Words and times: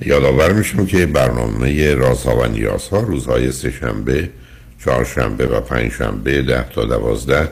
یادآور 0.00 0.52
میشم 0.52 0.86
که 0.86 1.06
برنامه 1.06 1.94
رازها 1.94 2.36
و 2.36 2.46
نیازها 2.46 3.00
روزهای 3.00 3.52
سهشنبه، 3.52 4.30
چهارشنبه 4.84 5.46
و 5.46 5.60
پنجشنبه 5.60 6.42
ده 6.42 6.68
تا 6.74 6.84
دوازده 6.84 7.48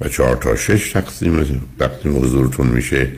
و 0.00 0.08
چهار 0.08 0.36
تا 0.36 0.56
شش 0.56 0.92
تقسیم 0.92 1.62
تقسیم 1.78 2.16
حضورتون 2.24 2.66
میشه. 2.66 3.08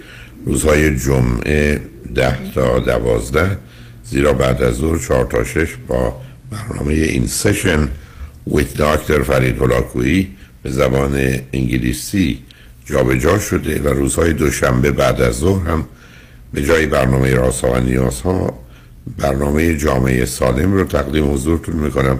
روزهای 0.46 0.98
جمعه 0.98 1.80
ده 2.14 2.52
تا 2.54 2.78
دوازده 2.78 3.58
زیرا 4.04 4.32
بعد 4.32 4.62
از 4.62 4.74
ظهر 4.74 4.98
چهار 4.98 5.24
تا 5.24 5.44
شش 5.44 5.74
با 5.88 6.20
برنامه 6.50 6.92
این 6.92 7.26
سشن 7.26 7.88
ویت 8.46 8.74
داکتر 8.74 9.22
فرید 9.22 9.58
هلاکویی 9.62 10.36
به 10.62 10.70
زبان 10.70 11.40
انگلیسی 11.52 12.38
جابجا 12.84 13.18
جا 13.18 13.38
شده 13.38 13.82
و 13.82 13.88
روزهای 13.88 14.32
دوشنبه 14.32 14.92
بعد 14.92 15.20
از 15.20 15.34
ظهر 15.34 15.70
هم 15.70 15.84
به 16.56 16.62
جای 16.62 16.86
برنامه 16.86 17.34
راست 17.34 17.64
و 17.64 17.80
نیاز 17.80 18.20
ها 18.20 18.58
برنامه 19.18 19.76
جامعه 19.76 20.24
سالم 20.24 20.72
رو 20.72 20.84
تقدیم 20.84 21.32
حضورتون 21.32 21.76
می‌کنم 21.76 22.18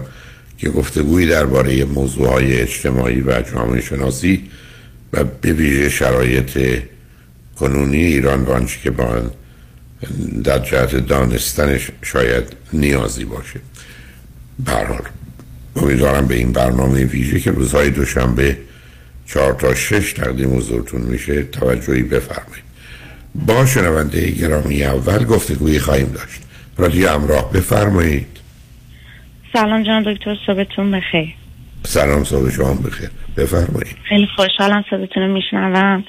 که 0.57 0.69
گفتگویی 0.69 1.27
درباره 1.27 1.85
موضوع 1.85 2.27
های 2.27 2.61
اجتماعی 2.61 3.21
و 3.21 3.41
جامعه 3.41 3.81
شناسی 3.81 4.49
و 5.13 5.23
به 5.23 5.53
ویژه 5.53 5.89
شرایط 5.89 6.81
کنونی 7.59 7.97
ایران 7.97 8.45
و 8.45 8.65
که 8.65 8.91
با 8.91 9.21
در 10.43 10.59
جهت 10.59 10.95
دانستنش 10.95 11.91
شاید 12.01 12.43
نیازی 12.73 13.25
باشه. 13.25 13.59
برحال 14.59 15.03
امیدوارم 15.75 16.27
به 16.27 16.35
این 16.35 16.51
برنامه 16.51 17.03
ویژه 17.03 17.39
که 17.39 17.51
روزهای 17.51 17.89
دوشنبه 17.89 18.57
چهار 19.25 19.53
تا 19.53 19.75
شش 19.75 20.13
تقدیم 20.13 20.57
حضورتون 20.57 21.01
میشه 21.01 21.43
توجهی 21.43 22.03
بفرمایید. 22.03 22.66
با 23.45 23.65
شنونده 23.65 24.31
گرامی 24.31 24.83
اول 24.83 25.25
گفتگویی 25.25 25.79
خواهیم 25.79 26.07
داشت. 26.07 26.41
رادیو 26.77 27.09
همراه 27.09 27.51
بفرمایید. 27.53 28.39
سلام 29.53 29.83
جان 29.83 30.03
دکتر 30.03 30.37
صبحتون 30.47 30.91
بخیر. 30.91 31.33
سلام 31.83 32.23
صبح 32.23 32.49
شما 32.49 32.73
بخیر. 32.73 33.09
بفرمایید. 33.37 33.95
خیلی 34.03 34.27
خوشحالم 34.35 34.83
صداتون 34.89 35.23
رو 35.23 35.33
میشنوم. 35.33 36.03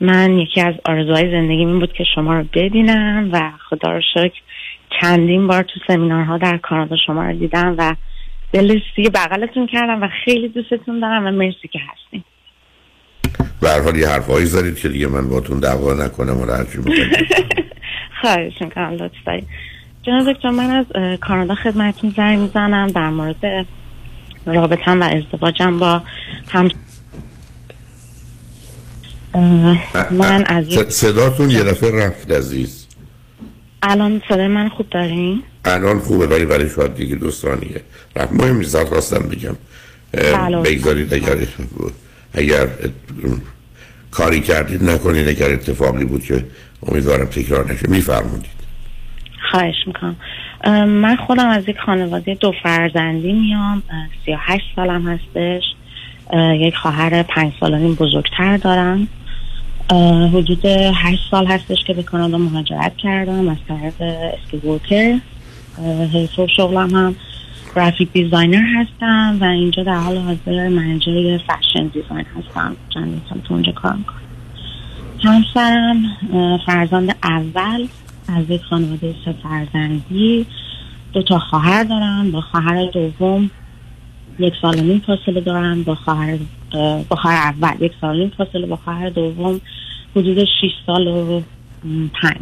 من 0.00 0.38
یکی 0.38 0.60
از 0.60 0.74
آرزوهای 0.84 1.30
زندگی 1.30 1.58
این 1.58 1.78
بود 1.78 1.92
که 1.92 2.04
شما 2.14 2.34
رو 2.34 2.44
ببینم 2.54 3.28
و 3.32 3.52
خدا 3.68 3.92
رو 3.92 4.00
شکر 4.14 4.40
چندین 5.00 5.46
بار 5.46 5.62
تو 5.62 5.80
سمینارها 5.86 6.38
در 6.38 6.56
کانادا 6.56 6.96
شما 7.06 7.26
رو 7.26 7.32
دیدم 7.32 7.74
و 7.78 7.94
دلستی 8.52 9.08
بغلتون 9.14 9.66
کردم 9.66 10.02
و 10.02 10.08
خیلی 10.24 10.48
دوستتون 10.48 11.00
دارم 11.00 11.26
و 11.26 11.30
مرسی 11.30 11.68
که 11.72 11.78
هستیم 11.92 12.24
به 13.60 13.70
هر 13.70 13.80
حال 13.80 13.96
یه 13.96 14.08
حرفایی 14.08 14.46
زارید 14.46 14.76
که 14.76 14.88
دیگه 14.88 15.06
من 15.06 15.28
باتون 15.28 15.58
دعوا 15.58 15.94
نکنم 15.94 16.40
و 16.40 16.46
رجی 16.46 16.78
خواهش 18.20 18.52
می‌کنم 18.60 18.92
لطف 18.92 19.14
دارید 19.26 19.46
جناب 20.02 20.32
دکتر 20.32 20.50
من 20.50 20.70
از 20.70 20.86
کانادا 21.20 21.54
خدمتتون 21.54 22.14
زنگ 22.16 22.38
می‌زنم 22.38 22.86
در 22.86 23.10
مورد 23.10 23.66
رابطم 24.46 25.00
و 25.00 25.04
ازدواجم 25.04 25.78
با 25.78 26.02
هم. 26.48 26.70
من 30.10 30.44
از 30.46 30.64
صداتون 30.88 31.50
یه 31.50 31.62
دفعه 31.62 32.06
رفت 32.06 32.30
عزیز. 32.30 32.86
الان 33.82 34.22
صدای 34.28 34.48
من 34.48 34.68
خوب 34.68 34.86
دارین؟ 34.90 35.42
الان 35.64 35.98
خوبه 35.98 36.26
ولی 36.26 36.44
برای 36.44 36.70
شاید 36.70 36.94
دیگه 36.94 37.16
دوستانیه 37.16 37.80
رفت 38.16 38.32
مهم 38.32 38.56
نیست 38.56 38.84
خواستم 38.84 39.28
بگم. 39.28 39.56
بله. 40.12 40.56
بگذارید 40.56 41.14
اگر 41.14 41.36
اگر 42.34 42.68
کاری 44.10 44.40
کردید 44.40 44.84
نکنید 44.84 45.28
اگر 45.28 45.52
اتفاقی 45.52 46.04
بود 46.04 46.24
که 46.24 46.44
امیدوارم 46.86 47.24
تکرار 47.24 47.72
نشه. 47.72 47.88
میفرمودید. 47.88 48.62
خواهش 49.50 49.74
می‌کنم. 49.86 50.16
من 50.86 51.16
خودم 51.16 51.48
از 51.48 51.68
یک 51.68 51.76
خانواده 51.86 52.34
دو 52.34 52.52
فرزندی 52.62 53.32
میام. 53.32 53.82
سی 54.24 54.32
و 54.32 54.36
هشت 54.40 54.64
سالم 54.76 55.08
هستش. 55.08 55.62
یک 56.60 56.74
خواهر 56.76 57.22
پنج 57.22 57.52
سالانی 57.60 57.94
بزرگتر 57.94 58.56
دارم. 58.56 59.08
حدود 60.28 60.66
هشت 60.94 61.22
سال 61.30 61.46
هستش 61.46 61.84
که 61.86 61.94
به 61.94 62.02
کانادا 62.02 62.38
مهاجرت 62.38 62.96
کردم 62.96 63.48
از 63.48 63.56
طرف 63.68 64.00
اسکی 64.00 65.20
حیث 66.12 66.30
شغلم 66.56 66.94
هم. 66.94 67.16
graphic 67.76 68.12
designer 68.12 68.64
هستم 68.80 69.38
و 69.40 69.44
اینجا 69.44 69.82
در 69.82 69.96
حال 69.96 70.16
حاضر 70.16 70.68
manager 70.68 71.38
fashion 71.38 71.86
design 71.86 72.24
هستم. 72.38 72.76
چند 72.94 73.22
سال 73.28 73.38
تو 73.38 73.54
اونجا 73.54 73.72
کار 73.72 73.92
می‌کنم 73.92 74.22
همسرم 75.24 76.02
فرزند 76.66 77.16
اول 77.22 77.86
از 78.28 78.50
یک 78.50 78.62
خانواده 78.62 79.14
سه 79.24 79.34
فرزندی. 79.42 80.46
دو 81.12 81.22
تا 81.22 81.38
خواهر 81.38 81.84
دارم. 81.84 82.30
با 82.30 82.40
خواهر 82.40 82.86
دوم 82.86 83.50
یک 84.38 84.54
سال 84.62 84.80
نیم 84.80 85.02
فاصله 85.06 85.40
دارم. 85.40 85.82
با 85.82 85.94
خواهر 85.94 86.38
با 87.08 87.16
خواهر 87.16 87.36
اول 87.36 87.74
یک 87.80 87.92
سال 88.00 88.18
نیم 88.18 88.32
فاصله. 88.38 88.66
با 88.66 88.76
خواهر 88.76 89.08
دوم 89.08 89.60
حدود 90.16 90.44
6 90.44 90.70
سال 90.86 91.06
و 91.06 91.40
5 92.22 92.36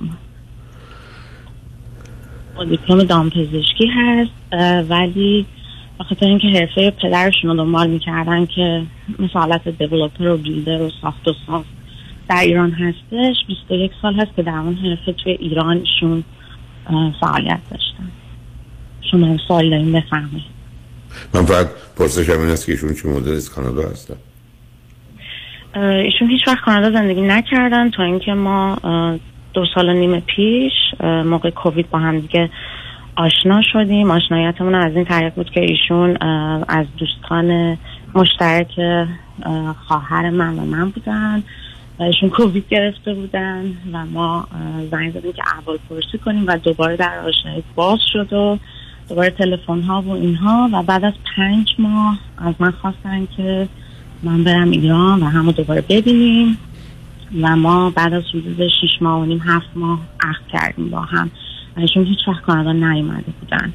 دیپلم 2.71 3.03
دامپزشکی 3.03 3.87
هست 3.87 4.31
ولی 4.91 5.47
بخاطر 6.01 6.27
اینکه 6.27 6.49
حرفه 6.49 6.91
پدرشون 6.91 7.51
رو 7.51 7.57
دنبال 7.57 7.91
می‌کردن 7.91 8.47
که 8.47 8.83
مثل 9.19 9.33
حالت 9.33 9.69
دیولوپر 9.69 10.29
و 10.29 10.37
بیلدر 10.37 10.83
و 10.83 10.91
ساخت 11.03 11.29
و 11.29 11.35
ساخت 11.47 11.67
در 12.29 12.41
ایران 12.41 12.71
هستش 12.71 13.37
21 13.49 13.91
سال 14.03 14.15
هست 14.15 14.37
که 14.37 14.43
در 14.43 14.53
اون 14.53 14.75
حرفه 14.75 15.13
توی 15.13 15.33
ایرانشون 15.33 16.25
فعالیت 17.21 17.61
داشتن. 17.71 18.11
شما 19.11 19.37
سوال 19.49 19.71
داریم 19.71 19.93
بفهمید 19.93 20.43
من 21.35 21.45
فقط 21.45 21.67
پرسشم 21.97 22.41
این 22.41 22.51
است 22.51 22.67
که 22.67 22.73
ایشون 22.73 22.95
چه 22.95 23.09
مدل 23.09 23.33
از 23.33 23.51
کانادا 23.51 23.89
هستن؟ 23.89 24.17
ایشون 25.77 26.31
هیچ 26.31 26.49
وقت 26.49 26.65
کانادا 26.65 26.91
زندگی 26.91 27.21
نکردن 27.21 27.91
تا 27.91 28.03
اینکه 28.03 28.35
ما 28.35 28.79
دو 29.53 29.65
سال 29.75 29.89
و 29.89 29.93
نیم 29.93 30.21
پیش 30.21 30.73
موقع 31.03 31.51
کووید 31.51 31.91
با 31.91 31.99
هم 31.99 32.21
دیگه 32.21 32.51
آشنا 33.17 33.63
شدیم. 33.73 34.11
آشنایتمون 34.11 34.75
از 34.75 34.97
این 34.97 35.05
طریق 35.05 35.35
بود 35.35 35.51
که 35.51 35.61
ایشون 35.61 36.17
از 36.69 36.87
دوستان 36.99 37.79
مشترک 38.15 38.81
خواهر 39.87 40.31
من 40.31 40.59
و 40.59 40.65
من 40.65 40.91
بودن 40.91 41.43
و 41.99 42.03
ایشون 42.03 42.31
کووید 42.31 42.65
گرفته 42.69 43.15
بودن 43.15 43.65
و 43.93 44.07
ما 44.07 44.49
زنگ 44.91 45.13
زدیم 45.13 45.33
که 45.33 45.43
احوال 45.57 45.79
پرسی 45.91 46.19
کنیم 46.19 46.45
و 46.47 46.57
دوباره 46.57 46.97
در 46.97 47.19
آشنایی 47.19 47.63
باز 47.75 47.99
شد 48.13 48.33
و 48.33 48.59
دوباره 49.09 49.31
تلفن 49.31 49.83
ها 49.83 50.03
و 50.03 50.11
اینها 50.11 50.69
و 50.73 50.83
بعد 50.83 51.05
از 51.05 51.13
پنج 51.37 51.75
ماه 51.79 52.19
از 52.39 52.55
من 52.59 52.71
خواستن 52.71 53.27
که 53.37 53.69
من 54.23 54.45
برم 54.45 54.71
ایران 54.71 55.23
و 55.23 55.27
همو 55.27 55.53
دوباره 55.53 55.85
ببینیم. 55.89 56.59
و 57.41 57.57
ما 57.57 57.91
بعد 57.91 58.13
از 58.13 58.23
حدود 58.35 58.69
شیش 58.81 58.91
ماه 59.01 59.21
و 59.21 59.25
نیم 59.25 59.41
هفت 59.45 59.69
ماه 59.75 60.01
عقد 60.21 60.47
کردیم 60.53 60.91
با 60.91 61.01
هم. 61.01 61.31
ایشون 61.77 62.05
هیچ 62.05 62.19
وقت 62.29 62.43
کانادا 62.43 62.73
نیومده 62.73 63.33
بودن. 63.41 63.73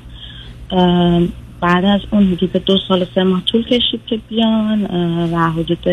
بعد 1.62 1.86
از 1.86 2.02
اون 2.12 2.24
حدود 2.24 2.52
دو 2.52 2.78
سال 2.88 3.06
سه 3.16 3.24
ماه 3.24 3.42
طول 3.46 3.63
کشید 3.63 4.02
که 4.07 4.19
بیان 4.30 4.86
و 5.34 5.52
حدود 5.52 5.84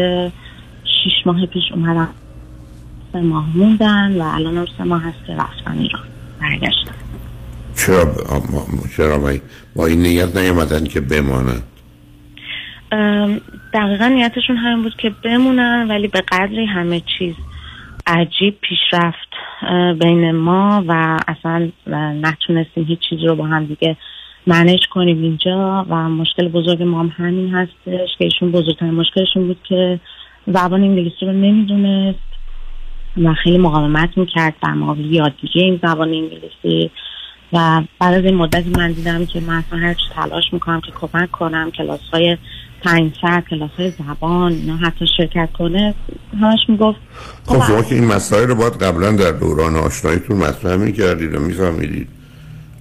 شیش 0.85 1.26
ماه 1.26 1.47
پیش 1.47 1.62
اومدن. 1.75 2.09
سه 3.12 3.20
ماه 3.20 3.56
موندن 3.56 4.17
و 4.19 4.23
الان 4.23 4.56
هم 4.56 4.67
سه 4.79 4.85
ماه 4.85 5.03
هست 5.03 5.26
که 5.26 5.32
رفتن 5.32 5.79
ایران. 5.79 6.03
برگشتن. 6.41 6.94
چرا 7.76 8.14
چرا 8.97 9.19
با 9.76 9.87
این 9.87 10.03
نیت 10.03 10.37
نیومدن 10.37 10.85
که 10.85 11.00
بمانن؟ 11.00 11.62
دقیقا 13.75 14.09
نیتشون 14.09 14.56
همین 14.56 14.82
بود 14.82 14.97
که 14.97 15.11
بمونن 15.25 15.87
ولی 15.88 16.09
به 16.09 16.20
قدری 16.32 16.67
همه 16.67 17.03
چیز 17.19 17.35
عجیب 18.06 18.58
پیشرفت 18.60 19.28
بین 20.00 20.31
ما 20.32 20.84
و 20.88 21.19
اصلا 21.28 21.70
نتونستیم 22.22 22.84
هیچ 22.84 22.99
چیزی 23.10 23.26
رو 23.26 23.37
با 23.37 23.46
هم 23.46 23.64
دیگه 23.64 23.96
منش 24.46 24.87
کنیم 24.90 25.22
اینجا 25.22 25.87
و 25.88 25.94
مشکل 26.08 26.49
بزرگ 26.49 26.82
ما 26.82 27.00
هم 27.00 27.12
همین 27.16 27.54
هستش 27.54 28.08
که 28.19 28.25
ایشون 28.25 28.52
بزرگترین 28.52 28.94
مشکلشون 28.94 29.46
بود 29.46 29.58
که 29.69 30.00
زبان 30.46 30.82
انگلیسی 30.82 31.26
رو 31.26 31.32
نمی‌دونست 31.32 32.19
و 33.22 33.34
خیلی 33.34 33.58
مقاومت 33.58 34.19
می‌کرد 34.19 34.54
در 34.62 34.75
مقابل 34.75 35.04
یادگیری 35.04 35.60
این 35.60 35.81
زبان 35.82 36.08
انگلیسی 36.08 36.90
و 37.52 37.82
بعد 38.00 38.14
از 38.14 38.25
این 38.25 38.34
مدتی 38.34 38.70
من 38.70 38.93
دیدم 38.93 39.26
که 39.26 39.40
من 39.40 39.54
اصلا 39.54 39.78
هرچی 39.78 40.04
تلاش 40.14 40.52
می‌کنم 40.52 40.81
که 40.81 40.93
کمک 40.93 41.31
کنم 41.31 41.70
کلاس 41.70 42.00
های 42.12 42.37
پنج 42.84 43.12
ساعت 43.20 43.44
کلاس 43.50 43.70
های 43.79 43.93
زبان 43.99 44.52
اینا 44.52 44.76
حتی 44.76 45.05
شرکت 45.17 45.49
کنه 45.58 45.94
همش 46.40 46.58
می‌گفت 46.69 46.99
خب 47.44 47.67
شما 47.67 47.82
که 47.82 47.94
این 47.94 48.05
مسائل 48.05 48.49
رو 48.49 48.55
باید 48.55 48.82
قبلا 48.82 49.12
در 49.12 49.31
دوران 49.31 49.76
آشناییتون 49.76 50.37
مطرح 50.37 50.76
می‌کردید 50.76 51.34
و 51.34 51.40
میفهمیدید 51.40 52.08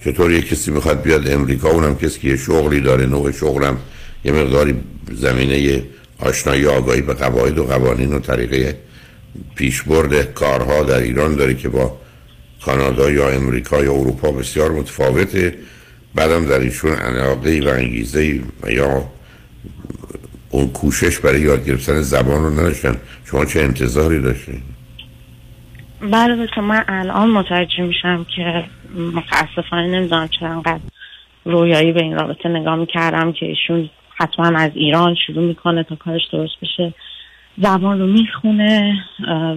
چطور 0.04 0.32
یه 0.32 0.42
کسی 0.42 0.70
می‌خواد 0.70 1.02
بیاد 1.02 1.28
امریکا 1.28 1.70
اونم 1.70 1.96
کسی 1.96 2.20
که 2.20 2.28
یه 2.28 2.36
شغلی 2.36 2.80
داره 2.80 3.06
نوع 3.06 3.30
شغلم 3.30 3.76
یه 4.24 4.32
مقداری 4.32 4.74
زمینه 5.12 5.82
آشنایی 6.20 6.66
آگاهی 6.66 7.00
به 7.00 7.14
قواعد 7.14 7.58
و 7.58 7.64
قوانین 7.64 8.12
و 8.12 8.18
طریقه 8.18 8.76
پیشبرد 9.54 10.34
کارها 10.34 10.82
در 10.82 10.98
ایران 10.98 11.36
داره 11.36 11.54
که 11.54 11.68
با 11.68 11.96
کانادا 12.64 13.10
یا 13.10 13.28
امریکا 13.28 13.84
یا 13.84 13.92
اروپا 13.92 14.32
بسیار 14.32 14.70
متفاوته. 14.70 15.54
بعدم 16.14 16.46
در 16.46 16.58
ایشون 16.58 16.92
علاقه 16.92 17.60
و 17.66 17.68
انگیزه 17.68 18.40
یا 18.70 19.04
اون 20.50 20.68
کوشش 20.68 21.18
برای 21.18 21.40
یاد 21.40 21.64
گرفتن 21.64 22.00
زبان 22.00 22.42
رو 22.42 22.50
نداشتن. 22.50 22.96
شما 23.24 23.44
چه 23.44 23.60
انتظاری 23.60 24.20
داشتین؟ 24.20 24.62
بله 26.12 26.48
من 26.60 26.84
الان 26.88 27.30
متوجه 27.30 27.82
میشم 27.82 28.26
که 28.36 28.64
متاسفانه 29.14 29.86
نمی‌دونم 29.86 30.28
چرا 30.28 30.48
انقدر 30.48 30.80
رویایی 31.44 31.92
به 31.92 32.02
این 32.02 32.14
رابطه 32.14 32.48
نگاه 32.48 32.76
می‌کردم 32.76 33.32
که 33.32 33.46
ایشون 33.46 33.90
حتما 34.16 34.58
از 34.58 34.70
ایران 34.74 35.14
شروع 35.26 35.44
می‌کنه 35.44 35.84
تا 35.84 35.96
کارش 35.96 36.22
درست 36.32 36.54
بشه. 36.62 36.94
زبان 37.58 38.00
رو 38.00 38.06
می‌خونه 38.06 39.04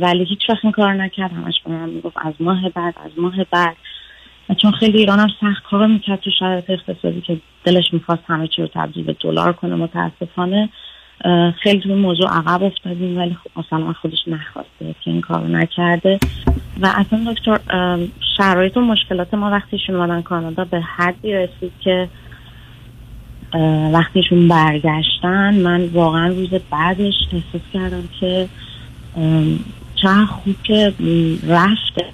ولی 0.01 0.25
هیچ 0.25 0.39
وقت 0.49 0.59
این 0.63 0.71
کار 0.71 0.93
نکرد. 0.93 1.31
همش 1.31 1.53
به 1.65 1.71
من 1.71 1.89
می‌گفت 1.89 2.17
از 2.17 2.33
ماه 2.39 2.69
بعد 2.69 2.95
از 3.05 3.11
ماه 3.17 3.43
بعد. 3.51 3.75
چون 4.53 4.71
خیلی 4.71 4.97
ایران 4.97 5.19
هم 5.19 5.27
سخت 5.41 5.63
کار 5.63 5.87
می‌کرد 5.87 6.19
تو 6.19 6.31
شرایط 6.39 6.69
اقتصادی 6.69 7.21
که 7.21 7.37
دلش 7.63 7.93
می‌خواست 7.93 8.23
همه 8.27 8.47
چی 8.47 8.61
رو 8.61 8.67
تبدیل 8.73 9.03
به 9.03 9.15
دلار 9.19 9.53
کنه 9.53 9.75
متاسفانه 9.75 10.69
خیلی 11.63 11.79
توی 11.79 11.93
موضوع 11.93 12.27
عقب 12.27 12.63
افتادیم 12.63 13.17
ولی 13.17 13.37
خب 13.43 13.59
اصلا 13.59 13.93
خودش 13.93 14.17
نخواسته 14.27 14.95
که 15.03 15.11
این 15.11 15.21
کار 15.21 15.47
نکرده. 15.47 16.19
و 16.81 16.93
اصلا 16.95 17.33
دکتر 17.33 17.59
شرایط 18.37 18.77
و 18.77 18.81
مشکلات 18.81 19.33
ما 19.33 19.51
وقتیشون 19.51 19.95
اومدن 19.95 20.21
کانادا 20.21 20.65
به 20.65 20.81
حدی 20.81 21.33
رسید 21.33 21.71
که 21.79 22.09
وقتیشون 23.93 24.47
برگشتن. 24.47 25.55
من 25.55 25.85
واقعا 25.85 26.27
روز 26.27 26.49
بعدش 26.49 27.13
احساس 27.33 27.61
کردم 27.73 28.03
که 28.19 28.47
چه 29.95 30.07
خوب 30.07 30.55
که 30.63 30.93
رفته. 31.47 32.05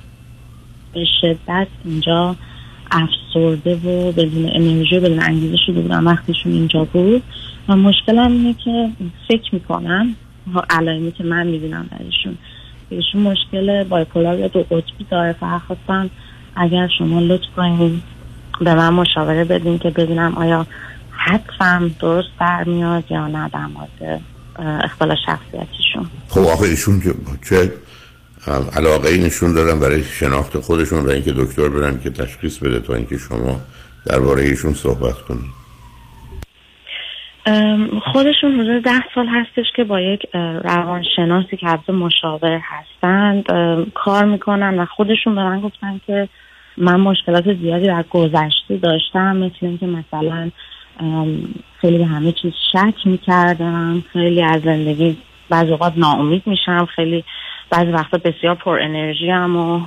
به 0.94 1.06
شدت 1.22 1.68
اینجا 1.86 2.36
افسرده 2.92 3.76
و 3.76 4.12
بدون 4.12 4.50
انرژی 4.54 4.98
و 4.98 5.02
بدون 5.02 5.20
انگیزه 5.20 5.58
شده 5.66 5.82
بودم 5.82 6.08
وقتیشون 6.08 6.52
اینجا 6.52 6.84
بود. 6.84 7.24
و 7.68 7.76
مشکلم 7.76 8.32
اینه 8.32 8.56
که 8.66 8.90
فکر 9.28 9.56
می‌کنم 9.56 10.16
علائمی 10.70 11.12
که 11.12 11.24
من 11.24 11.48
می‌بینم 11.48 11.90
درشون 11.92 12.38
ایشون 12.90 13.22
مشکل 13.22 13.84
بایپولار 13.84 14.40
یا 14.40 14.48
دو 14.48 14.60
قطبی 14.64 15.06
داره. 15.10 15.34
فقط 15.34 15.62
خواستم 15.62 16.10
اگر 16.56 16.90
شما 16.98 17.20
لطف 17.20 17.48
کنید 17.56 18.04
به 18.60 18.76
من 18.76 18.90
مشاوره 18.94 19.44
بدین 19.44 19.80
که 19.80 19.90
ببینم 19.90 20.34
آیا 20.38 20.68
حدفم 21.12 21.92
درست 22.00 22.30
برمیاد 22.40 23.04
یا 23.10 23.28
نه 23.28 23.50
در 23.54 23.66
مورد 23.66 24.22
اختلال 24.84 25.16
شخصیتیشون. 25.26 26.06
خب 26.30 26.42
آخه 26.42 26.64
ایشون 26.64 27.02
چه 27.50 27.74
علاقه 28.48 29.10
ای 29.10 29.24
نشون 29.24 29.54
دارن 29.54 29.80
برای 29.80 30.04
شناخت 30.04 30.60
خودشون 30.60 31.06
و 31.06 31.10
اینکه 31.10 31.32
دکتر 31.32 31.70
برن 31.70 32.00
که 32.00 32.10
تشخیص 32.10 32.60
بده 32.60 32.80
تا 32.80 32.94
اینکه 32.96 33.18
شما 33.18 33.62
درباره 34.06 34.42
ایشون 34.42 34.74
صحبت 34.74 35.16
کنید. 35.22 35.62
خودشون 38.14 38.60
حدود 38.60 38.84
ده 38.84 39.04
سال 39.16 39.28
هستش 39.28 39.66
که 39.76 39.84
با 39.84 40.02
یک 40.02 40.22
روانشناسی 40.64 41.58
که 41.58 41.68
حتی 41.68 41.92
مشاور 41.92 42.62
هستند 42.64 43.46
کار 43.94 44.26
می‌کنن 44.26 44.80
و 44.80 44.86
خودشون 44.86 45.36
به 45.36 45.44
من 45.44 45.62
گفتن 45.62 46.02
که 46.08 46.30
من 46.78 47.00
مشکلات 47.00 47.54
زیادی 47.54 47.88
در 47.88 48.04
گذشته 48.10 48.78
داشتم 48.82 49.38
مثل 49.38 49.56
اینکه 49.62 49.86
مثلا 49.86 50.52
خیلی 51.82 51.98
به 51.98 52.06
همه 52.06 52.32
چیز 52.32 52.54
شک 52.72 53.08
می‌کردم 53.08 54.04
خیلی 54.14 54.44
از 54.44 54.62
زندگی 54.62 55.18
بعض 55.50 55.70
اوقات 55.70 55.94
ناامید 55.98 56.44
میشم 56.46 56.88
خیلی 56.96 57.24
بعضی 57.72 57.92
وقتا 57.92 58.18
بسیار 58.18 58.56
پر 58.56 58.80
انرژی 58.80 59.30
هم 59.30 59.56
و 59.56 59.82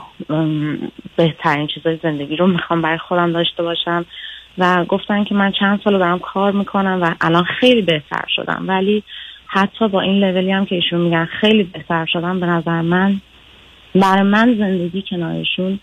بهترین 1.17 1.67
چیزای 1.67 1.99
زندگی 2.03 2.37
رو 2.37 2.47
می‌خوام 2.47 2.83
برای 2.83 2.99
خودم 2.99 3.33
داشته 3.33 3.63
باشم 3.63 4.05
و 4.59 4.85
گفتن 4.85 5.25
که 5.25 5.35
من 5.35 5.53
چند 5.53 5.81
سال 5.85 5.99
دارم 5.99 6.19
کار 6.19 6.53
می‌کنم 6.53 6.99
و 7.03 7.15
الان 7.21 7.45
خیلی 7.45 7.83
بهتر 7.83 8.25
شدم. 8.29 8.65
ولی 8.69 9.03
حتی 9.47 9.89
با 9.89 10.01
این 10.01 10.25
لولی 10.25 10.51
هم 10.51 10.67
که 10.67 10.75
ایشون 10.75 11.01
میگن 11.01 11.25
خیلی 11.25 11.63
بهتر 11.63 12.07
شدم 12.07 12.41
به 12.41 12.47
نظر 12.47 12.81
من 12.81 13.21
برای 13.95 14.23
من 14.23 14.55
زندگی 14.59 15.05
کنارشون 15.11 15.79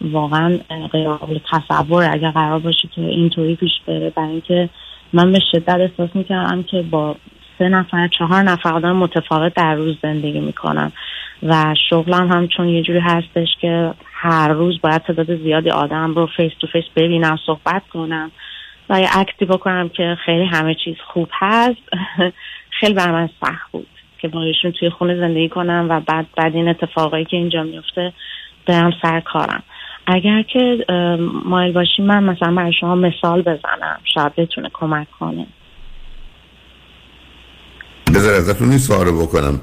واقعا 0.00 0.58
غیر 0.92 1.08
قابل 1.08 1.38
تصور 1.52 2.08
اگر 2.12 2.30
قرار 2.30 2.58
باشه 2.58 2.88
که 2.94 3.00
اینطوری 3.00 3.56
پیش 3.56 3.72
بره 3.86 4.10
برای 4.10 4.30
اینکه 4.30 4.68
من 5.12 5.32
به 5.32 5.40
شدت 5.52 5.68
احساس 5.80 6.10
می‌کردم 6.14 6.62
که 6.62 6.82
با 6.82 7.16
سه 7.58 7.68
نفر 7.68 8.08
چهار 8.08 8.42
نفر 8.42 8.72
آدم 8.72 8.96
متفاوت 8.96 9.54
در 9.54 9.74
روز 9.74 9.96
زندگی 10.02 10.40
می‌کنم 10.40 10.92
و 11.42 11.74
شغلم 11.90 12.32
هم 12.32 12.48
چون 12.48 12.68
یه 12.68 12.82
جوری 12.82 12.98
هستش 12.98 13.48
که 13.60 13.94
هر 14.12 14.48
روز 14.48 14.80
باید 14.80 15.02
تعداد 15.02 15.36
زیادی 15.36 15.70
آدم 15.70 16.14
رو 16.14 16.28
face 16.36 16.52
to 16.60 16.66
face 16.66 16.84
ببینم 16.96 17.38
صحبت 17.46 17.82
کنم 17.92 18.30
و 18.90 19.00
یه 19.00 19.08
act 19.18 19.37
ی 19.37 19.44
بکنم 19.44 19.88
که 19.88 20.16
خیلی 20.24 20.44
همه 20.44 20.74
چیز 20.84 20.96
خوب 21.06 21.28
هست. 21.32 21.82
خیلی 22.80 22.94
بر 22.94 23.12
من 23.12 23.28
سخت 23.40 23.72
بود 23.72 23.86
که 24.18 24.28
با 24.28 24.42
ایشون 24.42 24.72
توی 24.72 24.90
خونه 24.90 25.16
زندگی 25.16 25.48
کنم 25.48 25.86
و 25.90 26.00
بعد 26.00 26.26
بعد 26.36 26.54
این 26.54 26.68
اتفاقایی 26.68 27.24
که 27.24 27.36
اینجا 27.36 27.62
میفته 27.62 28.12
برم 28.66 28.92
سر 29.02 29.20
کارم. 29.20 29.62
اگر 30.06 30.42
که 30.42 30.84
مایل 31.44 31.72
باشی 31.72 32.02
من 32.02 32.24
مثلا 32.24 32.54
برای 32.54 32.72
شما 32.80 32.94
مثال 32.94 33.42
بزنم 33.42 33.98
شاید 34.14 34.34
بتونه 34.34 34.70
کمک 34.72 35.10
کنه. 35.10 35.46
بذار 38.14 38.34
ازتون 38.34 38.70
این 38.70 38.78
سوال 38.78 39.10
بکنم. 39.12 39.60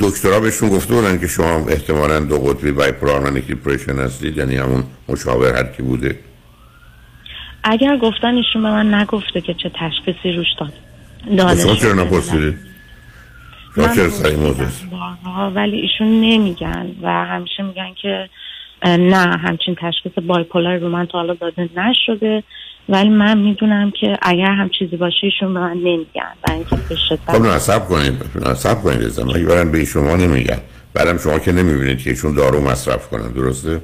دکترها 0.00 0.40
بهشون 0.40 0.68
گفته 0.68 0.94
بودن 0.94 1.18
که 1.18 1.26
شما 1.26 1.68
احتمالا 1.68 2.20
دو 2.20 2.38
قطبی 2.38 2.72
بایپولار 2.72 3.20
مانیک 3.20 3.46
دیپریشن 3.46 3.98
هستید 3.98 4.36
یعنی 4.36 4.56
همون 4.56 4.84
مشاور 5.08 5.56
هر 5.56 5.64
کی 5.64 5.82
بوده. 5.82 6.18
اگر 7.64 7.96
گفتن 7.96 8.34
ایشون 8.34 8.62
به 8.62 8.70
من 8.70 8.94
نگفته 8.94 9.40
که 9.40 9.54
چه 9.54 9.70
تشخیصی 9.74 10.32
روش 10.32 10.46
داد. 10.60 10.72
شما 11.58 11.74
چرا 11.74 11.92
نپرسیدید؟ 11.92 12.58
شما 13.74 13.88
چرا 13.94 14.10
سعی 14.10 14.36
ولی 15.54 15.80
ایشون 15.80 16.20
نمیگن 16.20 16.86
و 17.02 17.08
همیشه 17.08 17.62
میگن 17.62 17.94
که 18.02 18.28
نه 18.84 19.36
همچین 19.38 19.76
تشخیص 19.80 20.12
بایپولار 20.26 20.78
رو 20.78 20.88
من 20.88 21.06
تا 21.06 21.18
حالا 21.18 21.34
داده 21.34 21.68
نشده. 21.76 22.42
ولی 22.88 23.08
من 23.08 23.38
می‌دونم 23.38 23.92
که 24.00 24.16
اگر 24.22 24.52
هم 24.52 24.70
چیزی 24.78 24.96
باشه 24.96 25.16
ایشون 25.22 25.54
به 25.54 25.60
من 25.60 25.76
نمیگن. 25.76 26.32
و 26.48 26.52
اینکه 26.52 26.76
به 26.88 26.96
شدت 27.08 27.32
خب 27.32 27.42
نصب 27.42 27.88
کنید 27.88 28.14
نصب 28.48 28.82
کنید 28.82 29.02
ازم 29.02 29.28
اگه 29.28 29.44
برن 29.44 29.72
به 29.72 29.84
شما 29.84 30.16
نمیگن 30.16 30.58
بعدم 30.94 31.18
شما 31.18 31.38
که 31.38 31.52
نمی‌بینید 31.52 31.98
که 31.98 32.10
ایشون 32.10 32.34
دارو 32.34 32.60
مصرف 32.60 33.08
کنن 33.08 33.32
درسته؟ 33.32 33.80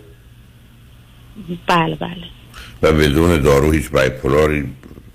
بله 1.66 1.94
بله. 1.94 2.16
و 2.82 2.92
بدون 2.92 3.40
دارو 3.40 3.70
هیچ 3.70 3.90
بایپولاری 3.90 4.64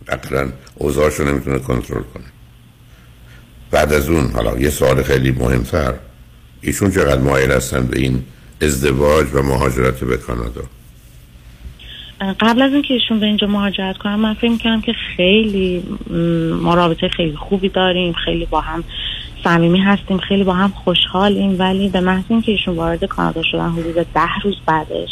اقلا 0.08 0.52
اوضاعشو 0.76 1.24
نمی‌تونه 1.24 1.60
کنترل 1.60 2.04
کنه. 2.04 2.24
بعد 3.72 3.94
از 3.94 4.10
اون 4.10 4.32
حالا 4.32 4.60
یه 4.60 4.70
سوال 4.70 5.04
خیلی 5.04 5.32
مهمتر. 5.32 5.94
ایشون 6.62 6.92
چقدر 6.92 7.22
مایل 7.22 7.52
هستن 7.52 7.88
به 7.88 8.00
این 8.00 8.24
ازدواج 8.62 9.28
و 9.34 9.42
مهاجرت 9.42 10.04
به 10.04 10.18
کانادا؟ 10.18 10.62
قبل 12.22 12.62
از 12.62 12.74
اینکه 12.74 12.94
ایشون 12.94 13.20
به 13.20 13.26
اینجا 13.26 13.48
مهاجرت 13.48 13.98
کنم 13.98 14.20
من 14.20 14.34
فکر 14.34 14.50
می‌کنم 14.50 14.82
که 14.82 14.94
خیلی 14.94 15.84
ما 16.62 16.74
رابطه 16.74 17.08
خیلی 17.08 17.36
خوبی 17.36 17.70
داریم 17.70 18.14
خیلی 18.14 18.46
با 18.46 18.62
هم 18.62 18.84
صمیمی 19.44 19.80
هستیم 19.80 20.18
خیلی 20.18 20.44
با 20.44 20.54
هم 20.54 20.70
خوشحالیم 20.70 21.56
ولی 21.60 21.90
به 21.90 22.00
محض 22.00 22.24
اینکه 22.30 22.52
ایشون 22.52 22.76
وارد 22.76 23.06
کانادا 23.06 23.44
شدن 23.44 23.70
حدود 23.70 23.96
ده 23.96 24.40
روز 24.44 24.56
بعدش 24.66 25.10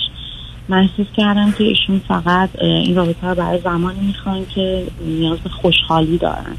من 0.70 0.78
احساس 0.78 1.08
کردم 1.18 1.52
که 1.52 1.64
ایشون 1.64 2.02
فقط 2.08 2.50
این 2.62 2.96
رابطه 2.96 3.28
رو 3.28 3.36
برای 3.36 3.60
زمانی 3.60 4.00
می‌خوان 4.08 4.46
که 4.56 4.84
نیاز 5.06 5.40
به 5.40 5.50
خوشحالی 5.50 6.18
دارن. 6.18 6.56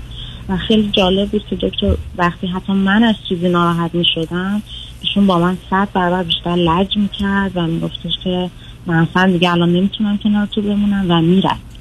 و 0.49 0.57
خیلی 0.57 0.91
جالب 0.93 1.29
بود 1.29 1.47
که 1.51 1.57
دکتر 1.57 1.95
وقتی 2.19 2.47
حتی 2.47 2.73
من 2.73 3.05
از 3.05 3.15
چیزی 3.29 3.49
ناراحت 3.49 3.95
می‌شدم 3.95 4.63
ایشون 5.03 5.27
با 5.27 5.39
من 5.39 5.59
صد 5.71 5.89
برابر 5.95 6.23
بیشتر 6.23 6.55
لج 6.57 6.97
می‌کرد 6.97 7.53
و 7.55 7.67
میگفتش 7.67 8.13
که 8.25 8.51
من 8.89 8.95
اصلا 8.95 9.33
دیگه 9.33 9.53
الان 9.53 9.73
نمی‌تونم 9.73 10.19
کنار 10.19 10.47
تو 10.47 10.63
بمونم 10.63 11.07
و 11.09 11.21
می‌رفت. 11.21 11.79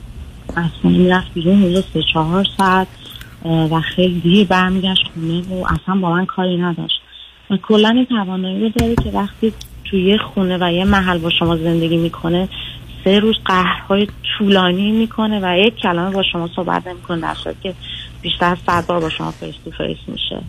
اصلا 0.51 0.91
می‌رفت 0.91 1.33
بیرون 1.33 1.61
روز 1.61 1.83
سه 1.93 2.03
چهار 2.13 2.45
ساعت 2.57 2.87
و 3.45 3.81
خیلی 3.81 4.19
دیر 4.19 4.47
برمیگشت 4.47 5.03
خونه 5.13 5.41
و 5.41 5.65
اصلا 5.65 5.95
با 5.95 6.11
من 6.11 6.25
کاری 6.25 6.57
نداشت. 6.57 7.01
و 7.49 7.57
کلا 7.57 7.89
این 7.89 8.05
توانایی 8.05 8.61
رو 8.61 8.69
داره 8.69 8.95
که 8.95 9.11
وقتی 9.11 9.53
توی 9.85 10.03
یه 10.03 10.17
خونه 10.17 10.57
و 10.61 10.71
یه 10.71 10.85
محل 10.85 11.17
با 11.17 11.29
شما 11.29 11.57
زندگی 11.57 11.97
می‌کنه 11.97 12.49
سه 13.03 13.19
روز 13.19 13.35
قهرهای 13.45 14.07
طولانی 14.37 14.91
می‌کنه 14.91 15.39
و 15.43 15.57
یک 15.57 15.75
کلمه 15.75 16.11
با 16.11 16.23
شما 16.23 16.49
صحبت 16.55 16.87
نمی‌کنه 16.87 17.21
در 17.21 17.33
صورتی 17.33 17.59
که 17.63 17.73
بیشتر 18.21 18.51
از 18.51 18.57
صد 18.67 18.85
بار 18.87 18.99
با 18.99 19.09
شما 19.09 19.31
face 19.31 19.55
to 19.65 19.71
face 19.71 19.97
میشه. 20.07 20.41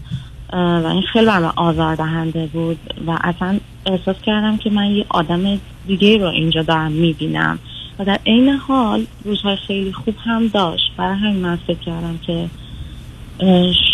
و 0.52 0.86
این 0.86 1.02
خیلی 1.02 1.26
برام 1.26 1.50
آزار 1.56 1.94
دهنده 1.94 2.46
بود 2.46 2.78
و 3.06 3.18
اصلا 3.24 3.58
احساس 3.86 4.16
کردم 4.22 4.56
که 4.56 4.70
من 4.70 4.86
یه 4.90 5.06
آدم 5.08 5.60
دیگه 5.88 6.18
رو 6.18 6.28
اینجا 6.28 6.62
دارم 6.62 6.92
می‌بینم. 6.92 7.59
و 7.99 8.04
در 8.04 8.18
عین 8.26 8.49
حال 8.49 9.07
روزهای 9.25 9.57
خیلی 9.57 9.92
خوب 9.92 10.14
هم 10.25 10.49
داشت. 10.49 10.92
برای 10.97 11.16
همین 11.16 11.37
من 11.37 11.57
فکر 11.57 11.78
کردم 11.78 12.18
که 12.26 12.49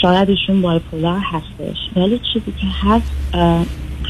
شاید 0.03 0.31
ایشون 0.31 0.63
بایپولار 0.63 1.19
هستش. 1.19 1.77
ولی 1.97 2.21
چیزی 2.33 2.53
که 2.61 2.67
هست 2.83 3.13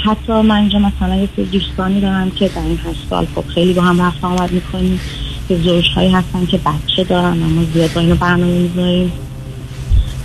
حتی 0.04 0.32
من 0.32 0.56
اینجا 0.56 0.78
مثلا 0.78 1.16
یه 1.16 1.28
دوستانی 1.52 2.00
دارم 2.00 2.30
که 2.30 2.48
در 2.48 2.62
این 2.62 2.78
هشت 2.84 3.06
سال 3.10 3.26
خب 3.34 3.44
خیلی 3.46 3.72
با 3.72 3.82
هم 3.82 4.02
رفت 4.02 4.24
آمد 4.24 4.52
می‌کنیم. 4.52 5.00
که 5.48 5.56
زوج 5.56 5.84
هایی 5.94 6.10
هستن 6.10 6.46
که 6.46 6.58
بچه 6.58 7.04
دارن 7.04 7.42
اما 7.42 7.64
زیاد 7.64 7.92
با 7.92 8.00
اینو 8.00 8.14
برنامه 8.14 8.58
می‌ذاریم. 8.58 9.12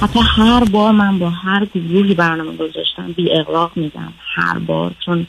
حتی 0.01 0.19
هر 0.23 0.63
بار 0.63 0.91
من 0.91 1.19
با 1.19 1.29
هر 1.29 1.65
گروهی 1.65 2.13
برنامه 2.13 2.51
گذاشتم 2.57 3.11
بی 3.11 3.31
اقراق 3.31 3.71
میگم 3.75 4.13
هر 4.19 4.59
بار. 4.59 4.91
چون 5.05 5.27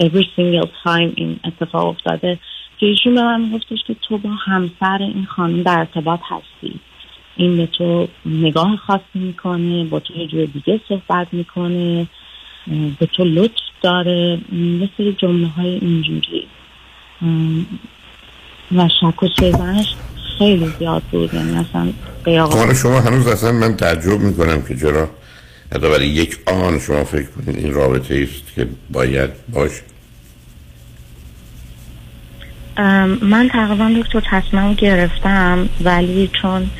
every 0.00 0.24
single 0.36 0.68
time 0.84 1.12
این 1.14 1.40
اتفاق 1.44 1.86
افتاده. 1.86 2.38
که 2.78 2.86
ایشون 2.86 3.14
به 3.14 3.22
من 3.22 3.40
میگفتش 3.40 3.78
که 3.86 3.96
تو 4.08 4.18
با 4.18 4.30
همسر 4.30 4.98
این 5.00 5.24
خانم 5.24 5.62
در 5.62 5.78
ارتباط 5.78 6.20
هستی. 6.28 6.80
این 7.36 7.56
به 7.56 7.66
تو 7.66 8.08
نگاه 8.26 8.76
خاصی 8.76 9.02
می‌کنه 9.14 9.84
با 9.84 10.00
تو 10.00 10.14
یه 10.16 10.26
جور 10.26 10.44
دیگه 10.44 10.80
صحبت 10.88 11.28
می‌کنه 11.32 12.06
به 12.98 13.06
تو 13.06 13.24
لطف 13.24 13.62
داره 13.82 14.38
یه 14.52 14.90
سری 14.96 15.12
جمله 15.12 15.46
های 15.46 15.68
اینجوری 15.68 16.46
و 18.76 18.88
شک 18.88 19.22
و 19.22 19.28
خیلی 20.38 20.66
زیاد 20.78 21.02
بود. 21.02 21.34
یعنی 21.34 21.56
اصلا 21.56 21.92
خب، 22.46 22.72
شما 22.72 23.00
هنوز 23.00 23.26
اصلا 23.26 23.52
من 23.52 23.76
تعجب 23.76 24.20
می‌کنم 24.20 24.62
که 24.68 24.76
چرا 24.76 25.08
حتی 25.74 25.88
برای 25.88 26.08
یک 26.08 26.38
آن 26.46 26.80
شما 26.80 27.04
فکر 27.04 27.26
کنید 27.26 27.58
این 27.58 27.74
رابطه 27.74 28.28
است 28.30 28.54
که 28.54 28.66
باید 28.90 29.30
باش 29.52 29.70
من 33.22 33.48
تقریبا 33.52 33.90
دکتر 34.02 34.22
تصمیم 34.30 34.74
گرفتم 34.74 35.68
ولی 35.84 36.30
چون 36.42 36.70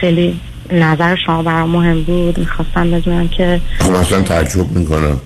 خیلی 0.00 0.40
نظر 0.72 1.16
شما 1.26 1.42
برای 1.42 1.68
مهم 1.68 2.02
بود 2.02 2.38
می‌خواستم 2.38 2.90
بدونم 2.90 3.28
که 3.28 3.60
خب 3.78 3.94
اصلا 3.94 4.22
تعجب 4.22 4.70
می‌کنم. 4.70 5.20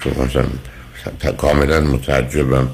چون 0.00 0.12
اصلا 0.12 0.44
کاملا 1.32 1.80
متعجبم. 1.80 2.68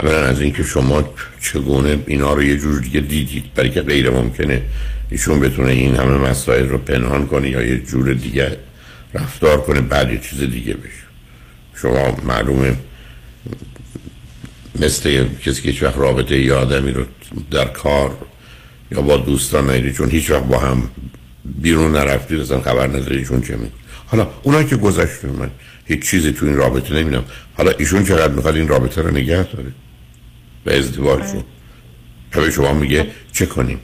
اولا 0.00 0.26
از 0.26 0.40
اینکه 0.40 0.62
شما 0.62 1.04
چگونه 1.40 1.98
اینا 2.06 2.34
رو 2.34 2.42
یه 2.42 2.56
جور 2.56 2.80
دیگه 2.80 3.00
دیدید 3.00 3.54
برای 3.54 3.70
که 3.70 3.80
غیر 3.80 4.10
ممکنه 4.10 4.62
ایشون 5.12 5.40
بتونه 5.40 5.72
این 5.72 5.96
همه 5.96 6.30
مسائل 6.30 6.68
رو 6.68 6.78
پنهان 6.78 7.26
کنه 7.26 7.50
یا 7.50 7.62
یه 7.62 7.78
جور 7.78 8.12
دیگه 8.12 8.56
رفتار 9.14 9.60
کنه 9.60 9.80
بعد 9.80 10.12
یه 10.12 10.18
چیز 10.18 10.40
دیگه 10.40 10.74
بشه. 10.74 11.04
شما 11.74 12.16
معلومه 12.24 12.76
مثل 14.80 15.24
کسی 15.44 15.62
که 15.62 15.70
هیچ 15.70 15.82
وقت 15.82 15.98
رابطه 15.98 16.38
یه 16.38 16.54
آدمی 16.54 16.90
رو 16.90 17.04
در 17.50 17.64
کار 17.64 18.16
یا 18.92 19.02
با 19.02 19.16
دوستان 19.16 19.70
نیدی 19.70 19.92
چون 19.92 20.10
هیچ 20.10 20.30
وقت 20.30 20.44
با 20.44 20.58
هم 20.58 20.90
بیرون 21.44 21.92
نرفتید 21.92 22.40
اصلا 22.40 22.60
خبر 22.60 22.86
نداری 22.86 23.24
چون 23.24 23.42
چه 23.42 23.56
می 23.56 23.68
حالا 24.06 24.30
اونایی 24.42 24.66
که 24.66 24.76
گذشته 24.76 25.28
من 25.28 25.50
هیچ 25.84 26.10
چیزی 26.10 26.32
تو 26.32 26.46
این 26.46 26.56
رابطه 26.56 26.94
نمی‌دونم. 26.94 27.24
حالا 27.54 27.70
ایشون 27.78 28.04
چقدر 28.04 28.32
می‌خواد 28.32 28.56
این 28.56 28.68
رابطه 28.68 29.02
رو 29.02 29.10
نگه 29.10 29.42
داره؟ 29.42 29.72
به 30.64 30.78
ازدواج 30.78 31.22
شد 31.26 32.50
شما 32.50 32.72
میگه 32.72 33.06
چه 33.32 33.46
کنیم؟ 33.46 33.78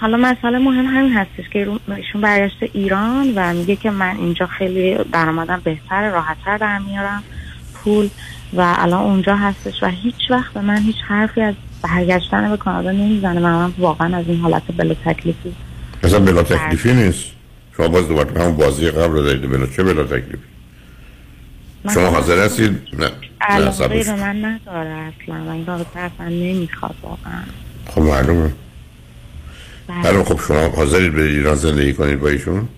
حالا 0.00 0.16
مسئله 0.16 0.58
مهم 0.58 0.86
همین 0.86 1.12
هستش 1.12 1.48
که 1.52 1.68
ایشون 1.96 2.20
برگشته 2.20 2.70
ایران 2.72 3.32
و 3.34 3.54
میگه 3.54 3.76
که 3.76 3.90
من 3.90 4.16
اینجا 4.16 4.46
خیلی 4.46 4.98
درآمدم 5.12 5.60
بهتر 5.64 6.10
راحتتر 6.10 6.58
در 6.58 6.78
میارم 6.78 7.22
پول 7.74 8.08
و 8.52 8.74
الان 8.78 9.02
اونجا 9.02 9.36
هستش 9.36 9.82
و 9.82 9.86
هیچ 9.86 10.30
وقت 10.30 10.52
به 10.52 10.60
من 10.60 10.78
هیچ 10.78 10.96
حرفی 11.08 11.40
از 11.40 11.54
برگشتن 11.82 12.50
به 12.50 12.56
کانادا 12.56 12.90
نمی‌زنه 12.90 13.40
من 13.40 13.72
واقعا 13.78 14.16
از 14.16 14.24
این 14.28 14.40
حالت 14.40 14.62
بلا 14.76 14.94
تکلیفی 14.94 15.54
اصلا 16.02 16.18
بلا 16.18 16.42
تکلیفی 16.42 16.94
نیست. 16.94 17.24
شما 17.76 17.88
باز 17.88 18.08
دوباره 18.08 18.40
همون 18.40 18.56
بازی 18.56 18.90
قبل 18.90 19.12
رو 19.12 19.22
دارید 19.22 19.50
بلا 19.50 19.66
چه 19.66 19.82
بلا 19.82 20.04
تکلیفی؟ 20.04 20.38
شما 21.94 22.06
حاضر 22.06 22.44
هستید؟ 22.44 22.78
نه 22.98 23.10
علاقه 23.40 23.88
به 23.88 24.12
من 24.12 24.44
نداره 24.44 24.88
اصلا 24.88 25.44
و 25.46 25.50
این 25.50 25.66
رابطه 25.66 26.00
اصلا 26.00 26.28
نمی‌خواد 26.28 26.94
واقعا. 27.02 27.42
خب 27.86 28.02
معلومه. 28.02 28.52
بله. 29.88 30.24
خب 30.24 30.40
شما 30.48 30.68
حاضرید 30.68 31.12
به 31.12 31.22
ایران 31.22 31.54
زندگی 31.54 31.92
کنید 31.92 32.20
با 32.20 32.28
ایشون؟ 32.28 32.68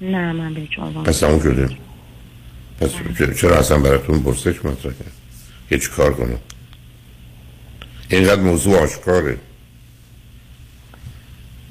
نه 0.00 0.32
من 0.32 0.54
به 0.54 0.66
چون 0.66 0.92
پس 0.92 1.22
همون 1.22 1.40
شده؟ 1.40 1.68
پس. 2.80 2.90
چرا 3.40 3.56
اصلا 3.56 3.78
براتون 3.78 4.22
برسش 4.22 4.64
مطرح 4.64 4.92
کرد؟ 4.92 5.12
که 5.68 5.78
چی 5.78 5.88
کار 5.88 6.14
کنم 6.14 6.38
اینقدر 8.08 8.40
موضوع 8.40 8.78
آشکاره. 8.78 9.38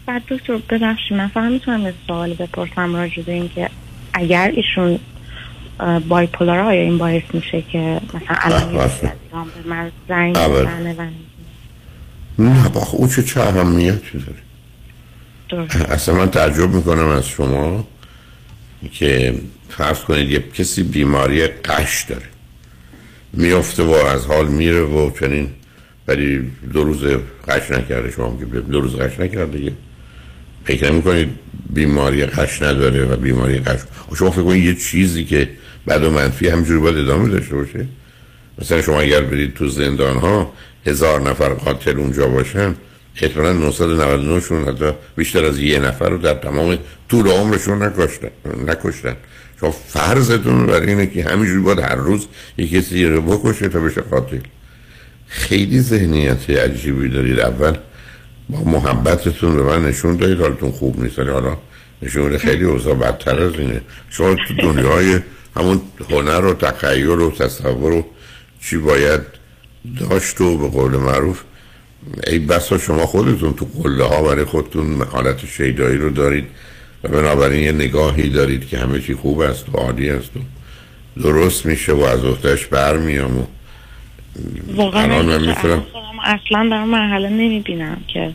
بعد 0.06 0.22
دکتر 0.30 0.58
ببخشید 0.70 1.18
من 1.18 1.28
فقط 1.28 1.52
می‌تونم 1.52 1.82
یه 1.82 1.94
سوالی 2.08 2.34
بپرسم 2.34 2.96
راجع 2.96 3.24
به 3.24 3.32
اینکه 3.32 3.70
اگر 4.14 4.54
ایشون 4.56 5.00
بایپولار 6.08 6.60
آیا 6.60 6.82
این 6.82 6.98
باعث 6.98 7.24
میشه 7.34 7.62
که 7.62 8.02
مثلا 8.14 8.36
الان 8.42 8.74
به 8.74 9.70
من 9.70 9.92
زنگ 10.08 10.36
بزنه 10.36 10.94
و 10.94 11.06
نه 12.40 12.70
با 12.70 12.82
او 12.92 13.08
چه 13.08 13.24
چه 13.24 13.42
اهمیتی 13.42 14.18
داره؟ 14.18 14.47
اصلا 15.96 16.16
من 16.16 16.32
تعجب 16.32 16.70
می‌کنم 16.70 17.08
از 17.08 17.28
شما 17.28 17.88
که 18.92 19.34
فرض 19.70 20.00
کنید 20.00 20.32
یه 20.32 20.44
کسی 20.54 20.84
بیماری 20.84 21.48
قش 21.48 22.04
داره. 22.10 22.26
میفته 23.34 23.84
و 23.84 23.92
از 23.92 24.26
حال 24.26 24.48
میره 24.48 24.82
و 24.82 25.12
چنین 25.20 25.50
ولی 26.08 26.52
دو 26.74 26.84
روز 26.84 27.04
قش 27.48 27.72
نکرده. 27.72 28.12
شما 28.12 28.40
دو 28.72 28.82
روز 28.82 28.96
قش 28.96 29.20
نکرده 29.20 29.58
دیگه. 29.58 29.72
فکر 30.66 30.92
نمی 30.92 31.02
کنید 31.02 31.30
بیماری 31.70 32.26
قش 32.26 32.62
نداره 32.62 33.06
و 33.06 33.16
بیماری 33.16 33.60
قش. 33.60 33.80
شما 34.18 34.32
فکر 34.32 34.44
کنید 34.44 34.66
یه 34.66 34.76
چیزی 34.76 35.26
که 35.26 35.50
بعد 35.86 36.04
و 36.04 36.12
منفی 36.12 36.48
همجوری 36.48 36.80
باید 36.80 36.98
ادامه 36.98 37.30
داشته 37.30 37.56
باشه. 37.56 37.86
مثلا 38.62 38.82
شما 38.82 39.00
اگر 39.00 39.22
برید 39.22 39.54
تو 39.54 39.68
زندان 39.68 40.18
ها 40.18 40.54
هزار 40.86 41.22
نفر 41.22 41.50
قاتل 41.50 42.00
اونجا 42.00 42.28
باشن 42.28 42.76
احتمالا 43.22 43.54
999 43.54 44.40
شون 44.40 44.68
حتی 44.68 44.92
بیشتر 45.16 45.46
از 45.46 45.60
یه 45.60 45.80
نفر 45.80 46.10
رو 46.10 46.18
در 46.18 46.34
تمام 46.34 46.78
طول 47.10 47.28
عمرشون 47.28 47.84
نکشتن 47.84 48.30
نکشتن. 48.68 49.16
شما 49.60 49.72
فرضتون 49.72 50.66
برای 50.66 50.90
اینه 50.90 51.08
که 51.08 51.24
همینجوری 51.24 51.60
باید 51.60 51.80
هر 51.80 51.96
روز 51.96 52.28
یه 52.58 52.68
کسی 52.68 53.06
رو 53.06 53.22
بکشه 53.22 53.70
تا 53.70 53.80
بشه 53.80 54.02
قاتل. 54.02 54.40
خیلی 55.28 55.80
ذهنیت 55.82 56.50
عجیبی 56.50 57.10
دارید. 57.10 57.40
اول 57.40 57.78
با 58.50 58.60
محبتتون 58.60 59.56
به 59.56 59.64
من 59.64 59.86
نشون 59.86 60.16
دارید 60.16 60.40
حالتون 60.40 60.72
خوب 60.72 61.04
نیست. 61.04 61.20
حالا 61.20 61.58
نشون 62.02 62.38
خیلی 62.38 62.64
اوضاع 62.64 62.96
بدتر 62.96 63.44
از 63.44 63.54
اینه. 63.54 63.82
شما 64.10 64.36
تو 64.36 64.54
دنیای 64.54 65.20
همون 65.56 65.82
هنر 66.10 66.46
و 66.46 66.54
تخیل 66.54 67.08
و 67.08 67.32
تصور 67.32 67.94
و 67.94 68.06
چی 68.62 68.78
باید 68.78 69.22
داشت 70.00 70.42
و 70.42 70.58
به 70.58 70.68
قول 70.68 70.98
معروف 70.98 71.42
ای 72.28 72.40
بسا 72.40 72.78
شما 72.78 73.06
خودتون 73.06 73.54
تو 73.54 73.68
قله 73.84 74.04
ها 74.04 74.22
برای 74.22 74.46
خودتون 74.46 75.02
حالت 75.02 75.46
شیدایی 75.46 75.98
رو 75.98 76.10
دارید 76.10 76.48
و 77.04 77.08
بنابراین 77.08 77.64
یه 77.64 77.72
نگاهی 77.72 78.30
دارید 78.30 78.68
که 78.68 78.78
همه 78.78 79.00
چی 79.00 79.14
خوب 79.14 79.40
است 79.40 79.70
و 79.70 79.78
عالی 79.78 80.10
است 80.10 80.32
و 80.38 80.40
درست 81.22 81.66
میشه 81.66 81.94
و 81.94 82.02
از 82.02 82.26
اختش 82.26 82.66
برمیام 82.66 83.38
و 83.38 83.44
واقعا 84.76 85.24
من 85.24 85.48
می‌تونم 85.48 85.84
اصلا 86.24 86.70
در 86.72 86.84
مرحله 86.84 87.30
نمی‌بینم 87.30 87.98
که 88.14 88.34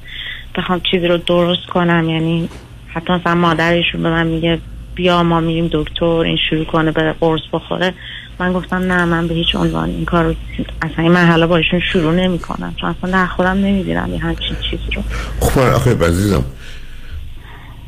بخوام 0.55 0.81
چیزی 0.91 1.07
رو 1.07 1.19
درست 1.19 1.67
کنم. 1.67 2.09
یعنی 2.09 2.49
حتی 2.89 3.13
مثلا 3.13 3.35
مادرشون 3.35 4.03
به 4.03 4.11
من 4.11 4.27
میگه 4.27 4.59
بیا 4.95 5.23
ما 5.23 5.41
میریم 5.41 5.69
دکتر 5.73 6.05
این 6.05 6.39
شروع 6.51 6.65
کنه 6.65 6.93
به 6.93 7.15
قرص 7.21 7.41
بخوره. 7.53 7.95
من 8.43 8.53
گفتم 8.53 8.77
نه 8.77 9.05
من 9.05 9.29
به 9.29 9.35
هیچ 9.35 9.55
عنوان 9.55 9.89
این 9.89 10.05
کار 10.05 10.25
رو 10.25 10.35
اصلا 10.83 11.05
این 11.05 11.13
مرحله 11.13 11.47
با 11.47 11.57
ایشون 11.57 11.81
شروع 11.93 12.15
نمی 12.15 12.39
کنم 12.39 12.75
چون 12.81 12.91
اصلا 12.91 13.11
در 13.11 13.27
خودم 13.27 13.51
نمی‌دونم 13.51 14.13
یه 14.13 14.19
همچین 14.19 14.57
چیزی 14.71 14.93
رو. 14.97 15.03
خب 15.41 15.59
آخه 15.59 15.99
عزیزم 16.07 16.45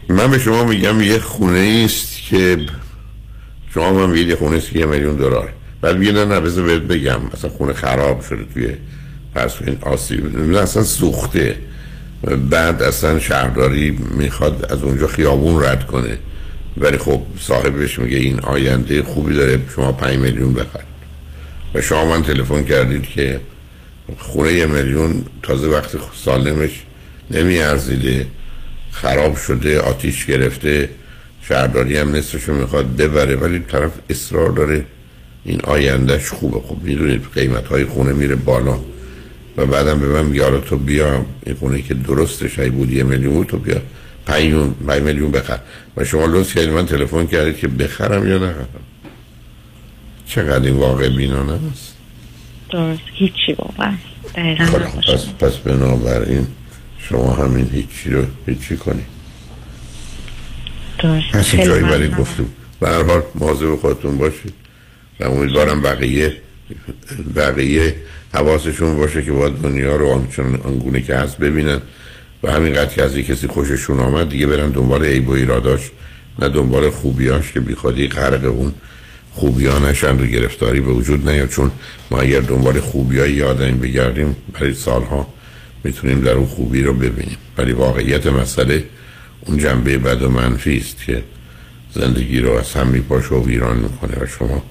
من 0.09 0.31
به 0.31 0.39
شما 0.39 0.65
میگم 0.65 1.01
یه 1.01 1.19
خونه 1.19 1.83
است 1.85 2.23
که 2.29 2.59
شما 3.75 3.93
من 3.93 4.11
میگید 4.11 4.29
یه 4.29 4.37
خونه 4.37 4.57
است 4.57 4.71
که 4.71 4.79
یه 4.79 4.87
میلیون 4.87 5.17
دلار. 5.17 5.53
بعد 5.81 5.97
نه 5.97 6.25
نه 6.25 6.41
بذار 6.41 6.79
بگم 6.79 7.21
اصلا 7.33 7.51
خونه 7.51 7.73
خراب 7.73 8.23
شده 8.23 8.45
توی 8.55 8.69
پس 9.35 9.55
این 9.67 9.79
آسیب 9.83 10.55
اصلا 10.57 10.83
سوخته. 10.83 11.57
بعد 12.51 12.83
اصلا 12.83 13.19
شهرداری 13.19 13.99
می‌خواد 14.19 14.67
از 14.71 14.83
اونجا 14.83 15.07
خیابون 15.07 15.65
رد 15.65 15.87
کنه. 15.87 16.19
ولی 16.77 16.99
خب 16.99 17.23
صاحبش 17.41 17.99
میگه 17.99 18.17
این 18.17 18.41
آینده 18.41 19.03
خوبی 19.03 19.35
داره 19.35 19.61
شما 19.75 19.93
5 19.93 20.19
میلیون 20.19 20.53
بخرید. 20.53 20.95
و 21.75 21.81
شما 21.81 22.05
من 22.05 22.23
تلفن 22.23 22.65
کردید 22.65 23.03
که 23.03 23.41
خونه 24.19 24.53
یه 24.53 24.67
میلیون 24.67 25.25
تازه 25.43 25.69
وقت 25.69 25.91
سالمش 26.25 26.83
نمیارزیده 27.31 28.27
خراب 28.91 29.37
شده 29.37 29.81
آتیش 29.81 30.27
گرفته 30.27 30.89
شهرداری 31.43 31.97
هم 31.97 32.17
نصفشو 32.17 32.55
می‌خواد 32.55 32.97
ببره 32.97 33.37
ولی 33.37 33.59
طرف 33.59 33.91
اصرار 34.11 34.51
داره 34.51 34.85
این 35.45 35.61
آیندهش 35.61 36.29
خوبه. 36.29 36.61
خب 36.69 36.77
می‌دونید 36.83 37.23
قیمت 37.35 37.67
های 37.67 37.85
خونه 37.85 38.13
میره 38.13 38.35
بالا. 38.35 38.79
و 39.57 39.67
بعدم 39.67 40.01
به 40.01 40.07
من 40.07 40.27
میگه 40.27 40.61
تو 40.61 40.77
بیا 40.77 41.27
این 41.47 41.57
خونه 41.57 41.83
که 41.83 41.95
درستش 41.95 42.59
های 42.59 42.71
بود 42.71 42.93
یه 42.93 43.03
میلیون 43.03 43.45
تو 43.45 43.59
بیا. 43.59 43.81
پنیون 44.27 44.75
میلیون 44.81 45.31
بخر. 45.31 45.59
و 45.97 46.05
شما 46.05 46.27
لطف 46.27 46.55
کردید 46.55 46.71
من 46.71 46.87
تلفن 46.87 47.27
کردید 47.27 47.57
که 47.57 47.69
بخرم 47.69 48.29
یا 48.29 48.37
نخرم؟ 48.37 48.69
چقدر 50.27 50.65
این 50.65 50.77
واقع 50.77 51.09
بینانه 51.09 51.53
است 51.73 51.95
درست. 52.71 53.01
هیچی 53.13 53.53
واقعا. 53.59 53.95
خب، 54.67 55.13
پس, 55.13 55.27
پس 55.41 55.57
بنابراین 55.57 56.47
شما 56.99 57.33
همین 57.33 57.71
هیچی 57.73 58.11
رو 58.11 58.25
هیچی 58.47 58.77
کنید. 58.77 59.07
درست. 60.99 61.57
جایی 61.57 61.83
برای 61.83 62.11
گفتم 62.11 62.47
به 62.81 62.89
هر 62.89 63.03
حال 63.03 63.23
مواظب 63.35 63.77
خودتون 63.77 64.19
باشید. 64.19 64.55
و 65.21 65.25
امیدوارم 65.25 65.83
بقیه 65.83 66.37
بقیه 67.37 67.95
حواسشون 68.33 68.97
باشه 68.97 69.23
که 69.23 69.33
باید 69.33 69.55
دنیا 69.55 69.97
رو 69.97 70.11
آنچون 70.11 70.55
آنگونه 70.55 71.01
که 71.01 71.17
هست 71.17 71.39
ببینن. 71.39 71.81
و 72.45 72.51
همینقدر 72.51 72.95
که 72.95 73.03
از 73.03 73.17
کسی 73.17 73.47
خوششون 73.47 74.01
آمد 74.01 74.29
دیگه 74.29 74.47
برن 74.47 74.71
دنبال 74.71 75.05
عیب 75.05 75.29
و 75.29 75.33
ایراداش 75.33 75.91
نه 76.39 76.49
دنبال 76.49 76.91
خوبیاش 76.91 77.53
که 77.53 77.61
بیخوادی 77.61 78.09
غرق 78.09 78.45
اون 78.45 78.73
خوبیا 79.33 79.79
نشن 79.79 80.21
و 80.21 80.27
گرفتاری 80.27 80.81
به 80.81 80.93
وجود 80.93 81.29
نیاد. 81.29 81.49
چون 81.49 81.71
ما 82.11 82.21
اگر 82.21 82.41
دنبال 82.41 82.81
خوبی 82.81 83.19
های 83.19 83.43
آدمی 83.43 83.73
بگردیم 83.73 84.37
برای 84.53 84.75
سالها 84.75 85.27
می‌تونیم 85.85 86.21
در 86.21 86.33
اون 86.33 86.47
خوبی 86.47 86.83
رو 86.83 86.93
ببینیم. 86.93 87.37
ولی 87.59 87.73
واقعیت 87.73 88.27
مسئله 88.27 88.85
اون 89.47 89.59
جنبه 89.59 89.99
بد 89.99 90.23
و 90.23 90.29
منفی 90.29 90.77
است 90.77 90.97
که 91.07 91.23
زندگی 91.95 92.41
رو 92.41 92.53
از 92.53 92.73
هم 92.73 92.87
میپاشه 92.87 93.35
و 93.35 93.47
ویران 93.47 93.77
می‌کنه 93.77 94.25
و 94.25 94.27
شما 94.27 94.63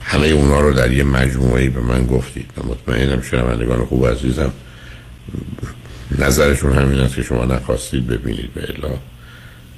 همه 0.00 0.26
اونا 0.26 0.60
رو 0.60 0.72
در 0.72 0.92
یه 0.92 1.04
مجموعه 1.04 1.68
به 1.68 1.80
من 1.80 2.06
گفتید. 2.06 2.50
و 2.56 2.66
مطمئنم 2.66 3.22
شنوندگان 3.22 3.84
خوب 3.84 4.06
عزیزم 4.06 4.52
نظرشون 6.18 6.72
همین 6.72 7.00
است 7.00 7.14
که 7.14 7.22
شما 7.22 7.44
نخواستید 7.44 8.06
ببینید 8.06 8.54
به 8.54 8.62
الا 8.62 8.94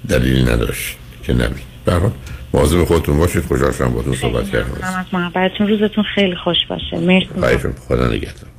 دلیلی 0.08 0.42
نداشت 0.42 0.96
که 1.22 1.32
نبینید. 1.32 1.72
برحال 1.84 2.10
مواظب 2.54 2.84
خودتون 2.84 3.18
باشید. 3.18 3.44
خوشحال 3.44 3.72
شدم 3.72 3.88
باتون 3.88 4.16
صحبت 4.16 4.50
کردم. 4.50 5.06
محبتتون. 5.12 5.68
روزتون 5.68 6.04
خیلی 6.14 6.36
خوش 6.36 6.56
باشه. 6.68 6.98
مرسی. 6.98 7.68
خدا 7.88 8.08
نگهدار. 8.08 8.50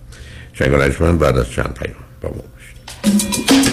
شنگال 0.53 1.17
بعد 1.17 1.37
از 1.37 1.51
چند 1.51 1.79
پیام 1.79 1.95
با 2.21 2.29
ما 2.29 2.35
باشید. 2.35 3.72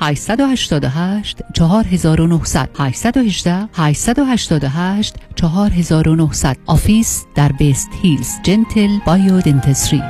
888 0.00 1.42
4900 1.54 2.70
818 2.78 3.68
888 3.74 5.14
4900 5.36 6.56
office 6.66 7.24
در 7.34 7.52
West 7.52 7.88
Hills 8.02 8.28
Gentle 8.42 8.98
Biodentistry 9.06 10.02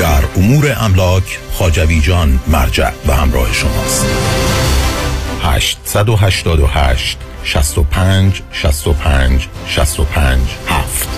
در 0.00 0.24
امور 0.36 0.76
املاک 0.80 1.38
خاجوی 1.52 2.00
جان 2.00 2.40
مرجع 2.46 2.90
و 3.06 3.12
همراه 3.12 3.52
شماست. 3.52 4.06
888 5.42 7.18
65 7.44 8.42
65 8.52 9.48
65 9.66 10.40
7 10.66 11.17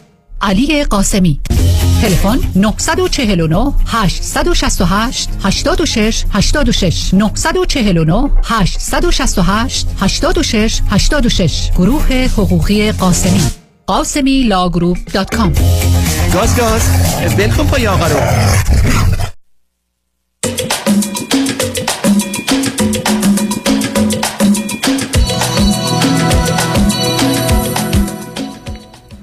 علی 0.41 0.83
قاسمی. 0.83 1.39
تلفن 2.01 2.39
949 2.55 3.73
868 3.87 5.29
86 5.43 6.25
86 6.33 7.13
949 7.13 8.29
868 8.43 9.87
86 9.99 10.81
86 10.89 11.71
گروه 11.77 12.13
حقوقی 12.13 12.91
قاسمی. 12.91 13.41
Ghasemi 13.87 14.43
Law 14.43 14.63
Group 14.63 14.97
dot 15.13 15.35
com. 15.35 15.53
گاز 16.33 16.57
گاز. 16.57 16.81
بلکن 17.37 17.67
پای 17.67 17.87
آقا 17.87 18.07
رو. 18.07 18.19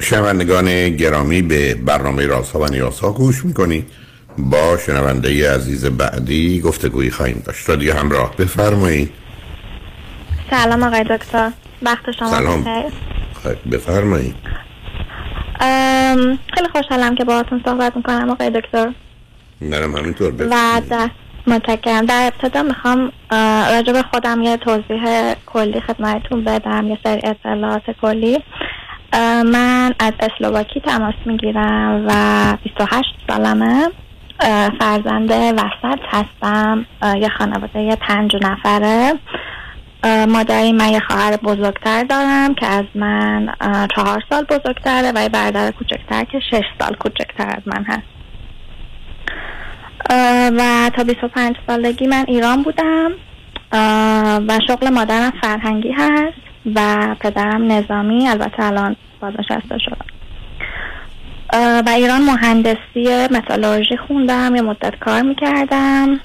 شنوندگان 0.08 0.96
گرامی 0.96 1.42
به 1.42 1.74
برنامه 1.74 2.26
رازها 2.26 2.60
و 2.60 2.66
نیازها 2.66 3.12
گوش 3.12 3.44
می‌کنید 3.44 3.90
با 4.38 4.78
شنونده 4.86 5.54
عزیز 5.54 5.86
بعدی 5.86 6.60
گفتگویی 6.60 7.10
خواهیم 7.10 7.42
داشت. 7.46 7.68
رادیو 7.68 7.94
همراه 7.94 8.36
بفرمایید. 8.36 9.12
سلام 10.50 10.82
آقای 10.82 11.04
دکتر. 11.04 11.50
وقت 11.82 12.10
شما 12.18 12.30
سلام. 12.30 12.64
بفرمایید. 13.72 14.34
ام، 15.60 16.38
خیلی 16.54 16.68
خوشحالم 16.72 17.14
که 17.14 17.24
باهاتون 17.24 17.62
صحبت 17.64 17.96
می‌کنم 17.96 18.30
آقای 18.30 18.50
دکتر. 18.50 18.92
منم 19.60 19.96
همینطور. 19.96 20.28
و 20.28 20.32
بفرمایید. 20.32 20.88
در 20.88 21.10
متشکرم. 21.46 22.06
در 22.06 22.32
ابتدا 22.32 22.62
می‌خوام 22.62 23.12
راجع 23.70 23.92
به 23.92 24.02
خودم 24.02 24.42
یه 24.42 24.56
توضیح 24.56 25.34
کلی 25.46 25.80
خدمتتون 25.80 26.44
بدم 26.44 26.86
یه 26.88 26.98
سری 27.04 27.20
اطلاعات 27.24 27.82
کلی. 28.02 28.38
من 29.12 29.94
از 30.00 30.12
اسلواکی 30.20 30.80
تماس 30.80 31.14
می‌گیرم 31.26 32.04
و 32.08 32.56
28 32.62 33.14
سالمه. 33.28 33.88
فرزند 34.80 35.30
وسط 35.30 36.00
هستم. 36.10 36.86
یه 37.20 37.28
خانواده 37.28 37.96
پنج 37.96 38.36
نفره. 38.42 39.12
مادری 40.28 40.72
من 40.72 40.88
یه 40.88 41.00
خواهر 41.00 41.36
بزرگتر 41.36 42.04
دارم 42.04 42.54
که 42.54 42.66
از 42.66 42.84
من 42.94 43.54
چهار 43.96 44.22
سال 44.30 44.44
بزرگتره 44.44 45.12
و 45.14 45.22
یه 45.22 45.28
برادر 45.28 45.70
کوچکتر 45.70 46.24
که 46.24 46.40
شش 46.50 46.64
سال 46.80 46.94
کوچکتر 46.94 47.46
از 47.46 47.62
من 47.66 47.84
هست. 47.84 48.02
و 50.58 50.90
تا 50.96 51.04
25 51.04 51.56
سالگی 51.66 52.06
من 52.06 52.24
ایران 52.28 52.62
بودم. 52.62 53.10
و 54.48 54.60
شغل 54.68 54.88
مادرم 54.88 55.32
فرهنگی 55.42 55.92
هست 55.92 56.38
و 56.74 57.14
پدرم 57.20 57.72
نظامی 57.72 58.28
البته 58.28 58.62
الان 58.62 58.96
بازنشسته 59.20 59.78
شدم. 59.78 60.06
اه، 61.52 61.82
و 61.86 61.88
ایران 61.88 62.22
مهندسی 62.22 63.28
متالورژی 63.30 63.96
خوندم 63.96 64.56
یه 64.56 64.62
مدت 64.62 64.98
کار 64.98 65.22
می‌کردم. 65.22 66.20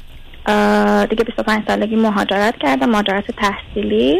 دیگه 1.10 1.24
25 1.24 1.68
سالگی 1.68 1.96
مهاجرت 1.96 2.58
کردم 2.58 2.90
مهاجرت 2.90 3.32
تحصیلی. 3.32 4.20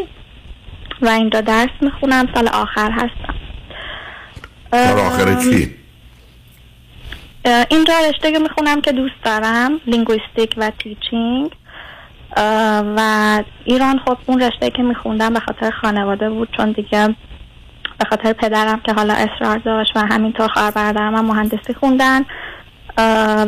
و 1.02 1.08
اینجا 1.08 1.40
درس 1.40 1.70
می‌خونم 1.80 2.28
سال 2.34 2.48
آخر 2.48 2.90
هستم. 2.90 3.34
سال 4.70 4.98
آخر 4.98 5.34
چی؟ 5.34 5.74
اینجا 7.70 7.94
رشته 8.08 8.38
می‌خونم 8.38 8.80
که 8.80 8.92
دوست 8.92 9.22
دارم 9.24 9.80
linguistic 9.86 10.54
و 10.56 10.70
teaching. 10.78 11.50
و 12.96 13.42
ایران 13.64 13.98
خب 13.98 14.18
اون 14.26 14.42
رشته 14.42 14.70
که 14.70 14.82
میخوندم 14.82 15.34
به 15.34 15.40
خاطر 15.40 15.70
خانواده 15.70 16.30
بود 16.30 16.48
چون 16.56 16.72
دیگه 16.72 17.16
به 17.98 18.04
خاطر 18.10 18.32
پدرم 18.32 18.80
که 18.80 18.92
حالا 18.92 19.14
اصرار 19.14 19.58
داشت 19.58 19.96
و 19.96 20.00
همینطور 20.00 20.48
خواهر 20.48 20.70
برادرم 20.70 21.14
هم 21.14 21.24
مهندسی 21.24 21.74
خوندن. 21.80 22.22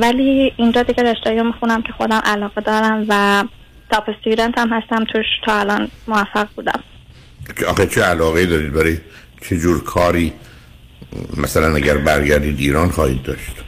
ولی 0.00 0.52
اینجا 0.56 0.82
دیگه 0.82 1.02
رشته 1.02 1.42
می‌خونم 1.42 1.82
که 1.82 1.92
خودم 1.92 2.20
علاقه 2.24 2.60
دارم 2.60 3.06
و 3.08 3.44
تاپ 3.90 4.08
استودنت 4.08 4.58
هم 4.58 4.68
هستم 4.72 5.04
توش 5.04 5.26
تا 5.46 5.60
الان 5.60 5.88
موفق 6.08 6.48
بودم. 6.56 6.80
آخه 7.68 7.86
چه 7.86 8.02
علاقه 8.02 8.46
دارید؟ 8.46 8.72
برای 8.72 8.98
چه 9.42 9.58
جور 9.58 9.84
کاری 9.84 10.32
مثلا 11.36 11.76
اگر 11.76 11.96
برگردید 11.96 12.58
ایران 12.58 12.90
خواهید 12.90 13.22
داشت؟ 13.22 13.65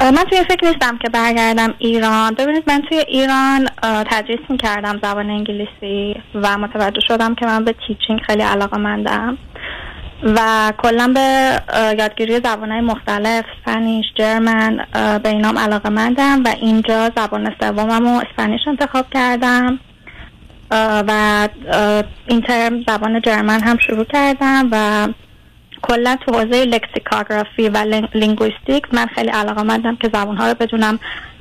من 0.00 0.24
توی 0.30 0.44
فکر 0.44 0.66
نیستم 0.66 0.98
که 0.98 1.08
برگردم 1.08 1.74
ایران. 1.78 2.34
ببینید 2.34 2.64
من 2.66 2.82
توی 2.88 2.98
ایران 2.98 3.68
تدریس 3.82 4.40
می‌کردم 4.48 5.00
زبان 5.02 5.30
انگلیسی 5.30 6.16
و 6.34 6.58
متوجه 6.58 7.00
شدم 7.08 7.34
که 7.34 7.46
من 7.46 7.64
به 7.64 7.74
تیچینگ 7.86 8.20
خیلی 8.26 8.42
علاقه 8.42 8.76
مندم 8.76 9.38
و 10.22 10.72
کلا 10.78 11.08
به 11.14 11.60
یادگیری 11.98 12.34
زبانهای 12.34 12.80
مختلف 12.80 13.44
Spanish 13.58 14.06
German 14.14 14.86
و 15.22 15.28
اینام 15.28 15.58
علاقه 15.58 15.88
مندم 15.88 16.42
و 16.44 16.48
اینجا 16.60 17.10
زبان 17.16 17.54
سومم 17.60 18.06
و 18.06 18.20
Spanish 18.30 18.60
انتخاب 18.66 19.06
کردم. 19.14 19.78
و 21.08 21.48
این 22.26 22.40
ترم 22.40 22.82
زبان 22.88 23.20
German 23.20 23.60
هم 23.60 23.78
شروع 23.78 24.04
کردم 24.04 24.68
و 24.72 25.08
کلا 25.88 26.16
تو 26.26 26.32
حوزه 26.38 26.64
lexicography 26.64 27.68
و 27.68 27.76
lin- 27.76 28.08
linguistic 28.14 28.84
من 28.94 29.06
خیلی 29.06 29.28
علاقه 29.30 29.62
مندم 29.62 29.96
که 29.96 30.10
زبان 30.12 30.36
ها 30.36 30.48
رو 30.48 30.54
بدونم 30.54 30.98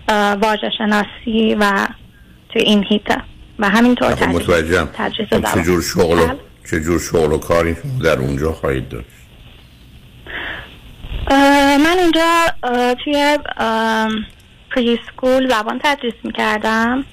اه، 0.09 0.33
واژه 0.33 0.69
شناسی 0.77 1.55
و 1.59 1.87
تو 2.53 2.59
این 2.59 2.85
حیطه. 2.89 3.17
و 3.59 3.69
همینطور 3.69 4.11
تدریس 4.11 4.35
متوجهم. 4.35 4.89
خب 4.97 5.11
زبان. 5.31 5.53
چه 5.53 5.61
جور 5.63 5.81
شغل 5.81 6.19
و 6.19 6.27
بله. 6.27 6.37
چه 6.71 6.79
جور 6.79 6.99
شغل 6.99 7.31
و 7.33 7.37
کاری 7.37 7.75
در 8.03 8.19
اونجا 8.19 8.51
خواهید 8.51 8.89
داشت؟ 8.89 9.07
من 11.85 11.95
اینجا 11.99 12.31
اه، 12.63 12.93
توی 12.95 13.37
preschool 14.75 15.49
زبان 15.49 15.79
تدریس 15.83 16.13
می‌کردم. 16.23 17.03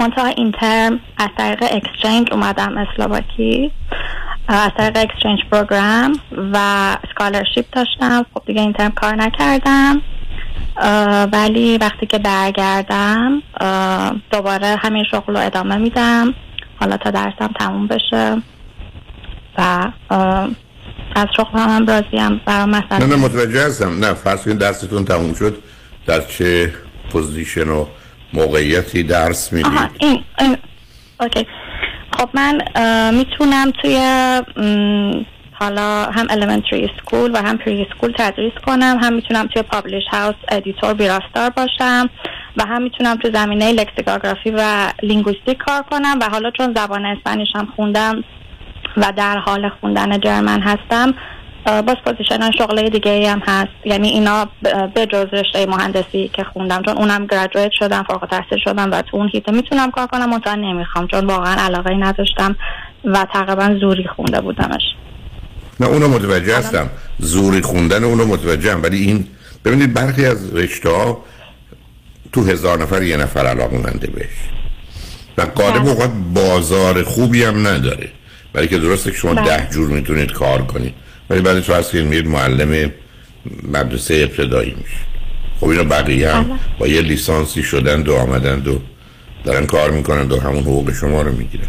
منتها 0.00 0.26
این 0.26 0.52
ترم 0.52 1.00
از 1.18 1.28
طریق 1.38 1.62
exchange 1.62 2.28
اومدم 2.32 2.78
اسلواکی. 2.78 3.70
از 4.54 4.70
طریق 4.76 4.96
exchange 4.96 5.38
program 5.52 6.20
و 6.52 6.96
scholarship 7.10 7.64
داشتم. 7.72 8.26
خب 8.34 8.42
دیگه 8.46 8.60
این 8.60 8.72
ترم 8.72 8.90
کار 8.90 9.14
نکردم. 9.14 10.02
ولی 11.32 11.78
وقتی 11.78 12.06
که 12.06 12.18
برگردم 12.18 13.42
دوباره 14.30 14.76
همین 14.82 15.04
شغل 15.10 15.36
رو 15.36 15.46
ادامه 15.46 15.76
میدم. 15.76 16.34
حالا 16.80 16.96
تا 16.96 17.10
درسم 17.10 17.50
تموم 17.60 17.86
بشه. 17.86 18.42
و 19.58 19.88
از 21.16 21.26
شغل 21.36 21.58
هم, 21.58 21.68
هم 21.68 21.86
راضیم. 21.86 22.40
برای 22.46 22.64
مثلا 22.64 22.98
نه 22.98 23.06
نه 23.06 23.16
متوجه 23.16 23.66
هستم. 23.66 24.04
نه 24.04 24.14
فرض 24.14 24.44
کنید 24.44 24.58
درستون 24.58 25.04
تموم 25.04 25.34
شد. 25.34 25.62
در 26.06 26.20
چه 26.20 26.74
position 27.12 27.68
و 27.68 27.86
موقعیتی 28.32 29.02
درس 29.02 29.52
می‌دید؟ 29.52 29.90
این, 30.00 30.24
این 30.38 30.56
اوکی. 31.20 31.46
خب 32.18 32.28
من 32.34 32.60
می‌تونم 33.14 33.70
توی 33.70 33.96
حالا 35.52 36.04
هم 36.04 36.26
elementary 36.26 36.88
school 36.88 37.30
و 37.34 37.36
هم 37.36 37.58
pre 37.58 37.86
school 37.90 38.10
تدریس 38.18 38.52
کنم 38.66 38.98
هم 39.02 39.12
می‌تونم 39.12 39.46
توی 39.46 39.62
publish 39.62 40.04
house 40.10 40.34
editor 40.48 40.94
ویراستار 40.94 41.50
باشم 41.50 42.10
و 42.56 42.64
هم 42.66 42.82
می‌تونم 42.82 43.16
تو 43.16 43.30
زمینه 43.34 43.72
lexicography 43.72 44.50
و 44.50 44.92
linguistic 45.02 45.58
کار 45.58 45.82
کنم 45.82 46.18
و 46.20 46.28
حالا 46.30 46.50
چون 46.50 46.74
زبان 46.74 47.06
Spanish 47.06 47.48
هم 47.54 47.68
خوندم 47.76 48.24
و 48.96 49.12
در 49.16 49.38
حال 49.38 49.68
خوندن 49.68 50.20
German 50.20 50.60
هستم 50.60 51.14
باز 51.64 51.96
position 52.04 52.50
شغل 52.58 52.88
دیگه 52.88 53.30
هم 53.30 53.42
هست. 53.46 53.72
یعنی 53.84 54.08
اینا 54.08 54.48
به 54.94 55.06
جز 55.06 55.26
رشته 55.32 55.66
مهندسی 55.66 56.30
که 56.32 56.44
خوندم 56.44 56.82
چون 56.82 56.96
اونم 56.96 57.26
graduate 57.26 57.70
شدم 57.78 58.02
فارغ 58.02 58.22
التحصیل 58.22 58.58
شدم 58.64 58.90
و 58.92 59.02
تو 59.02 59.16
اون 59.16 59.30
حیطه 59.32 59.52
می‌تونم 59.52 59.90
کار 59.90 60.06
کنم 60.06 60.30
منتها 60.30 60.54
نمی‌خوام 60.54 61.06
چون 61.06 61.26
واقعا 61.26 61.54
علاقه 61.54 61.94
نداشتم 61.94 62.56
و 63.04 63.26
تقریبا 63.32 63.78
زوری 63.80 64.04
خونده 64.16 64.40
بودمش. 64.40 64.82
نه 65.80 65.86
اونو 65.86 66.08
متوجه 66.08 66.56
هستم. 66.56 66.90
زوری 67.18 67.62
خوندن 67.62 68.04
اونو 68.04 68.26
متوجه 68.26 68.72
هم. 68.72 68.82
ولی 68.82 68.98
این 68.98 69.26
ببینید 69.64 69.94
برخی 69.94 70.26
از 70.26 70.54
رشته 70.54 70.88
ها 70.88 71.24
تو 72.32 72.44
هزار 72.44 72.82
نفر 72.82 73.02
یه 73.02 73.16
نفر 73.16 73.46
علاقه 73.46 73.78
منده 73.78 74.06
بهش. 74.06 74.26
و 75.38 75.42
قالب 75.42 75.82
بله. 75.82 75.90
اوقات 75.90 76.10
بازار 76.34 77.02
خوبی 77.02 77.44
هم 77.44 77.66
نداره. 77.66 78.08
برای 78.52 78.68
که 78.68 78.78
درسته 78.78 79.10
که 79.10 79.16
شما 79.16 79.34
بله. 79.34 79.44
ده 79.44 79.68
جور 79.72 79.88
می‌تونید 79.88 80.32
کار 80.32 80.62
کنید. 80.62 80.94
ولی 81.30 81.40
بعد 81.40 81.60
تو 81.60 81.74
هست 81.74 81.92
که 81.92 82.02
میرید 82.02 82.28
معلم 82.28 82.92
مدرسه 83.62 84.14
ابتدایی 84.14 84.70
میشه. 84.70 84.96
خب 85.60 85.68
اینا 85.68 85.84
بقیه 85.84 86.32
هم 86.32 86.42
بله. 86.42 86.54
با 86.78 86.86
یه 86.86 87.00
لیسانسی 87.00 87.62
شدن 87.62 88.02
و 88.02 88.14
آمدن 88.14 88.62
و 88.66 88.78
دارن 89.44 89.66
کار 89.66 89.90
می‌کنن 89.90 90.30
و 90.30 90.40
همون 90.40 90.62
حقوق 90.62 90.92
شما 90.92 91.22
رو 91.22 91.32
می‌گیرن. 91.32 91.68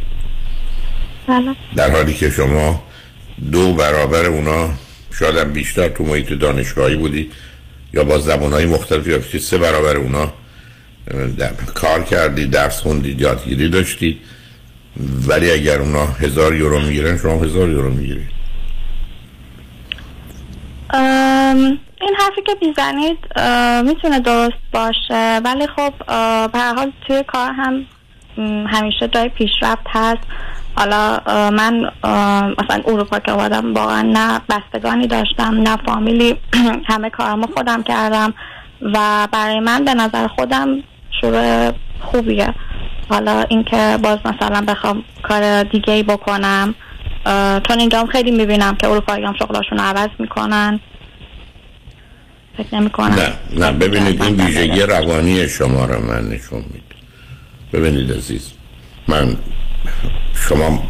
بله. 1.27 1.55
در 1.75 1.91
حالی 1.91 2.13
که 2.13 2.29
شما 2.29 2.83
دو 3.51 3.73
برابر 3.73 4.25
اونا 4.25 4.69
شاید 5.19 5.37
هم 5.37 5.53
بیشتر 5.53 5.89
تو 5.89 6.03
محیط 6.03 6.33
دانشگاهی 6.33 6.95
بودی 6.95 7.31
یا 7.93 8.03
با 8.03 8.19
زبانهای 8.19 8.65
مختلف 8.65 9.07
یا 9.07 9.39
سه 9.39 9.57
برابر 9.57 9.97
اونا 9.97 10.33
در 11.37 11.51
کار 11.75 12.03
کردی 12.03 12.45
درس 12.45 12.79
خوندید 12.79 13.21
یادگیری 13.21 13.69
داشتید 13.69 14.17
ولی 15.27 15.51
اگر 15.51 15.79
اونا 15.79 16.05
هزار 16.05 16.55
یورو 16.55 16.79
می‌گیرن 16.79 17.17
شما 17.17 17.43
هزار 17.43 17.69
یورو 17.69 17.89
می‌گیرید 17.89 18.40
این 20.93 22.15
حرفی 22.19 22.41
که 22.45 22.55
می‌زنید 22.61 23.17
می‌تونه 23.85 24.19
درست 24.19 24.61
باشه. 24.73 25.41
ولی 25.43 25.67
خب 25.67 25.93
به 26.51 26.59
هر 26.59 26.73
حال 26.75 26.91
توی 27.07 27.23
کار 27.23 27.51
هم 27.51 27.85
همیشه 28.67 29.07
جای 29.07 29.29
پیشرفت 29.29 29.87
هست. 29.89 30.21
حالا 30.75 31.19
من 31.49 31.91
مثلا 32.59 32.81
اروپا 32.85 33.19
که 33.19 33.31
اومدم 33.31 33.73
واقعا 33.73 34.01
نه 34.01 34.41
بستگانی 34.49 35.07
داشتم 35.07 35.55
نه 35.55 35.77
فامیلی. 35.85 36.37
همه 36.89 37.09
کارمو 37.09 37.47
خودم 37.55 37.83
کردم. 37.83 38.33
و 38.81 39.27
برای 39.31 39.59
من 39.59 39.85
به 39.85 39.93
نظر 39.93 40.27
خودم 40.27 40.83
شروع 41.21 41.71
خوبیه. 42.01 42.53
حالا 43.09 43.41
اینکه 43.49 43.97
باز 44.03 44.19
مثلا 44.25 44.61
بخوام 44.67 45.03
کار 45.23 45.63
دیگه 45.63 45.93
ای 45.93 46.03
بکنم. 46.03 46.75
چون 47.67 47.79
اینجا 47.79 47.99
هم 47.99 48.07
خیلی 48.07 48.31
می‌بینم 48.31 48.75
که 48.75 48.87
اروپایی 48.87 49.25
هم 49.25 49.33
شغلاشون 49.39 49.77
رو 49.77 49.83
عوض 49.83 50.09
می‌کنن. 50.19 50.79
فکر 52.57 52.75
نمی 52.75 52.89
کنم 52.89 53.13
نه 53.13 53.33
نه 53.65 53.71
ببینید 53.71 54.23
این 54.23 54.41
ویژگی 54.41 54.81
روانی 54.81 55.47
شما 55.47 55.85
رو 55.85 56.05
من 56.05 56.27
نشون 56.29 56.59
میده. 56.59 56.95
ببینید 57.73 58.11
عزیز 58.11 58.51
من 59.07 59.37
شما 60.35 60.83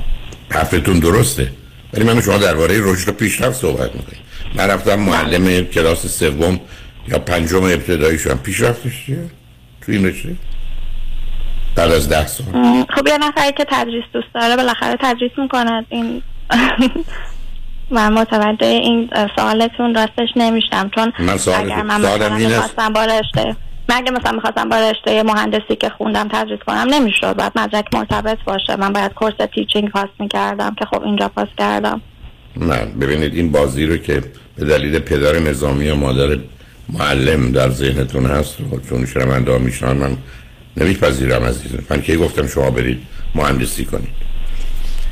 حرفتون 0.50 1.00
درسته 1.00 1.52
ولی 1.94 2.04
من 2.04 2.22
شما 2.22 2.38
درباره 2.38 2.80
رشد 2.82 3.10
و 3.10 3.12
پیشرفت 3.12 3.62
صحبت 3.62 3.96
می‌کنیم. 3.96 4.22
من 4.56 4.68
رفتم 4.68 4.96
معلم 4.96 5.66
کلاس 5.66 6.08
سوم 6.08 6.60
یا 7.08 7.20
پنجم 7.20 7.64
ابتدایی 7.64 8.20
شدم 8.20 8.38
پیشرفتش 8.38 9.06
چیه؟ 9.06 9.30
تو 9.82 9.92
این 9.92 10.06
رشته؟ 10.06 10.36
بعد 11.76 11.92
از 11.92 12.10
ده 12.10 12.28
سال 12.28 12.46
خب 12.96 13.08
یه 13.08 13.18
نفری 13.18 13.52
که 13.58 13.66
تدریس 13.70 14.04
دوست 14.14 14.28
داره 14.34 14.56
بالاخره 14.56 14.98
تدریس 15.02 15.32
می‌کنه 15.38 15.86
این 15.90 16.22
من 17.92 18.14
متوجه 18.14 18.68
این 18.68 19.10
سوالتون 19.36 19.96
راستش 19.96 20.30
نمیشم 20.36 20.90
چون 20.96 21.14
من 21.20 21.38
سوال- 21.38 21.56
اگر 21.66 21.82
من 21.82 22.02
مثلا. 22.02 22.38
می‌خواستم 22.38 22.94
با 22.94 23.06
رشته 23.06 23.56
من 23.90 23.96
اگه 23.98 24.12
مثلا 24.12 24.32
می‌خواستم 24.32 24.70
با 24.70 24.76
رشته 24.90 25.24
مهندسی 25.24 25.76
که 25.76 25.90
خوندم 25.90 26.28
تدریس 26.32 26.60
کنم 26.68 26.88
نمی‌شد. 26.90 27.36
باید 27.36 27.52
مدرک 27.56 27.86
مرتبط 27.94 28.38
باشه. 28.46 28.76
من 28.76 28.94
باید 28.94 29.14
کورس 29.14 29.34
تیچینگ 29.56 29.90
پاس 29.90 30.10
می‌کردم 30.20 30.76
که 30.80 30.86
خب 30.86 31.04
اینجا 31.04 31.28
پاس 31.28 31.48
کردم. 31.58 32.02
نه 32.58 32.86
ببینید 32.86 33.36
این 33.36 33.52
بازی 33.52 33.86
رو 33.86 33.98
که 33.98 34.24
به 34.58 34.66
دلیل 34.66 35.00
پدر 35.00 35.40
نظامی 35.40 35.90
و 35.90 35.96
مادر 35.96 36.38
معلم 36.90 37.52
در 37.52 37.70
ذهنتون 37.70 38.26
هست 38.26 38.62
و 38.62 38.80
چون 38.90 39.06
شنونده 39.06 39.52
ها 39.52 39.58
میشنن 39.58 39.92
من 39.94 40.18
نمیپذیرم 40.78 41.44
عزیزم 41.44 41.84
من 41.90 42.02
که 42.02 42.18
گفتم 42.18 42.48
شما 42.48 42.70
برید 42.70 43.00
مهندسی 43.36 43.86
کنید. 43.86 44.22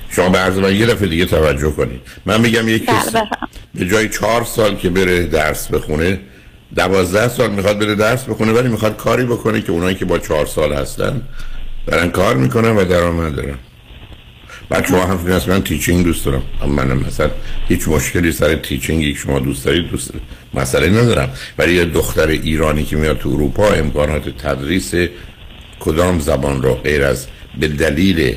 شما 0.09 0.29
به 0.29 0.37
عرض 0.37 0.57
من 0.57 0.75
یه 0.75 0.85
دفعه 0.85 1.07
دیگه 1.07 1.25
توجه 1.25 1.71
کنید. 1.71 2.01
من 2.25 2.41
میگم 2.41 2.67
یک 2.67 2.85
بله، 2.85 2.97
کسی 2.99 3.09
بفهم. 3.09 3.47
به 3.75 3.87
جای 3.87 4.09
چهار 4.09 4.43
سال 4.43 4.75
که 4.75 4.89
بره 4.89 5.23
درس 5.23 5.67
بخونه 5.67 6.19
دوازده 6.75 7.27
سال 7.27 7.51
می‌خواد 7.51 7.79
بره 7.79 7.95
درس 7.95 8.23
بخونه 8.23 8.51
ولی 8.51 8.69
می‌خواد 8.69 8.97
کاری 8.97 9.25
بکنه 9.25 9.61
که 9.61 9.71
اونایی 9.71 9.95
که 9.95 10.05
با 10.05 10.19
چهار 10.19 10.45
سال 10.45 10.73
هستن 10.73 11.21
دارن 11.87 12.09
کار 12.09 12.35
می‌کنن 12.35 12.69
و 12.69 12.85
درآمد 12.85 13.35
دارن. 13.35 13.55
بعد 14.69 14.87
شما 14.87 15.05
هم 15.05 15.19
من 15.47 15.63
تیچینگ 15.63 16.05
دوست 16.05 16.25
دارم. 16.25 16.43
اما 16.61 16.73
من 16.73 16.97
مثلا 16.97 17.29
هیچ 17.67 17.87
مشکلی 17.87 18.31
سر 18.31 18.55
تیچینگی 18.55 19.13
که 19.13 19.19
شما 19.19 19.39
دوست 19.39 19.65
دارید 19.65 19.89
دوست 19.89 20.09
دارید. 20.09 20.23
مسئله 20.53 20.89
ندارم. 20.89 21.29
ولی 21.57 21.73
یه 21.73 21.85
دختر 21.85 22.27
ایرانی 22.27 22.83
که 22.83 22.95
میاد 22.95 23.17
تو 23.17 23.29
اروپا 23.29 23.67
امکانات 23.67 24.29
تدریس 24.29 24.93
کدام 25.79 26.19
زبان 26.19 26.61
رو 26.63 26.73
غیر 26.73 27.03
از 27.03 27.27
به 27.59 27.67
دلیل 27.67 28.35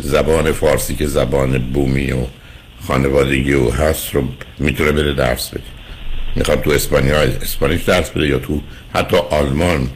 زبان 0.00 0.52
فارسی 0.52 0.94
که 0.94 1.06
زبان 1.06 1.58
بومی 1.58 2.12
و 2.12 2.18
خانوادگی 2.86 3.52
و 3.52 3.70
هست 3.70 4.14
رو 4.14 4.24
می‌تونه 4.58 4.92
بره 4.92 5.14
درس 5.14 5.48
بده؟ 5.48 5.62
می‌خواد 6.36 6.62
تو 6.62 6.70
اسپانیا 6.70 7.16
اسپانیش 7.20 7.82
درس 7.82 8.10
بده 8.10 8.28
یا 8.28 8.38
تو 8.38 8.60
حتی 8.94 9.16
آلمان 9.16 9.88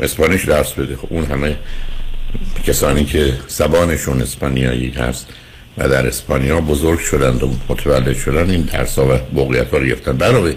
اسپانیش 0.00 0.44
درس 0.44 0.72
بده؟ 0.72 0.96
خب 0.96 1.08
اون 1.10 1.24
همه 1.24 1.56
کسانی 2.66 3.04
که 3.04 3.34
زبانشون 3.48 4.22
اسپانیایی 4.22 4.90
هست 4.90 5.28
و 5.78 5.88
در 5.88 6.06
اسپانیا 6.06 6.60
بزرگ 6.60 6.98
شدند 6.98 7.42
و 7.42 7.50
متولد 7.68 8.16
شدن 8.16 8.50
این 8.50 8.62
درس 8.62 8.98
ها 8.98 9.14
و 9.14 9.18
موقعیت 9.32 9.70
ها 9.70 9.78
رو 9.78 9.86
گرفتن. 9.86 10.16
برای 10.16 10.54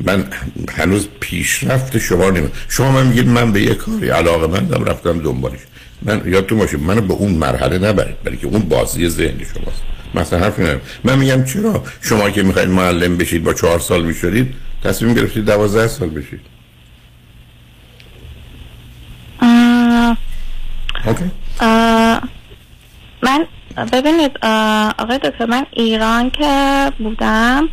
من 0.00 0.24
هنوز 0.70 1.08
پیشرفت 1.20 1.98
شما 1.98 2.30
نیم 2.30 2.52
شما 2.68 2.92
من 2.92 3.06
میگید 3.06 3.28
من 3.28 3.52
به 3.52 3.62
یه 3.62 3.74
کاری 3.74 4.08
علاقه 4.08 4.46
مندم 4.46 4.84
رفتم 4.84 5.18
دنبالش. 5.18 5.58
من 6.02 6.22
یادتون 6.26 6.58
باشه 6.58 6.76
منو 6.76 7.00
به 7.00 7.14
اون 7.14 7.32
مرحله 7.32 7.78
نبرید 7.78 8.22
برای 8.22 8.36
که 8.36 8.46
اون 8.46 8.60
بازی 8.60 9.08
ذهنی 9.08 9.44
شماست. 9.44 9.82
مثلا 10.14 10.38
حرف 10.38 10.58
ندارم 10.58 10.80
من 11.04 11.18
میگم 11.18 11.44
چرا 11.44 11.84
شما 12.00 12.30
که 12.30 12.42
می‌خواید 12.42 12.68
معلم 12.68 13.16
بشید 13.16 13.44
با 13.44 13.52
چهار 13.52 13.78
سال 13.78 14.04
می‌شدید 14.04 14.54
تصمیم 14.84 15.14
گرفتید 15.14 15.44
دوازده 15.44 15.86
سال 15.86 16.08
بشید؟ 16.08 16.40
اه، 19.40 20.16
اوکی. 21.06 21.24
اه، 21.60 22.22
من 23.22 23.46
ببینید 23.92 24.32
آقای 24.98 25.18
دکتر 25.18 25.46
من 25.46 25.66
ایران 25.72 26.30
که 26.30 26.92
بودم 26.98 27.68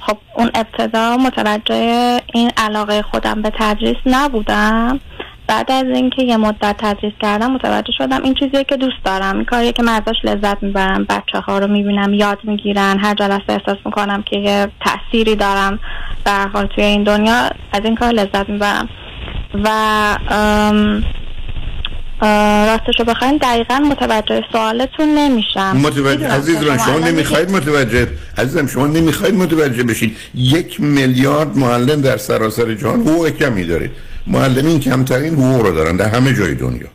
خب 0.00 0.16
اون 0.34 0.50
ابتدا 0.54 1.16
متوجه 1.16 2.20
این 2.34 2.50
علاقه 2.56 3.02
خودم 3.02 3.42
به 3.42 3.52
تدریس 3.58 3.96
نبودم. 4.06 5.00
بعد 5.46 5.72
از 5.72 5.84
اینکه 5.84 6.22
یه 6.22 6.36
مدت 6.36 6.76
تدریس 6.78 7.12
کردم 7.20 7.50
متوجه 7.50 7.92
شدم 7.98 8.22
این 8.22 8.34
چیزیه 8.34 8.64
که 8.64 8.76
دوست 8.76 9.04
دارم. 9.04 9.36
این 9.36 9.44
کاریه 9.44 9.72
که 9.72 9.82
من 9.82 9.92
ازش 9.92 10.24
لذت 10.24 10.62
می‌برم. 10.62 11.04
بچه 11.04 11.40
ها 11.40 11.58
رو 11.58 11.66
می‌بینم 11.66 12.14
یاد 12.14 12.38
می‌گیرن. 12.44 12.98
هر 12.98 13.14
جلسه 13.14 13.42
احساس 13.48 13.76
می‌کنم 13.84 14.22
که 14.22 14.36
یه 14.36 14.68
تأثیری 14.80 15.36
دارم 15.36 15.78
حال 16.52 16.66
توی 16.66 16.84
این 16.84 17.02
دنیا 17.02 17.34
از 17.72 17.80
این 17.84 17.94
کار 17.94 18.12
لذت 18.12 18.48
می‌برم. 18.48 18.88
و 19.64 19.68
ام، 22.22 22.66
راستشو 22.66 23.04
بخواین 23.04 23.36
دقیقا 23.42 23.78
متوجه 23.78 24.44
سوالتون 24.52 25.08
نمیشم. 25.08 25.76
متوجه. 25.76 26.26
عزیزم 26.26 26.76
شما 26.76 26.98
نمی‌خواید 26.98 27.50
متوجه؟ 27.50 28.08
عزیزم 28.38 28.66
شما 28.66 28.86
نمی‌خواید 28.86 29.34
متوجه 29.34 29.82
بشید 29.82 30.16
یک 30.34 30.80
میلیارد 30.80 31.56
معلم 31.56 32.00
در 32.00 32.16
سراسر 32.16 32.74
جهان 32.74 33.00
حقوق 33.00 33.28
کمی 33.28 33.64
دارید 33.64 33.90
معلمین 34.26 34.80
کمترین 34.80 35.34
حقوق 35.34 35.66
رو 35.66 35.74
دارن 35.74 35.96
در 35.96 36.08
همه 36.08 36.34
جای 36.34 36.54
دنیا. 36.54 36.88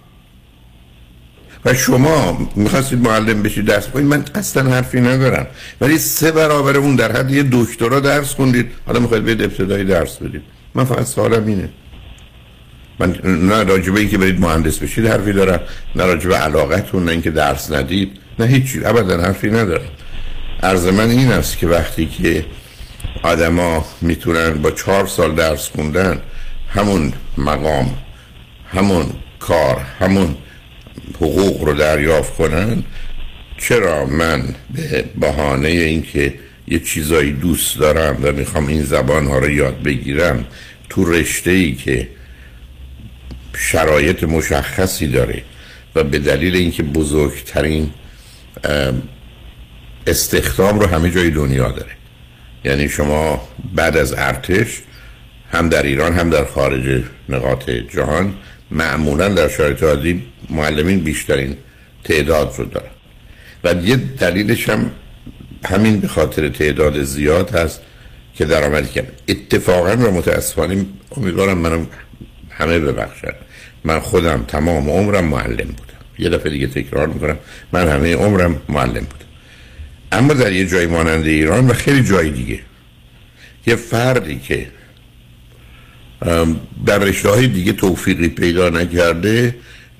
و 1.65 1.73
شما 1.73 2.47
می‌خواستید 2.55 3.07
معلم 3.07 3.43
بشید 3.43 3.65
درس 3.65 3.87
کنید 3.87 4.05
من 4.05 4.25
اصلا 4.35 4.71
حرفی 4.71 5.01
ندارم. 5.01 5.47
ولی 5.81 5.97
سه 5.97 6.31
برابر 6.31 6.77
اون 6.77 6.95
در 6.95 7.11
حد 7.11 7.31
یه 7.31 7.45
دکترا 7.51 7.99
درس 7.99 8.33
خوندید. 8.33 8.71
حالا 8.85 8.99
می‌خواید 8.99 9.25
به 9.25 9.31
ابتدایی 9.31 9.83
درس 9.83 10.17
بدید. 10.17 10.41
من 10.75 10.83
فقط 10.83 11.05
سوالم 11.05 11.47
اینه. 11.47 11.69
من 12.99 13.15
نه 13.23 13.63
راجبه 13.63 13.99
اینکه 13.99 14.17
برید 14.17 14.39
مهندس 14.39 14.77
بشید 14.77 15.05
حرفی 15.05 15.33
دارم. 15.33 15.59
نه 15.95 16.05
راجبه 16.05 16.35
علاقتون 16.35 17.05
نه 17.05 17.11
اینکه 17.11 17.31
درس 17.31 17.71
ندید 17.71 18.11
نه 18.39 18.45
هیچی. 18.45 18.85
ابدا 18.85 19.21
حرفی 19.21 19.51
ندارم. 19.51 19.89
عرض 20.63 20.87
من 20.87 21.09
این 21.09 21.31
است 21.31 21.57
که 21.57 21.67
وقتی 21.67 22.05
که 22.05 22.45
آدما 23.23 23.85
می‌تونن 24.01 24.53
با 24.53 24.71
چهار 24.71 25.07
سال 25.07 25.35
درس 25.35 25.69
خوندن 25.69 26.21
همون 26.69 27.13
مقام 27.37 27.97
همون 28.71 29.05
کار 29.39 29.81
همون 29.99 30.37
حقوق 31.15 31.63
رو 31.63 31.73
دریافت 31.73 32.35
کنن 32.35 32.83
چرا 33.57 34.05
من 34.05 34.55
به 34.73 35.05
بهانه 35.19 35.67
اینکه 35.67 36.33
یه 36.67 36.79
چیزایی 36.79 37.31
دوست 37.31 37.79
دارم 37.79 38.17
و 38.23 38.31
می‌خوام 38.31 38.67
این 38.67 38.83
زبان 38.83 39.27
ها 39.27 39.37
رو 39.37 39.49
یاد 39.49 39.83
بگیرم 39.83 40.45
تو 40.89 41.11
رشته 41.11 41.51
ای 41.51 41.75
که 41.75 42.07
شرایط 43.57 44.23
مشخصی 44.23 45.07
داره 45.07 45.43
و 45.95 46.03
به 46.03 46.19
دلیل 46.19 46.55
اینکه 46.55 46.83
بزرگترین 46.83 47.91
استخدام 50.07 50.79
رو 50.79 50.87
همه 50.87 51.11
جای 51.11 51.29
دنیا 51.29 51.71
داره. 51.71 51.91
یعنی 52.65 52.89
شما 52.89 53.47
بعد 53.75 53.97
از 53.97 54.13
ارتش 54.17 54.81
هم 55.51 55.69
در 55.69 55.83
ایران 55.83 56.13
هم 56.13 56.29
در 56.29 56.45
خارج 56.45 57.03
نقاط 57.29 57.69
جهان 57.69 58.33
معمولا 58.71 59.29
در 59.29 59.49
شرایط 59.49 59.83
عادی 59.83 60.23
معلمین 60.49 60.99
بیشترین 60.99 61.57
تعداد 62.03 62.55
رو 62.57 62.65
دارن. 62.65 62.89
و 63.63 63.73
یه 63.73 63.95
دلیلش 63.95 64.69
هم 64.69 64.91
همین 65.65 65.99
به 65.99 66.07
خاطر 66.07 66.49
تعداد 66.49 67.03
زیاد 67.03 67.55
هست 67.55 67.81
که 68.35 68.45
درآمدی 68.45 68.89
کم 68.89 69.03
اتفاقا 69.27 69.95
و 69.95 70.11
متاسفانه 70.11 70.85
امیدوارم 71.17 71.57
منم 71.57 71.87
همه 72.57 72.79
ببخشن. 72.79 73.33
من 73.83 73.99
خودم 73.99 74.45
تمام 74.47 74.89
عمرم 74.89 75.25
معلم 75.25 75.55
بودم. 75.55 75.93
یه 76.19 76.29
دفعه 76.29 76.49
دیگه 76.51 76.67
تکرار 76.67 77.07
می‌کنم 77.07 77.37
من 77.71 77.87
همه 77.87 78.15
عمرم 78.15 78.61
معلم 78.69 78.93
بودم. 78.93 79.25
اما 80.11 80.33
در 80.33 80.51
یه 80.51 80.67
جای 80.67 80.87
مانند 80.87 81.25
ایران 81.25 81.67
و 81.67 81.73
خیلی 81.73 82.03
جای 82.03 82.29
دیگه. 82.29 82.59
یه 83.67 83.75
فردی 83.75 84.39
که 84.39 84.67
در 86.85 86.97
رشته 86.97 87.29
های 87.29 87.47
دیگه 87.47 87.73
توفیقی 87.73 88.27
پیدا 88.27 88.69
نکرده 88.69 89.55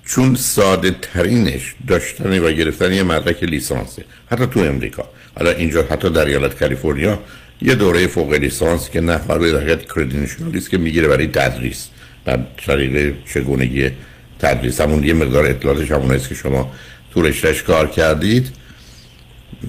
چون 0.05 0.35
ساده 0.35 0.95
ترینش 1.01 1.75
داشتن 1.87 2.39
و 2.39 2.51
گرفتن 2.51 2.93
یه 2.93 3.03
مدرک 3.03 3.43
لیسانسه. 3.43 4.03
حتی 4.31 4.45
تو 4.47 4.59
امریکا. 4.59 5.09
حالا 5.37 5.51
اینجا 5.51 5.83
حتی 5.89 6.09
در 6.09 6.25
ایالت 6.25 6.59
کالیفرنیا 6.59 7.19
یه 7.61 7.75
دوره 7.75 8.07
فوق 8.07 8.33
لیسانس 8.33 8.89
که 8.89 9.01
نه 9.01 9.17
برای 9.17 9.51
حقیقت 9.51 9.93
کردنشنالیست 9.95 10.69
که 10.69 10.77
می‌گیره 10.77 11.07
برای 11.07 11.27
تدریس. 11.27 11.89
در 12.25 12.39
طریق 12.67 13.15
چگونگی 13.33 13.91
تدریس. 14.39 14.81
همون 14.81 15.03
یه 15.03 15.13
مقدار 15.13 15.45
اطلاعاتش 15.45 15.91
همون 15.91 16.11
است 16.11 16.29
که 16.29 16.35
شما 16.35 16.71
تو 17.11 17.21
رشتهش 17.21 17.63
کار 17.63 17.87
کردید 17.87 18.51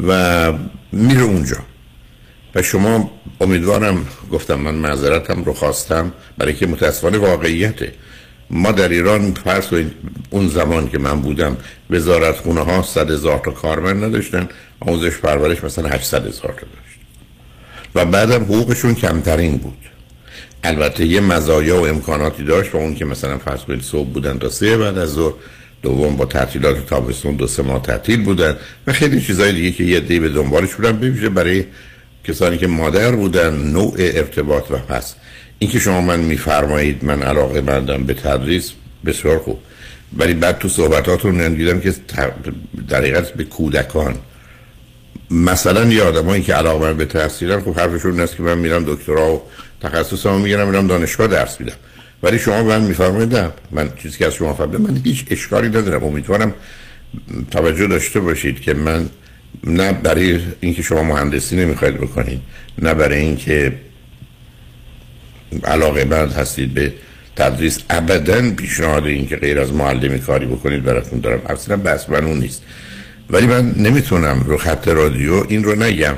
و 0.08 0.52
میره 0.92 1.22
اونجا. 1.22 1.56
و 2.54 2.62
شما 2.62 3.10
امیدوارم 3.40 4.06
گفتم 4.32 4.54
من 4.54 4.74
معذرتم 4.74 5.44
رو 5.44 5.52
خواستم 5.52 6.12
برای 6.38 6.54
که 6.54 6.66
متاسفانه 6.66 7.18
واقعیته 7.18 7.92
ما 8.50 8.72
در 8.72 8.88
ایران 8.88 9.34
فرض 9.34 9.84
اون 10.30 10.48
زمان 10.48 10.88
که 10.88 10.98
من 10.98 11.20
بودم 11.20 11.56
وزارت 11.90 12.36
خونه 12.36 12.60
ها 12.60 12.82
صد 12.82 13.10
هزار 13.10 13.38
تا 13.38 13.50
کارمند 13.50 14.04
نداشتن 14.04 14.48
آموزش 14.80 15.18
پرورش 15.18 15.64
مثلا 15.64 15.88
800 15.88 16.26
هزار 16.26 16.52
تا 16.52 16.66
داشت. 16.66 16.98
و 17.94 18.04
بعدم 18.04 18.44
حقوقشون 18.44 18.94
کمترین 18.94 19.56
بود. 19.56 19.78
البته 20.64 21.06
یه 21.06 21.20
مزایا 21.20 21.80
و 21.80 21.86
امکاناتی 21.86 22.44
داشت 22.44 22.74
و 22.74 22.78
اون 22.78 22.94
که 22.94 23.04
مثلا 23.04 23.38
فرض 23.38 23.60
کنید 23.60 23.82
صبح 23.82 24.08
بودن 24.08 24.38
تا 24.38 24.48
سه 24.48 24.76
بعد 24.76 24.98
از 24.98 25.08
ظهر 25.08 25.34
دوم 25.82 26.16
با 26.16 26.24
تعطیلات 26.24 26.86
تابستون 26.86 27.36
دو 27.36 27.46
سه 27.46 27.62
ماه 27.62 27.82
تعطیل 27.82 28.24
بودن 28.24 28.56
و 28.86 28.92
خیلی 28.92 29.20
چیزای 29.20 29.52
دیگه 29.52 29.70
که 29.70 29.84
یه 29.84 30.00
دی 30.00 30.20
به 30.20 30.28
دنبالش 30.28 30.74
بودن 30.74 30.92
ببینید 30.96 31.34
برای 31.34 31.64
کسانی 32.24 32.58
که 32.58 32.66
مادر 32.66 33.12
بودن 33.12 33.54
نوع 33.54 33.94
ارتباط 33.98 34.70
و 34.70 34.76
پس. 34.76 35.14
اینکه 35.58 35.78
شما 35.78 36.00
من 36.00 36.20
میفرمایید 36.20 37.04
من 37.04 37.22
علاقه 37.22 37.60
بندم 37.60 38.04
به 38.04 38.14
تدریس 38.14 38.72
بسیار 39.06 39.38
خوب. 39.38 39.58
ولی 40.18 40.34
بعد 40.34 40.58
تو 40.58 40.68
صحبتاتون 40.68 41.54
دیدم 41.54 41.80
که 41.80 41.94
در 42.88 42.98
حقیقت 42.98 43.32
به 43.32 43.44
کودکان. 43.44 44.14
مثلا 45.30 45.84
یه 45.84 46.02
آدمایی 46.02 46.42
که 46.42 46.54
علاقه 46.54 46.86
من 46.86 46.96
به 46.96 47.04
تحصیلن 47.04 47.60
خب 47.60 47.78
حرفشون 47.78 48.20
است 48.20 48.36
که 48.36 48.42
من 48.42 48.58
میرم 48.58 48.84
دکترا 48.84 49.34
و 49.34 49.42
تخصصمو 49.84 50.38
می‌گیرم 50.38 50.68
میرم 50.68 50.86
دانشگاه 50.86 51.26
درس 51.26 51.60
میدم. 51.60 51.74
ولی 52.22 52.38
شما 52.38 52.62
من 52.62 52.80
میفرمایید 52.80 53.36
من 53.70 53.90
چیزی 54.02 54.18
که 54.18 54.26
از 54.26 54.34
شما 54.34 54.54
فهمیدم 54.54 54.82
من 54.82 55.00
هیچ 55.04 55.24
اشکالی 55.30 55.68
ندارم. 55.68 56.04
امیدوارم 56.04 56.54
توجه 57.50 57.86
داشته 57.86 58.20
باشید 58.20 58.60
که 58.60 58.74
من 58.74 59.08
نه 59.64 59.92
برای 59.92 60.40
اینکه 60.60 60.82
شما 60.82 61.02
مهندسی 61.02 61.56
نمی‌خواید 61.56 61.96
بکنید 61.96 62.40
نه 62.78 62.94
برای 62.94 63.18
اینکه 63.18 63.72
علاقه 65.64 66.04
بند 66.04 66.32
هستید 66.32 66.74
به 66.74 66.92
تدریس. 67.36 67.78
ابدا 67.90 68.50
پیشنهاد 68.50 69.06
این 69.06 69.26
که 69.28 69.36
غیر 69.36 69.60
از 69.60 69.72
معلمی 69.72 70.18
کاری 70.18 70.46
بکنید 70.46 70.84
براتون 70.84 71.20
دارم. 71.20 71.42
اصلا 71.46 71.76
بس 71.76 72.10
من 72.10 72.24
اون 72.24 72.38
نیست. 72.38 72.62
ولی 73.30 73.46
من 73.46 73.74
نمی‌تونم 73.76 74.44
رو 74.46 74.56
خط 74.56 74.88
رادیو 74.88 75.44
این 75.48 75.64
رو 75.64 75.82
نگم. 75.82 76.14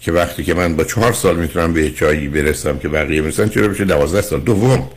که 0.00 0.12
وقتی 0.12 0.44
که 0.44 0.54
من 0.54 0.76
با 0.76 0.84
چهار 0.84 1.12
سال 1.12 1.36
می‌تونم 1.36 1.72
به 1.72 1.90
جایی 1.90 2.28
برسم 2.28 2.78
که 2.78 2.88
بقیه 2.88 3.20
می‌رسن 3.20 3.48
چرا 3.48 3.68
بشه 3.68 3.84
دوازده 3.84 4.20
سال؟ 4.20 4.40
دوم 4.40 4.90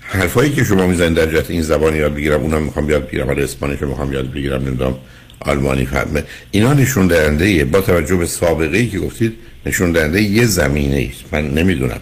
حرفایی 0.00 0.52
که 0.52 0.64
شما 0.64 0.86
می‌زنید 0.86 1.14
در 1.14 1.26
جهت 1.26 1.50
این 1.50 1.62
زبان 1.62 1.96
یاد 1.96 2.14
بگیرم 2.14 2.40
اونم 2.40 2.62
می‌خوام 2.62 2.90
یاد 2.90 3.08
بگیرم 3.08 3.28
ولی 3.28 3.42
اسپانیش 3.42 3.82
می‌خوام 3.82 4.12
یاد 4.12 4.32
بگیرم 4.32 4.62
نمی‌دونم 4.62 4.94
آلمانی 5.40 5.86
فهمه 5.86 6.24
اینا 6.50 6.72
نشون 6.72 7.06
دهنده 7.06 7.64
با 7.64 7.80
توجه 7.80 8.16
به 8.16 8.26
سابقه 8.26 8.78
ای 8.78 8.88
که 8.88 8.98
گفتید 8.98 9.32
نشون 9.66 9.92
دهنده 9.92 10.22
یه 10.22 10.46
زمینه 10.46 11.10
است. 11.12 11.34
من 11.34 11.50
نمی‌دونم. 11.50 12.00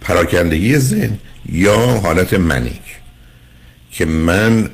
پراکندگی 0.00 0.78
ذهن 0.78 1.18
یا 1.52 1.76
حالت 1.76 2.34
منیک؟ 2.34 2.82
که 3.92 4.04
من 4.04 4.70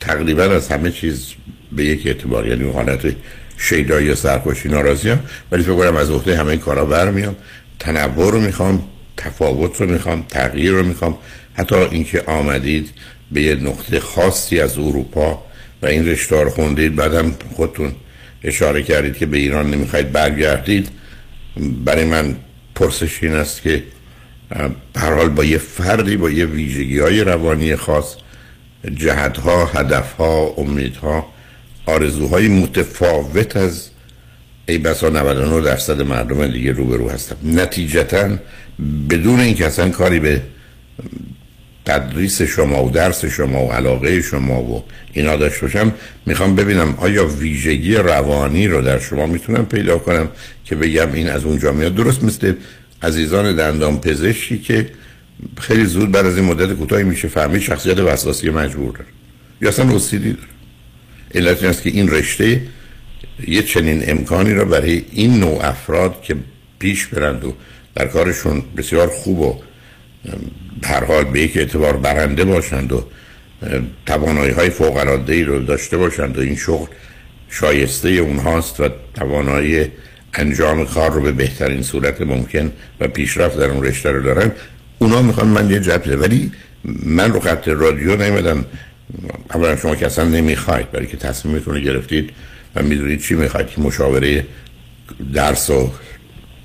تقریبا 0.00 0.42
از 0.42 0.68
همه 0.68 0.90
چیز 0.90 1.26
به 1.72 1.84
یک 1.84 2.06
اعتبار 2.06 2.48
یعنی 2.48 2.72
حالت 2.72 3.14
شیدایی 3.56 4.06
یا 4.06 4.14
سرخوشی 4.14 4.68
ناراضیم 4.68 5.20
ولی 5.52 5.62
فکر 5.62 5.74
کنم 5.74 5.96
از 5.96 6.10
عهده 6.10 6.36
همه 6.36 6.56
کارا 6.56 6.84
برمیام. 6.84 7.36
تنوع 7.78 8.32
رو 8.32 8.40
می‌خوام 8.40 8.82
تفاوت 9.16 9.80
رو 9.80 9.90
می‌خوام 9.90 10.24
تغییر 10.28 10.72
رو 10.72 10.82
می‌خوام. 10.82 11.18
حتی 11.54 11.74
اینکه 11.74 12.22
آمدید 12.26 12.90
به 13.32 13.42
یه 13.42 13.54
نقطه 13.54 14.00
خاصی 14.00 14.60
از 14.60 14.78
اروپا 14.78 15.44
و 15.82 15.86
این 15.86 16.08
رشته 16.08 16.42
رو 16.42 16.50
خوندید 16.50 16.96
بعدم 16.96 17.34
خودتون 17.56 17.92
اشاره 18.44 18.82
کردید 18.82 19.16
که 19.16 19.26
به 19.26 19.38
ایران 19.38 19.70
نمی‌خواید 19.70 20.12
برگردید. 20.12 20.88
برای 21.84 22.04
من 22.04 22.36
پرسش 22.74 23.22
این 23.22 23.32
است 23.32 23.62
که 23.62 23.82
هر 24.96 25.12
حال 25.12 25.28
با 25.28 25.44
یه 25.44 25.58
فردی 25.58 26.16
با 26.16 26.30
یه 26.30 26.46
ویژگی 26.46 26.98
های 26.98 27.20
روانی 27.24 27.76
خاص 27.76 28.16
جهت 28.94 29.38
ها 29.38 29.66
هدف 29.66 30.12
ها 30.12 30.54
امید 30.56 30.96
ها 30.96 31.26
آرزوهای 31.90 32.48
متفاوت 32.48 33.56
از 33.56 33.88
ای 34.68 34.78
بسا 34.78 35.08
99 35.08 35.60
درصد 35.60 36.02
مردم 36.02 36.46
دیگه 36.46 36.72
روبرو 36.72 37.10
هستم 37.10 37.36
نتیجتا 37.44 38.28
بدون 39.10 39.40
اینکه 39.40 39.66
اصلا 39.66 39.88
کاری 39.88 40.20
به 40.20 40.42
تدریس 41.84 42.42
شما 42.42 42.84
و 42.84 42.90
درس 42.90 43.24
شما 43.24 43.66
و 43.66 43.72
علاقه 43.72 44.22
شما 44.22 44.62
و 44.62 44.84
اینا 45.12 45.36
داشته 45.36 45.60
باشم 45.60 45.92
می‌خوام 46.26 46.54
ببینم 46.54 46.94
آیا 46.98 47.26
ویژگی 47.26 47.94
روانی 47.94 48.68
رو 48.68 48.82
در 48.82 48.98
شما 48.98 49.26
می‌تونم 49.26 49.66
پیدا 49.66 49.98
کنم 49.98 50.28
که 50.64 50.76
بگم 50.76 51.12
این 51.12 51.28
از 51.28 51.44
اونجا 51.44 51.72
میاد؟ 51.72 51.94
درست 51.94 52.24
مثل 52.24 52.54
عزیزان 53.02 53.56
دندان 53.56 54.00
پزشکی 54.00 54.58
که 54.58 54.90
خیلی 55.60 55.84
زود 55.84 56.12
بعد 56.12 56.26
از 56.26 56.36
این 56.36 56.46
مدت 56.46 56.72
کوتاهی 56.72 57.04
میشه 57.04 57.28
فهمید 57.28 57.60
شخصیت 57.60 57.98
وسواسی 57.98 58.50
مجبور 58.50 58.92
داره. 58.92 59.06
یا 59.60 59.68
اصلا 59.68 59.84
داره. 59.84 60.36
علت 61.34 61.58
این 61.58 61.70
است 61.70 61.82
که 61.82 61.90
این 61.90 62.10
رشته 62.10 62.60
یه 63.48 63.62
چنین 63.62 64.10
امکانی 64.10 64.54
را 64.54 64.64
برای 64.64 65.04
این 65.12 65.40
نوع 65.40 65.68
افراد 65.68 66.22
که 66.22 66.36
پیش 66.78 67.06
برند 67.06 67.44
و 67.44 67.54
در 67.94 68.06
کارشون 68.06 68.62
بسیار 68.76 69.08
خوب 69.08 69.40
و 69.40 69.56
هر 70.84 71.04
حال 71.04 71.24
به 71.24 71.40
یک 71.40 71.56
اعتبار 71.56 71.96
برنده 71.96 72.44
باشند 72.44 72.92
و 72.92 73.04
توانایی 74.06 74.52
های 74.52 74.70
فوق 74.70 74.96
العاده 74.96 75.44
رو 75.44 75.58
داشته 75.58 75.96
باشند 75.96 76.38
و 76.38 76.40
این 76.40 76.56
شغل 76.56 76.86
شایسته 77.50 78.08
اونهاست 78.08 78.80
و 78.80 78.88
توانایی 79.14 79.86
انجام 80.34 80.86
کار 80.86 81.12
رو 81.12 81.20
به 81.20 81.32
بهترین 81.32 81.82
صورت 81.82 82.20
ممکن 82.20 82.72
و 83.00 83.08
پیشرفت 83.08 83.58
در 83.58 83.70
اون 83.70 83.84
رشته 83.84 84.10
رو 84.10 84.22
دارن 84.22 84.52
اونا 84.98 85.22
می‌خوان 85.22 85.48
من 85.48 85.70
یه 85.70 85.80
جبه 85.80 86.16
ولی 86.16 86.52
من 87.02 87.32
رو 87.32 87.40
خط 87.40 87.68
رادیو 87.68 88.16
نمیدم 88.16 88.64
اولا 89.54 89.76
شما 89.76 89.96
که 89.96 90.06
اصلا 90.06 90.24
نمی‌خواید 90.24 90.90
برای 90.90 91.06
که 91.06 91.16
تصمیمتون 91.16 91.74
رو 91.74 91.80
گرفتید 91.80 92.30
و 92.74 92.82
می‌دونید 92.82 93.20
چی 93.20 93.34
می‌خواید 93.34 93.66
که 93.66 93.80
مشاوره 93.80 94.46
درس 95.34 95.70
و 95.70 95.90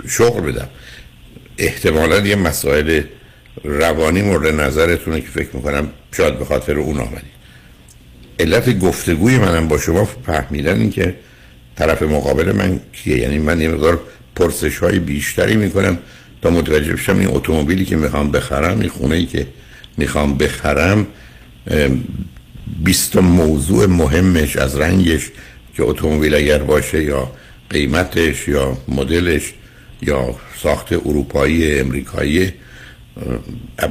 شغل 0.07 0.41
بدم. 0.41 0.67
احتمالا 1.57 2.19
یه 2.19 2.35
مسائل 2.35 3.01
روانی 3.63 4.21
مورد 4.21 4.61
نظرتونه 4.61 5.21
که 5.21 5.27
فکر 5.27 5.49
می‌کنم 5.53 5.87
شاید 6.11 6.39
به 6.39 6.45
خاطر 6.45 6.79
اون 6.79 6.99
آمدید. 6.99 7.35
علت 8.39 8.79
گفتگوی 8.79 9.37
منم 9.37 9.67
با 9.67 9.77
شما 9.77 10.05
فهمیدن 10.05 10.79
این 10.79 10.91
که 10.91 11.15
طرف 11.75 12.01
مقابل 12.01 12.51
من 12.51 12.79
کیه. 12.93 13.17
یعنی 13.17 13.37
من 13.37 13.61
یه 13.61 13.69
مقدار 13.69 13.99
پرسش 14.35 14.77
های 14.77 14.99
بیشتری 14.99 15.55
می‌کنم 15.55 15.97
تا 16.41 16.49
متوجه 16.49 16.93
بشم 16.93 17.19
این 17.19 17.27
اتومبیلی 17.31 17.85
که 17.85 17.95
می‌خوام 17.95 18.31
بخرم 18.31 18.79
این 18.79 18.89
خونه 18.89 19.25
که 19.25 19.47
می‌خوام 19.97 20.37
بخرم 20.37 21.07
بیست 22.83 23.15
موضوع 23.15 23.85
مهمش 23.85 24.55
از 24.55 24.75
رنگش 24.75 25.31
که 25.77 25.83
اتومبیل 25.83 26.35
اگر 26.35 26.57
باشه 26.57 27.03
یا 27.03 27.31
قیمتش 27.69 28.47
یا 28.47 28.77
مدلش 28.87 29.53
یا 30.01 30.35
ساخت 30.61 30.93
اروپایی 30.93 31.79
امریکایی 31.79 32.53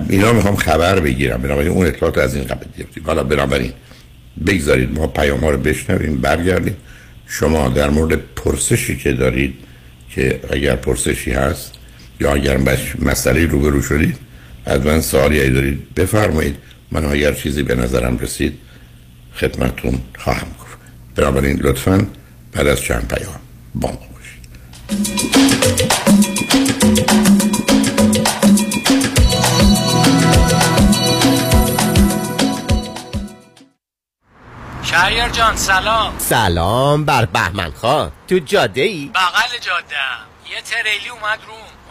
اینا 0.08 0.32
می‌خوام 0.32 0.56
خبر 0.56 1.00
بگیرم. 1.00 1.42
بنابراین 1.42 1.70
اون 1.70 1.86
اطلاعات 1.86 2.18
از 2.18 2.34
این 2.34 2.44
قبل 2.44 2.66
گرفتیم. 2.78 3.02
حالا 3.06 3.24
بنابراین 3.24 3.72
بگذارید 4.46 4.98
ما 4.98 5.06
پیام 5.06 5.40
ها 5.40 5.50
رو 5.50 5.58
بشنویم 5.58 6.16
برگردیم. 6.16 6.76
شما 7.28 7.68
در 7.68 7.90
مورد 7.90 8.20
پرسشی 8.36 8.96
که 8.96 9.12
دارید 9.12 9.54
که 10.10 10.40
اگر 10.50 10.76
پرسشی 10.76 11.30
هست 11.30 11.72
یا 12.20 12.34
اگر 12.34 12.58
مسئله 12.98 13.46
روبرو 13.46 13.82
شدید 13.82 14.16
از 14.66 14.86
من 14.86 15.00
سوالی 15.00 15.50
دارید. 15.50 15.94
بفرمایید. 15.94 16.56
من 16.94 17.04
اگر 17.04 17.32
چیزی 17.32 17.62
به 17.62 17.74
نظرم 17.74 18.18
رسید 18.18 18.60
خدمتون 19.36 20.00
خواهم 20.18 20.46
گفت. 20.60 20.78
بنابراین 21.14 21.60
لطفا 21.60 22.06
بعد 22.52 22.66
از 22.66 22.80
چند 22.80 23.14
پیام 23.14 23.40
با 23.74 23.88
ما 23.88 23.96
باشید. 23.96 24.44
شهریار 34.82 35.28
جان 35.28 35.56
سلام. 35.56 36.14
سلام 36.18 37.04
بر 37.04 37.24
بهمن 37.24 37.70
خان. 37.70 38.12
تو 38.28 38.38
جاده 38.38 38.82
ای؟ 38.82 39.10
بغل 39.14 39.58
جاده 39.60 39.94
یه 40.50 40.60
تریلی 40.60 41.08
اومد 41.08 41.38
روم. 41.46 41.73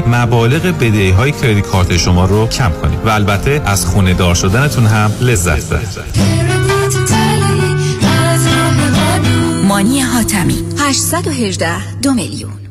مبالغ 0.00 0.62
بدهی 0.62 1.10
های 1.10 1.32
credit 1.32 1.66
card 1.66 1.96
شما 1.96 2.24
رو 2.24 2.46
کم 2.46 2.72
کنید. 2.82 2.98
و 3.06 3.08
البته 3.08 3.62
از 3.64 3.86
خونه 3.86 4.14
دار 4.14 4.34
شدنتون 4.34 4.86
هم 4.86 5.12
لذت 5.20 5.66
ببرید. 5.66 6.32
مانی 9.68 10.00
حاتمی. 10.00 10.58
818 10.78 12.00
دو 12.00 12.12
میلیون. 12.12 12.61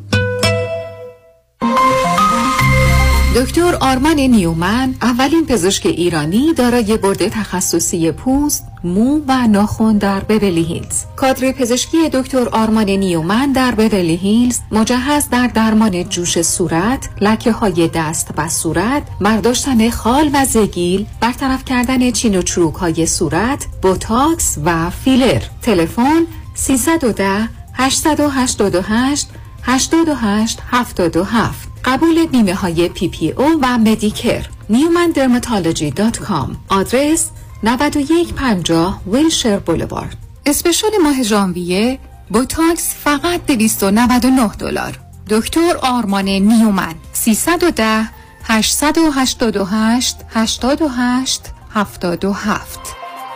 دکتر 3.36 3.75
آرمان 3.82 4.19
نیومن 4.19 4.95
اولین 5.01 5.45
پزشک 5.45 5.86
ایرانی 5.86 6.53
دارای 6.53 6.97
بورد 6.97 7.30
تخصصی 7.29 8.11
پوست، 8.11 8.67
مو 8.84 9.21
و 9.27 9.47
ناخن 9.47 9.97
در 9.97 10.19
بورلی 10.20 10.64
هیلز. 10.63 11.03
کادر 11.15 11.51
پزشکی 11.51 12.09
دکتر 12.09 12.49
آرمان 12.49 12.89
نیومن 12.89 13.51
در 13.51 13.75
بورلی 13.76 14.16
هیلز 14.15 14.59
مجهز 14.71 15.29
در 15.29 15.47
درمان 15.47 16.03
جوش 16.03 16.41
صورت، 16.41 17.09
لکه 17.21 17.51
های 17.51 17.88
دست 17.88 18.29
و 18.38 18.49
صورت، 18.49 19.03
برداشتن 19.21 19.89
خال 19.89 20.29
و 20.34 20.45
زگیل، 20.45 21.05
برطرف 21.21 21.65
کردن 21.65 22.11
چین 22.11 22.38
و 22.38 22.41
چروک 22.41 22.75
های 22.75 23.05
صورت، 23.05 23.67
بوتاکس 23.82 24.57
و 24.65 24.89
فیلر. 24.89 25.41
تلفن 25.61 26.21
310 26.53 27.49
888 27.73 29.27
88 29.63 30.59
77 30.71 31.70
قبول 31.86 32.25
بیمه 32.25 32.53
های 32.53 32.89
PPO 32.89 33.59
و 33.61 33.77
Medicare 33.78 34.45
Newman 34.70 35.12
Dermatology 35.12 35.91
dot 35.91 36.20
com 36.20 36.57
آدرس 36.69 37.29
9150 37.63 39.01
Wilshire 39.07 39.59
Boulevard. 39.59 40.18
special 40.45 40.91
ماه 41.03 41.23
ژانویه 41.23 41.99
بوتاکس 42.29 42.95
فقط 43.03 43.45
299 43.45 44.51
دلار. 44.59 44.99
دکتر 45.29 45.77
آرمان 45.82 46.25
نیومن. 46.25 46.95
310 47.13 48.09
888 48.43 50.17
88 50.29 51.41
77 51.73 52.79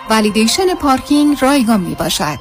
ولیدیشن 0.09 0.75
پارکینگ 0.75 1.37
رایگان 1.41 1.81
می 1.81 1.95
باشد 1.95 2.39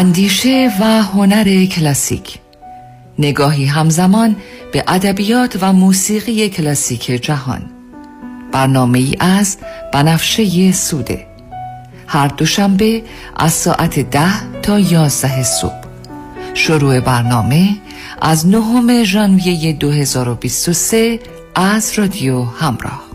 اندیشه 0.00 0.72
و 0.80 1.02
هنر 1.02 1.64
کلاسیک. 1.64 2.38
نگاهی 3.18 3.64
همزمان 3.64 4.36
به 4.72 4.84
ادبیات 4.88 5.58
و 5.60 5.72
موسیقی 5.72 6.48
کلاسیک 6.48 7.04
جهان. 7.04 7.62
برنامه 8.52 8.98
ای 8.98 9.16
از 9.20 9.58
بنفشه 9.92 10.72
سوده. 10.72 11.26
هر 12.06 12.28
دوشنبه 12.28 13.02
از 13.36 13.52
ساعت 13.52 13.98
ده 13.98 14.60
تا 14.62 14.78
یازده 14.78 15.42
صبح. 15.42 15.84
شروع 16.54 17.00
برنامه 17.00 17.68
از 18.22 18.46
نهم 18.46 19.04
ژانویه 19.04 19.72
2023 19.72 21.20
از 21.54 21.92
رادیو 21.98 22.42
همراه. 22.44 23.09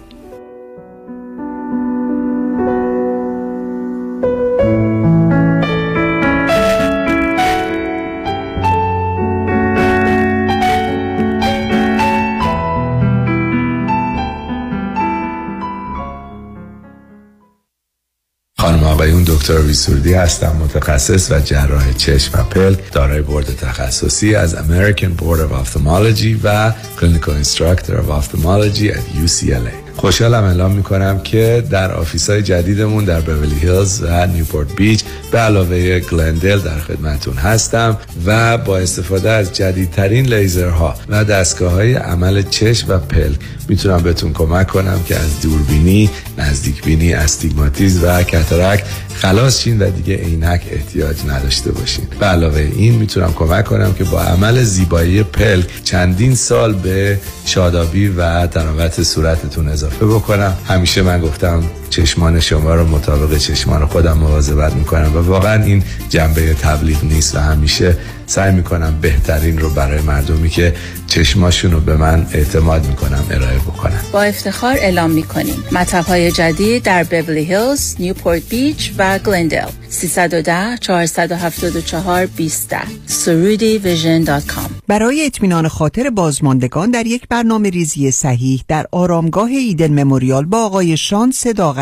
دکتر 19.45 19.61
ویسوردی 19.61 20.13
هستم 20.13 20.55
متخصص 20.55 21.31
و 21.31 21.39
جراح 21.39 21.93
چشم 21.93 22.39
و 22.39 22.43
پلک 22.43 22.91
دارای 22.91 23.21
بورد 23.21 23.45
تخصصی 23.45 24.35
از 24.35 24.55
American 24.55 25.21
Board 25.21 25.39
of 25.39 25.67
Ophthalmology 25.67 26.39
و 26.43 26.71
Clinical 26.97 27.45
Instructor 27.45 27.91
of 27.91 28.09
Ophthalmology 28.09 28.89
at 28.91 29.25
UCLA 29.25 29.85
خوشحالم 29.97 30.43
اعلام 30.43 30.71
می‌کنم 30.71 31.19
که 31.19 31.63
در 31.69 31.91
office 31.91 32.29
های 32.29 32.41
جدیدمون 32.41 33.05
در 33.05 33.21
بورلی 33.21 33.55
هیلز 33.55 34.03
و 34.03 34.27
نیوپورت 34.27 34.75
بیچ 34.75 35.03
به 35.31 35.37
علاوه 35.37 35.99
گلندل 35.99 36.59
در 36.59 36.79
خدمتون 36.79 37.33
هستم 37.33 37.97
و 38.25 38.57
با 38.57 38.77
استفاده 38.77 39.29
از 39.29 39.53
جدیدترین 39.53 40.33
لیزرها 40.33 40.95
و 41.09 41.23
دستگاه 41.23 41.71
های 41.71 41.93
عمل 41.93 42.41
چشم 42.41 42.89
و 42.89 42.97
پلک 42.97 43.39
می‌تونم 43.69 43.97
بهتون 43.97 44.33
کمک 44.33 44.67
کنم 44.67 45.03
که 45.07 45.15
از 45.15 45.41
دوربینی، 45.41 46.09
نزدیکبینی، 46.37 47.13
استیگماتیز 47.13 48.03
و 48.03 48.23
کترک 48.23 48.83
خلاص 49.21 49.61
شین 49.61 49.81
و 49.81 49.89
دیگه 49.89 50.15
عینک 50.15 50.61
احتیاج 50.71 51.15
نداشته 51.27 51.71
باشین. 51.71 52.07
به 52.19 52.25
علاوه 52.25 52.59
این 52.75 52.95
می‌تونم 52.95 53.33
کمک 53.33 53.65
کنم 53.65 53.93
که 53.93 54.03
با 54.03 54.21
عمل 54.21 54.63
زیبایی 54.63 55.23
پلک 55.23 55.83
چندین 55.83 56.35
سال 56.35 56.73
به 56.73 57.19
شادابی 57.45 58.07
و 58.07 58.47
تراوت 58.47 59.03
صورتتون 59.03 59.67
اضافه 59.67 60.05
بکنم. 60.05 60.57
همیشه 60.67 61.01
من 61.01 61.21
گفتم 61.21 61.63
چشمان 61.95 62.39
شما 62.39 62.75
رو 62.75 62.87
مطابق 62.87 63.37
چشمان 63.37 63.85
خودم 63.85 64.17
مواظبت 64.17 64.73
می‌کنم 64.73 65.15
و 65.15 65.17
واقعا 65.17 65.63
این 65.63 65.83
جنبه 66.09 66.53
تبلیغ 66.53 67.03
نیست 67.03 67.35
و 67.35 67.39
همیشه 67.39 67.97
سعی 68.27 68.51
می‌کنم 68.51 68.97
بهترین 69.01 69.57
رو 69.57 69.69
برای 69.69 70.01
مردمی 70.01 70.49
که 70.49 70.73
چشماشون 71.07 71.71
رو 71.71 71.79
به 71.79 71.97
من 71.97 72.27
اعتماد 72.33 72.87
می‌کنم 72.87 73.25
ارائه 73.31 73.57
بکنم 73.57 74.01
با 74.11 74.21
افتخار 74.21 74.77
اعلام 74.77 75.11
می‌کنیم. 75.11 75.55
مطب 75.71 76.05
های 76.05 76.31
جدید 76.31 76.83
در 76.83 77.03
بورلی 77.03 77.43
هیلز، 77.43 77.95
نیوپورت 77.99 78.49
بیچ 78.49 78.91
و 78.97 79.19
گلندل 79.19 79.67
310 79.89 80.77
474 80.81 82.25
20 82.25 82.75
سرودی 83.05 83.77
vision 83.77 84.23
dot 84.23 84.47
com. 84.47 84.69
برای 84.87 85.25
اطمینان 85.25 85.67
خاطر 85.67 86.09
بازماندگان 86.09 86.91
در 86.91 87.05
یک 87.05 87.27
برنامه 87.29 87.69
ریزی 87.69 88.11
صحیح 88.11 88.63
در 88.67 88.85
آرامگاه 88.91 89.49
Eden 89.49 90.03
Memorial 90.03 90.45
با 90.45 90.65
آقای 90.65 90.97
شان 90.97 91.31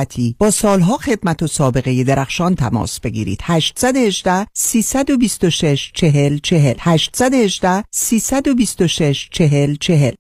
صداقتی 0.03 0.35
با 0.39 0.51
سالها 0.51 0.97
خدمت 0.97 1.43
و 1.43 1.47
سابقه 1.47 2.03
درخشان 2.03 2.55
تماس 2.55 2.99
بگیرید. 2.99 3.39
818 3.43 4.47
326 4.53 5.91
40 5.93 6.37
40 6.37 6.73
818 6.79 7.83
326 7.91 9.29
40 9.31 9.75
40 9.75 10.11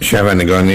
شنوندگان 0.00 0.68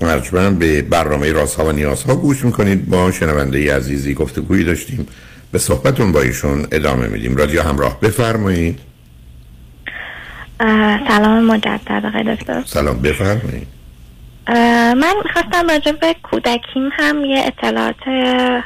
ارجمند 0.00 0.58
به 0.58 0.82
برنامه 0.82 1.32
رازها 1.32 1.64
و 1.64 1.72
نیازها 1.72 2.14
گوش 2.14 2.44
می‌کنید. 2.44 2.88
با 2.88 3.12
شنونده 3.12 3.76
عزیزی 3.76 4.14
گفتگویی 4.14 4.64
داشتیم. 4.64 5.06
به 5.52 5.58
صحبتون 5.58 6.12
با 6.12 6.20
ایشون 6.20 6.66
ادامه 6.72 7.06
میدیم. 7.08 7.36
رادیو 7.36 7.62
همراه 7.62 8.00
بفرمایید. 8.00 8.91
سلام 11.08 11.44
مجدد 11.44 12.06
آقای 12.06 12.36
دکتر. 12.36 12.62
سلام 12.66 13.02
بفرمایید. 13.02 13.66
من 14.98 15.14
می‌خواستم 15.24 15.68
راجع 15.70 15.92
به 15.92 16.16
کودکیم 16.22 16.90
هم 16.92 17.24
یه 17.24 17.44
اطلاعات 17.46 18.08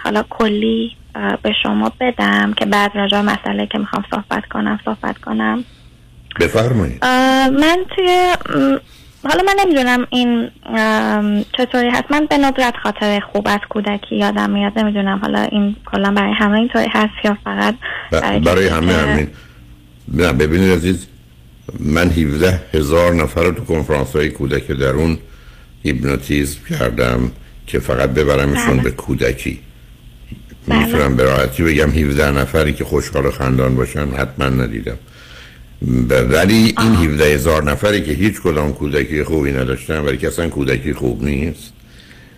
حالا 0.05 0.25
کلی 0.31 0.97
به 1.43 1.53
شما 1.63 1.93
بدم 2.01 2.53
که 2.57 2.67
بعد 2.67 2.91
راجع 2.95 3.21
مسئله 3.21 3.67
که 3.67 3.79
می‌خوام 3.79 4.05
صحبت 4.11 4.47
کنم 4.47 4.81
صحبت 4.85 5.19
کنم. 5.19 5.65
بفرمایید. 6.41 7.05
من 7.61 7.79
توی 7.97 8.33
حالا 9.25 9.43
من 9.47 9.55
نمی‌دونم 9.65 10.07
این 10.11 10.51
چطوری 11.59 11.91
هست. 11.91 12.05
من 12.11 12.27
به 12.27 12.39
ندرت 12.39 12.75
خاطر 12.83 13.21
خوب 13.33 13.49
از 13.49 13.61
کودکی 13.69 14.17
یادم 14.17 14.51
میاد. 14.51 14.79
نمی‌دونم 14.79 15.19
حالا 15.19 15.43
این 15.43 15.77
کلا 15.93 16.11
برای 16.11 16.33
همه 16.33 16.59
اینطوری 16.59 16.89
هست 16.89 17.25
یا 17.25 17.37
فقط 17.45 17.75
برای, 18.11 18.41
برای 18.41 18.69
همه 18.69 18.93
همین. 18.93 19.29
نه 20.15 20.33
ببینید 20.33 20.73
عزیز 20.73 21.07
من 21.81 22.11
17 22.11 22.61
هزار 22.75 23.15
نفر 23.15 23.43
رو 23.43 23.51
تو 23.51 23.65
کنفرانس 23.65 24.17
های 24.17 24.29
کودک 24.29 24.67
درون 24.67 25.19
هیپنوتیزم 25.83 26.59
کردم 26.71 27.31
که 27.67 27.79
فقط 27.79 28.11
ببرمشون 28.11 28.77
به 28.77 28.91
کودکی. 28.91 29.59
می‌تونم 30.67 31.17
به 31.17 31.23
راحتی 31.23 31.63
بگم 31.63 31.91
17 31.91 32.31
نفری 32.31 32.73
که 32.73 32.85
خوشحال 32.85 33.27
و 33.27 33.31
خندان 33.31 33.77
باشن 33.77 34.09
حتما 34.09 34.49
ندیدم. 34.49 34.99
ولی 36.09 36.75
این 36.79 36.95
17 36.95 37.25
هزار 37.25 37.65
نفری 37.65 38.03
که 38.03 38.13
هیچ 38.13 38.41
کدام 38.41 38.73
کودکی 38.73 39.25
خوبی 39.25 39.53
نداشتن 39.53 40.01
ولی 40.01 40.17
که 40.17 40.29
اصلا 40.29 40.49
کودکی 40.49 40.93
خوب 40.93 41.25
نیست 41.25 41.73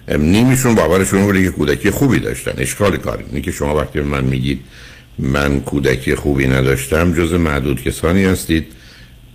نیمیشون 0.08 0.74
باورشون 0.74 1.26
بوده 1.26 1.42
که 1.42 1.50
کودکی 1.50 1.90
خوبی 1.90 2.18
داشتن. 2.18 2.52
اشکال 2.58 2.96
کاری 2.96 3.24
اینه 3.28 3.40
که 3.40 3.50
شما 3.50 3.76
وقتی 3.76 4.00
من 4.00 4.24
میگید 4.24 4.60
من 5.18 5.60
کودکی 5.60 6.14
خوبی 6.14 6.46
نداشتم 6.46 7.12
جز 7.12 7.32
معدود 7.32 7.82
کسانی 7.82 8.24
هستید 8.24 8.66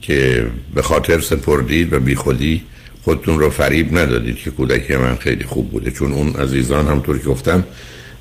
که 0.03 0.47
به 0.75 0.81
خاطر 0.81 1.19
سپردید 1.19 1.93
و 1.93 1.99
بی 1.99 2.15
خودی 2.15 2.61
خودتون 3.03 3.39
رو 3.39 3.49
فریب 3.49 3.97
ندادید 3.97 4.37
که 4.37 4.51
کودکی 4.51 4.95
من 4.95 5.15
خیلی 5.15 5.43
خوب 5.43 5.71
بوده. 5.71 5.91
چون 5.91 6.11
اون 6.11 6.35
عزیزان 6.35 6.87
همطور 6.87 7.19
که 7.19 7.25
گفتم 7.25 7.63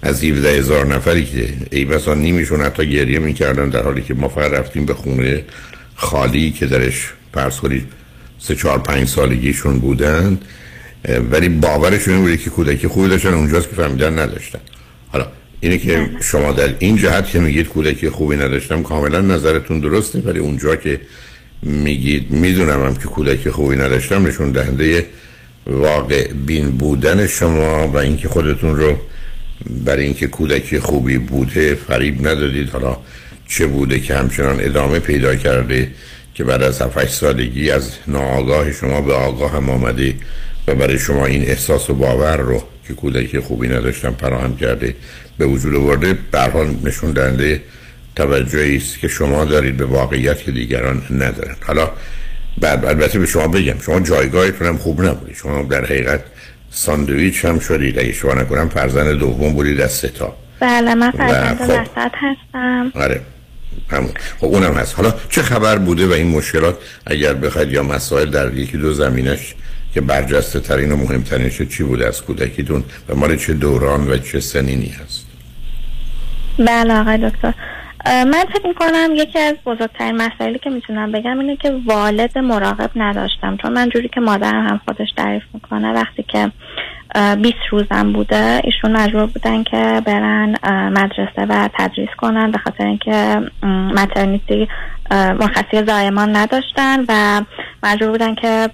از 0.03 0.25
17 0.25 0.59
هزار 0.59 0.87
نفری 0.87 1.25
که 1.25 1.49
ای 1.71 1.85
بسا 1.85 2.15
نیمیشون 2.15 2.61
حتی 2.61 2.91
گریه 2.91 3.19
می‌کردن 3.19 3.69
در 3.69 3.83
حالی 3.83 4.03
که 4.03 4.15
ما 4.15 4.29
فقط 4.29 4.53
رفتیم 4.53 4.87
به 4.87 4.95
خونه 4.95 5.45
خالی 5.95 6.51
که 6.51 6.67
درش 6.67 7.13
پرس 7.33 7.61
کنید 7.61 7.87
سه 8.39 8.55
چهار 8.55 8.79
پنج 8.79 9.09
سالگیشون 9.09 9.79
بودن. 9.79 10.39
ولی 11.31 11.49
باورشون 11.49 12.21
بوده 12.21 12.37
که 12.37 12.51
کودکی 12.51 12.89
خوبی 12.89 13.09
داشتن 13.09 13.35
اونجاست 13.35 13.71
که 13.71 13.77
فهمیدن 13.77 14.19
نداشتن. 14.19 14.61
حالا 15.13 15.27
اینه 15.61 15.79
که 15.79 16.11
شما 16.21 16.53
در 16.53 16.75
این 16.79 16.97
جهت 16.97 17.27
که 17.27 17.39
میگید 17.39 17.69
کودکی 17.69 18.09
خوبی 18.09 18.37
نداشتم 18.37 18.83
کاملا 18.83 19.21
نظرتون 19.21 19.81
درسته 19.81 20.19
ولی 20.19 20.39
اونجا 20.39 20.77
که 20.77 21.01
میگید. 21.63 22.31
می‌دونم 22.31 22.87
هم 22.87 22.95
که 22.95 23.05
کودکی 23.05 23.51
خوبی 23.51 23.77
نداشتم 23.77 24.27
نشون 24.27 24.53
دهنده 24.53 25.07
واقع 25.67 26.33
بین 26.33 26.71
بودن 26.71 27.27
شما 27.27 27.89
و 27.89 27.97
اینکه 27.97 28.29
خودتون 28.29 28.77
رو 28.77 28.97
برای 29.85 30.05
اینکه 30.05 30.27
کودکی 30.27 30.79
خوبی 30.79 31.19
بوده 31.19 31.75
فریب 31.75 32.29
ندادید. 32.29 32.71
حالا 32.71 32.97
چه 33.49 33.67
بوده 33.67 34.01
که 34.01 34.15
همچنان 34.15 34.57
ادامه 34.61 34.99
پیدا 34.99 35.37
کرده 35.37 35.91
که 36.35 36.45
بعد 36.45 36.63
از 36.63 36.83
7 36.83 37.09
سالگی 37.09 37.71
از 37.71 37.91
ناآگاه 38.07 38.73
شما 38.73 39.01
به 39.01 39.13
آگاه 39.13 39.53
هم 39.53 39.71
آمده 39.71 40.15
و 40.69 40.75
برای 40.75 40.99
شما 40.99 41.27
این 41.27 41.43
احساس 41.43 41.91
و 41.91 41.95
باور 41.95 42.37
رو 42.37 42.63
که 42.89 42.95
کودکی 42.95 43.41
خوبی 43.41 43.69
نداشتم 43.69 44.15
فراهم 44.21 44.57
کرده 44.57 44.95
به 45.39 45.47
وجود 45.47 45.75
آورده. 45.75 46.19
به 46.31 46.39
نشون 46.85 47.13
دهنده 47.13 47.61
توجهی 48.17 48.77
است 48.77 48.99
که 48.99 49.09
شما 49.09 49.45
دارید 49.45 49.77
به 49.77 49.85
واقعیت 49.85 50.43
که 50.43 50.53
دیگران 50.53 51.03
ندارن. 51.11 51.57
حالا 51.67 51.91
بعد 52.61 52.85
البته 52.85 53.19
به 53.19 53.27
شما 53.27 53.49
بگم 53.49 53.79
شما 53.79 54.01
جایگاهتون 54.01 54.67
هم 54.67 54.79
خوب 54.79 55.03
نبودید. 55.03 55.37
شما 55.37 55.63
در 55.63 55.85
حقیقت 55.85 56.21
ساندویچ 56.71 57.45
هم 57.45 57.59
شدید. 57.59 57.99
اگه 57.99 58.13
شما 58.13 58.35
نکنم 58.35 58.69
فرزند 58.69 59.19
دوم 59.19 59.53
بودید 59.53 59.81
از 59.81 59.93
سه 59.93 60.09
تا. 60.09 60.37
بله 60.61 60.95
من 60.95 61.11
فرزند 61.11 61.59
خب. 61.59 61.71
وسط 61.71 62.13
هستم. 62.15 62.93
آره 62.95 63.21
همون. 63.89 64.11
خب 64.41 64.47
اونم 64.47 64.75
هست. 64.75 64.95
حالا 64.97 65.15
چه 65.29 65.43
خبر 65.43 65.79
بوده 65.79 66.07
و 66.07 66.13
این 66.13 66.29
مشکلات 66.29 66.79
اگر 67.07 67.35
بخواید 67.35 67.73
یا 67.73 67.83
مسائل 67.83 68.31
در 68.31 68.55
یکی 68.55 68.79
دو 68.79 68.93
زمینش 68.93 69.55
که 69.95 70.01
برجسته 70.01 70.61
ترین 70.61 70.93
و 70.93 70.97
مهمترینش 70.97 71.63
چی 71.63 71.83
بوده 71.83 72.07
از 72.07 72.23
کودکیتون 72.23 72.85
و 73.09 73.15
مال 73.15 73.37
چه 73.37 73.53
دوران 73.53 74.11
و 74.11 74.19
چه 74.19 74.41
سنینی 74.41 74.95
هست؟ 75.05 75.27
بله 76.59 76.95
آقای 76.95 77.31
دکتر. 77.31 77.55
من 78.07 78.45
فکر 78.53 78.67
می‌کنم 78.67 79.09
یکی 79.15 79.39
از 79.39 79.55
بزرگترین 79.67 80.17
مسائلی 80.17 80.59
که 80.59 80.71
می‌تونم 80.71 81.13
بگم 81.13 81.39
اینه 81.39 81.57
که 81.57 81.73
والد 81.87 82.39
مراقب 82.39 82.91
نداشتم. 82.97 83.57
چون 83.57 83.73
من 83.73 83.89
جوری 83.89 84.09
که 84.09 84.21
مادرم 84.21 84.67
هم 84.67 84.81
خودش 84.85 85.09
تعریف 85.17 85.43
می‌کنه 85.55 85.93
وقتی 85.93 86.23
که 86.23 86.53
20 87.43 87.55
روزم 87.71 88.13
بوده 88.13 88.61
ایشون 88.65 88.97
مجبور 88.97 89.27
بودن 89.27 89.63
که 89.63 90.03
برن 90.07 90.57
مدرسه 90.93 91.47
و 91.49 91.69
تدریس 91.79 92.09
کنن 92.19 92.51
به 92.51 92.59
خاطر 92.59 92.87
اینکه 92.87 93.41
مترنیتی 93.97 94.69
مرخصی 95.11 95.85
زایمان 95.87 96.37
نداشتن 96.37 97.05
و 97.09 97.43
مجبور 97.83 98.11
بودن 98.11 98.35
که 98.35 98.69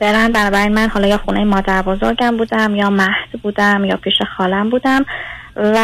برن. 0.00 0.32
بنابراین 0.32 0.74
من 0.74 0.88
حالا 0.88 1.08
یا 1.08 1.18
خونه 1.18 1.44
مادر 1.44 1.82
بزرگم 1.82 2.36
بودم 2.36 2.74
یا 2.74 2.90
مهد 2.90 3.40
بودم 3.42 3.84
یا 3.84 3.96
پیش 3.96 4.14
خالم 4.36 4.70
بودم. 4.70 5.04
و 5.56 5.76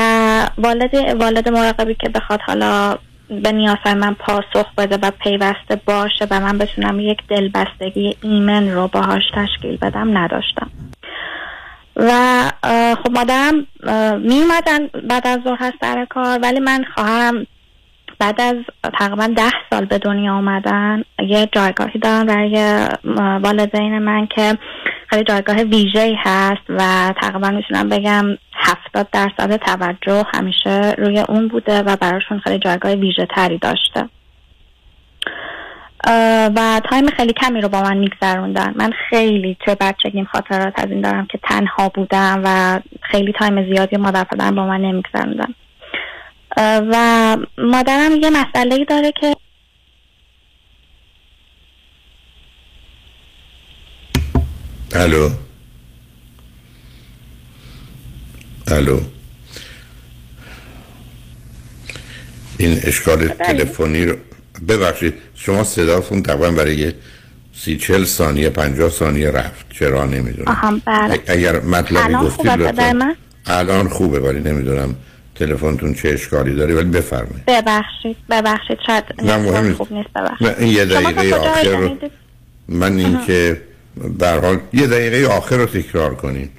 والد 0.58 0.94
والد 0.94 1.48
مراقبی 1.48 1.94
که 1.94 2.08
بخواد 2.08 2.40
حالا 2.40 2.98
به 3.28 3.52
نیازهای 3.52 3.94
من 3.94 4.14
پاسخ 4.14 4.74
بده 4.78 4.98
و 5.02 5.10
پیوسته 5.10 5.76
باشه 5.86 6.26
و 6.30 6.40
من 6.40 6.58
بتونم 6.58 7.00
یک 7.00 7.18
دلبستگی 7.28 8.16
ایمن 8.22 8.70
رو 8.70 8.88
باهاش 8.88 9.22
تشکیل 9.34 9.76
بدم 9.76 10.18
نداشتم. 10.18 10.70
و 11.96 12.12
خب 13.04 13.10
مادرم 13.10 13.54
می 14.18 14.42
اومدن 14.42 14.86
بعد 15.08 15.26
از 15.26 15.40
ظهر 15.44 15.72
سر 15.80 16.04
کار 16.04 16.38
ولی 16.42 16.60
من 16.60 16.84
خواهرم 16.94 17.46
بعد 18.18 18.40
از 18.40 18.56
تقریبا 18.98 19.26
ده 19.26 19.52
سال 19.70 19.84
به 19.84 19.98
دنیا 19.98 20.32
آمدن 20.32 21.02
یه 21.28 21.48
جایگاهی 21.52 22.00
دارن 22.00 22.26
برای 22.26 22.88
والدین 23.42 23.98
من 23.98 24.26
که 24.26 24.58
خیلی 25.07 25.24
جایگاه 25.24 25.57
ویژه 25.57 26.14
هست 26.18 26.62
و 26.68 27.12
تقریبا 27.22 27.50
می‌تونم 27.50 27.88
بگم 27.88 28.24
هفتاد 28.54 29.11
درصد 29.12 29.57
توجه 29.57 30.22
همیشه 30.34 30.94
روی 30.98 31.18
اون 31.18 31.48
بوده 31.48 31.82
و 31.82 31.96
براشون 31.96 32.38
خیلی 32.38 32.59
جایگاه 32.59 32.92
ویژه 32.92 33.26
تری 33.36 33.59
داشته. 33.59 34.09
و 36.57 36.80
تایم 36.90 37.07
خیلی 37.07 37.32
کمی 37.32 37.61
رو 37.61 37.68
با 37.68 37.82
من 37.82 37.96
میگذروندن. 37.96 38.74
من 38.76 38.90
خیلی 39.11 39.57
توی 39.61 39.76
بچگیم 39.80 40.24
خاطرات 40.24 40.72
از 40.76 40.90
این 40.90 41.00
دارم 41.00 41.26
که 41.26 41.38
تنها 41.42 41.88
بودم 41.88 42.42
و 42.44 42.80
خیلی 43.02 43.32
تایم 43.32 43.74
زیادی 43.74 43.96
مادر 43.96 44.24
پدرم 44.24 44.54
با 44.54 44.66
من 44.66 44.80
نمیگذروندن. 44.80 45.54
و 46.92 47.36
مادرم 47.59 48.12
یه 48.22 48.30
مسئله 48.30 48.84
داره 48.84 49.12
که 49.12 49.34
الو 54.97 55.30
الو 58.68 59.01
این 62.59 62.80
اشکال 62.82 63.28
تلفنی 63.28 64.05
رو 64.05 64.16
ببخشید 64.68 65.14
شما 65.34 65.64
صداتون 65.64 66.22
تقریبا 66.22 66.51
برای 66.51 66.92
سی 67.55 67.76
چل 67.76 68.05
ثانیه 68.05 68.51
پنجاه 68.51 68.90
ثانیه 68.90 69.30
رفت. 69.30 69.66
چرا 69.70 70.05
نمی‌دونم. 70.05 70.82
بله. 70.86 71.20
اگر 71.26 71.61
مطلبی 71.61 72.14
گفتید 72.14 72.51
لطفا. 72.51 73.14
الان 73.47 73.88
خوبه 73.88 74.20
ولی 74.20 74.40
نمی‌دونم 74.40 74.94
تلفنتون 75.34 75.94
چه 75.94 76.09
اشکالی 76.09 76.55
داری 76.55 76.72
ولی 76.72 76.90
بفرمایید. 76.90 77.44
ببخشید 77.47 78.16
ببخشید 78.30 78.78
شاید 78.86 79.05
نه 79.22 79.36
مهم 79.36 79.74
خوب 79.74 79.92
نیست 79.92 80.09
ببخشید. 80.14 80.49
این 80.59 80.72
یه 80.72 80.84
دقیقه 80.84 81.36
آخر 81.36 81.68
رو 81.68 81.97
من 82.68 82.99
این 82.99 83.26
که 83.26 83.62
در 84.18 84.40
حال 84.40 84.59
یه 84.72 84.86
دقیقه 84.86 85.34
آخر 85.34 85.57
رو 85.57 85.66
تکرار 85.66 86.14
کنید 86.14 86.51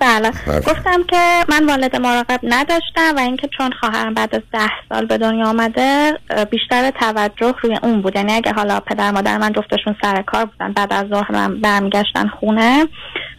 بله. 0.00 0.30
گفتم 0.66 1.02
که 1.08 1.44
من 1.48 1.66
والد 1.66 1.96
مراقب 1.96 2.40
نداشتم 2.42 3.16
و 3.16 3.18
اینکه 3.18 3.48
چون 3.58 3.70
خواهرم 3.80 4.14
بعد 4.14 4.34
از 4.34 4.42
ده 4.52 4.70
سال 4.88 5.06
به 5.06 5.18
دنیا 5.18 5.46
آمده 5.46 6.18
بیشتر 6.50 6.90
توجه 6.90 7.54
روی 7.62 7.78
اون 7.82 8.02
بود. 8.02 8.16
یعنی 8.16 8.32
اگه 8.32 8.52
حالا 8.52 8.80
پدر 8.80 9.10
مادر 9.10 9.38
من 9.38 9.52
جفتشون 9.52 9.96
سر 10.02 10.22
کار 10.22 10.44
بودن 10.44 10.72
بعد 10.72 10.92
از 10.92 11.08
ظهر 11.08 11.32
من 11.32 11.60
برمیگشتن 11.60 12.28
خونه 12.28 12.86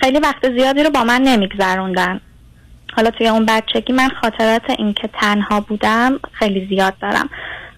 خیلی 0.02 0.20
وقت 0.20 0.52
زیادی 0.58 0.84
رو 0.84 0.90
با 0.90 1.04
من 1.04 1.22
نمیگذروندن. 1.22 2.22
حالا 2.96 3.12
توی 3.12 3.28
اون 3.28 3.46
بچگی 3.46 3.94
من 3.94 4.10
خاطرات 4.22 4.70
اینکه 4.70 5.10
تنها 5.22 5.60
بودم 5.60 6.20
خیلی 6.32 6.68
زیاد 6.70 6.94
دارم. 7.02 7.30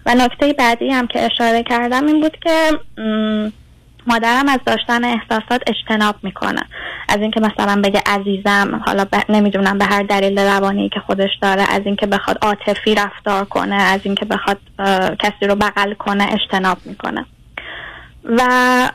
و 0.06 0.14
نکته 0.14 0.52
بعدی 0.52 0.90
هم 0.90 1.06
که 1.06 1.24
اشاره 1.24 1.62
کردم 1.62 2.06
این 2.06 2.20
بود 2.20 2.36
که 2.42 2.70
مادرم 4.06 4.48
از 4.48 4.60
داشتن 4.66 5.04
احساسات 5.04 5.62
اجتناب 5.66 6.14
می‌کنه. 6.22 6.62
از 7.08 7.20
اینکه 7.20 7.40
مثلا 7.40 7.80
بگه 7.84 8.02
عزیزم 8.06 8.82
حالا 8.86 9.04
ب... 9.04 9.16
نمی‌دونم 9.28 9.78
به 9.78 9.84
هر 9.84 10.02
دلیل 10.02 10.38
روانی 10.38 10.88
که 10.88 11.00
خودش 11.00 11.30
داره 11.42 11.62
از 11.62 11.80
اینکه 11.84 12.06
بخواد 12.06 12.38
عاطفی 12.42 12.94
رفتار 12.94 13.44
کنه 13.44 13.74
از 13.74 14.00
اینکه 14.04 14.24
بخواد 14.24 14.58
کسی 15.18 15.46
رو 15.48 15.54
بغل 15.54 15.94
کنه 15.94 16.28
اجتناب 16.32 16.78
می‌کنه. 16.84 17.26
و 18.24 18.42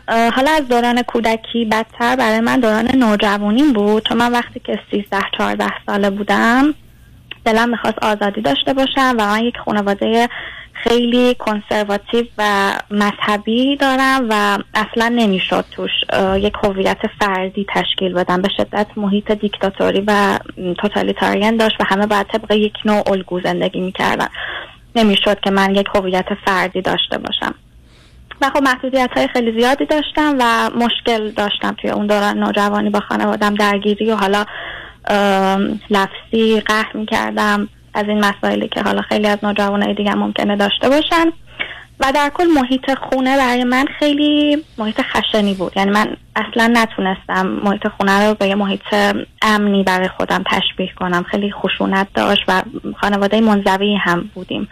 حالا 0.08 0.52
از 0.52 0.68
دوران 0.68 1.02
کودکی 1.02 1.66
بدتر 1.66 2.16
برای 2.16 2.40
من 2.40 2.60
دوران 2.60 2.96
نوجوانیم 2.96 3.74
بود. 3.74 4.08
چون 4.08 4.18
من 4.18 4.32
وقتی 4.32 4.60
که 4.60 4.80
13 4.92 5.18
14 5.38 5.66
ساله 5.86 6.10
بودم 6.10 6.74
دلم 7.46 7.70
می‌خواست 7.70 8.00
آزادی 8.02 8.42
داشته 8.42 8.74
باشم 8.74 9.16
و 9.20 9.28
من 9.28 9.44
یک 9.44 9.58
خانواده 9.66 10.30
خیلی 10.84 11.36
کنسرواتیو 11.36 12.26
و 12.38 12.74
مذهبی 12.92 13.76
دارم 13.76 14.28
و 14.30 14.58
اصلا 14.74 15.10
نمی‌شد 15.10 15.66
توش 15.72 15.92
یک 16.38 16.54
هویت 16.64 16.98
فردی 17.20 17.66
تشکیل 17.76 18.14
بدم. 18.14 18.42
به 18.42 18.50
شدت 18.58 18.88
محیط 18.98 19.32
دیکتاتوری 19.32 20.04
و 20.08 20.40
توتالیتاریان 20.78 21.58
داشت 21.58 21.76
و 21.80 21.84
همه 21.88 22.08
باید 22.08 22.28
طبق 22.28 22.52
یک 22.52 22.74
نوع 22.86 23.12
الگو 23.12 23.42
زندگی 23.42 23.82
می‌کردن. 23.82 24.28
نمی‌شد 24.96 25.40
که 25.40 25.52
من 25.52 25.76
یک 25.76 25.88
هویت 25.96 26.28
فردی 26.46 26.82
داشته 26.82 27.18
باشم. 27.18 27.56
و 28.42 28.50
خب 28.50 28.64
محدودیت 28.64 29.10
های 29.16 29.28
خیلی 29.28 29.60
زیادی 29.60 29.86
داشتم 29.86 30.36
و 30.40 30.70
مشکل 30.70 31.32
داشتم 31.32 31.76
توی 31.82 31.90
اون 31.90 32.08
دوران 32.08 32.40
نوجوانی 32.40 32.90
با 32.90 33.00
خانوادم 33.00 33.56
درگیری 33.56 34.12
و 34.12 34.16
حالا 34.16 34.46
لفظی 35.90 36.62
قهر 36.66 36.98
می‌کردم. 36.98 37.70
از 37.94 38.06
این 38.08 38.26
مسائلی 38.26 38.68
که 38.68 38.82
حالا 38.82 39.02
خیلی 39.02 39.28
از 39.28 39.38
نوجوانای 39.44 39.94
دیگه 39.94 40.16
ممکنه 40.16 40.56
داشته 40.56 40.90
باشن. 40.90 41.32
و 42.00 42.12
در 42.16 42.32
کل 42.34 42.48
محیط 42.48 42.94
خونه 42.94 43.38
برای 43.38 43.64
من 43.64 43.86
خیلی 44.00 44.58
محیط 44.78 45.02
خشنی 45.02 45.54
بود. 45.54 45.74
یعنی 45.76 45.92
من 45.92 46.18
اصلا 46.36 46.68
نتونستم 46.74 47.48
محیط 47.48 47.88
خونه 47.88 48.28
رو 48.28 48.34
به 48.34 48.48
یه 48.48 48.56
محیط 48.56 48.82
امنی 49.42 49.84
برای 49.84 50.08
خودم 50.08 50.44
تشبیه 50.52 50.90
کنم. 50.96 51.24
خیلی 51.24 51.52
خشونت 51.52 52.08
داشت 52.14 52.44
و 52.48 52.62
خانواده 53.02 53.42
منزوی 53.42 53.96
هم 53.96 54.30
بودیم. 54.34 54.70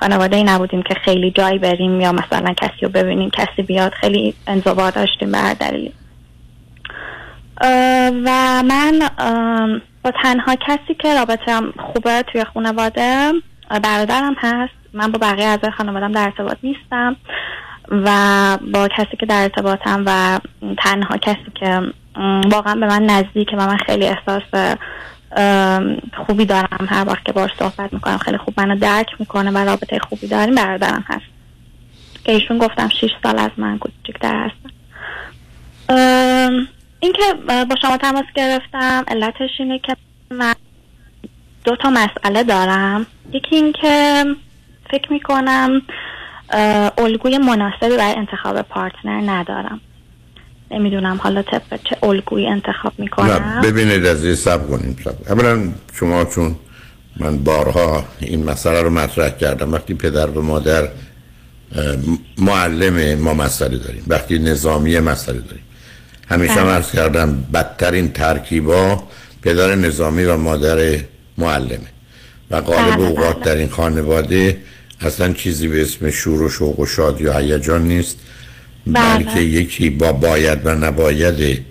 خانواده 0.00 0.36
ای 0.36 0.44
نبودیم 0.44 0.82
که 0.82 0.94
خیلی 0.94 1.30
جایی 1.30 1.58
بریم 1.58 2.00
یا 2.00 2.12
مثلا 2.12 2.52
کسی 2.52 2.80
رو 2.82 2.88
ببینیم 2.88 3.30
کسی 3.30 3.62
بیاد. 3.62 3.92
خیلی 3.92 4.34
انزوا 4.46 4.90
داشتیم 4.90 5.32
به 5.32 5.38
هر 5.38 5.54
دلیلی. 5.54 5.92
و 8.24 8.62
من 8.62 9.10
تنها 10.10 10.54
کسی 10.54 10.94
که 10.98 11.14
رابطه 11.14 11.60
خوبه 11.78 12.24
توی 12.32 12.44
خانواده 12.54 13.32
برادرم 13.82 14.34
هست. 14.38 14.72
من 14.92 15.12
با 15.12 15.18
بقیه 15.18 15.46
از 15.46 15.58
خانوادم 15.76 16.12
در 16.12 16.24
ارتباط 16.24 16.56
نیستم 16.62 17.16
و 17.90 18.10
با 18.72 18.88
کسی 18.88 19.16
که 19.20 19.26
در 19.26 19.42
ارتباطم 19.42 20.02
و 20.06 20.40
تنها 20.78 21.16
کسی 21.16 21.52
که 21.54 21.82
واقعا 22.50 22.74
به 22.74 22.86
من 22.86 23.02
نزدیک 23.02 23.48
و 23.52 23.66
من 23.66 23.76
خیلی 23.76 24.06
احساس 24.06 24.42
خوبی 26.26 26.44
دارم. 26.44 26.86
هر 26.88 27.08
وقت 27.08 27.24
که 27.24 27.32
باش 27.32 27.50
صحبت 27.58 27.92
می‌کنم 27.92 28.18
خیلی 28.18 28.38
خوب 28.38 28.54
منو 28.60 28.78
درک 28.78 29.06
می‌کنه 29.18 29.50
و 29.50 29.58
رابطه 29.58 29.98
خوبی 29.98 30.26
داریم 30.26 30.54
برادرم 30.54 31.04
هست. 31.08 31.26
که 32.24 32.32
ایشون 32.32 32.58
گفتم 32.58 32.88
6 32.88 33.10
سال 33.22 33.38
از 33.38 33.50
من 33.56 33.78
کوچیکتر 33.78 34.50
هستم 34.50 34.70
اینکه 37.00 37.22
با 37.48 37.76
شما 37.82 37.96
تماس 37.96 38.24
گرفتم 38.34 39.04
علتش 39.08 39.50
اینه 39.58 39.78
که 39.78 39.96
من 40.30 40.54
دو 41.64 41.76
تا 41.76 41.90
مسئله 41.90 42.42
دارم. 42.42 43.06
یکی 43.32 43.56
اینکه 43.56 44.24
فکر 44.90 45.12
می‌کنم 45.12 45.82
الگوی 46.98 47.38
مناسبی 47.38 47.96
برای 47.96 48.14
انتخاب 48.16 48.62
پارتنر 48.62 49.32
ندارم. 49.32 49.80
نمی‌دونم 50.70 51.20
حالا 51.22 51.42
طبق 51.42 51.80
چه 51.84 51.96
الگویی 52.02 52.46
انتخاب 52.46 52.92
می‌کنم. 52.98 53.60
ببینید 53.64 54.06
از 54.06 54.24
این 54.24 54.34
سب 54.34 54.70
کنیم 54.70 54.96
سب 55.04 55.32
اولا 55.32 55.72
شما 55.94 56.24
چون 56.24 56.56
من 57.16 57.38
بارها 57.38 58.04
این 58.20 58.44
مسئله 58.44 58.82
رو 58.82 58.90
مطرح 58.90 59.30
کردم 59.30 59.72
وقتی 59.72 59.94
پدر 59.94 60.26
و 60.26 60.42
مادر 60.42 60.88
معلم 62.38 63.20
ما 63.20 63.34
مسئله 63.34 63.78
داریم 63.78 64.04
وقتی 64.06 64.38
نظامی 64.38 65.00
مسئله 65.00 65.38
داریم. 65.38 65.64
همیشه 66.30 66.54
بله. 66.54 66.70
عرض 66.70 66.90
کردم 66.90 67.44
بدترین 67.54 68.12
ترکیبا 68.12 69.02
پدر 69.42 69.74
نظامی 69.74 70.24
و 70.24 70.36
مادر 70.36 70.98
معلمه 71.38 71.78
و 72.50 72.60
غالب 72.60 72.96
بله، 72.96 73.06
اوقات 73.06 73.36
بله. 73.36 73.44
در 73.44 73.56
این 73.56 73.68
خانواده 73.68 74.56
اصلا 75.00 75.32
چیزی 75.32 75.68
به 75.68 75.82
اسم 75.82 76.10
شور 76.10 76.42
و 76.42 76.50
شوق 76.50 76.80
و 76.80 76.86
شادی 76.86 77.24
و 77.24 77.32
هیجان 77.38 77.82
نیست 77.82 78.16
بله. 78.86 79.24
بلکه 79.24 79.40
یکی 79.40 79.90
با 79.90 80.12
باید 80.12 80.66
و 80.66 80.74
نباید 80.74 81.64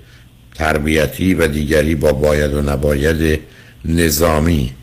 تربیتی 0.56 1.34
و 1.34 1.48
دیگری 1.48 1.96
با 1.96 2.14
باید 2.14 2.54
و 2.54 2.62
نباید 2.62 3.40
نظامی 3.86 4.74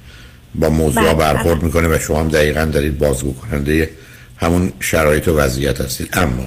با 0.55 0.71
موضوع 0.71 1.03
بله، 1.03 1.15
برخورد 1.15 1.63
می‌کنه 1.63 1.89
و 1.89 1.99
شما 1.99 2.21
هم 2.21 2.29
دقیقا 2.29 2.65
دارید 2.65 2.99
بازگو 2.99 3.35
کننده 3.35 3.91
همون 4.37 4.73
شرایط 4.81 5.29
و 5.29 5.37
وضعیت 5.37 5.81
هستید 5.81 6.09
اما 6.13 6.47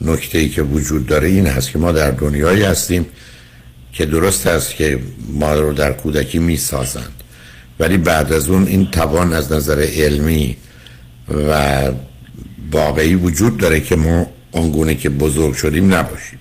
نکته 0.00 0.38
ای 0.38 0.48
که 0.48 0.62
وجود 0.62 1.06
داره 1.06 1.28
این 1.28 1.46
هست 1.46 1.70
که 1.70 1.78
ما 1.78 1.92
در 1.92 2.10
دنیایی 2.10 2.62
هستیم 2.62 3.06
که 3.92 4.06
درست 4.06 4.46
است 4.46 4.74
که 4.74 4.98
ما 5.32 5.54
رو 5.54 5.72
در 5.72 5.92
کودکی 5.92 6.38
می‌سازند. 6.38 7.12
ولی 7.80 7.96
بعد 7.96 8.32
از 8.32 8.48
اون 8.48 8.66
این 8.66 8.90
توان 8.90 9.32
از 9.32 9.52
نظر 9.52 9.80
علمی 9.80 10.56
و 11.48 11.82
واقعی 12.72 13.14
وجود 13.14 13.56
داره 13.56 13.80
که 13.80 13.96
ما 13.96 14.26
آنگونه 14.52 14.94
که 14.94 15.08
بزرگ 15.08 15.54
شدیم 15.54 15.94
نباشیم. 15.94 16.38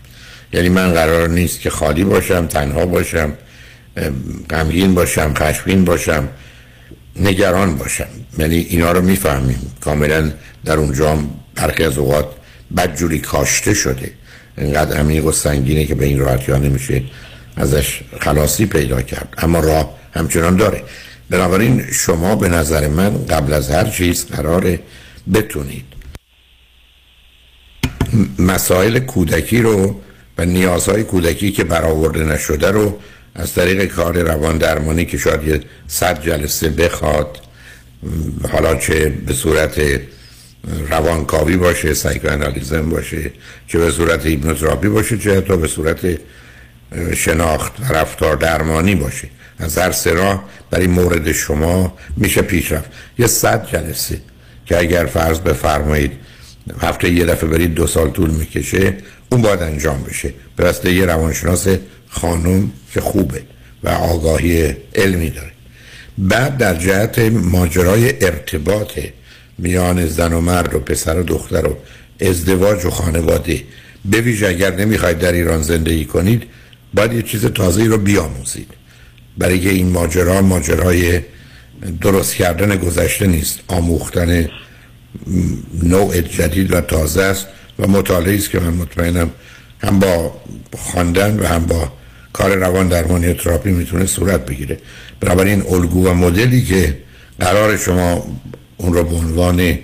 یعنی 0.53 0.69
من 0.69 0.93
قرار 0.93 1.29
نیست 1.29 1.59
که 1.59 1.69
خالی 1.69 2.03
باشم 2.03 2.47
تنها 2.47 2.85
باشم 2.85 3.33
غمگین 4.49 4.95
باشم 4.95 5.33
خشمگین 5.33 5.85
باشم 5.85 6.27
نگران 7.19 7.77
باشم. 7.77 8.07
یعنی 8.37 8.55
اینا 8.55 8.91
رو 8.91 9.01
می‌فهمیم. 9.01 9.71
کاملا 9.81 10.31
در 10.65 10.77
اونجا 10.77 11.19
برخی 11.55 11.83
از 11.83 11.97
اوقات 11.97 12.25
بدجوری 12.77 13.19
کاشته 13.19 13.73
شده. 13.73 14.11
اینقدر 14.57 14.97
عمیق 14.97 15.25
و 15.25 15.31
سنگینه 15.31 15.85
که 15.85 15.95
به 15.95 16.05
این 16.05 16.19
راحتی 16.19 16.51
ها 16.51 16.57
نمیشه 16.57 17.03
ازش 17.55 18.01
خلاصی 18.19 18.65
پیدا 18.65 19.01
کرد. 19.01 19.33
اما 19.37 19.59
راه 19.59 19.97
همچنان 20.13 20.55
داره. 20.55 20.83
بنابراین 21.29 21.85
شما 21.91 22.35
به 22.35 22.49
نظر 22.49 22.87
من 22.87 23.25
قبل 23.25 23.53
از 23.53 23.71
هر 23.71 23.89
چیز 23.89 24.25
قراره 24.25 24.79
بتونید 25.33 25.85
مسائل 28.39 28.99
کودکی 28.99 29.61
رو 29.61 30.01
و 30.37 30.45
نیازهای 30.45 31.03
کودکی 31.03 31.51
که 31.51 31.63
برآورده 31.63 32.23
نشده 32.23 32.71
رو 32.71 32.99
از 33.35 33.53
طریق 33.53 33.85
کار 33.85 34.21
روان 34.21 34.57
درمانی 34.57 35.05
که 35.05 35.17
شاید 35.17 35.43
یه 35.43 35.61
صد 35.87 36.23
جلسه 36.23 36.69
بخواد 36.69 37.37
حالا 38.51 38.75
چه 38.75 39.09
به 39.09 39.33
صورت 39.33 40.01
روانکاوی 40.89 41.57
باشه 41.57 41.93
سایکوانالیزم 41.93 42.89
باشه 42.89 43.31
چه 43.67 43.79
به 43.79 43.91
صورت 43.91 44.25
هیپنوتراپی 44.25 44.87
باشه 44.87 45.17
چه 45.17 45.37
حتی 45.37 45.57
به 45.57 45.67
صورت 45.67 45.99
شناخت 47.15 47.73
و 47.79 47.93
رفتار 47.93 48.35
درمانی 48.35 48.95
باشه. 48.95 49.29
از 49.59 49.77
هر 49.77 49.91
سرا 49.91 50.43
برای 50.69 50.87
مورد 50.87 51.31
شما 51.31 51.97
میشه 52.17 52.41
پیش 52.41 52.71
رفت 52.71 52.89
یه 53.19 53.27
صد 53.27 53.67
جلسه 53.71 54.21
که 54.65 54.79
اگر 54.79 55.05
فرض 55.05 55.39
بفرمایید 55.39 56.11
هفته 56.81 57.11
یه 57.11 57.25
دفعه 57.25 57.49
برید 57.49 57.73
دو 57.73 57.87
سال 57.87 58.09
طول 58.09 58.29
می‌کشه 58.29 58.97
اون 59.31 59.41
باید 59.41 59.61
انجام 59.61 60.03
بشه. 60.03 60.33
به 60.55 60.93
یه 60.93 61.05
روانشناس 61.05 61.67
خانم 62.09 62.71
که 62.93 63.01
خوبه 63.01 63.41
و 63.83 63.89
آگاهی 63.89 64.75
علمی 64.95 65.29
داره. 65.29 65.51
بعد 66.17 66.57
در 66.57 66.75
جهت 66.75 67.19
ماجرای 67.19 68.25
ارتباط 68.25 68.99
میان 69.57 70.05
زن 70.05 70.33
و 70.33 70.41
مرد 70.41 70.75
و 70.75 70.79
پسر 70.79 71.19
و 71.19 71.23
دختر 71.23 71.67
و 71.67 71.77
ازدواج 72.21 72.85
و 72.85 72.89
خانواده. 72.89 73.63
به 74.05 74.47
اگر 74.49 74.75
نمی‌خواید 74.75 75.19
در 75.19 75.31
ایران 75.31 75.61
زندگی 75.61 76.05
کنید 76.05 76.43
باید 76.93 77.13
یه 77.13 77.21
چیز 77.21 77.45
تازه 77.45 77.85
رو 77.85 77.97
بیاموزید. 77.97 78.67
برای 79.37 79.59
که 79.59 79.69
این 79.69 79.89
ماجرا 79.89 80.41
ماجرای 80.41 81.21
درست 82.01 82.35
کردن 82.35 82.75
گذشته 82.75 83.27
نیست. 83.27 83.59
آموختن 83.67 84.49
نوع 85.83 86.21
جدید 86.21 86.73
و 86.73 86.81
تازه 86.81 87.21
است 87.21 87.47
و 87.79 87.87
مطالعه 87.87 88.35
است 88.35 88.49
که 88.49 88.59
من 88.59 88.73
مطمئنم 88.73 89.31
هم 89.79 89.99
با 89.99 90.35
خواندن 90.77 91.39
و 91.39 91.45
هم 91.45 91.65
با 91.65 91.91
کار 92.33 92.55
روان 92.55 92.87
درمانی 92.87 93.33
تراپی 93.33 93.71
می‌تونه 93.71 94.05
صورت 94.05 94.45
بگیره. 94.45 94.77
بنابراین 95.19 95.63
الگو 95.69 96.07
و 96.07 96.13
مدلی 96.13 96.61
که 96.61 96.97
قرار 97.39 97.77
شما 97.77 98.27
اون 98.77 98.93
رو 98.93 99.03
به 99.03 99.15
عنوان 99.15 99.77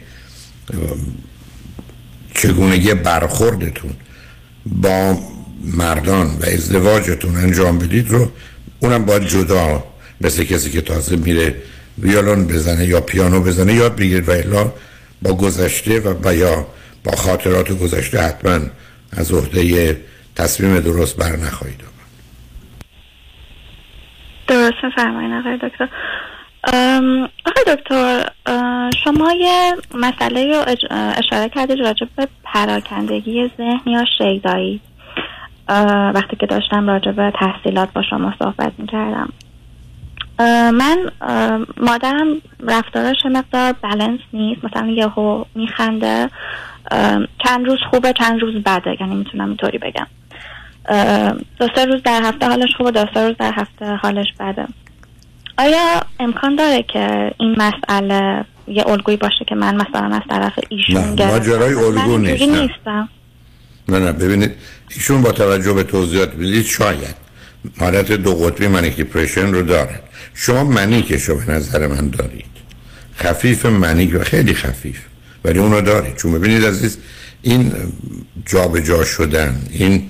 چگونگی 2.34 2.94
برخوردتون 2.94 3.92
با 4.66 5.18
مردان 5.64 6.28
و 6.28 6.46
ازدواجتون 6.46 7.36
انجام 7.36 7.80
بدید 7.80 8.10
رو 8.10 8.32
اونم 8.80 9.06
باید 9.06 9.24
جدا 9.24 9.84
مثل 10.22 10.44
کسی 10.44 10.70
که 10.72 10.82
تازه 10.82 11.16
میره 11.16 11.56
ویولون 11.98 12.48
بزنه 12.48 12.86
یا 12.86 13.02
پیانو 13.02 13.42
بزنه 13.42 13.74
یاد 13.74 13.96
بگیرید 13.96 14.30
و 14.30 14.32
الا 14.32 14.72
با 15.22 15.34
گذشته 15.34 16.00
و 16.24 16.36
یا 16.36 16.68
با 17.04 17.12
خاطرات 17.12 17.72
گذشته 17.72 18.22
حتما 18.22 18.60
از 19.12 19.32
عهده 19.32 19.98
تصمیم 20.36 20.80
درست 20.80 21.18
بر 21.18 21.36
نخواهید 21.36 21.84
درست 24.48 24.96
فرمایید 24.96 25.32
آقای 25.32 25.58
دکتر. 25.58 25.90
آقای 26.64 27.64
دکتر 27.68 28.30
شما 29.04 29.32
یه 29.32 29.74
مسئله 29.96 30.54
رو 30.54 30.76
اشاره 30.92 31.50
کردید 31.50 31.80
راجع 31.80 32.08
به 32.16 32.28
پراکندگی 32.44 33.52
ذهن 33.58 33.82
یا 33.86 34.06
شیدایی. 34.18 34.82
وقتی 36.14 36.36
که 36.40 36.46
داشتم 36.46 36.90
راجع 36.90 37.12
به 37.12 37.34
تحصیلات 37.40 37.94
با 37.94 38.02
شما 38.10 38.34
صحبت 38.40 38.74
می 38.78 38.88
کردم 38.88 39.30
من 40.72 41.12
مادرم 41.78 42.28
رفتارش 42.60 43.26
مقدار 43.26 43.74
بلنس 43.82 44.20
نیست 44.34 44.66
مثلا 44.66 44.88
یهو 44.88 45.44
میخنده. 45.56 46.30
چند 47.46 47.66
روز 47.66 47.80
خوبه 47.92 48.14
چند 48.14 48.42
روز 48.42 48.56
بده 48.56 48.98
یعنی 49.00 49.16
می‌تونم 49.16 49.48
اینطوری 49.48 49.78
بگم. 49.78 50.08
دو 51.60 51.68
سه 51.76 51.86
روز 51.86 52.04
در 52.04 52.22
هفته 52.24 52.48
حالش 52.48 52.76
خوبه 52.78 52.92
دو 52.92 53.06
سه 53.14 53.28
روز 53.28 53.38
در 53.38 53.54
هفته 53.56 53.96
حالش 53.96 54.28
بده. 54.40 54.68
آیا 55.58 56.02
امکان 56.20 56.56
داره 56.56 56.86
که 56.94 57.32
این 57.40 57.56
مسئله 57.58 58.46
یه 58.68 58.88
الگویی 58.88 59.18
باشه 59.18 59.46
که 59.48 59.56
من 59.56 59.76
مثلا 59.76 60.16
از 60.16 60.22
طرف 60.30 60.60
ایشون 60.70 60.96
نه 60.96 61.26
ماجرای 61.26 61.74
الگو 61.74 62.18
نیستم. 62.18 63.10
نه 63.90 64.00
نه 64.00 64.12
ببینید 64.12 64.52
ایشون 64.90 65.22
با 65.22 65.32
توجه 65.32 65.74
به 65.74 65.84
توضیحات 65.84 66.36
بدید 66.36 66.66
شاید. 66.66 67.16
حالت 67.80 68.12
دو 68.12 68.36
قطبی 68.36 68.68
منیک 68.68 68.96
دیپریشن 68.96 69.54
رو 69.54 69.62
داره. 69.62 70.00
شما 70.34 70.64
منیکش 70.64 71.24
رو 71.24 71.36
به 71.36 71.52
نظر 71.52 71.88
من 71.88 72.10
دارید. 72.10 72.46
خفیف 73.18 73.66
منیک 73.66 74.16
و 74.16 74.24
خیلی 74.24 74.54
خفیف. 74.54 75.00
ولی 75.46 75.60
اونو 75.60 75.82
دارید 75.82 76.16
چون 76.16 76.32
ببینید 76.32 76.66
عزیز 76.66 76.98
این 77.42 77.74
جابجا 78.46 78.98
جا 78.98 79.04
شدن 79.04 79.62
این 79.72 80.10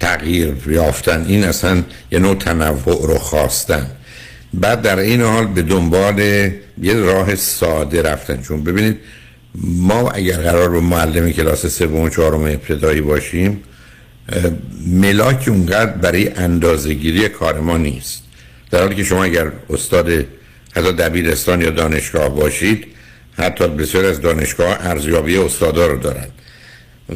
تغییر 0.00 0.54
یافتن 0.66 1.24
این 1.28 1.44
اصلا 1.44 1.82
یه 2.12 2.18
نوع 2.18 2.34
تنوع 2.34 3.06
رو 3.06 3.18
خواستن. 3.18 3.86
بعد 4.60 4.82
در 4.82 4.98
این 4.98 5.22
حال 5.22 5.46
به 5.46 5.62
دنبال 5.62 6.18
یه 6.82 6.94
راه 6.94 7.34
ساده 7.34 8.02
رفتن. 8.02 8.42
چون 8.42 8.64
ببینید 8.64 8.96
ما 9.64 10.10
اگر 10.10 10.36
قرار 10.36 10.68
رو 10.68 10.80
معلم 10.80 11.32
کلاس 11.32 11.66
سوم 11.66 12.00
و 12.00 12.08
چهارم 12.08 12.42
ابتدایی 12.42 13.00
باشیم 13.00 13.62
ملاک 14.86 15.44
اونقدر 15.48 15.90
برای 15.90 16.28
اندازهگیری 16.28 17.28
کار 17.28 17.60
ما 17.60 17.76
نیست. 17.76 18.22
در 18.70 18.80
حالی 18.80 18.94
که 18.94 19.04
شما 19.04 19.24
اگر 19.24 19.52
استاد 19.70 20.10
حتی 20.74 20.92
دبیرستان 20.92 21.60
یا 21.60 21.70
دانشگاه 21.70 22.28
باشید 22.28 22.86
حتی 23.38 23.68
بسیار 23.68 24.04
از 24.04 24.20
دانشگاه 24.20 24.76
ارزیابی 24.80 25.36
استادا 25.36 25.86
رو 25.86 25.98
دارن. 25.98 26.26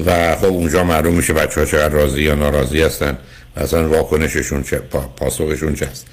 و 0.07 0.37
خب 0.37 0.45
اونجا 0.45 0.85
معلوم 0.85 1.15
میشه 1.15 1.33
بچه 1.33 1.61
ها 1.61 1.67
چقدر 1.67 1.95
راضی 1.95 2.23
یا 2.23 2.35
ناراضی 2.35 2.83
هستن. 2.83 3.19
اصلا 3.57 3.89
واکنششون 3.89 4.63
چه 4.63 4.77
پاسخشون 5.17 5.75
چه 5.75 5.87
هست 5.87 6.07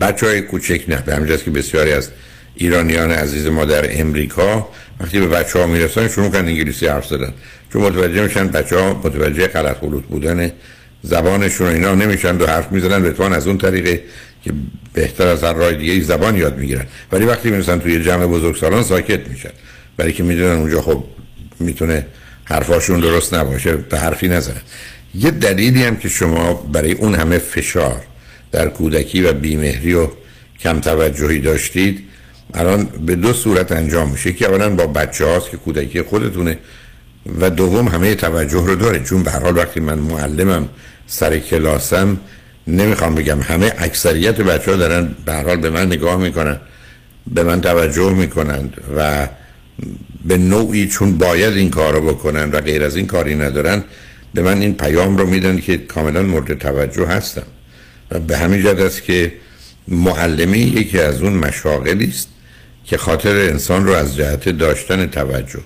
بچه 0.00 0.26
های 0.26 0.40
کوچک 0.40 0.82
نه 0.88 1.02
به 1.06 1.16
همجاست 1.16 1.44
که 1.44 1.50
بسیاری 1.50 1.92
از 1.92 2.10
ایرانیان 2.54 3.10
عزیز 3.10 3.46
ما 3.46 3.64
در 3.64 4.00
امریکا 4.00 4.68
وقتی 5.00 5.20
به 5.20 5.26
بچه 5.26 5.58
ها 5.58 5.66
می‌رسن 5.66 6.08
شروع 6.08 6.28
کن 6.28 6.38
انگلیسی 6.38 6.86
حرف 6.86 7.06
زدن. 7.06 7.32
چون 7.72 7.82
متوجه 7.82 8.22
میشن 8.22 8.48
بچه 8.48 8.78
ها 8.78 8.94
متوجه 9.04 9.46
غلط 9.46 9.76
خلوط 9.76 10.04
بودن 10.04 10.52
زبانشون 11.02 11.66
اینا 11.66 11.94
نمیشن 11.94 12.36
دو 12.36 12.46
حرف 12.46 12.72
می‌زنن. 12.72 13.02
بتوان 13.02 13.32
از 13.32 13.46
اون 13.46 13.58
طریقه 13.58 14.02
که 14.44 14.52
بهتر 14.92 15.26
از 15.26 15.44
هر 15.44 15.52
راه 15.52 15.72
دیگه 15.72 16.00
زبان 16.00 16.36
یاد 16.36 16.58
می‌گیرن. 16.58 16.86
ولی 17.12 17.24
وقتی 17.24 17.50
می‌رسن 17.50 17.78
توی 17.78 18.04
جمع 18.04 18.26
بزرگسالان 18.26 18.82
ساکت 18.82 19.28
میشن. 19.28 19.50
برای 19.96 20.12
که 20.12 20.22
می‌دونن 20.22 20.56
اونجا 20.58 20.82
خب 20.82 21.04
می‌تونه 21.60 22.06
حرفاشون 22.44 23.00
درست 23.00 23.34
نباشه 23.34 23.76
به 23.76 23.98
حرفی 23.98 24.28
نزنن. 24.28 24.60
یه 25.18 25.30
دلیلی 25.30 25.84
هم 25.84 25.96
که 25.96 26.08
شما 26.08 26.54
برای 26.54 26.92
اون 26.92 27.14
همه 27.14 27.38
فشار 27.38 28.02
در 28.52 28.68
کودکی 28.68 29.22
و 29.22 29.32
بیمهری 29.32 29.94
و 29.94 30.08
کم 30.60 30.80
توجهی 30.80 31.38
داشتید 31.38 32.04
الان 32.54 32.84
به 32.84 33.14
دو 33.14 33.32
صورت 33.32 33.72
انجام 33.72 34.10
میشه. 34.10 34.32
که 34.32 34.46
اولا 34.46 34.70
با 34.70 34.86
بچه 34.86 35.24
هاست 35.24 35.50
که 35.50 35.56
کودکی 35.56 36.02
خودتونه 36.02 36.58
و 37.40 37.50
دوم 37.50 37.88
همه 37.88 38.14
توجه 38.14 38.66
رو 38.66 38.74
داره. 38.74 39.00
چون 39.04 39.22
به 39.22 39.30
حال 39.30 39.56
وقتی 39.56 39.80
من 39.80 39.98
معلمم 39.98 40.68
سر 41.06 41.38
کلاسم 41.38 42.20
نمی‌خوام 42.66 43.14
بگم 43.14 43.40
همه 43.40 43.72
اکثریت 43.78 44.40
بچه 44.40 44.70
ها 44.70 44.76
دارن 44.76 45.16
به 45.24 45.34
حال 45.34 45.56
به 45.56 45.70
من 45.70 45.86
نگاه 45.86 46.16
می‌کنن 46.16 46.60
به 47.26 47.42
من 47.42 47.60
توجه 47.60 48.12
می‌کنند 48.12 48.76
و 48.96 49.28
به 50.24 50.36
نوعی 50.38 50.88
چون 50.88 51.18
باید 51.18 51.54
این 51.54 51.70
کار 51.70 51.94
رو 51.94 52.00
بکنن 52.00 52.50
و 52.50 52.60
غیر 52.60 52.84
از 52.84 52.96
این 52.96 53.06
کاری 53.06 53.34
ندارن 53.34 53.84
به 54.34 54.42
من 54.42 54.60
این 54.60 54.74
پیام 54.74 55.16
رو 55.16 55.26
میدن 55.26 55.58
که 55.58 55.76
کاملا 55.76 56.22
مورد 56.22 56.58
توجه 56.58 57.06
هستم. 57.06 57.46
و 58.10 58.18
به 58.18 58.36
همین 58.36 58.62
جد 58.62 58.80
است 58.80 59.02
که 59.02 59.32
معلمی 59.88 60.58
یکی 60.58 60.98
از 60.98 61.22
اون 61.22 61.32
مشاغلی 61.32 62.08
است 62.08 62.28
که 62.84 62.96
خاطر 62.96 63.36
انسان 63.36 63.86
رو 63.86 63.92
از 63.92 64.16
جهت 64.16 64.48
داشتن 64.48 65.06
توجه 65.06 65.60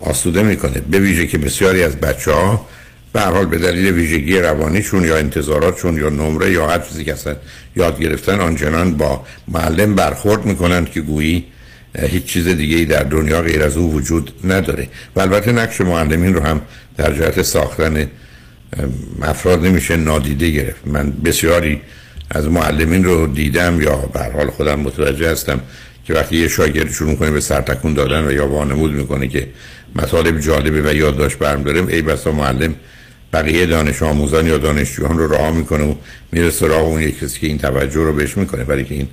آسوده 0.00 0.42
می‌کنه 0.42 0.80
به 0.90 0.98
ویژه 0.98 1.26
که 1.26 1.38
بسیاری 1.38 1.82
از 1.82 1.96
بچه 1.96 2.32
ها 2.32 2.66
به 3.12 3.20
هر 3.20 3.30
حال 3.30 3.46
به 3.46 3.58
دلیل 3.58 3.94
ویژگی 3.94 4.38
روانیشون 4.38 5.04
یا 5.04 5.16
انتظاراتشون 5.16 5.96
یا 5.96 6.08
نمره 6.08 6.52
یا 6.52 6.68
هر 6.68 6.78
چیزی 6.78 7.04
که 7.04 7.12
اصلا 7.12 7.36
یاد 7.76 8.00
گرفتن 8.00 8.40
آنچنان 8.40 8.96
با 8.96 9.24
معلم 9.48 9.94
برخورد 9.94 10.44
می‌کنند 10.44 10.90
که 10.90 11.00
گویی 11.00 11.44
هیچ 11.98 12.24
چیز 12.24 12.48
دیگه 12.48 12.76
ای 12.76 12.84
در 12.84 13.02
دنیا 13.02 13.42
غیر 13.42 13.62
از 13.62 13.76
او 13.76 13.92
وجود 13.92 14.32
نداره. 14.44 14.88
و 15.16 15.20
البته 15.20 15.52
نقش 15.52 15.80
معلمین 15.80 16.34
رو 16.34 16.40
هم 16.40 16.60
در 16.96 17.12
جهت 17.12 17.42
ساختن 17.42 18.06
افراد 19.22 19.66
نمیشه 19.66 19.96
نادیده 19.96 20.50
گرفت. 20.50 20.86
من 20.86 21.10
بسیاری 21.10 21.80
از 22.30 22.48
معلمین 22.48 23.04
رو 23.04 23.26
دیدم 23.26 23.80
یا 23.80 23.96
به 23.96 24.20
حال 24.20 24.50
خودم 24.50 24.80
متوجه 24.80 25.30
هستم 25.30 25.60
که 26.04 26.14
وقتی 26.14 26.36
یه 26.36 26.48
شاگرد 26.48 26.90
شروع 26.90 27.14
کنه 27.14 27.30
به 27.30 27.40
سرتکون 27.40 27.94
دادن 27.94 28.26
و 28.26 28.32
یا 28.32 28.48
وانمود 28.48 28.92
می‌کنه 28.92 29.28
که 29.28 29.48
مطالب 29.94 30.40
جالبه 30.40 30.90
و 30.90 30.94
یادداشت 30.94 31.38
برم 31.38 31.62
دارم 31.62 31.86
ای 31.86 32.02
بسا 32.02 32.32
معلم 32.32 32.74
بقیه 33.32 33.66
دانش 33.66 34.02
آموزان 34.02 34.46
یا 34.46 34.58
دانشجویان 34.58 35.18
رو 35.18 35.28
راه 35.28 35.50
می‌کنه 35.50 35.84
و 35.84 35.94
میره 36.32 36.50
سراغ 36.50 36.86
اون 36.86 37.02
یک 37.02 37.18
کسی 37.20 37.40
که 37.40 37.46
این 37.46 37.58
توجه 37.58 38.00
رو 38.00 38.12
بهش 38.12 38.36
می‌کنه. 38.36 38.64
ولی 38.64 38.84
که 38.84 38.94
این 38.94 39.08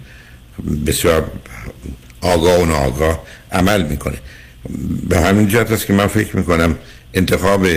بسیار 0.88 1.32
آگاه 2.26 2.62
و 2.62 2.66
ناآگاه 2.66 3.24
عمل 3.52 3.82
می‌کنه. 3.84 4.18
به 5.10 5.20
همین 5.20 5.48
جهت 5.48 5.72
است 5.72 5.86
که 5.86 5.94
من 5.94 6.08
فکر 6.08 6.38
می‌کنم 6.38 6.76
انتخاب 7.14 7.68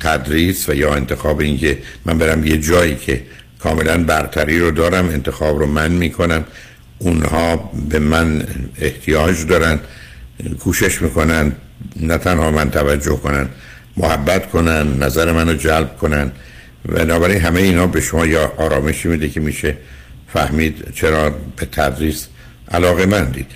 تدریس 0.00 0.68
و 0.68 0.74
یا 0.74 0.94
انتخاب 0.94 1.40
اینکه 1.40 1.78
من 2.04 2.18
برم 2.18 2.46
یه 2.46 2.58
جایی 2.58 2.96
که 2.96 3.22
کاملا 3.58 4.04
برتری 4.04 4.58
رو 4.58 4.70
دارم 4.70 5.08
انتخاب 5.08 5.58
رو 5.58 5.66
من 5.66 5.92
می‌کنم 5.92 6.44
اونها 6.98 7.70
به 7.88 7.98
من 7.98 8.46
احتیاج 8.80 9.46
دارن 9.46 9.78
کوشش 10.60 11.02
می‌کنن 11.02 11.52
نه 12.00 12.18
تنها 12.18 12.50
من 12.50 12.70
توجه 12.70 13.16
کنن 13.16 13.48
محبت 13.96 14.50
کنن 14.50 15.02
نظر 15.02 15.32
منو 15.32 15.54
جلب 15.54 15.96
کنن. 15.98 16.32
و 16.88 16.92
بنابراین 16.92 17.40
همه 17.40 17.60
اینا 17.60 17.86
به 17.86 18.00
شما 18.00 18.26
یا 18.26 18.52
آرامشی 18.56 19.08
میده 19.08 19.28
که 19.28 19.40
میشه 19.40 19.76
فهمید 20.32 20.92
چرا 20.94 21.30
به 21.30 21.66
تدریس 21.66 22.26
علاقه 22.70 23.06
مندید. 23.06 23.46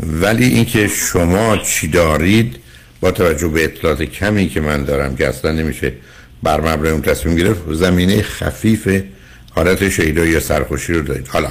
ولی 0.00 0.44
اینکه 0.44 0.88
شما 0.88 1.56
چی 1.56 1.88
دارید 1.88 2.56
با 3.00 3.10
توجه 3.10 3.48
به 3.48 3.64
اطلاعات 3.64 4.02
کمی 4.02 4.48
که 4.48 4.60
من 4.60 4.84
دارم 4.84 5.16
که 5.16 5.28
اصلا 5.28 5.52
نمیشه 5.52 5.92
بر 6.42 6.60
مبنای 6.60 6.92
اون 6.92 7.02
تصمیم 7.02 7.36
گرفت 7.36 7.72
زمینه 7.72 8.22
خفیف 8.22 9.02
حالت 9.50 9.88
شیدا 9.88 10.24
یا 10.24 10.40
سرخوشی 10.40 10.92
رو 10.92 11.02
دارید. 11.02 11.28
حالا 11.28 11.50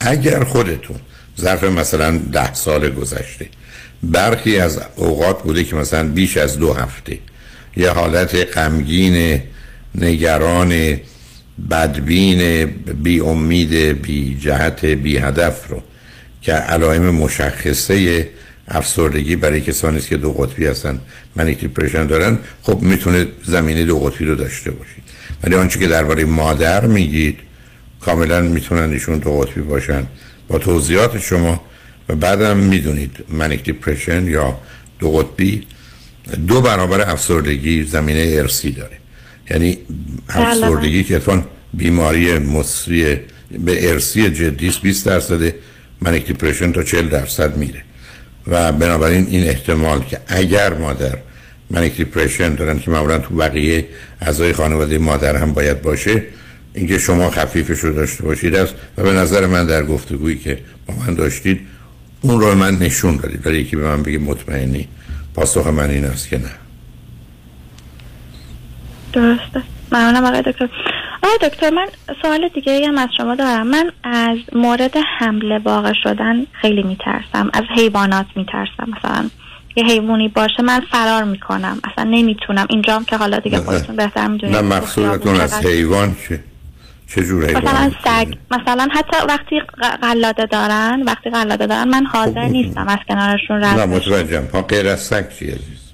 اگر 0.00 0.44
خودتون 0.44 0.96
ظرف 1.40 1.64
مثلا 1.64 2.18
ده 2.32 2.54
سال 2.54 2.90
گذشته 2.90 3.46
برخی 4.02 4.58
از 4.58 4.80
اوقات 4.96 5.42
بوده 5.42 5.64
که 5.64 5.76
مثلا 5.76 6.08
بیش 6.08 6.36
از 6.36 6.58
دو 6.58 6.72
هفته 6.72 7.18
یه 7.76 7.90
حالت 7.90 8.34
غمگین 8.34 9.42
نگران 9.94 11.00
بدبین 11.70 12.64
بی 13.02 13.20
امید 13.20 13.72
بی 14.02 14.38
جهت 14.40 14.84
بی 14.84 15.18
هدف 15.18 15.68
رو 15.68 15.82
که 16.44 16.52
علائم 16.52 17.10
مشخصه 17.10 18.28
افسردگی 18.68 19.36
برای 19.36 19.60
کسانی 19.60 19.96
است 19.96 20.08
که 20.08 20.16
دو 20.16 20.32
قطبی 20.32 20.66
هستن 20.66 21.00
manic 21.36 21.60
depression 21.60 22.06
دارن 22.06 22.38
خب 22.62 22.78
می‌تونه 22.82 23.26
زمینه 23.44 23.84
دو 23.84 23.98
قطبی 23.98 24.24
رو 24.24 24.34
داشته 24.34 24.70
باشید. 24.70 25.04
ولی 25.42 25.54
آنچه 25.54 25.78
که 25.78 25.86
درباره 25.86 26.24
مادر 26.24 26.86
میگید 26.86 27.38
کاملا 28.00 28.40
می‌تونن 28.40 28.92
ایشون 28.92 29.18
دو 29.18 29.40
قطبی 29.40 29.60
باشن. 29.60 30.06
با 30.48 30.58
توضیحات 30.58 31.18
شما 31.18 31.62
و 32.08 32.14
بعدم 32.14 32.56
می‌دونید 32.56 33.16
manic 33.28 33.64
depression 33.64 34.26
یا 34.26 34.58
دو 34.98 35.12
قطبی 35.12 35.66
دو 36.48 36.60
برابر 36.60 37.10
افسردگی 37.10 37.84
زمینه 37.84 38.34
ارثی 38.38 38.70
داره. 38.70 38.98
یعنی 39.50 39.78
افسردگی 40.28 41.04
که 41.04 41.16
اتفاقا 41.16 41.42
بیماری 41.74 42.38
مصری 42.38 43.16
به 43.64 43.90
ارثی 43.90 44.30
جدی 44.30 44.72
20 44.82 45.06
درصد 45.06 45.52
manic 46.00 46.26
depression 46.26 46.72
تا 46.72 46.82
40 46.82 47.08
درصد 47.08 47.56
میره. 47.56 47.82
و 48.46 48.72
بنابراین 48.72 49.26
این 49.26 49.48
احتمال 49.48 50.00
که 50.00 50.20
اگر 50.26 50.74
مادر 50.74 51.18
منیک 51.70 51.96
دیپرشن 51.96 52.54
دارن 52.54 52.78
که 52.78 52.90
معمولا 52.90 53.18
تو 53.18 53.34
بقیه 53.34 53.88
اعضای 54.20 54.52
خانواده 54.52 54.98
مادر 54.98 55.36
هم 55.36 55.52
باید 55.52 55.82
باشه 55.82 56.22
اینکه 56.74 56.98
شما 56.98 57.30
خفیفش 57.30 57.78
رو 57.78 57.92
داشته 57.92 58.22
باشید 58.24 58.54
است. 58.54 58.74
و 58.98 59.02
به 59.02 59.12
نظر 59.12 59.46
من 59.46 59.66
در 59.66 59.82
گفتگویی 59.82 60.38
که 60.38 60.58
با 60.86 60.94
من 60.94 61.14
داشتید 61.14 61.60
اون 62.20 62.40
رو 62.40 62.54
من 62.54 62.74
نشون 62.78 63.16
دادید. 63.16 63.46
ولی 63.46 63.58
یکی 63.58 63.76
به 63.76 63.82
من 63.82 64.02
بگه 64.02 64.18
مطمئنی. 64.18 64.88
پاسخ 65.34 65.66
من 65.66 65.90
این 65.90 66.04
است 66.04 66.28
که 66.28 66.38
نه. 66.38 66.50
درسته. 69.12 69.62
ممنونم 69.92 70.24
آقای 70.24 70.42
دکتر. 70.42 70.68
آقای 71.24 71.48
دکتر 71.50 71.70
من 71.70 71.86
سوال 72.22 72.48
دیگه 72.48 72.88
هم 72.88 72.98
از 72.98 73.08
شما 73.16 73.34
دارم. 73.34 73.66
من 73.66 73.92
از 74.04 74.38
مورد 74.52 74.96
حمله 75.18 75.58
واقع 75.58 75.92
شدن 76.02 76.46
خیلی 76.52 76.82
میترسم. 76.82 77.50
از 77.52 77.64
حیوانات 77.76 78.26
میترسم. 78.36 78.88
مثلا 78.98 79.30
یه 79.76 79.84
حیوانی 79.84 80.28
باشه 80.28 80.62
من 80.62 80.80
فرار 80.80 81.24
می‌کنم. 81.24 81.80
اصلا 81.92 82.04
نمی‌تونم. 82.04 82.66
اینجام 82.70 83.04
که 83.04 83.16
حالا 83.16 83.38
دیگه 83.38 83.58
خودتون 83.58 83.96
بهتر 83.96 84.28
می‌دونید. 84.28 84.56
نه 84.56 84.62
مقصودتون 84.62 85.40
از 85.40 85.66
حیوان 85.66 86.16
چه 86.28 86.40
چه 87.08 87.24
جور 87.24 87.46
حیوان 87.46 87.64
مثلا 87.64 87.90
سگ. 88.04 88.34
مثلا 88.50 88.88
حتی 88.92 89.16
وقتی 89.28 89.62
قلاده 90.02 90.46
دارن 90.46 91.02
وقتی 91.06 91.30
قلاده 91.30 91.66
دارن 91.66 91.88
من 91.88 92.06
حاضر 92.06 92.44
نیستم 92.44 92.88
از 92.88 92.98
کنارشون 93.08 93.64
رد 93.64 93.78
نه 93.78 93.86
متوجهم. 93.86 94.48
ها 94.52 94.62
غیر 94.62 94.88
از 94.88 95.00
سگ 95.00 95.28
چی 95.38 95.44
عزیز؟ 95.44 95.92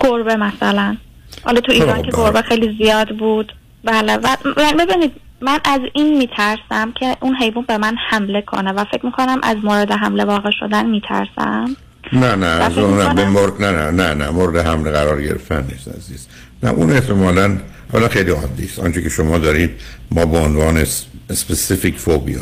گربه 0.00 0.36
مثلا. 0.36 0.96
حالا 1.44 1.60
تو 1.60 1.72
ایران 1.72 2.02
که 2.02 2.10
گربه 2.10 2.42
خیلی 2.42 2.76
زیاد 2.82 3.16
بود. 3.16 3.52
بله. 3.84 4.16
و 4.16 4.36
ببینید 4.78 5.12
من 5.40 5.58
از 5.64 5.80
این 5.94 6.18
میترسم 6.18 6.92
که 7.00 7.16
اون 7.20 7.34
حیوان 7.34 7.64
به 7.68 7.78
من 7.78 7.96
حمله 8.10 8.42
کنه 8.42 8.72
و 8.72 8.84
فکر 8.84 9.06
می‌کنم 9.06 9.40
از 9.42 9.56
مورد 9.62 9.92
حمله 9.92 10.24
واقع 10.24 10.50
شدن 10.60 10.86
میترسم. 10.86 11.76
نه 12.12 12.34
نه 12.34 12.46
از 12.46 12.78
اون 12.78 13.00
نه 13.00 13.14
به 13.14 13.28
مورد 13.28 13.62
نه 13.62 13.70
نه 13.70 13.90
نه 13.90 14.14
نه 14.14 14.30
مورد 14.30 14.66
حمله 14.66 14.90
قرار 14.90 15.22
گرفتن 15.22 15.66
نیست 15.72 15.88
عزیز. 15.88 16.26
نه 16.62 16.70
اون 16.70 16.90
احتمالاً 16.90 17.58
حالا 17.92 18.08
خیلی 18.08 18.30
عادی 18.30 18.64
است. 18.64 18.78
آنچه 18.78 19.02
که 19.02 19.08
شما 19.08 19.38
دارید 19.38 19.70
ما 20.10 20.26
به 20.26 20.38
عنوان 20.38 20.86
specific 21.30 21.98
phobia 21.98 22.40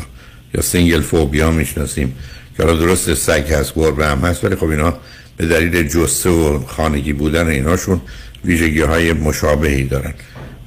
یا 0.53 0.61
single 0.61 1.01
phobia 1.01 1.51
می‌شناسیم 1.51 2.15
که 2.57 2.63
حالا 2.63 2.75
درست 2.75 3.13
سگ 3.13 3.53
هست 3.53 3.75
گربه 3.75 4.07
هم 4.07 4.17
هست 4.17 4.43
ولی 4.43 4.55
خب 4.55 4.67
اینا 4.67 4.93
به 5.37 5.45
دلیل 5.45 5.87
جثه 5.87 6.29
و 6.29 6.65
خانگی 6.65 7.13
بودن 7.13 7.47
ایناشون 7.47 8.01
ویژگی 8.45 8.81
های 8.81 9.13
مشابهی 9.13 9.83
دارن. 9.83 10.13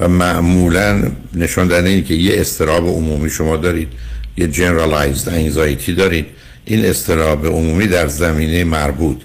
و 0.00 0.08
معمولا 0.08 1.02
نشان 1.34 1.68
دهنده 1.68 1.88
این 1.88 2.04
که 2.04 2.14
یه 2.14 2.40
اضطراب 2.40 2.88
عمومی 2.88 3.30
شما 3.30 3.56
دارید 3.56 3.88
یه 4.36 4.52
generalized 4.52 5.28
anxiety 5.28 5.90
دارید. 5.90 6.26
این 6.64 6.84
اضطراب 6.84 7.46
عمومی 7.46 7.86
در 7.86 8.08
زمینه 8.08 8.64
مربوط 8.64 9.16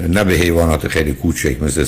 نه 0.00 0.24
به 0.24 0.32
حیوانات 0.32 0.88
خیلی 0.88 1.12
کوچک 1.12 1.62
مثل 1.62 1.84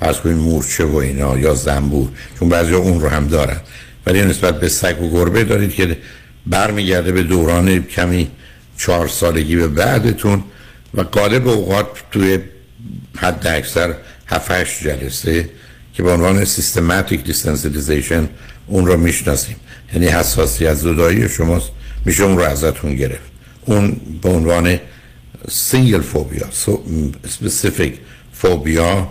فرض 0.00 0.16
کنید 0.16 0.36
مورچه 0.36 0.84
و 0.84 0.96
اینا 0.96 1.38
یا 1.38 1.54
زنبور 1.54 2.08
چون 2.38 2.48
بعضی 2.48 2.74
اون 2.74 3.00
رو 3.00 3.08
هم 3.08 3.28
دارن. 3.28 3.60
ولی 4.06 4.22
نسبت 4.22 4.60
به 4.60 4.68
سگ 4.68 5.02
و 5.02 5.10
گربه 5.10 5.44
دارید 5.44 5.74
که 5.74 5.96
برمیگرده 6.46 7.12
به 7.12 7.22
دوران 7.22 7.82
کمی 7.82 8.30
چهار 8.78 9.08
سالگی 9.08 9.56
به 9.56 9.68
بعدتون 9.68 10.44
و 10.94 11.02
غالب 11.02 11.48
اوقات 11.48 11.86
توی 12.12 12.38
حداکثر 13.16 13.94
7 14.26 14.82
جلسه 14.82 15.48
که 15.98 16.04
به 16.04 16.10
عنوان 16.10 16.44
systematic 16.44 17.24
desensitization 17.24 18.28
اون 18.66 18.86
رو 18.86 18.96
می‌شناسیم. 18.96 19.56
یعنی 19.92 20.06
حساسیت 20.06 20.74
زدایی 20.74 21.28
شماست 21.28 21.70
میشه 22.04 22.24
اون 22.24 22.36
رو 22.38 22.42
ازتون 22.42 22.94
گرفت. 22.94 23.30
اون 23.64 24.00
به 24.22 24.28
عنوان 24.28 24.78
single 25.48 26.00
phobia 26.00 26.46
specific 27.28 27.94
phobia 28.32 29.08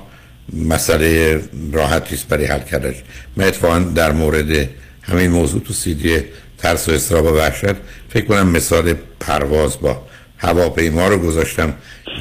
مسئله 0.53 1.41
راحتی 1.71 2.15
است 2.15 2.27
برای 2.27 2.45
حل 2.45 2.59
کردنش. 2.59 2.95
من 3.37 3.45
اتفاقا 3.45 3.79
در 3.79 4.11
مورد 4.11 4.69
همین 5.01 5.31
موضوع 5.31 5.61
تو 5.61 5.73
سیدی 5.73 6.19
ترس 6.57 6.89
و 6.89 6.91
اضطراب 6.91 7.25
و 7.25 7.29
وحشت 7.29 7.75
فکر 8.09 8.25
کنم 8.25 8.47
مثال 8.47 8.93
پرواز 9.19 9.79
با 9.81 10.01
هواپیما 10.37 11.07
رو 11.07 11.17
گذاشتم 11.17 11.73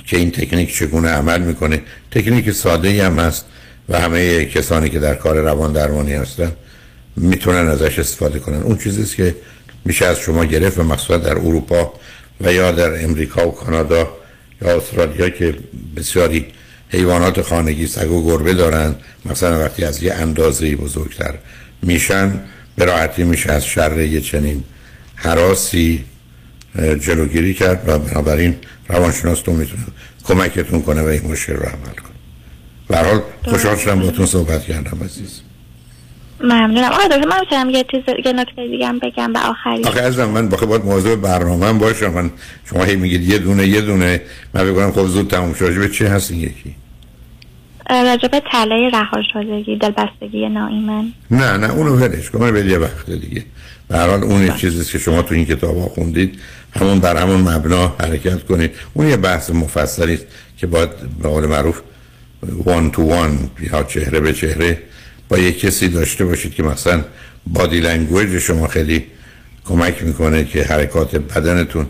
که 0.06 0.16
این 0.16 0.30
تکنیک 0.30 0.74
چگونه 0.74 1.08
عمل 1.08 1.40
می‌کنه. 1.40 1.82
تکنیک 2.10 2.50
ساده 2.50 3.06
هم 3.06 3.18
هست. 3.18 3.44
و 3.88 4.00
همه 4.00 4.44
کسانی 4.44 4.90
که 4.90 4.98
در 4.98 5.14
کار 5.14 5.36
روان 5.36 5.72
درمانی 5.72 6.12
هستن 6.12 6.52
می‌تونن 7.16 7.68
ازش 7.68 7.98
استفاده 7.98 8.38
کنن. 8.38 8.62
اون 8.62 8.78
چیزیست 8.78 9.16
که 9.16 9.34
میشه 9.84 10.06
از 10.06 10.18
شما 10.18 10.44
گرفت 10.44 10.78
و 10.78 10.82
مخصوصا 10.82 11.16
در 11.16 11.38
اروپا 11.38 11.92
و 12.40 12.52
یا 12.52 12.72
در 12.72 13.04
امریکا 13.04 13.48
و 13.48 13.54
کانادا 13.54 14.08
یا 14.62 14.76
استرالیا 14.76 15.28
که 15.28 15.54
بسیاری 15.96 16.46
حیوانات 16.88 17.42
خانگی 17.42 17.86
سگ 17.86 18.10
و 18.10 18.26
گربه 18.26 18.54
دارن 18.54 18.94
مثلا 19.24 19.64
وقتی 19.64 19.84
از 19.84 20.02
یه 20.02 20.14
اندازه 20.14 20.76
بزرگتر 20.76 21.34
میشن 21.82 22.40
به 22.76 22.84
راحتی 22.84 23.24
میشه 23.24 23.52
از 23.52 23.66
شر 23.66 24.00
یه 24.00 24.20
چنین 24.20 24.64
حراسی 25.14 26.04
جلوگیری 27.00 27.54
کرد 27.54 27.82
و 27.86 27.98
بنابراین 27.98 28.56
روانشناستون 28.88 29.56
می‌تونه 29.56 29.82
کمکتون 30.24 30.82
کنه 30.82 31.02
و 31.02 31.06
این 31.06 31.30
مشکل 31.30 31.52
رو 31.52 31.62
عمل 31.62 31.94
کنه. 31.94 32.15
به 32.88 32.96
حال 32.96 33.20
خوشحال 33.44 33.76
شدم 33.76 34.00
باتون 34.00 34.26
صحبت 34.26 34.64
کردم 34.64 34.98
عزیز. 35.04 35.40
ممنونم. 36.40 36.92
آقای 36.92 37.08
دکتر 37.08 37.28
من 37.28 37.40
می‌تونم 37.40 37.70
یه 37.70 37.84
چیز 37.90 38.02
یه 38.24 38.32
نکته 38.32 38.68
دیگه 38.68 38.86
هم 38.86 38.98
بگم 38.98 39.32
به 39.32 39.38
آخری. 39.38 39.84
آخه 39.84 40.00
از 40.00 40.18
من 40.18 40.48
باید 40.48 40.66
باید 40.66 40.84
موضوع 40.84 41.16
برنامه 41.16 41.72
باشم. 41.72 42.12
من 42.12 42.30
شما 42.64 42.84
هی 42.84 42.96
میگید 42.96 43.28
یه 43.28 43.38
دونه 43.38 43.66
یه 43.66 43.80
دونه. 43.80 44.20
من 44.54 44.72
بگم 44.72 44.92
خب 44.92 45.06
زود 45.06 45.30
تموم 45.30 45.54
شد. 45.54 45.78
به 45.78 45.88
چی 45.88 46.04
هست 46.04 46.30
این 46.30 46.40
یکی؟ 46.40 46.74
راجع 47.90 48.28
به 48.28 48.42
تله 48.52 48.90
رها 48.92 49.22
شدگی 49.32 49.76
دلبستگی 49.76 50.48
ناایمن 50.48 51.12
نه 51.30 51.56
نه 51.56 51.70
اونو 51.70 51.96
ولش 51.96 52.30
کن. 52.30 52.50
به 52.52 52.66
یه 52.66 52.78
وقت 52.78 53.10
دیگه. 53.10 53.44
به 53.88 53.96
هر 53.96 54.08
حال 54.08 54.22
اون 54.22 54.56
چیزی 54.56 54.92
که 54.92 54.98
شما 54.98 55.22
تو 55.22 55.34
این 55.34 55.44
کتاب 55.44 55.78
ها 55.78 55.88
خوندید. 55.88 56.38
همون 56.72 57.00
بر 57.00 57.16
همون 57.16 57.40
مبنا 57.40 57.96
حرکت 58.00 58.42
کنید. 58.42 58.70
اون 58.94 59.08
یه 59.08 59.16
بحث 59.16 59.50
مفصلی 59.50 60.14
است 60.14 60.26
که 60.58 60.66
باید 60.66 60.90
به 61.22 61.28
قول 61.28 61.46
معروف 61.46 61.80
one 62.52 62.90
to 62.90 63.02
one 63.02 63.50
یا 63.72 63.82
چهره 63.82 64.20
به 64.20 64.32
چهره 64.32 64.78
با 65.28 65.38
یک 65.38 65.60
کسی 65.60 65.88
داشته 65.88 66.24
باشید 66.24 66.54
که 66.54 66.62
مثلا 66.62 67.04
body 67.46 67.80
language 67.80 68.38
شما 68.38 68.68
خیلی 68.68 69.06
کمک 69.64 70.02
می‌کنه 70.02 70.44
که 70.44 70.62
حرکات 70.62 71.16
بدنتون 71.16 71.86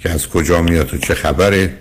که 0.00 0.10
از 0.10 0.28
کجا 0.28 0.62
میاد 0.62 0.94
و 0.94 0.98
چه 0.98 1.14
خبره 1.14 1.74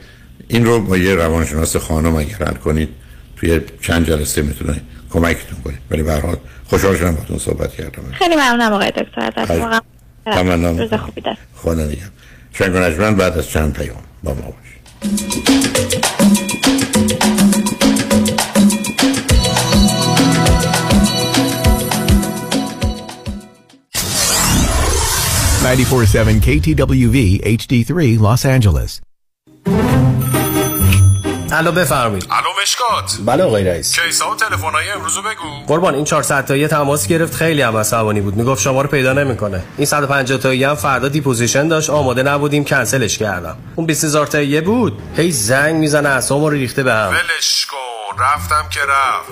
این 0.48 0.66
رو 0.66 0.80
با 0.80 0.98
یه 0.98 1.16
روانشناس 1.16 1.76
خانم 1.78 2.16
اگر 2.16 2.38
حل 2.38 2.54
کنید 2.54 2.90
توی 3.38 3.62
چند 3.82 4.08
جلسه 4.08 4.42
می‌تونه 4.42 4.82
کمکتون 5.10 5.60
کنه. 5.64 5.78
ولی 5.92 6.04
به 6.04 6.12
هر 6.12 6.20
حال 6.20 6.38
خوشحال 6.66 6.98
شدم 6.98 7.12
باهاتون 7.12 7.38
صحبت 7.38 7.74
کردم. 7.74 8.04
خیلی 8.12 8.36
ممنونم 8.36 8.74
آقای 8.74 8.92
دکتر. 8.92 9.22
ازت 9.22 9.52
واقعا 9.52 9.80
تمام 10.26 10.80
روز 10.80 10.94
خوبی 10.94 11.22
داشت. 11.22 11.40
خدا 11.56 11.86
نگم 11.86 12.12
شنگ 12.54 13.16
بعد 13.16 13.38
از 13.38 13.50
چند 13.50 13.74
پیام 13.74 14.04
با 14.24 14.34
ما 14.34 14.42
باشید. 14.42 15.73
947 25.64 26.42
KTWV 26.42 27.40
HD3 27.46 28.20
Los 28.20 28.44
Angeles. 28.46 29.02
الو 31.52 31.72
بفرمایید. 31.72 32.28
الو 32.32 32.50
مشکات. 32.62 33.18
بله 33.26 33.44
آقای 33.44 33.64
رئیس. 33.64 34.00
کیسا 34.00 34.32
و 34.32 34.36
تلفن‌های 34.36 34.90
امروز 34.90 35.18
بگو. 35.18 35.66
قربان 35.68 35.96
این 35.96 36.06
400 36.06 36.46
تایی 36.46 36.68
تماس 36.68 37.08
گرفت. 37.08 37.36
خیلی 37.36 37.62
هم 37.62 37.78
عصبانی 37.78 38.22
بود. 38.22 38.36
می‌گفت 38.36 38.62
شما 38.62 38.82
رو 38.82 38.90
پیدا 38.90 39.14
نمی‌کنه. 39.14 39.64
این 39.78 39.86
150 39.86 40.38
تایی 40.38 40.64
هم 40.64 40.76
فردا 40.76 41.08
deposition 41.08 41.68
داشت. 41.68 41.90
آماده 41.90 42.24
نبودیم. 42.24 42.64
کنسلش 42.64 43.18
کردم. 43.18 43.58
اون 43.76 43.86
20000 43.86 44.28
تایی 44.28 44.62
بود. 44.62 45.02
هی 45.18 45.32
زنگ 45.32 45.76
می‌زنه 45.76 46.10
اعصابمو 46.10 46.50
رو 46.50 46.56
ریخته 46.56 46.84
بهم 46.84 47.10
ولش 47.10 47.66
کن. 47.66 48.24
رفتم 48.24 48.70
که 48.70 48.80
رفت. 48.80 49.32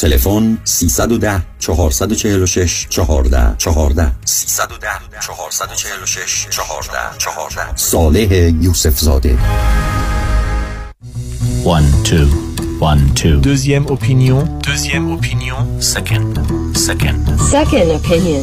تلفن 0.00 0.56
310 0.64 1.40
446 1.60 2.88
14 2.90 3.56
14 3.58 4.12
310 4.16 5.20
446 5.20 6.48
14 6.50 7.18
14 7.18 7.76
صالح 7.76 8.32
یوسف 8.62 8.98
زاده 9.00 9.36
One, 11.62 11.84
two, 12.04 12.28
one, 12.80 13.02
two. 13.14 13.36
Deuxième 13.42 13.86
opinion. 13.96 14.38
Deuxième 14.70 15.06
opinion. 15.16 15.58
Second, 15.78 16.32
second. 16.88 17.20
Second 17.56 17.88
opinion. 18.00 18.42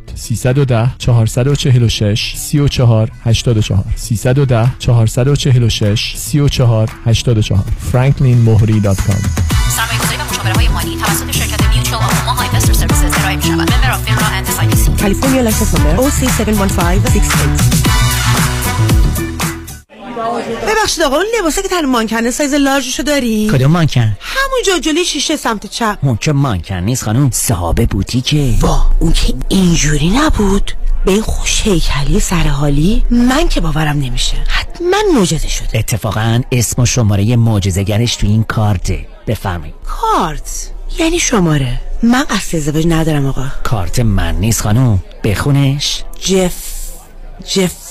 310 0.15 0.95
446 0.97 2.33
34 2.37 3.11
84 3.25 3.83
310 3.95 4.71
446 4.79 6.13
34 6.17 6.89
84 7.05 7.63
franklinmohri.com 7.91 9.21
سرمایه‌گذاری 9.71 10.17
و 10.17 10.25
مشاوره 10.31 10.53
های 10.53 10.67
مالی 10.67 10.95
توسط 10.95 11.31
شرکت 11.31 11.75
Mutual 11.75 12.03
of 12.03 12.19
Omaha 12.19 12.43
Investor 12.43 12.73
Services 12.73 13.19
ارائه 13.19 13.35
می 13.35 13.41
شود. 13.41 13.73
Member 13.73 13.91
of 13.91 14.03
FINRA 14.03 14.25
and 14.25 14.47
SIPC. 14.47 15.01
California 15.01 15.41
license 15.49 15.73
number 15.73 15.95
OC71568 16.03 17.90
ببخشید 20.67 21.03
آقا 21.03 21.15
اون 21.15 21.25
لباسه 21.39 21.61
که 21.61 21.67
تن 21.67 21.85
مانکنه 21.85 22.31
سایز 22.31 22.53
large 22.53 22.84
شو 22.84 23.03
داری؟ 23.03 23.49
کدوم 23.53 23.71
مانکن؟ 23.71 24.17
همونجا 24.19 24.79
جلوی 24.79 25.05
شیشه 25.05 25.37
سمت 25.37 25.65
چپ. 25.65 25.97
اون 26.01 26.17
که 26.17 26.31
مانکن 26.31 26.75
نیست 26.75 27.03
خانم 27.03 27.29
صاحب 27.31 27.89
بوتیکه 27.89 28.53
وا 28.61 28.85
اون 28.99 29.13
که 29.13 29.33
اینجوری 29.49 30.09
نبود. 30.09 30.71
به 31.05 31.11
این 31.11 31.21
خوش 31.21 31.61
هیکلی 31.61 32.19
سر 32.19 32.47
حالی 32.47 33.03
من 33.11 33.47
که 33.47 33.61
باورم 33.61 33.99
نمیشه. 33.99 34.37
حتما 34.47 34.97
معجزه 35.15 35.47
شده. 35.47 35.79
اتفاقا 35.79 36.41
اسم 36.51 36.81
و 36.81 36.85
شماره 36.85 37.35
معجزه‌گرش 37.35 38.15
تو 38.15 38.27
این 38.27 38.43
کارته. 38.43 39.05
بفرمایید. 39.27 39.75
کارت؟ 39.85 40.71
یعنی 40.99 41.19
شماره. 41.19 41.81
من 42.03 42.23
قصد 42.23 42.55
ازدواج 42.57 42.87
ندارم 42.87 43.25
آقا. 43.25 43.45
کارت 43.63 43.99
من 43.99 44.35
نیست 44.35 44.61
خانم. 44.61 45.03
بخونش. 45.23 46.03
جف 46.19 46.53
جف. 47.53 47.90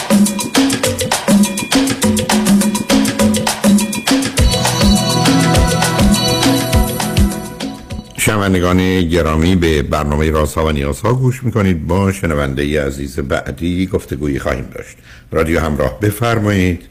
شنوندگان 8.23 9.01
گرامی 9.01 9.55
به 9.55 9.81
برنامه 9.81 10.31
رازها 10.31 10.65
و 10.65 10.71
نیازها 10.71 11.13
گوش 11.13 11.43
می‌کنید. 11.43 11.87
با 11.87 12.11
شنونده 12.11 12.61
ای 12.61 12.77
عزیز 12.77 13.19
بعدی 13.19 13.85
گفتگویی 13.85 14.39
خواهیم 14.39 14.69
داشت. 14.75 14.97
رادیو 15.31 15.59
همراه 15.59 15.99
بفرمایید. 15.99 16.89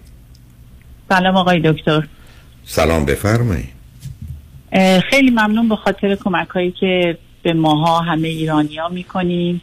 سلام 1.08 1.36
آقای 1.36 1.60
دکتر. 1.64 2.06
سلام 2.64 3.04
بفرمایید. 3.04 3.68
خیلی 5.10 5.30
ممنون 5.30 5.68
به 5.68 5.76
خاطر 5.76 6.14
کمک 6.14 6.48
هایی 6.48 6.70
که 6.80 7.18
به 7.42 7.52
ماها 7.52 8.00
همه 8.00 8.28
ایرانی 8.28 8.76
ها 8.76 8.88
می‌کنین 8.88 9.60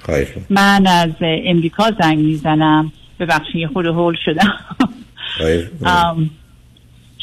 خواهش 0.00 0.28
من 0.50 0.86
از 0.86 1.10
امریکا 1.20 1.90
زنگ 2.00 2.18
می‌زنم. 2.18 2.92
ببخشید 3.20 3.68
خود 3.72 3.86
هول 3.86 4.16
شدم. 4.24 4.54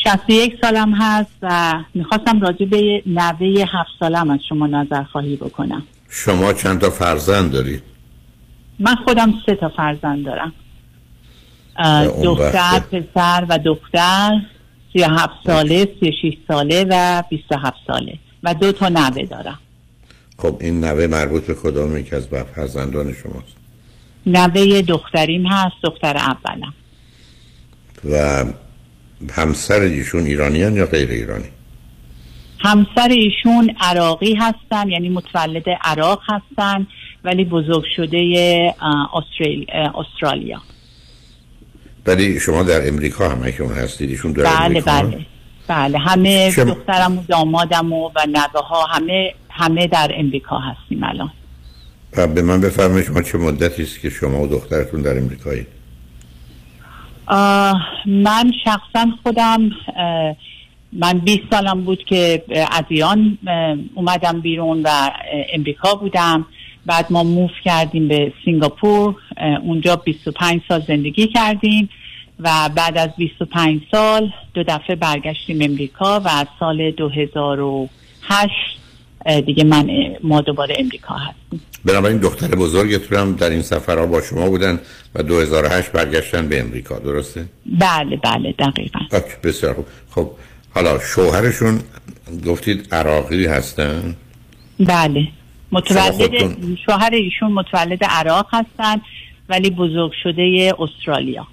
61 0.04 0.58
سالم 0.62 0.94
هست 0.94 1.32
و 1.42 1.74
می‌خواستم 1.94 2.40
راجع 2.40 2.66
به 2.66 3.04
نوه 3.06 3.66
هفت 3.74 3.90
سالم 4.00 4.30
از 4.30 4.40
شما 4.50 4.68
نظر 4.68 5.04
خواهی 5.04 5.36
بکنم. 5.36 5.84
شما 6.10 6.54
چند 6.54 6.82
تا 6.82 6.90
فرزند 6.90 7.52
دارید؟ 7.52 7.84
من 8.80 8.96
خودم 8.96 9.34
سه 9.46 9.56
تا 9.56 9.70
فرزند 9.70 10.26
دارم. 10.26 10.54
دختر. 12.24 12.80
پسر 12.80 13.46
و 13.50 13.58
دختر 13.58 14.42
37 14.94 15.34
ساله 15.46 15.88
36 16.00 16.38
ساله 16.48 16.86
و 16.90 17.24
27 17.30 17.78
ساله 17.88 18.20
و 18.44 18.54
دو 18.54 18.72
تا 18.72 18.90
نوه 18.90 19.26
دارم. 19.26 19.60
خب 20.38 20.58
این 20.62 20.84
نوه 20.84 21.08
مربوط 21.08 21.46
به 21.46 21.54
کدام 21.54 21.98
یک 21.98 22.14
از 22.14 22.28
فرزندان 22.56 23.14
شماست؟ 23.14 23.56
نوه 24.26 24.82
دختریم 24.82 25.48
هست 25.48 25.76
دختر 25.84 26.18
اولم. 26.18 26.74
و 28.12 28.46
همسر 29.32 29.80
ایشون 29.82 30.24
ایرانیان 30.26 30.76
یا 30.76 30.86
غیر 30.86 31.10
ایرانی؟ 31.10 31.46
همسر 32.60 33.10
ایشون 33.10 33.76
عراقی 33.82 34.34
هستن 34.36 34.90
یعنی 34.90 35.10
متولد 35.10 35.64
عراق 35.84 36.22
هستن 36.30 36.88
ولی 37.24 37.46
بزرگ 37.46 37.84
شده 37.96 38.74
استرالیا 39.96 40.62
ولی 42.06 42.40
شما 42.40 42.64
در 42.64 42.88
امریکا 42.88 43.30
همشون 43.30 43.68
هستید 43.68 44.10
ایشون 44.10 44.32
در 44.32 44.44
بله 44.44 44.62
امریکا 44.66 44.92
بله. 45.02 45.26
بله 45.68 45.98
همه 45.98 46.52
شما- 46.52 46.74
دخترم 46.74 47.18
و 47.18 47.24
دامادم 47.28 47.94
و, 47.94 48.08
و 48.16 48.26
نوه 48.28 48.66
ها 48.68 48.86
همه 48.86 49.34
همه 49.50 49.88
در 49.88 50.12
امریکا 50.16 50.60
هستیم 50.60 51.04
الان. 51.04 51.32
به 52.36 52.42
من 52.42 52.62
بفرمایید 52.62 53.08
شما 53.08 53.22
چه 53.22 53.38
مدتی 53.38 53.84
است 53.84 54.00
که 54.00 54.10
شما 54.10 54.42
و 54.42 54.48
دخترتون 54.48 55.02
در 55.02 55.18
امریکایید؟ 55.18 55.68
من 58.06 58.52
شخصا 58.64 59.08
خودم 59.24 59.72
من 60.94 61.20
20 61.20 61.40
سالم 61.52 61.82
بود 61.82 62.04
که 62.04 62.44
از 62.72 62.84
ایران 62.88 63.38
اومدم 63.96 64.42
بیرون 64.42 64.82
و 64.84 65.12
امریکا 65.54 65.96
بودم. 65.96 66.46
بعد 66.86 67.06
ما 67.10 67.24
موف 67.24 67.52
کردیم 67.64 68.08
به 68.08 68.34
سینگاپور 68.46 69.16
اونجا 69.64 69.96
25 69.96 70.62
سال 70.68 70.82
زندگی 70.88 71.28
کردیم 71.28 71.90
و 72.40 72.70
بعد 72.76 72.98
از 72.98 73.10
25 73.18 73.82
سال 73.92 74.32
دو 74.54 74.64
دفعه 74.64 74.96
برگشتیم 74.96 75.62
امریکا 75.62 76.20
و 76.20 76.28
از 76.28 76.48
سال 76.60 76.92
2008 76.92 77.92
اه، 78.30 78.81
دیگه 79.46 79.64
من 79.64 79.90
ما 80.24 80.42
دوباره 80.42 80.76
امریکا 80.80 81.16
هستیم. 81.16 81.62
بنابراین 81.86 82.18
دختر 82.18 82.48
بزرگتون 82.48 83.18
هم 83.18 83.36
در 83.36 83.50
این 83.50 83.62
سفرها 83.62 84.06
با 84.06 84.22
شما 84.22 84.50
بودن 84.50 84.80
و 85.16 85.24
2008 85.24 85.92
برگشتن 85.92 86.48
به 86.48 86.60
امریکا 86.60 87.00
درسته؟ 87.00 87.46
بله 87.66 88.18
بله 88.18 88.54
دقیقا. 88.60 89.00
بسیار 89.44 89.74
خوب. 89.74 89.86
خب 90.10 90.32
حالا 90.76 91.00
شوهرشون 91.00 91.80
گفتید 92.46 92.88
عراقی 92.92 93.46
هستن؟ 93.46 94.16
بله. 94.80 95.28
متولد 95.72 96.58
شوهر 96.86 97.10
ایشون 97.14 97.52
متولد 97.52 98.04
عراق 98.04 98.48
هستن 98.52 99.02
ولی 99.50 99.70
بزرگ 99.70 100.12
شده 100.24 100.74
استرالیا. 100.80 101.48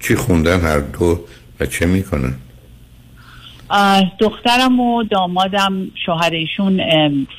چی 0.00 0.14
خوندن 0.14 0.60
هر 0.60 0.78
دو 0.78 1.20
و 1.60 1.66
چه 1.66 1.86
می‌کنن؟ 1.86 2.34
دخترم 4.18 4.80
و 4.80 5.02
دامادم 5.02 5.90
شوهر 6.06 6.30
ایشون 6.30 6.80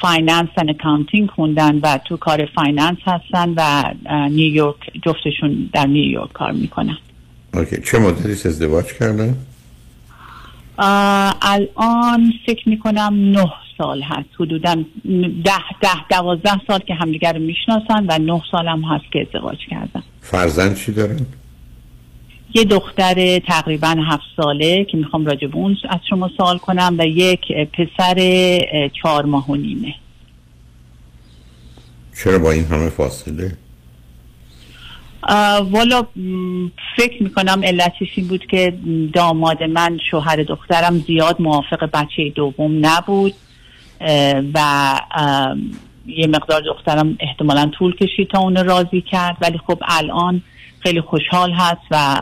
finance 0.01 0.49
و 0.57 0.63
accounting 0.69 1.29
خوندن 1.29 1.79
و 1.83 1.99
تو 2.05 2.17
کار 2.17 2.49
finance 2.55 2.97
هستن 3.05 3.53
و 3.57 3.93
نیویورک 4.29 4.75
جفتشون 5.05 5.69
در 5.73 5.85
نیویورک 5.85 6.33
کار 6.33 6.51
می‌کنن. 6.51 6.97
OK 7.53 7.81
چه 7.81 7.99
مدتی 7.99 8.47
ازدواج 8.47 8.85
کردن؟ 8.85 9.37
الان 10.77 12.33
فکر 12.45 12.69
می‌کنم 12.69 13.31
نه 13.31 13.51
سال 13.77 14.01
هست. 14.01 14.29
حدودا 14.39 14.75
ده 15.43 15.69
ده 15.81 16.07
دوازده 16.09 16.61
سال 16.67 16.79
که 16.79 16.93
همدیگر 16.93 17.33
رو 17.33 17.39
می‌شناسن 17.39 18.05
و 18.09 18.19
نه 18.19 18.41
سال 18.51 18.67
هم 18.67 18.81
هست 18.81 19.11
که 19.11 19.27
ازدواج 19.27 19.57
کردن. 19.69 20.03
فرزند 20.21 20.75
چی 20.75 20.91
دارن؟ 20.91 21.19
یه 22.55 22.63
دختر 22.63 23.39
تقریبا 23.39 23.95
هفت 24.09 24.23
ساله 24.37 24.83
که 24.83 24.97
می‌خوام 24.97 25.25
راجع 25.25 25.47
به 25.47 25.55
اون 25.55 25.77
از 25.89 25.99
شما 26.09 26.29
سوال 26.37 26.57
کنم 26.57 26.95
و 26.99 27.07
یک 27.07 27.41
پسر 27.51 28.17
چهار 29.01 29.25
ماه 29.25 29.49
و 29.49 29.55
نیمه. 29.55 29.95
چرا 32.23 32.39
با 32.39 32.51
این 32.51 32.65
همه 32.65 32.89
فاصله؟ 32.89 33.57
والا 35.71 36.03
فکر 36.97 37.23
می‌کنم 37.23 37.61
علتش 37.63 38.07
این 38.15 38.27
بود 38.27 38.45
که 38.45 38.73
داماد 39.13 39.63
من 39.63 39.99
شوهر 40.11 40.35
دخترم 40.35 40.99
زیاد 40.99 41.41
موافق 41.41 41.89
بچه 41.93 42.29
دوم 42.35 42.85
نبود 42.85 43.33
و 44.53 44.99
یه 46.07 46.27
مقدار 46.27 46.61
دخترم 46.61 47.17
احتمالا 47.19 47.71
طول 47.79 47.95
کشید 47.95 48.27
تا 48.29 48.39
اون 48.39 48.65
راضی 48.65 49.01
کرد. 49.01 49.37
ولی 49.41 49.57
خب 49.67 49.79
الان 49.87 50.41
خیلی 50.85 51.01
خوشحال 51.01 51.51
هست 51.51 51.81
و 51.91 52.21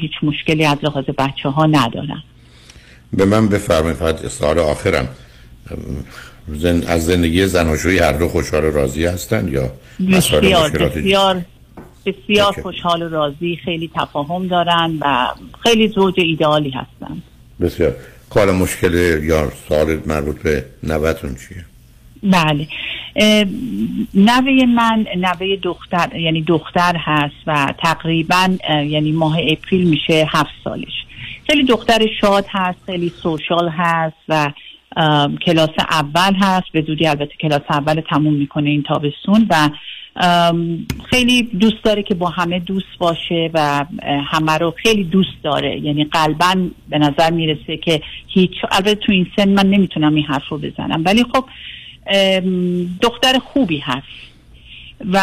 هیچ 0.00 0.12
مشکلی 0.22 0.64
از 0.64 0.78
لحاظ 0.82 1.04
بچه 1.04 1.48
ها 1.48 1.66
ندارن 1.66 2.22
به 3.12 3.24
من 3.24 3.48
بفرمایید 3.48 3.96
فقط 3.96 4.26
سال 4.26 4.58
آخرم. 4.58 5.08
زن... 6.48 6.82
از 6.82 7.06
زندگی 7.06 7.46
زناشویی 7.46 7.98
هر 7.98 8.12
دو 8.12 8.28
خوشحال 8.28 8.64
و 8.64 8.70
راضی 8.70 9.04
هستن 9.04 9.48
یا 9.48 9.72
بسیار 10.12 10.70
بسیار 10.70 11.44
بسیار 12.06 12.52
خوشحال 12.62 13.02
و 13.02 13.08
راضی 13.08 13.58
خیلی 13.64 13.90
تفاهم 13.94 14.48
دارن 14.48 14.98
و 15.00 15.28
خیلی 15.62 15.88
زوج 15.88 16.14
ایدئالی 16.16 16.70
هستن. 16.70 17.22
بسیار. 17.60 17.94
کار 18.30 18.52
مشکل 18.52 19.20
یا 19.22 19.52
سال 19.68 20.00
مربوط 20.06 20.42
به 20.42 20.64
نوتون 20.82 21.34
چیه؟ 21.34 21.64
بله. 22.24 22.66
نوه 24.14 24.66
من 24.66 25.06
نوه 25.16 25.56
دختر 25.62 26.16
یعنی 26.16 26.42
دختر 26.42 26.96
هست 26.98 27.34
و 27.46 27.74
تقریبا 27.78 28.56
یعنی 28.68 29.12
ماه 29.12 29.38
اپریل 29.48 29.88
میشه 29.88 30.26
هفت 30.32 30.54
سالش. 30.64 31.04
خیلی 31.46 31.64
دختر 31.64 32.06
شاد 32.20 32.46
هست 32.50 32.78
خیلی 32.86 33.08
سوشال 33.08 33.68
هست 33.68 34.16
و 34.28 34.52
کلاس 35.46 35.70
اول 35.90 36.34
هست. 36.34 36.72
به 36.72 36.82
زودی 36.82 37.06
البته 37.06 37.32
کلاس 37.40 37.62
اول 37.70 38.02
تموم 38.10 38.34
می‌کنه 38.34 38.70
این 38.70 38.82
تابستون 38.82 39.46
و 39.50 39.70
خیلی 41.10 41.42
دوست 41.42 41.82
داره 41.84 42.02
که 42.02 42.14
با 42.14 42.28
همه 42.28 42.58
دوست 42.58 42.98
باشه 42.98 43.50
و 43.54 43.84
همه 44.26 44.52
رو 44.52 44.74
خیلی 44.76 45.04
دوست 45.04 45.42
داره. 45.42 45.80
یعنی 45.80 46.04
قلبا 46.04 46.54
به 46.88 46.98
نظر 46.98 47.30
می‌رسه 47.30 47.76
که 47.76 48.00
هیچ 48.28 48.50
البته 48.72 48.94
تو 48.94 49.12
این 49.12 49.26
سن 49.36 49.48
من 49.48 49.66
نمی‌تونم 49.66 50.14
این 50.14 50.24
حرف 50.24 50.48
رو 50.48 50.58
بزنم. 50.58 51.02
ولی 51.04 51.24
خب 51.34 51.44
دختر 53.00 53.38
خوبی 53.38 53.78
هست. 53.78 54.06
و 55.12 55.20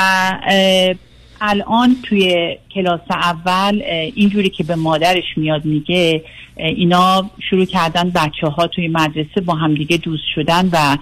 الان 1.41 1.95
توی 2.03 2.57
کلاس 2.75 2.99
اول 3.09 3.81
اینجوری 4.15 4.49
که 4.49 4.63
به 4.63 4.75
مادرش 4.75 5.37
میاد 5.37 5.65
میگه 5.65 6.23
اینا 6.55 7.29
شروع 7.49 7.65
کردن 7.65 8.09
بچه 8.09 8.47
ها 8.47 8.67
توی 8.67 8.87
مدرسه 8.87 9.41
با 9.45 9.55
همدیگه 9.55 9.97
دوست 9.97 10.23
شدن 10.35 10.69
و 10.73 10.97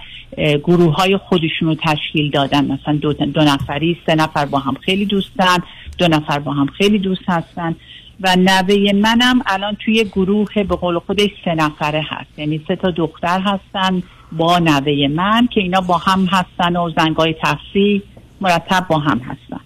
گروه 0.63 0.95
های 0.95 1.17
خودشون 1.17 1.67
رو 1.67 1.75
تشکیل 1.75 2.31
دادن. 2.31 2.65
مثلا 2.65 2.95
دو, 2.95 3.13
دو 3.13 3.41
نفری 3.41 3.97
سه 4.05 4.15
نفر 4.15 4.45
با 4.45 4.59
هم 4.59 4.73
خیلی 4.73 5.05
دوستن 5.05 5.57
دو 5.97 6.07
نفر 6.07 6.39
با 6.39 6.53
هم 6.53 6.65
خیلی 6.65 6.99
دوست 6.99 7.23
هستن. 7.27 7.75
و 8.21 8.35
نوه 8.35 8.91
منم 8.93 9.41
الان 9.45 9.77
توی 9.85 10.03
گروه 10.03 10.63
به 10.63 10.75
قول 10.75 10.99
خودش 10.99 11.29
سه 11.45 11.55
نفره 11.55 12.05
هست. 12.09 12.39
یعنی 12.39 12.61
سه 12.67 12.75
تا 12.75 12.91
دختر 12.91 13.39
هستن. 13.39 14.03
با 14.31 14.59
نوه 14.59 15.07
من 15.07 15.47
که 15.53 15.61
اینا 15.61 15.81
با 15.81 15.97
هم 15.97 16.25
هستن 16.25 16.75
و 16.75 16.91
زنگای 16.97 17.35
تفریح 17.43 18.01
مرتب 18.41 18.85
با 18.89 18.97
هم 18.97 19.19
هستن. 19.19 19.59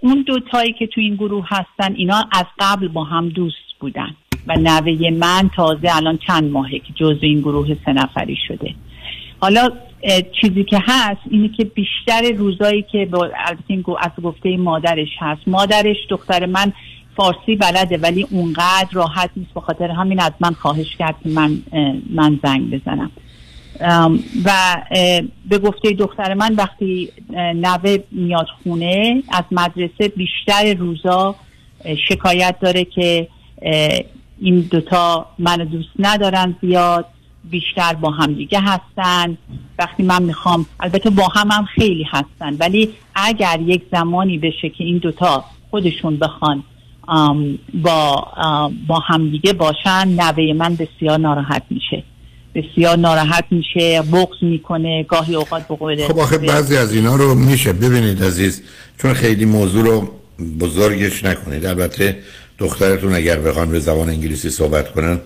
اون 0.00 0.24
دوتایی 0.26 0.72
که 0.72 0.86
تو 0.86 1.00
این 1.00 1.14
گروه 1.14 1.46
هستن 1.48 1.94
اینا 1.94 2.28
از 2.32 2.44
قبل 2.58 2.88
با 2.88 3.04
هم 3.04 3.28
دوست 3.28 3.78
بودن. 3.80 4.14
و 4.46 4.56
نوه 4.56 5.10
من 5.10 5.50
تازه 5.56 5.96
الان 5.96 6.18
چند 6.26 6.52
ماهه 6.52 6.78
که 6.78 6.92
جزو 6.94 7.18
این 7.22 7.40
گروه 7.40 7.76
سه 7.84 7.92
نفری 7.92 8.38
شده. 8.48 8.74
حالا 9.40 9.68
چیزی 10.40 10.64
که 10.64 10.78
هست 10.82 11.20
اینه 11.30 11.48
که 11.48 11.64
بیشتر 11.64 12.32
روزایی 12.36 12.82
که 12.82 13.08
از 13.98 14.10
گفته 14.22 14.56
مادرش 14.56 15.08
هست. 15.18 15.40
مادرش 15.46 15.96
دختر 16.08 16.46
من 16.46 16.72
فارسی 17.16 17.56
بلده 17.56 17.96
ولی 17.96 18.26
اونقدر 18.30 18.88
راحت 18.92 19.30
نیست. 19.36 19.54
به 19.54 19.60
خاطر 19.60 19.90
همین 19.90 20.20
از 20.20 20.32
من 20.40 20.52
خواهش 20.52 20.96
کرد 20.96 21.14
که 21.22 21.28
من 21.28 21.62
من 22.10 22.40
زنگ 22.42 22.70
بزنم. 22.70 23.10
و 24.44 24.76
به 25.48 25.58
گفته 25.58 25.90
دختر 25.90 26.34
من 26.34 26.54
وقتی 26.54 27.08
نوه 27.54 27.96
میاد 28.10 28.46
خونه 28.62 29.22
از 29.28 29.44
مدرسه 29.50 30.08
بیشتر 30.08 30.74
روزا 30.74 31.34
شکایت 32.08 32.56
داره 32.60 32.84
که 32.84 33.28
این 34.40 34.60
دوتا 34.60 35.26
من 35.38 35.56
دوست 35.56 35.90
ندارن 35.98 36.56
زیاد 36.60 37.06
بیشتر 37.44 37.94
با 37.94 38.10
هم 38.10 38.34
دیگه 38.34 38.60
هستن. 38.60 39.38
وقتی 39.78 40.02
من 40.02 40.22
می‌خوام 40.22 40.66
البته 40.80 41.10
با 41.10 41.28
هم 41.28 41.50
هم 41.50 41.64
خیلی 41.64 42.06
هستن 42.10 42.56
ولی 42.60 42.90
اگر 43.14 43.60
یک 43.60 43.82
زمانی 43.92 44.38
بشه 44.38 44.68
که 44.68 44.84
این 44.84 44.98
دوتا 44.98 45.44
خودشون 45.70 46.16
بخوان 46.16 46.64
با 47.74 48.26
با 48.88 48.98
همدیگه 49.06 49.52
باشن 49.52 50.08
نوه 50.08 50.52
من 50.56 50.76
بسیار 50.76 51.18
ناراحت 51.18 51.62
میشه. 51.70 52.04
بسیار 52.54 52.96
ناراحت 52.96 53.44
میشه 53.50 54.02
بغض 54.02 54.42
می‌کنه 54.42 55.02
گاهی 55.02 55.34
اوقات 55.34 55.62
بقول 55.62 56.06
خب 56.06 56.18
آخه 56.18 56.38
بعضی 56.38 56.76
از 56.76 56.94
اینا 56.94 57.16
رو 57.16 57.34
میشه. 57.34 57.72
ببینید 57.72 58.24
عزیز 58.24 58.62
چون 58.98 59.14
خیلی 59.14 59.44
موضوع 59.44 59.84
رو 59.84 60.10
بزرگش 60.60 61.24
نکنید. 61.24 61.66
البته 61.66 62.18
دخترتون 62.58 63.14
اگر 63.14 63.38
بخوان 63.38 63.70
به 63.70 63.80
زبان 63.80 64.08
انگلیسی 64.08 64.50
صحبت 64.50 64.92
کنن 64.92 65.20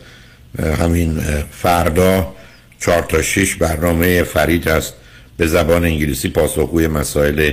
همین 0.80 1.20
فردا 1.50 2.34
چهار 2.80 3.02
تا 3.02 3.22
شش 3.22 3.54
برنامه 3.54 4.22
فرید 4.22 4.68
هست. 4.68 4.94
به 5.36 5.46
زبان 5.46 5.84
انگلیسی 5.84 6.28
پاسخگوی 6.28 6.86
مسائل 6.86 7.52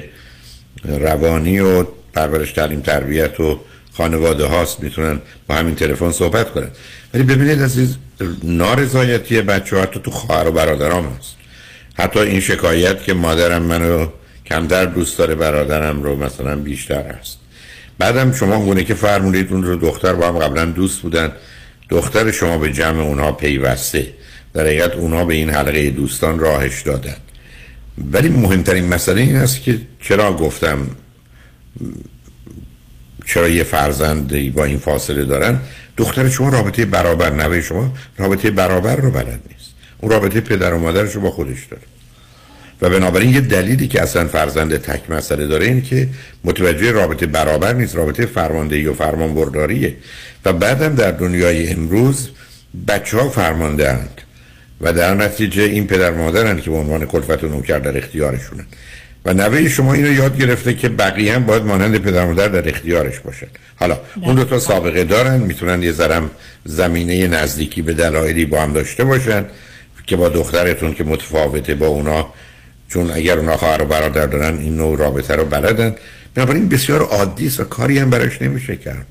روانی 0.85 1.59
و 1.59 1.85
پرورش 2.13 2.51
تعلیم 2.51 2.79
تربیت 2.79 3.39
و 3.39 3.59
خانواده 3.93 4.45
هاست 4.45 4.79
می‌تونن 4.79 5.21
با 5.47 5.55
همین 5.55 5.75
تلفن 5.75 6.11
صحبت 6.11 6.51
کنن. 6.51 6.67
ولی 7.13 7.23
ببینید 7.23 7.61
عزیز 7.61 7.95
نارضایتی 8.43 9.41
بچه 9.41 9.75
ها 9.75 9.81
حتی 9.81 9.99
تو 9.99 10.11
خواهر 10.11 10.47
و 10.47 10.51
برادرام 10.51 11.05
هست. 11.05 11.35
حتی 11.93 12.19
این 12.19 12.39
شکایت 12.39 13.03
که 13.03 13.13
مادرم 13.13 13.61
منو 13.61 14.07
کمتر 14.45 14.85
دوست 14.85 15.17
داره 15.17 15.35
برادرم 15.35 16.03
رو 16.03 16.15
مثلا 16.15 16.55
بیشتر 16.55 17.01
هست. 17.11 17.37
بعدم 17.97 18.31
شما 18.31 18.65
گونه 18.65 18.83
که 18.83 18.93
فرمودید 18.93 19.51
اون 19.51 19.63
رو 19.63 19.75
دختر 19.75 20.13
با 20.13 20.27
هم 20.27 20.39
قبلا 20.39 20.65
دوست 20.65 21.01
بودن. 21.01 21.31
دختر 21.89 22.31
شما 22.31 22.57
به 22.57 22.71
جمع 22.71 22.99
اونها 22.99 23.31
پیوسته. 23.31 24.07
در 24.53 24.65
حقیقت 24.65 24.93
اونها 24.95 25.25
به 25.25 25.33
این 25.33 25.49
حلقه 25.49 25.89
دوستان 25.89 26.39
راهش 26.39 26.81
دادن. 26.81 27.15
ولی 28.11 28.29
مهمترین 28.29 28.87
مسئله 28.87 29.21
این 29.21 29.35
است 29.35 29.63
که 29.63 29.79
چرا 30.01 30.33
گفتم 30.33 30.87
چرا 33.25 33.49
یه 33.49 33.63
فرزندی 33.63 34.49
با 34.49 34.65
این 34.65 34.77
فاصله 34.77 35.25
دارن؟ 35.25 35.59
دختر 35.97 36.29
شما 36.29 36.49
رابطه 36.49 36.85
برابر 36.85 37.29
نوه 37.29 37.61
شما 37.61 37.93
رابطه 38.17 38.51
برابر 38.51 38.95
رو 38.95 39.11
بلد 39.11 39.39
نیست. 39.49 39.73
اون 40.01 40.11
رابطه 40.11 40.41
پدر 40.41 40.73
و 40.73 40.79
مادرش 40.79 41.15
رو 41.15 41.21
با 41.21 41.31
خودش 41.31 41.65
داره. 41.71 41.83
و 42.81 42.89
بنابراین 42.89 43.33
یه 43.33 43.41
دلیلی 43.41 43.87
که 43.87 44.01
اصلا 44.01 44.27
فرزند 44.27 44.77
تک 44.77 45.09
مسئله 45.09 45.47
داره 45.47 45.65
این 45.65 45.81
که 45.81 46.09
متوجه 46.43 46.91
رابطه 46.91 47.25
برابر 47.25 47.73
نیست 47.73 47.95
رابطه 47.95 48.25
فرماندهی 48.25 48.85
و 48.85 48.93
فرمانبرداریه. 48.93 49.95
و 50.45 50.53
بعدم 50.53 50.95
در 50.95 51.11
دنیای 51.11 51.69
امروز 51.69 52.29
بچه 52.87 53.17
ها 53.17 53.29
فرمانده 53.29 53.99
و 54.81 54.93
در 54.93 55.13
نتیجه 55.13 55.63
این 55.63 55.87
پدر 55.87 56.11
مادرن 56.11 56.61
که 56.61 56.69
به 56.69 56.75
عنوان 56.75 57.05
کلفت 57.05 57.43
و 57.43 57.47
نوکر 57.47 57.79
در 57.79 57.97
اختیارشونن. 57.97 58.65
و 59.25 59.33
نوه 59.33 59.69
شما 59.69 59.93
اینو 59.93 60.13
یاد 60.13 60.37
گرفته 60.37 60.73
که 60.73 60.89
بقیه 60.89 61.35
هم 61.35 61.45
باید 61.45 61.63
مانند 61.63 61.97
پدر 61.97 62.25
مادر 62.25 62.47
در 62.47 62.69
اختیارش 62.69 63.19
باشن. 63.19 63.47
حالا 63.75 63.97
اون 64.21 64.35
دو 64.35 64.43
تا 64.43 64.59
سابقه 64.59 65.03
دارن 65.03 65.39
می‌تونن 65.39 65.83
یه 65.83 65.91
ذرم 65.91 66.31
زمینه 66.65 67.27
نزدیکی 67.27 67.81
به 67.81 67.93
دلایلی 67.93 68.45
با 68.45 68.61
هم 68.61 68.73
داشته 68.73 69.03
باشن 69.03 69.45
که 70.07 70.15
با 70.15 70.29
دخترتون 70.29 70.93
که 70.93 71.03
متفاوته 71.03 71.75
با 71.75 71.87
اونا 71.87 72.27
چون 72.89 73.11
اگر 73.11 73.37
اونا 73.37 73.57
خواهر 73.57 73.81
و 73.81 73.85
برادر 73.85 74.25
دارن 74.25 74.57
این 74.57 74.77
نوع 74.77 74.97
رابطه 74.97 75.35
رو 75.35 75.45
بلدن. 75.45 75.95
بنابراین 76.35 76.69
بسیار 76.69 77.01
عادی 77.01 77.47
است 77.47 77.59
و 77.59 77.63
کاری 77.63 77.99
هم 77.99 78.09
براش 78.09 78.41
نمیشه 78.41 78.75
کرد. 78.75 79.07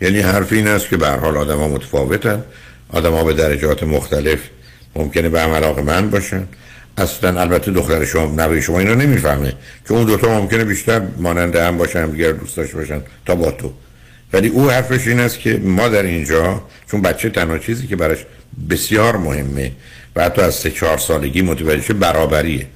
یعنی 0.00 0.20
حرف 0.20 0.52
این 0.52 0.68
است 0.68 0.88
که 0.88 0.96
به 0.96 1.06
هر 1.06 1.16
حال 1.16 1.36
آدما 1.36 1.68
متفاوتن. 1.68 2.42
آدما 2.88 3.24
به 3.24 3.32
درجات 3.32 3.82
مختلف 3.82 4.38
ممکنه 4.96 5.28
به 5.28 5.40
هم 5.40 5.50
علاقه 5.50 5.82
من 5.82 6.10
باشن. 6.10 6.44
اصلا 7.00 7.40
البته 7.40 7.70
دختر 7.70 8.04
شما 8.04 8.26
نوه 8.26 8.60
شما 8.60 8.78
اینا 8.78 8.94
نمی‌فهمه 8.94 9.52
که 9.88 9.94
اون 9.94 10.04
دوتا 10.04 10.40
ممکنه 10.40 10.64
بیشتر 10.64 11.02
مانند 11.18 11.56
هم 11.56 11.76
باشن 11.76 12.02
هم 12.02 12.10
دیگر 12.10 12.32
دوست 12.32 12.56
داشته 12.56 12.76
باشن 12.76 13.00
تا 13.26 13.34
با 13.34 13.50
تو. 13.50 13.72
ولی 14.32 14.48
او 14.48 14.70
حرفش 14.70 15.06
این 15.06 15.20
است 15.20 15.38
که 15.38 15.56
ما 15.56 15.88
در 15.88 16.02
اینجا 16.02 16.62
چون 16.90 17.02
بچه 17.02 17.30
تنها 17.30 17.58
چیزی 17.58 17.86
که 17.86 17.96
براش 17.96 18.18
بسیار 18.70 19.16
مهمه 19.16 19.72
و 20.16 20.24
حتی 20.24 20.42
از 20.42 20.54
سه 20.54 20.70
چهار 20.70 20.98
سالگی 20.98 21.42
متوجه 21.42 21.94
برابریه. 21.94 22.66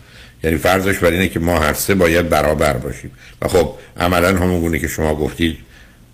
یعنی 0.44 0.56
فرضش 0.56 0.98
بر 0.98 1.10
اینه 1.10 1.28
که 1.28 1.40
ما 1.40 1.58
هر 1.58 1.72
سه 1.72 1.94
باید 1.94 2.28
برابر 2.28 2.72
باشیم. 2.72 3.10
و 3.42 3.48
خب 3.48 3.74
عملا 3.96 4.28
همون 4.28 4.60
گونه 4.60 4.78
که 4.78 4.88
شما 4.88 5.14
گفتید 5.14 5.58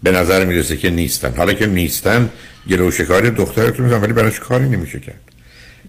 به 0.02 0.10
نظر 0.10 0.44
می‌رسه 0.44 0.76
که 0.76 0.90
نیستن. 0.90 1.35
حالا 1.36 1.52
که 1.52 1.66
نیستن 1.66 2.30
گلوشکاری 2.70 3.30
دخترتون 3.30 3.85
میزن 3.85 4.01
ولی 4.01 4.12
براش 4.12 4.40
کاری 4.40 4.68
نمیشه 4.68 5.01
کرد. 5.01 5.27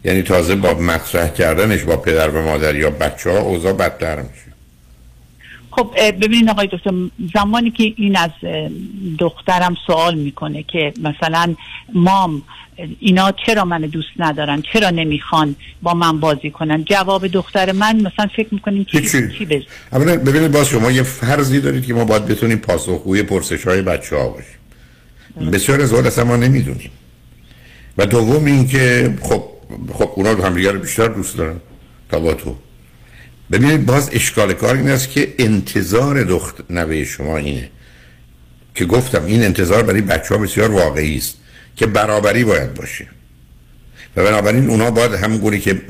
یعنی 0.03 0.21
تازه 0.21 0.55
با 0.55 0.73
مطرح 0.73 1.29
کردنش 1.29 1.83
با 1.83 1.97
پدر 1.97 2.29
و 2.29 2.45
مادر 2.45 2.75
یا 2.75 2.89
بچه 2.89 3.29
ها 3.29 3.39
اوضاع 3.39 3.73
بدتر 3.73 4.15
میشه. 4.15 4.49
خب 5.71 5.95
ببینید 6.11 6.49
آقای 6.49 6.67
دکتر 6.67 6.91
زمانی 7.33 7.71
که 7.71 7.93
این 7.97 8.17
از 8.17 8.29
دخترم 9.19 9.75
سوال 9.87 10.15
می‌کنه 10.15 10.63
که 10.63 10.93
مثلا 11.03 11.55
مام 11.93 12.41
اینا 12.99 13.31
چرا 13.45 13.65
من 13.65 13.81
دوست 13.81 14.07
ندارن؟ 14.19 14.63
چرا 14.73 14.89
نمی‌خوان 14.89 15.55
با 15.81 15.93
من 15.93 16.19
بازی 16.19 16.49
کنن؟ 16.51 16.83
جواب 16.83 17.27
دختر 17.27 17.71
من 17.71 17.95
مثلا 17.95 18.27
فکر 18.35 18.47
می‌کنیم 18.51 18.83
چی. 18.83 19.01
چی 19.37 19.45
بز... 19.45 19.61
اولا 19.93 20.17
ببینید 20.17 20.51
باز 20.51 20.67
شما 20.67 20.91
یه 20.91 21.03
فرضی 21.03 21.59
دارید 21.59 21.85
که 21.85 21.93
ما 21.93 22.05
باید 22.05 22.25
بتونیم 22.25 22.57
پاسخگوی 22.57 23.23
پرسش 23.23 23.67
های 23.67 23.81
بچه 23.81 24.15
ها 24.15 24.29
باشیم 24.29 25.51
بسیار 25.51 25.81
از 25.81 25.93
اصلا 25.93 26.23
ما 26.23 26.35
نمی‌دونیم. 26.35 26.91
و 27.97 28.05
دوم 28.05 28.45
اینکه 28.45 29.13
خب 29.21 29.43
خب 29.93 30.11
اونا 30.15 30.31
رو 30.31 30.79
بیشتر 30.79 31.07
دوست 31.07 31.37
دارن 31.37 31.55
تا 32.09 32.33
تو 32.33 32.55
ببینید 33.51 33.85
باز 33.85 34.09
اشکال 34.13 34.53
کار 34.53 34.75
این 34.75 34.89
است 34.89 35.09
که 35.09 35.33
انتظار 35.39 36.23
دخت 36.23 36.55
نوه 36.69 37.03
شما 37.03 37.37
اینه. 37.37 37.69
که 38.75 38.85
گفتم 38.85 39.25
این 39.25 39.43
انتظار 39.43 39.83
برای 39.83 40.01
بچه 40.01 40.35
ها 40.35 40.41
بسیار 40.41 40.71
واقعی 40.71 41.17
است 41.17 41.37
که 41.75 41.85
برابری 41.85 42.43
باید 42.43 42.73
باشه. 42.73 43.07
و 44.15 44.23
بنابراین 44.23 44.69
اونا 44.69 44.91
باید 44.91 45.23
گونه 45.25 45.59
که 45.59 45.81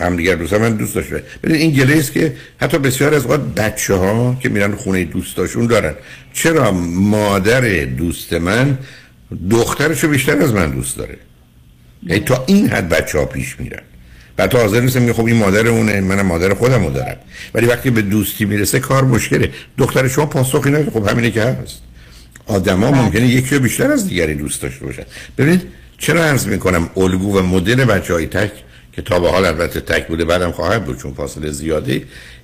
هم 0.00 0.16
دیگر 0.16 0.34
دوست 0.34 0.52
من 0.52 0.76
دوست 0.76 0.94
داشته 0.94 1.22
ببینید 1.42 1.62
این 1.62 1.70
گله 1.70 1.98
است 1.98 2.12
که 2.12 2.36
حتی 2.60 2.78
بسیار 2.78 3.14
از 3.14 3.22
اوقات 3.22 3.40
بچه 3.40 3.94
ها 3.94 4.36
که 4.40 4.48
میرن 4.48 4.74
خونه 4.74 5.04
دوستاشون 5.04 5.66
دارن. 5.66 5.94
چرا 6.32 6.70
مادر 6.72 7.84
دوست 7.84 8.32
من 8.32 8.78
دخترشو 9.50 10.08
بیشتر 10.08 10.42
از 10.42 10.52
من 10.52 10.70
دوست 10.70 10.96
داره؟ 10.96 11.18
یعنی 12.06 12.20
تا 12.20 12.44
این 12.46 12.68
حد 12.68 12.88
بچه 12.88 13.18
ها 13.18 13.24
پیش 13.24 13.60
میرن. 13.60 13.82
بعد 14.36 14.50
تا 14.50 14.58
حاضر 14.58 14.80
نیستم 14.80 15.00
میگه 15.00 15.12
خب 15.12 15.26
این 15.26 15.36
مادر 15.36 15.66
اونه 15.66 16.00
منم 16.00 16.26
مادر 16.26 16.54
خودمو 16.54 16.90
دارم. 16.90 17.16
ولی 17.54 17.66
وقتی 17.66 17.90
به 17.90 18.02
دوستی 18.02 18.44
می‌رسه 18.44 18.80
کار 18.80 19.04
مشکله. 19.04 19.50
دختر 19.78 20.08
شما 20.08 20.26
پاسخی 20.26 20.70
نداره. 20.70 20.90
خب 20.90 21.08
همینه 21.08 21.30
که 21.30 21.42
هست. 21.42 21.80
آدما 22.46 22.90
ممکنه 22.90 23.26
یکی 23.26 23.58
بیشتر 23.58 23.92
از 23.92 24.08
دیگری 24.08 24.34
دوست 24.34 24.62
داشته 24.62 24.86
باشن. 24.86 25.02
ببینید 25.38 25.62
چرا 25.98 26.24
عرض 26.24 26.46
می‌کنم 26.46 26.90
الگو 26.96 27.38
و 27.38 27.42
مدل 27.42 27.84
بچه 27.84 28.14
های 28.14 28.26
تک 28.26 28.52
که 28.92 29.02
تا 29.02 29.20
به 29.20 29.30
حال 29.30 29.44
البته 29.44 29.80
تک 29.80 30.06
بوده 30.06 30.24
بعدم 30.24 30.52
خواهد 30.52 30.84
بود 30.84 30.98
چون 30.98 31.14
فاصله 31.14 31.50
زیاده 31.50 32.02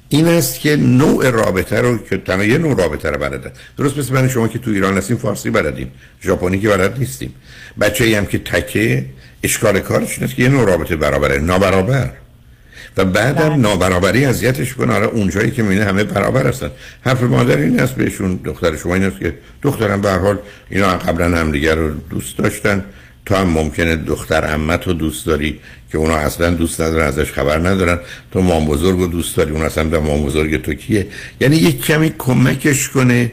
این 0.08 0.28
است 0.28 0.60
که 0.60 0.76
نوع 0.76 1.30
رابطه 1.30 1.80
رو 1.80 1.98
که 1.98 2.16
تنها 2.16 2.44
یه 2.44 2.58
نوع 2.58 2.76
رابطه 2.76 3.10
رو 3.10 3.18
بلدن 3.18 3.52
درست 3.78 3.98
مثل 3.98 4.14
من 4.14 4.28
شما 4.28 4.48
که 4.48 4.58
تو 4.58 4.70
ایران 4.70 4.98
هستیم 4.98 5.16
فارسی 5.16 5.50
بلدیم. 5.50 5.90
ژاپنی 6.22 6.60
که 6.60 6.68
بلد 6.68 6.98
نیستیم. 6.98 7.34
بچه 7.80 8.16
هم 8.16 8.26
که 8.26 8.38
تکه 8.38 9.04
اشکال 9.42 9.80
کارش 9.80 10.18
اینه 10.18 10.34
که 10.34 10.42
یه 10.42 10.48
نوع 10.48 10.66
رابطه 10.66 10.96
برابره 10.96 11.38
نابرابر. 11.38 12.10
و 12.96 13.04
بعدم 13.04 13.60
نابرابری 13.60 14.24
اذیتش 14.24 14.74
کنه. 14.74 14.94
آره 14.94 15.06
اونجایی 15.06 15.50
که 15.50 15.62
می‌بینه 15.62 15.84
همه 15.84 16.04
برابر 16.04 16.46
هستن. 16.46 16.70
حرف 17.00 17.22
مادر 17.22 17.56
این 17.56 17.80
است 17.80 17.94
بهشون 17.94 18.40
دختر 18.44 18.76
شما 18.76 18.94
این 18.94 19.04
است 19.04 19.18
که 19.18 19.34
دخترم 19.62 20.00
به 20.00 20.10
هر 20.10 20.18
حال 20.18 20.38
اینا 20.70 20.96
قبلا 20.96 21.38
همدیگه 21.38 21.74
رو 21.74 21.90
دوست 22.10 22.38
داشتن. 22.38 22.84
تو 23.26 23.34
هم 23.34 23.48
ممکنه 23.48 23.96
دختر 23.96 24.44
عمت 24.44 24.86
رو 24.86 24.92
دوست 24.92 25.26
داری 25.26 25.60
که 25.92 25.98
اونا 25.98 26.16
اصلا 26.16 26.50
دوست 26.50 26.80
ندارن 26.80 27.06
ازش 27.06 27.32
خبر 27.32 27.58
ندارن. 27.58 27.98
تو 28.32 28.42
مام 28.42 28.66
بزرگ 28.66 28.98
رو 28.98 29.06
دوست 29.06 29.36
داری 29.36 29.50
اون 29.50 29.62
اصلا 29.62 29.84
به 29.84 29.98
مام 29.98 30.22
بزرگ 30.22 30.62
تو 30.62 30.74
کیه؟ 30.74 31.06
یعنی 31.40 31.56
یک 31.56 31.84
کمی 31.84 32.14
کمکش 32.18 32.88
کنه 32.88 33.32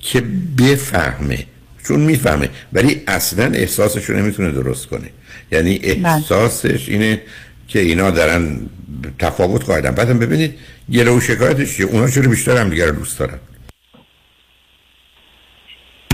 که 0.00 0.22
بفهمه 0.58 1.46
چون 1.84 2.00
می‌فهمه. 2.00 2.48
ولی 2.72 3.02
اصلا 3.06 3.44
احساسش 3.44 4.04
رو 4.04 4.16
نمی‌تونه 4.16 4.50
درست 4.50 4.86
کنه. 4.86 5.10
یعنی 5.52 5.80
احساسش 5.82 6.88
اینه 6.88 7.20
که 7.68 7.78
اینا 7.80 8.10
دارن 8.10 8.60
تفاوت 9.18 9.64
قائلن. 9.64 9.90
بعدم 9.90 10.18
ببینید 10.18 10.54
گله 10.92 11.10
و 11.10 11.20
شکایتش 11.20 11.76
چیه؟ 11.76 11.86
اونا 11.86 12.10
چرا 12.10 12.28
بیشتر 12.28 12.56
هم 12.56 12.68
دیگه 12.68 12.86
رو 12.86 12.92
دوست 12.92 13.18
دارن؟ 13.18 13.38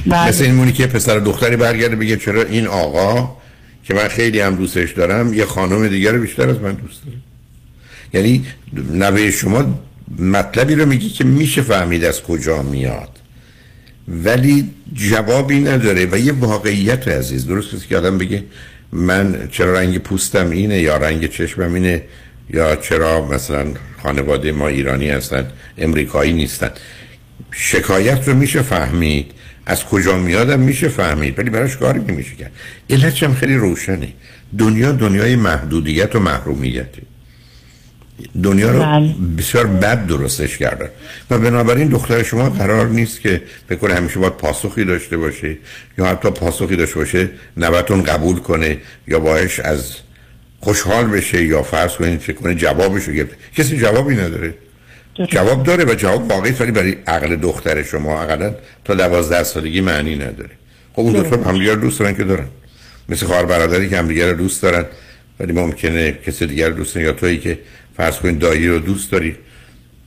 مثل 0.07 0.45
این 0.45 0.55
مونی 0.55 0.73
که 0.73 0.87
پسر 0.87 1.19
دختری 1.19 1.57
برگرده 1.57 1.97
بگه 1.97 2.17
چرا 2.17 2.43
این 2.43 2.67
آقا 2.67 3.37
که 3.85 3.95
من 3.95 4.09
خیلی 4.09 4.41
هم 4.41 4.57
دوستش 4.57 4.93
دارم 4.93 5.35
یه 5.35 5.45
خانم 5.45 5.89
دیگر 5.89 6.13
رو 6.13 6.21
بیشتر 6.21 6.49
از 6.49 6.61
من 6.61 6.73
دوست 6.73 7.03
داره. 7.05 7.19
یعنی 8.13 8.47
نوه 8.93 9.31
شما 9.31 9.81
مطلبی 10.19 10.75
رو 10.75 10.87
میگی 10.87 11.11
که 11.11 11.25
میشه 11.25 11.63
فهمید 11.63 12.05
از 12.05 12.23
کجا 12.23 12.63
میاد. 12.63 13.09
ولی 14.09 14.71
جوابی 14.93 15.61
نداره 15.61 16.09
و 16.13 16.19
یه 16.19 16.33
واقعیت 16.33 17.09
عزیز 17.09 17.47
درست 17.47 17.89
که 17.89 17.97
آدم 17.97 18.19
بگه 18.19 18.45
من 18.93 19.49
چرا 19.53 19.73
رنگ 19.73 19.99
پوستم 19.99 20.51
اینه 20.51 20.79
یا 20.79 20.97
رنگ 20.97 21.31
چشمم 21.31 21.75
اینه 21.75 22.03
یا 22.51 22.77
چرا 22.77 23.29
مثلا 23.29 23.67
خانواده 24.03 24.53
ما 24.53 24.69
ایرانی 24.69 25.11
هستن 25.11 25.47
امریکایی 25.79 26.33
نیستن. 26.33 26.71
شکایت 27.51 28.29
رو 28.29 28.35
میشه 28.35 28.63
فهمید 28.63 29.31
از 29.67 29.85
کجا 29.85 30.19
میادم 30.19 30.61
میشه 30.61 30.89
فهمید 30.89 31.39
ولی 31.39 31.51
براش 31.51 31.77
کاری 31.77 32.01
نمیشه 32.01 32.35
کرد. 32.35 32.53
علتش 32.91 33.23
هم 33.23 33.35
خیلی 33.35 33.55
روشنه. 33.55 34.09
دنیا 34.59 34.93
دنیای 34.93 35.37
محدودیت 35.37 36.17
و 36.17 36.19
محرومیته. 36.19 37.03
دنیا 38.43 38.71
رو 38.71 39.09
بسیار 39.39 39.67
بد 39.67 40.07
درستش 40.07 40.59
کردن 40.59 40.89
و 41.31 41.39
بنابراین 41.39 41.89
دختر 41.89 42.23
شما 42.23 42.51
قرار 42.51 42.89
نیست 42.89 43.21
که 43.21 43.43
بکنه 43.71 43.95
همیشه 43.95 44.19
باید 44.19 44.33
پاسخی 44.33 44.85
داشته 44.85 45.17
باشه 45.17 45.57
یا 45.99 46.07
حتی 46.07 46.31
پاسخی 46.31 46.77
داشته 46.77 46.99
باشه 46.99 47.31
نوتون 47.57 48.03
قبول 48.03 48.37
کنه 48.37 48.79
یا 49.09 49.19
باش 49.19 49.61
از 49.61 49.95
خوشحال 50.61 51.07
بشه 51.07 51.45
یا 51.45 51.63
فرض 51.63 51.93
کنید 51.93 52.21
فکر 52.21 52.37
کنه 52.37 52.55
جوابش 52.55 53.05
رو 53.05 53.13
گرفته. 53.13 53.37
کسی 53.57 53.79
جوابی 53.79 54.15
نداره. 54.15 54.55
جواب 55.15 55.63
داره 55.63 55.85
و 55.85 55.95
جواب 55.95 56.31
واقعی 56.31 56.53
ولی 56.53 56.73
برای 56.73 56.97
عقل 57.07 57.37
دختر 57.37 57.83
شما 57.83 58.23
اقلا 58.23 58.55
تا 58.85 58.95
دوازده 58.95 59.43
سالگی 59.43 59.81
معنی 59.81 60.15
نداره. 60.15 60.51
خب 60.93 61.01
اون 61.01 61.13
دو 61.13 61.23
تا 61.23 61.51
همدیگر 61.51 61.75
دوست 61.75 62.01
دارن 62.01 62.15
که 62.15 62.25
دارن. 62.25 62.47
مثل 63.09 63.27
خواهر 63.27 63.45
برادری 63.45 63.89
که 63.89 63.99
همدیگر 63.99 64.31
رو 64.31 64.37
دوست 64.37 64.63
دارن 64.63 64.85
ولی 65.41 65.53
ممکنه 65.53 66.13
کسی 66.13 66.47
دیگر 66.47 66.71
دوست 66.71 66.97
یا 66.97 67.13
تویی 67.13 67.39
که 67.39 67.59
فرض 67.99 68.19
کنید 68.19 68.39
دایی 68.39 68.69
رو 68.69 68.79
دوست 68.79 69.13
داری 69.13 69.37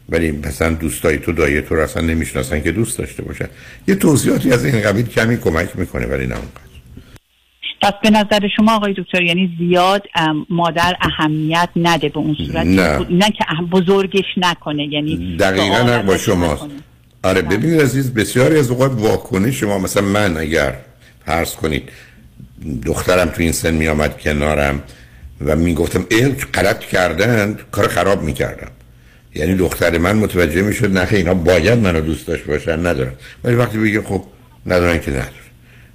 ولی 0.09 0.31
مثلا 0.31 0.73
دوستای 0.73 1.17
تو 1.17 1.31
دایی 1.31 1.61
تو 1.61 1.75
رو 1.75 1.81
اصلا 1.81 2.03
نمی‌شناسن 2.03 2.61
که 2.61 2.71
دوست 2.71 2.97
داشته 2.97 3.23
باشن 3.23 3.47
یه 3.87 3.95
توضیحاتی 3.95 4.51
از 4.51 4.65
این 4.65 4.81
قبیل 4.81 5.05
کمی 5.05 5.37
کمک 5.37 5.69
می‌کنه 5.75 6.05
ولی 6.05 6.27
نه 6.27 6.35
اونقدر. 6.35 6.71
پس 7.81 7.93
به 8.03 8.09
نظر 8.09 8.47
شما 8.57 8.75
آقای 8.75 8.93
دکتر 8.93 9.21
یعنی 9.21 9.55
زیاد 9.59 10.03
مادر 10.49 10.95
اهمیت 11.01 11.69
نده 11.75 12.09
به 12.09 12.17
اون 12.17 12.35
صورت؟ 12.47 12.65
نه. 12.65 13.07
نه 13.09 13.31
که 13.31 13.45
بزرگش 13.71 14.25
نکنه 14.37 14.93
یعنی 14.93 15.37
دقیقا 15.37 15.75
حق 15.75 16.05
با 16.05 16.17
شماست. 16.17 16.65
آره 17.23 17.41
ببینید 17.41 17.81
عزیز 17.81 18.13
بسیاری 18.13 18.59
از 18.59 18.71
اوقات 18.71 18.91
واکنش 18.91 19.59
شما 19.59 19.79
مثلا 19.79 20.03
من 20.03 20.37
اگر 20.37 20.75
فرض 21.25 21.55
کنید 21.55 21.89
دخترم 22.85 23.29
تو 23.29 23.41
این 23.41 23.51
سن 23.51 23.73
می 23.73 23.87
آمد 23.87 24.19
کنارم 24.21 24.83
و 25.45 25.55
می 25.55 25.73
گفتم 25.73 26.05
ای 26.09 26.29
غلط 26.53 26.79
کردن 26.79 27.57
کار 27.71 27.87
خراب 27.87 28.23
می 28.23 28.33
کردم 28.33 28.71
یعنی 29.35 29.55
دختر 29.55 29.97
من 29.97 30.15
متوجه 30.15 30.61
می 30.61 30.73
شد 30.73 30.97
نخه 30.97 31.17
اینا 31.17 31.33
باید 31.33 31.79
منو 31.79 32.01
دوست 32.01 32.27
داشت 32.27 32.45
باشن 32.45 32.85
ندارم 32.85 33.13
ولی 33.43 33.55
وقتی 33.55 33.77
بگه 33.77 34.01
خب 34.01 34.23
ندارن 34.65 34.99
که 34.99 35.11
ندارن. 35.11 35.27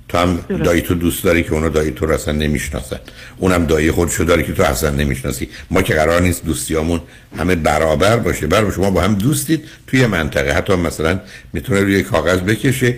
تو 0.09 0.19
هم 0.19 0.39
دایی 0.65 0.83
تو 0.83 0.95
دوست 0.95 1.25
داری 1.25 1.43
که 1.43 1.53
اونا 1.53 1.69
دایی 1.69 1.91
تو 1.91 2.07
رو 2.07 2.15
اصلا 2.15 2.35
نمی‌شناسن. 2.35 2.99
اونم 3.37 3.67
دایی 3.67 3.91
خودشو 3.91 4.25
داری 4.25 4.43
که 4.43 4.53
تو 4.53 4.63
اصلا 4.63 4.91
نمی‌شناسی. 4.91 5.49
ما 5.71 5.83
که 5.83 5.95
قرار 5.95 6.23
نیست 6.23 6.45
دوستیامون 6.45 7.01
همه 7.39 7.55
برابر 7.55 8.17
باشه. 8.17 8.47
برای 8.47 8.73
شما 8.73 8.91
با 8.91 9.01
هم 9.01 9.15
دوستید 9.15 9.65
توی 9.87 10.07
منطقه. 10.07 10.53
حتی 10.53 10.75
مثلا 10.75 11.21
می‌تونه 11.53 11.81
روی 11.81 12.03
کاغذ 12.03 12.39
بکشه 12.39 12.95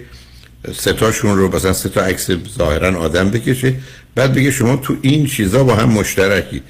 ستاشون 0.73 1.37
رو 1.37 1.57
مثلا 1.57 1.73
سه 1.73 1.89
تا 1.89 2.01
عکس 2.01 2.31
ظاهرا 2.59 3.01
آدم 3.01 3.31
بکشه. 3.31 3.75
بعد 4.15 4.35
بگه 4.35 4.51
شما 4.51 4.77
تو 4.77 4.97
این 5.03 5.27
چیزا 5.27 5.65
با 5.65 5.75
هم 5.75 5.89
مشترکی. 5.89 6.63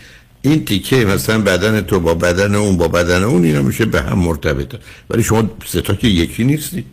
این 0.43 0.65
تیکه 0.65 0.97
مثلا 0.97 1.39
بدن 1.39 1.81
تو 1.81 2.01
با 2.01 2.15
بدن 2.15 2.55
اون 2.55 2.77
با 2.77 2.89
بدن 2.89 3.25
اون 3.25 3.45
اینا 3.45 3.63
میشه 3.63 3.85
به 3.85 4.03
هم 4.03 4.19
مرتبطه. 4.19 4.79
ولی 5.11 5.23
شما 5.23 5.51
سه 5.67 5.81
تا 5.81 5.95
که 5.95 6.09
یکی 6.09 6.45
نیستید 6.45 6.87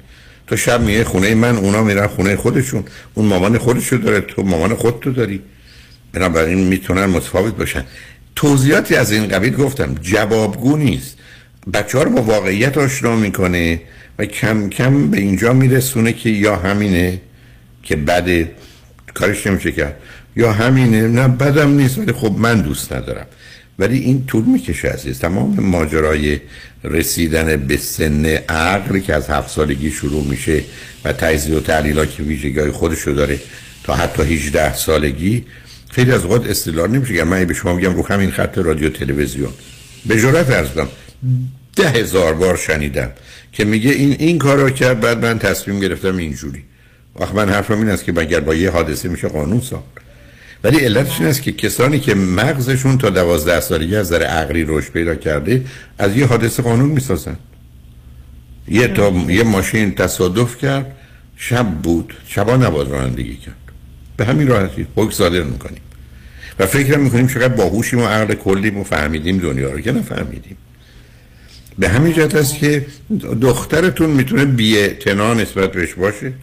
تو 0.48 0.58
شب 0.58 0.82
میای 0.82 1.04
خونه 1.04 1.36
من 1.36 1.56
اونا 1.56 1.84
میرن 1.84 2.08
خونه 2.08 2.36
خودشون. 2.36 2.84
اون 3.14 3.26
مامان 3.26 3.58
خودشو 3.58 3.98
داره 3.98 4.22
تو 4.22 4.44
مامان 4.44 4.76
خودتو 4.76 5.12
داری. 5.12 5.42
بنابراین 6.14 6.58
می‌تونن 6.58 7.06
متفاوت 7.06 7.56
باشن. 7.56 7.84
توضیحاتی 8.36 8.96
از 8.96 9.12
این 9.12 9.28
قبیل 9.28 9.56
گفتم. 9.56 9.96
جوابگو 10.02 10.78
نیست. 10.78 11.18
بچه 11.74 11.98
ها 11.98 12.04
رو 12.04 12.12
با 12.12 12.22
واقعیت 12.22 12.78
آشنا 12.78 13.16
می‌کنه 13.16 13.82
و 14.20 14.26
کم 14.26 14.70
کم 14.70 15.12
به 15.12 15.18
اینجا 15.18 15.54
میرسونه 15.54 16.14
که 16.14 16.30
یا 16.30 16.56
همینه 16.56 17.22
که 17.84 17.96
بده 17.96 18.52
کارش 19.14 19.48
نمیشه 19.48 19.72
کرد. 19.72 19.96
یا 20.36 20.54
همینه 20.54 21.08
نه 21.08 21.28
بدم 21.28 21.78
نیست 21.78 21.98
ولی 21.98 22.12
خب 22.12 22.36
من 22.38 22.62
دوست 22.62 22.94
ندارم. 22.94 23.26
ولی 23.80 23.98
این 23.98 24.26
طول 24.26 24.44
می‌کشه 24.44 24.88
عزیز. 24.88 25.20
تمام 25.20 25.60
ماجرای 25.60 26.40
رسیدن 26.84 27.56
به 27.56 27.78
سن 27.78 28.26
عقل 28.50 29.00
که 29.00 29.14
از 29.14 29.30
هفت 29.30 29.50
سالگی 29.50 29.92
شروع 29.92 30.24
میشه 30.24 30.64
و 31.06 31.14
تجزیه 31.14 31.58
و 31.58 31.60
تحلیل 31.60 32.06
که 32.06 32.24
ویژگی 32.24 32.60
های 32.60 32.72
خودشو 32.72 33.12
داره 33.12 33.40
تا 33.84 33.94
حتی 33.94 34.24
18 34.24 34.76
سالگی 34.76 35.46
خیلی 35.90 36.12
از 36.12 36.24
اوقات 36.24 36.50
استدلال 36.50 36.92
نمیشه. 36.92 37.16
که 37.16 37.24
من 37.24 37.46
به 37.46 37.54
شما 37.54 37.74
میگم 37.74 37.96
رو 37.96 38.08
همین 38.08 38.32
خط 38.32 38.58
رادیو 38.58 38.90
تلویزیون 38.90 39.54
به 40.06 40.22
جرات 40.22 40.50
ارز 40.52 40.70
ده 41.76 41.90
هزار 41.90 42.34
بار 42.34 42.58
شنیدم 42.58 43.12
که 43.52 43.66
میگه 43.66 43.92
این 43.92 44.16
این 44.20 44.38
کار 44.38 44.58
رو 44.58 44.70
کرد 44.70 45.00
بعد 45.00 45.26
من 45.26 45.40
تصمیم 45.40 45.80
گرفتم 45.80 46.18
اینجوری. 46.18 46.64
وقت 47.20 47.36
من 47.36 47.50
حرفم 47.50 47.78
این 47.78 47.90
است 47.90 48.04
که 48.04 48.12
مگر 48.12 48.40
با 48.40 48.56
یه 48.56 48.70
حادثه 48.70 49.10
میشه 49.10 49.28
قانون 49.28 49.62
ساخت؟ 49.62 50.05
ولی 50.66 50.78
علتش 50.78 51.20
این 51.20 51.30
است 51.30 51.42
که 51.42 51.52
کسانی 51.52 52.00
که 52.00 52.16
مغزشون 52.16 52.98
تا 52.98 53.10
دوازده 53.10 53.60
سالگی 53.60 53.96
از 53.96 54.10
در 54.10 54.24
عقلی 54.24 54.64
رشد 54.68 54.92
پیدا 54.92 55.16
کرده 55.16 55.66
از 55.98 56.18
یه 56.18 56.26
حادثه 56.26 56.64
قانون 56.64 56.90
می‌سازن. 56.90 57.36
یه 58.68 58.88
تا 58.88 59.14
یه 59.30 59.44
ماشین 59.44 59.96
تصادف 59.96 60.58
کرد 60.58 60.96
شب 61.38 61.70
بود 61.70 62.14
شبا 62.28 62.56
نباید 62.58 62.90
رانندگی 62.90 63.36
کرد. 63.36 63.56
به 64.18 64.26
همین 64.26 64.48
راحتی 64.48 64.88
حکم 64.96 65.12
صادر 65.12 65.44
می‌کنیم. 65.44 65.82
و 66.60 66.66
فکر 66.66 66.98
می‌کنیم 66.98 67.28
چقدر 67.28 67.48
باهوشیم 67.48 68.00
و 68.00 68.06
عقل 68.06 68.34
کلیم 68.34 68.78
و 68.78 68.84
فهمیدیم 68.84 69.38
دنیا 69.38 69.72
رو 69.72 69.82
که 69.82 69.92
نفهمیدیم. 69.92 70.58
به 71.80 71.90
همین 71.90 72.14
جهت 72.14 72.36
است 72.36 72.56
که 72.56 72.86
دخترتون 73.42 74.10
می‌تونه 74.10 74.46
بی‌اعتنا 74.46 75.34
نسبت 75.34 75.72
بهش 75.72 75.94
باشه. 75.94 76.34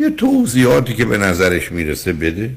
یه 0.00 0.10
توضیحاتی 0.10 0.94
که 0.94 1.04
به 1.04 1.18
نظرش 1.18 1.72
می‌رسه 1.72 2.12
بده. 2.12 2.50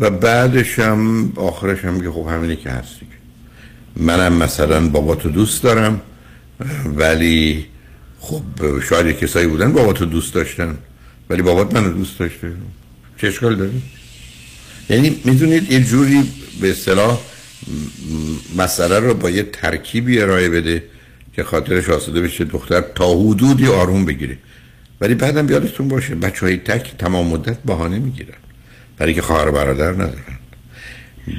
و 0.00 0.10
بعدش 0.10 0.78
هم 0.78 1.32
آخرش 1.36 1.84
هم 1.84 2.00
که 2.00 2.10
خب 2.10 2.26
همینه 2.28 2.56
که 2.56 2.70
هستی 2.70 3.06
منم 3.96 4.32
مثلا 4.32 4.88
بابا 4.88 5.14
تو 5.14 5.28
دوست 5.28 5.62
دارم 5.62 6.00
ولی 6.96 7.66
خب 8.20 8.42
شاید 8.88 9.18
کسایی 9.18 9.46
بودن 9.46 9.72
بابا 9.72 9.92
تو 9.92 10.04
دوست 10.04 10.34
داشتن 10.34 10.78
ولی 11.30 11.42
بابات 11.42 11.74
منو 11.74 11.92
دوست 11.92 12.18
داشته. 12.18 12.52
چه 13.20 13.26
اشکال 13.26 13.56
داره؟ 13.56 13.70
یعنی 14.90 15.20
می‌دونید 15.24 15.72
یه 15.72 15.84
جوری 15.84 16.22
به 16.60 16.70
اصطلاح 16.70 17.20
مسئله 18.56 18.98
رو 18.98 19.14
با 19.14 19.30
یه 19.30 19.42
ترکیبی 19.42 20.20
ارائه 20.20 20.48
بده 20.48 20.82
که 21.32 21.44
خاطرش 21.44 21.88
آسوده 21.88 22.20
بشه 22.20 22.44
دختر 22.44 22.80
تا 22.80 23.14
حدودی 23.14 23.66
آروم 23.66 24.04
بگیره. 24.04 24.38
ولی 25.00 25.14
بعدم 25.14 25.50
یادتون 25.50 25.88
باشه 25.88 26.14
بچه 26.14 26.46
های 26.46 26.56
تک 26.56 26.96
تمام 26.98 27.26
مدت 27.26 27.58
بهانه 27.58 27.98
می‌گیرن. 27.98 28.45
برای 28.98 29.14
که 29.14 29.22
خواهر 29.22 29.50
برادر 29.50 29.92
ندارن. 29.92 30.38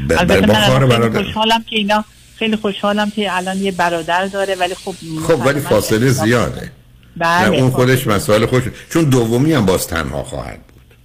البته 0.10 0.46
من 0.46 0.90
خیلی 0.90 1.24
خوشحالم 1.24 1.64
که 1.70 1.76
اینا 1.76 2.06
خیلی 2.36 2.56
خوشحالم 2.56 3.10
که 3.10 3.38
الان 3.38 3.58
یه 3.58 3.72
برادر 3.72 4.26
داره 4.26 4.56
ولی 4.56 4.76
خب 4.76 4.94
خب 5.28 5.46
ولی 5.46 5.60
فاصله 5.60 6.10
زیاده. 6.10 6.72
بله 7.18 7.58
اون 7.58 7.70
خودش 7.70 8.08
مسائل 8.08 8.46
خوش 8.46 8.64
چون 8.90 9.04
دومی 9.04 9.54
هم 9.54 9.66
باز 9.66 9.88
تنها 9.88 10.24
خواهد 10.24 10.60
بود. 10.68 10.96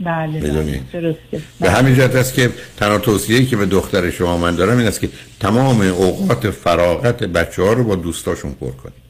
بله 0.00 0.40
می‌دونی؟ 0.40 0.80
درسته. 0.92 1.42
به 1.60 1.70
همین 1.70 1.94
جهت 1.94 2.16
است 2.16 2.34
که 2.34 2.50
تنها 2.76 2.98
توصیه‌ای 2.98 3.46
که 3.46 3.56
به 3.56 3.66
دختر 3.66 4.10
شما 4.10 4.36
من 4.36 4.54
دارم 4.56 4.78
این 4.78 4.86
است 4.86 5.00
که 5.00 5.08
تمام 5.40 5.80
اوقات 5.80 6.50
فراغت 6.50 7.22
بچه 7.22 7.62
ها 7.62 7.72
رو 7.72 7.84
با 7.84 7.96
دوستاشون 7.96 8.52
پر 8.52 8.70
کنید 8.70 9.02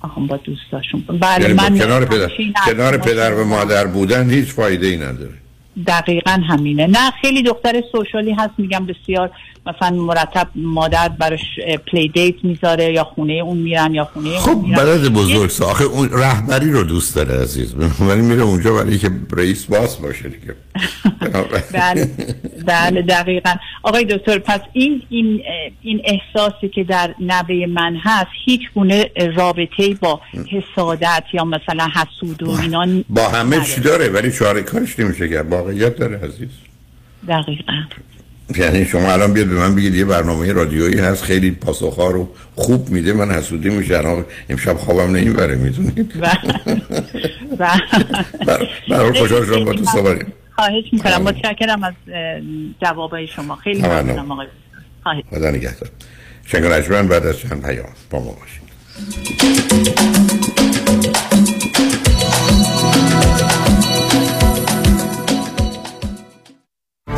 آها 0.00 0.26
با 0.26 0.36
دوستاشون 0.36 1.04
بله 1.20 1.42
یعنی 1.42 1.54
با 1.54 1.62
من 1.62 1.78
کنار 1.78 2.04
پدر 2.04 2.30
کنار 2.66 2.96
پدر 2.96 3.34
و 3.34 3.44
مادر 3.44 3.86
بودن 3.86 4.30
هیچ 4.30 4.48
فایده 4.48 4.86
ای 4.86 4.96
نداره. 4.96 5.34
دقیقا 5.86 6.30
همینه. 6.48 6.86
نه 6.86 7.10
خیلی 7.22 7.42
دختر 7.42 7.82
سوشالی 7.92 8.32
هست 8.32 8.50
میگم 8.58 8.86
بسیار 8.86 9.30
مثلا 9.66 9.96
مرتب 9.96 10.48
مادر 10.54 11.08
براش 11.08 11.40
پلی 11.86 12.08
دیت 12.08 12.44
می‌ذاره 12.44 12.92
یا 12.92 13.04
خونه 13.04 13.32
اون 13.32 13.58
میرن 13.58 13.94
یا 13.94 14.04
خونه 14.04 14.28
اون 14.28 14.38
خب 14.38 14.62
میرن. 14.62 14.76
بلد 14.76 15.12
بزرگ 15.12 15.50
سا. 15.50 15.66
آخه 15.66 15.84
اون 15.84 16.10
رهبری 16.12 16.72
رو 16.72 16.82
دوست 16.82 17.16
داره 17.16 17.42
عزیز. 17.42 17.74
ولی 18.08 18.22
میره 18.22 18.42
اونجا 18.42 18.74
برای 18.74 18.98
که 18.98 19.10
رئیس 19.32 19.64
باس 19.64 19.96
باشه 19.96 20.28
دیگه. 20.28 20.54
بله. 21.72 22.10
بله 22.66 23.02
دقیقا. 23.02 23.54
آقای 23.82 24.04
دکتر 24.04 24.38
پس 24.38 24.60
این 24.72 25.02
این 25.08 25.42
این 25.82 26.02
احساسی 26.04 26.68
که 26.68 26.84
در 26.84 27.14
نوه 27.20 27.66
من 27.68 27.96
هست 28.02 28.30
هیچ 28.44 28.60
گونه 28.74 29.10
رابطه 29.36 29.94
با 30.00 30.20
حسادت 30.50 31.24
یا 31.32 31.44
مثلا 31.44 31.88
حسود 31.94 32.42
و 32.42 32.50
اینا 32.60 33.02
با 33.08 33.28
همه 33.28 33.60
چی 33.60 33.80
داره 33.80 34.08
ولی 34.08 34.32
چاره 34.32 34.62
کارش 34.62 34.98
نمیشه 34.98 35.28
کرد. 35.28 35.52
واقعیت 35.52 35.96
داره 35.96 36.16
عزیز. 36.16 36.48
دقیقا. 37.28 37.72
یعنی 38.56 38.84
شما 38.84 39.12
الان 39.12 39.32
بیاد 39.32 39.46
به 39.46 39.54
من 39.54 39.74
بگید 39.74 39.94
یه 39.94 40.04
برنامه 40.04 40.52
رادیویی 40.52 40.98
هست 40.98 41.24
خیلی 41.24 41.50
پاسخها 41.50 42.10
رو 42.10 42.28
خوب 42.54 42.88
میده 42.88 43.12
من 43.12 43.30
حسودی 43.30 43.70
میشه. 43.70 43.98
الان 43.98 44.24
امشب 44.48 44.76
خوابم 44.76 45.16
نمی‌بره 45.16 45.56
می‌دونید؟ 45.56 46.12
برای 48.88 49.18
خوشحال 49.18 49.46
شما 49.46 49.64
با 49.64 49.72
تو 49.72 49.84
سواریم 49.84 50.32
خواهش 50.56 50.84
می‌کنم. 50.92 51.22
متشکرم 51.22 51.84
از 51.84 51.94
جوابای 52.82 53.26
شما. 53.26 53.56
خیلی 53.56 53.82
ممنون. 53.82 54.00
ممنونم 54.00 54.32
آقای 54.32 54.46
خواهش. 55.02 55.22
خدا 55.30 55.50
نگهدار. 55.50 55.90
شنگ 56.46 56.64
بعد 57.08 57.26
از 57.26 57.38
چند 57.38 57.66
پیام 57.66 57.88
با 58.10 58.20
ما 58.20 58.32
باشید. 58.32 58.66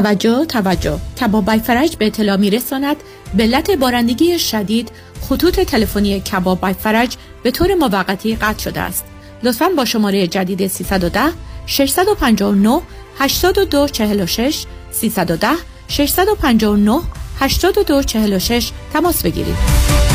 توجه 0.00 0.44
توجه. 0.44 0.98
کباب 1.20 1.56
فرج 1.56 1.96
به 1.96 2.06
اطلاع 2.06 2.36
می 2.36 2.50
رساند 2.50 2.96
به 3.34 3.42
علت 3.42 3.70
بارندگی 3.70 4.38
شدید 4.38 4.90
خطوط 5.20 5.60
تلفنی 5.60 6.20
کباب 6.20 6.60
بای 6.60 6.72
فرج 6.72 7.16
به 7.42 7.50
طور 7.50 7.74
موقتی 7.74 8.36
قطع 8.36 8.62
شده 8.62 8.80
است. 8.80 9.04
لطفا 9.42 9.68
با 9.76 9.84
شماره 9.84 10.26
جدید 10.26 10.66
310 10.66 11.20
659 11.66 12.80
8246 13.18 14.64
310 14.92 15.48
659 15.88 17.00
8246 17.40 18.70
تماس 18.92 19.22
بگیرید. 19.22 20.09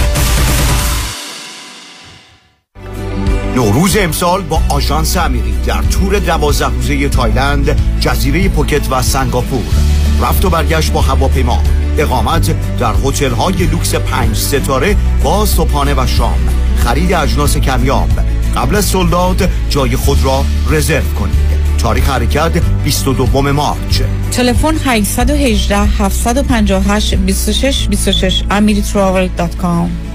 نوروز 3.56 3.98
امسال 3.98 4.42
با 4.42 4.62
آژانس 4.70 5.18
امیری 5.18 5.54
در 5.66 5.82
تور 5.82 6.20
دوازده 6.20 6.68
روزه 6.68 7.10
تایلند 7.10 8.00
جزیره 8.00 8.50
پوکت 8.50 8.92
و 8.92 9.02
سنگاپور. 9.02 9.64
رفت 10.22 10.46
و 10.46 10.50
برگشت 10.50 10.92
با 10.92 11.02
هواپیما. 11.02 11.64
اقامت 11.98 12.56
در 12.78 12.94
هتل 13.04 13.32
های 13.32 13.54
لوکس 13.54 13.96
پنج 13.96 14.36
ستاره 14.36 14.96
با 15.24 15.46
صبحانه 15.46 15.94
و 15.94 16.08
شام. 16.08 16.50
خرید 16.78 17.14
اجناس 17.14 17.58
کمیاب. 17.58 18.10
قبل 18.56 18.76
از 18.76 18.86
sold 18.86 19.22
out 19.22 19.50
جای 19.70 19.96
خود 19.96 20.24
را 20.24 20.46
رزرو 20.70 21.14
کنید. 21.20 21.36
تاریخ 21.78 22.10
حرکت 22.10 22.52
22 22.84 23.42
March. 23.42 24.02
تلفن 24.32 24.76
818 24.86 25.78
758 25.78 27.16
26 27.16 27.88
26 27.88 28.44
amiritravel.com 28.50 30.15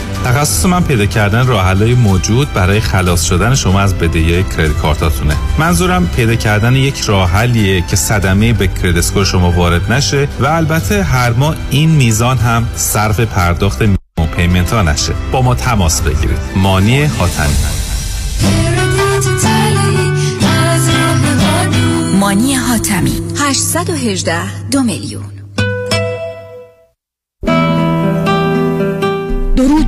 تخصص 0.25 0.65
من 0.65 0.83
پیدا 0.83 1.05
کردن 1.05 1.47
راه 1.47 1.65
موجود 1.95 2.53
برای 2.53 2.79
خلاص 2.79 3.23
شدن 3.23 3.55
شما 3.55 3.79
از 3.79 3.95
بدهی 3.95 4.43
credit 4.43 4.77
card 4.77 5.03
اتونه. 5.03 5.35
منظورم 5.57 6.07
پیدا 6.07 6.35
کردن 6.35 6.75
یک 6.75 6.99
راه 6.99 7.29
حلیه 7.29 7.81
که 7.81 7.95
صدمه 7.95 8.53
به 8.53 8.67
credit 8.67 8.97
score 8.97 9.25
شما 9.25 9.51
وارد 9.51 9.91
نشه 9.91 10.27
و 10.39 10.45
البته 10.45 11.03
هر 11.03 11.33
ماه 11.33 11.55
این 11.69 11.89
میزان 11.89 12.37
هم 12.37 12.67
صرف 12.75 13.19
پرداخت 13.19 13.83
payment 14.35 14.73
ها 14.73 14.81
نشه. 14.81 15.13
با 15.31 15.41
ما 15.41 15.55
تماس 15.55 16.01
بگیرید. 16.01 16.39
مانی 16.55 17.03
حاتمی. 17.03 17.55
مانی 22.19 22.55
حاتمی. 22.55 23.21
818 23.37 24.67
دو 24.71 24.83
میلیون. 24.83 25.40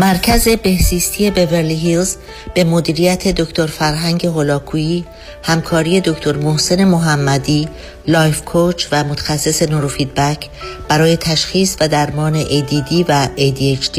مرکز 0.00 0.48
بهزیستی 0.48 1.30
بورلی 1.30 1.74
هیلز 1.74 2.16
به 2.54 2.64
مدیریت 2.64 3.28
دکتر 3.28 3.66
فرهنگ 3.66 4.26
هولاکویی 4.26 5.04
همکاری 5.42 6.00
دکتر 6.00 6.36
محسن 6.36 6.84
محمدی 6.84 7.68
life 8.06 8.44
coach 8.44 8.86
و 8.92 9.04
متخصص 9.04 9.62
نوروفیدبک 9.62 10.48
برای 10.88 11.16
تشخیص 11.16 11.76
و 11.80 11.88
درمان 11.88 12.44
ADD 12.44 13.04
و 13.08 13.28
ADHD 13.36 13.98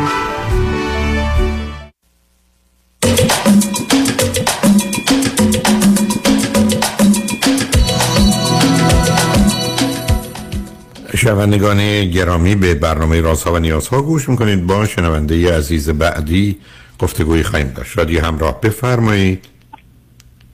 شنوندگان 11.21 12.09
گرامی 12.09 12.55
به 12.55 12.73
برنامه 12.73 13.21
رازها 13.21 13.53
و 13.53 13.59
نیازها 13.59 14.01
گوش 14.01 14.29
می‌کنید. 14.29 14.67
با 14.67 14.85
شنونده 14.85 15.57
عزیز 15.57 15.89
بعدی 15.89 16.57
گفتگوی 16.99 17.43
خواهیم 17.43 17.73
داشت. 17.73 17.91
شادی 17.91 18.17
همراه 18.17 18.61
بفرمایید. 18.61 19.45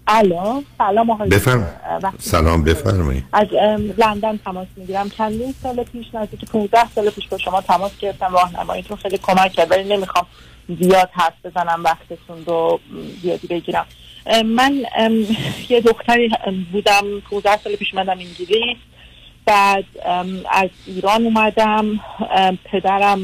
الو 0.08 0.62
سلام 0.78 1.10
آقای 1.10 1.30
بفرم. 1.30 1.68
سلام 2.20 2.64
بفرمایید. 2.64 3.24
از 3.34 3.48
لندن 3.98 4.40
تماس 4.46 4.68
می‌گیرم. 4.78 5.10
چندین 5.10 5.54
سال 5.64 5.84
پیش 5.84 6.06
نزدیک 6.14 6.46
15 6.46 6.80
سال 6.96 7.10
پیش 7.10 7.28
با 7.28 7.38
شما 7.38 7.62
تماس 7.62 7.92
گرفتم. 8.00 8.34
راهنماییتون 8.34 8.98
خیلی 8.98 9.18
کمک 9.18 9.52
کرد 9.52 9.72
ولی 9.72 9.96
نمی‌خوام 9.96 10.26
زیاد 10.82 11.10
حرف 11.12 11.34
بزنم 11.44 11.84
وقتتون 11.84 12.46
رو 12.46 12.80
زیادی 13.22 13.48
بگیرم. 13.48 13.86
من 14.46 14.86
یه 15.70 15.82
دختری 15.82 16.32
بودم. 16.72 17.04
15 17.30 17.60
سال 17.64 17.76
پیش 17.76 17.94
مدم 17.94 18.10
انگلیس. 18.10 18.78
بعد 19.48 19.86
از 20.52 20.70
ایران 20.86 21.24
اومدم 21.24 22.00
پدرم 22.64 23.20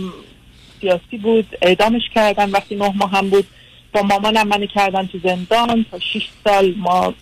سیاسی 0.81 1.17
بود 1.17 1.57
اعدامش 1.61 2.01
کردن 2.15 2.49
وقتی 2.49 2.75
نه 2.75 2.91
ماه 2.95 3.11
هم 3.11 3.29
بود 3.29 3.47
با 3.93 4.01
مامانم 4.01 4.47
منو 4.47 4.65
کردن 4.65 5.05
تو 5.07 5.19
زندان. 5.23 5.85
تا 5.91 5.99
6 5.99 6.29
سال 6.43 6.73
ما 6.77 7.13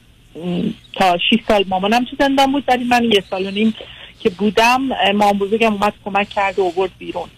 تا 0.96 1.18
6 1.18 1.40
سال 1.48 1.66
مامانم 1.68 2.06
تو 2.06 2.16
زندان 2.20 2.52
بود 2.52 2.64
ولی 2.68 2.84
من 2.84 3.04
یه 3.04 3.24
سال 3.30 3.46
و 3.46 3.52
نیم 3.52 3.74
که 4.20 4.30
بودم 4.30 4.82
مام 5.16 5.38
بزرگم 5.38 5.74
اومد 5.74 5.94
کمک 6.06 6.30
کرد 6.30 6.60
و 6.60 6.64
آورد 6.66 6.92
بیرون. 7.00 7.30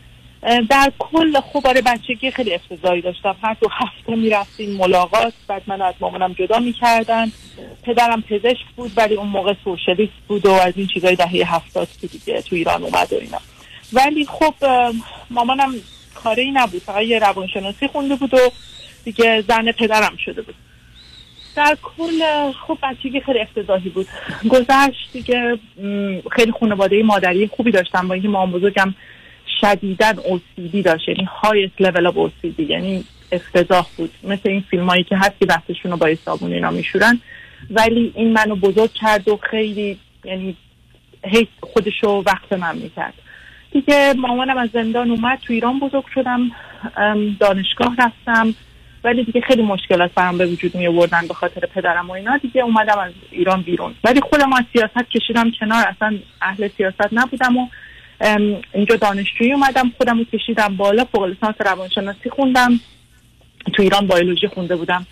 در 0.70 0.92
کل 1.00 1.40
خوب 1.40 1.68
آره 1.68 1.82
بچگی 1.82 2.32
خیلی 2.32 2.54
افتضاحی 2.54 3.02
داشتم. 3.02 3.36
هر 3.44 3.56
دو 3.62 3.68
هفته 3.72 4.16
می‌رفتیم 4.16 4.78
ملاقات 4.78 5.34
بعد 5.48 5.62
من 5.68 5.82
از 5.82 5.94
مامانم 6.00 6.34
جدا 6.34 6.60
می‌کردن. 6.60 7.32
پدرم 7.84 8.22
پزشک 8.22 8.66
بود 8.76 8.92
ولی 8.96 9.16
اون 9.16 9.28
موقع 9.28 9.54
سوشلیست 9.64 10.14
بود 10.28 10.46
و 10.46 10.52
از 10.52 10.74
این 10.76 10.88
چیزای 10.88 11.16
دهه 11.16 11.56
هفتاد 11.56 11.88
که 12.02 12.08
دیگه 12.08 12.42
تو 12.42 12.56
ایران 12.56 12.84
اومد 12.84 13.14
و 13.14 13.16
اینا. 13.16 13.38
ولی 13.94 14.26
خب 14.26 14.54
مامانم 15.30 15.74
کاری 16.16 16.52
نبود. 16.52 16.82
فقط 16.82 17.02
یه 17.02 17.20
روانشناسی 17.20 17.88
خونده 17.88 18.16
بود 18.16 18.34
و 18.34 18.38
دیگه 19.04 19.44
زن 19.48 19.72
پدرم 19.72 20.18
شده 20.26 20.42
بود. 20.42 20.56
در 21.56 21.78
کل 21.84 22.52
خب 22.68 22.78
بچگی 22.84 23.22
خیلی 23.22 23.40
افتضاحی 23.40 23.90
بود. 23.90 24.08
گذشت 24.50 25.10
دیگه 25.14 25.60
خیلی 26.32 26.52
خانواده 26.60 27.04
مادری 27.04 27.48
خوبی 27.48 27.72
داشتم. 27.72 28.08
با 28.08 28.14
اینکه 28.14 28.30
مام 28.30 28.52
بزرگم 28.52 28.96
شدیدن 29.64 30.14
اوسیدی 30.18 30.82
داشت. 30.82 31.08
یعنی 31.08 31.28
هایست 31.42 31.82
لول 31.82 32.08
اف 32.08 32.18
اوسیدی 32.18 32.64
یعنی 32.64 33.04
افتضاح 33.32 33.88
بود. 33.98 34.12
مثل 34.24 34.50
این 34.50 34.64
فیلم 34.70 34.90
هایی 34.90 35.04
که 35.04 35.18
هستی 35.18 35.46
دستشون 35.46 35.92
رو 35.92 35.98
با 35.98 36.16
صابون 36.16 36.54
اینا 36.54 36.72
میشورن. 36.72 37.20
ولی 37.70 38.14
این 38.16 38.34
منو 38.34 38.56
بزرگ 38.56 38.92
کرد 38.94 39.28
و 39.28 39.40
خیلی 39.52 40.00
یعنی 40.24 40.56
هی 41.26 41.48
خودشو 41.62 42.24
وقت 42.26 42.54
من 42.54 42.78
می‌کرد. 42.78 43.14
دیگه 43.72 44.14
مامانم 44.18 44.58
از 44.58 44.70
زندان 44.74 45.12
اومد 45.12 45.40
تو 45.40 45.54
ایران 45.54 45.80
بزرگ 45.80 46.06
شدم 46.14 46.52
دانشگاه 47.40 47.96
رفتم. 47.98 48.54
ولی 49.04 49.24
دیگه 49.24 49.42
خیلی 49.42 49.62
مشکلات 49.62 50.12
برام 50.16 50.38
به 50.38 50.46
وجود 50.46 50.76
می 50.76 50.88
آوردن 50.88 51.28
به 51.28 51.34
خاطر 51.34 51.62
پدرم 51.76 52.10
و 52.10 52.14
اینا. 52.14 52.38
دیگه 52.38 52.62
اومدم 52.62 53.00
از 53.00 53.12
ایران 53.32 53.62
بیرون. 53.62 53.96
ولی 54.04 54.22
خودم 54.22 54.54
از 54.54 54.64
سیاست 54.74 55.10
کشیدم 55.12 55.52
کنار. 55.60 55.88
اصلا 55.88 56.18
اهل 56.42 56.68
سیاست 56.68 57.14
نبودم 57.14 57.58
و 57.58 57.68
اینجا 58.74 58.96
دانشجویی 59.02 59.54
اومدم 59.54 59.92
خودم 59.98 60.18
رو 60.18 60.24
کشیدم 60.24 60.76
بالا 60.78 61.06
فوق 61.06 61.24
لیسانس 61.24 61.56
روانشناسی 61.60 62.30
خوندم. 62.30 62.80
تو 63.74 63.84
ایران 63.84 64.08
بیولوژی 64.08 64.48
خونده 64.48 64.76
بودم 64.76 65.06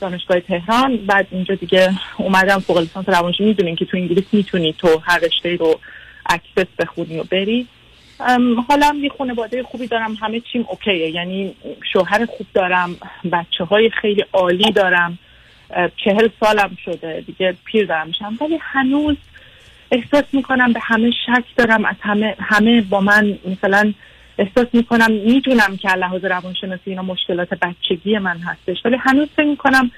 دانشگاه 0.00 0.40
تهران. 0.40 0.96
بعد 0.96 1.26
اینجا 1.30 1.54
دیگه 1.54 1.90
اومدم 2.16 2.58
فوق 2.58 2.78
لیسانس 2.78 3.08
روانشناسی 3.08 3.44
می‌دونین 3.44 3.76
که 3.76 3.84
تو 3.84 3.96
انگلیس 3.96 4.24
می‌تونی 4.32 4.72
تو 4.72 5.02
هر 5.04 5.18
رشته 5.18 5.56
رو 5.56 5.80
access 6.26 6.66
بخونی 6.78 7.18
و 7.18 7.24
بری. 7.24 7.66
حالا 8.68 8.96
یه 9.00 9.10
خانواده 9.18 9.62
خوبی 9.62 9.86
دارم 9.86 10.14
همه 10.14 10.40
چیم 10.40 10.64
okay 10.68 10.96
ه. 10.96 11.10
یعنی 11.10 11.54
شوهر 11.92 12.26
خوب 12.26 12.46
دارم 12.54 12.96
بچه 13.32 13.64
های 13.64 13.90
خیلی 13.90 14.24
عالی 14.32 14.72
دارم. 14.72 15.18
چهل 16.04 16.28
سالم 16.40 16.76
شده 16.84 17.24
دیگه 17.26 17.56
پیر 17.64 17.86
دارم 17.86 18.06
میشم. 18.06 18.38
ولی 18.40 18.58
هنوز 18.60 19.16
احساس 19.90 20.24
می‌کنم 20.32 20.72
به 20.72 20.80
همه 20.82 21.10
شک 21.10 21.44
دارم 21.56 21.84
از 21.84 21.96
همه 22.00 22.36
همه 22.40 22.80
با 22.80 23.00
من 23.00 23.38
مثلا 23.46 23.92
احساس 24.38 24.66
می‌کنم 24.72 25.12
می‌دونم 25.12 25.76
که 25.76 25.90
از 25.90 25.98
لحاظ 25.98 26.24
روانشناسی 26.24 26.82
اینا 26.90 27.02
مشکلات 27.02 27.48
بچگی 27.54 28.18
من 28.18 28.38
هستش. 28.38 28.76
ولی 28.84 28.96
هنوز 29.00 29.28
فکر 29.36 29.46
می‌کنم 29.46 29.90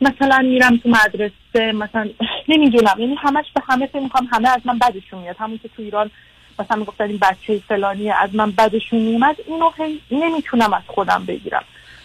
مثلا 0.00 0.38
میرم 0.38 0.76
تو 0.76 0.88
مدرسه 0.88 1.72
مثلا 1.72 2.08
نمی‌دونم. 2.48 2.94
یعنی 2.98 3.14
همش 3.14 3.46
به 3.54 3.62
همه 3.68 3.86
فکر 3.86 4.00
می‌کنم 4.00 4.28
همه 4.32 4.48
از 4.48 4.60
من 4.64 4.78
بدشون 4.78 5.20
میاد. 5.20 5.36
همون 5.38 5.58
که 5.62 5.68
تو 5.76 5.82
ایران 5.82 6.10
مثلا 6.58 6.76
می‌گفتن 6.76 7.04
این 7.04 7.18
بچه 7.18 7.58
فلانی 7.68 8.10
از 8.10 8.34
من 8.34 8.50
بدشون 8.50 9.00
میومد 9.00 9.36
اینو 9.46 9.70
نمی‌تونم 10.10 10.72
از 10.72 10.82
خودم 10.86 11.24
بگیرم. 11.26 11.64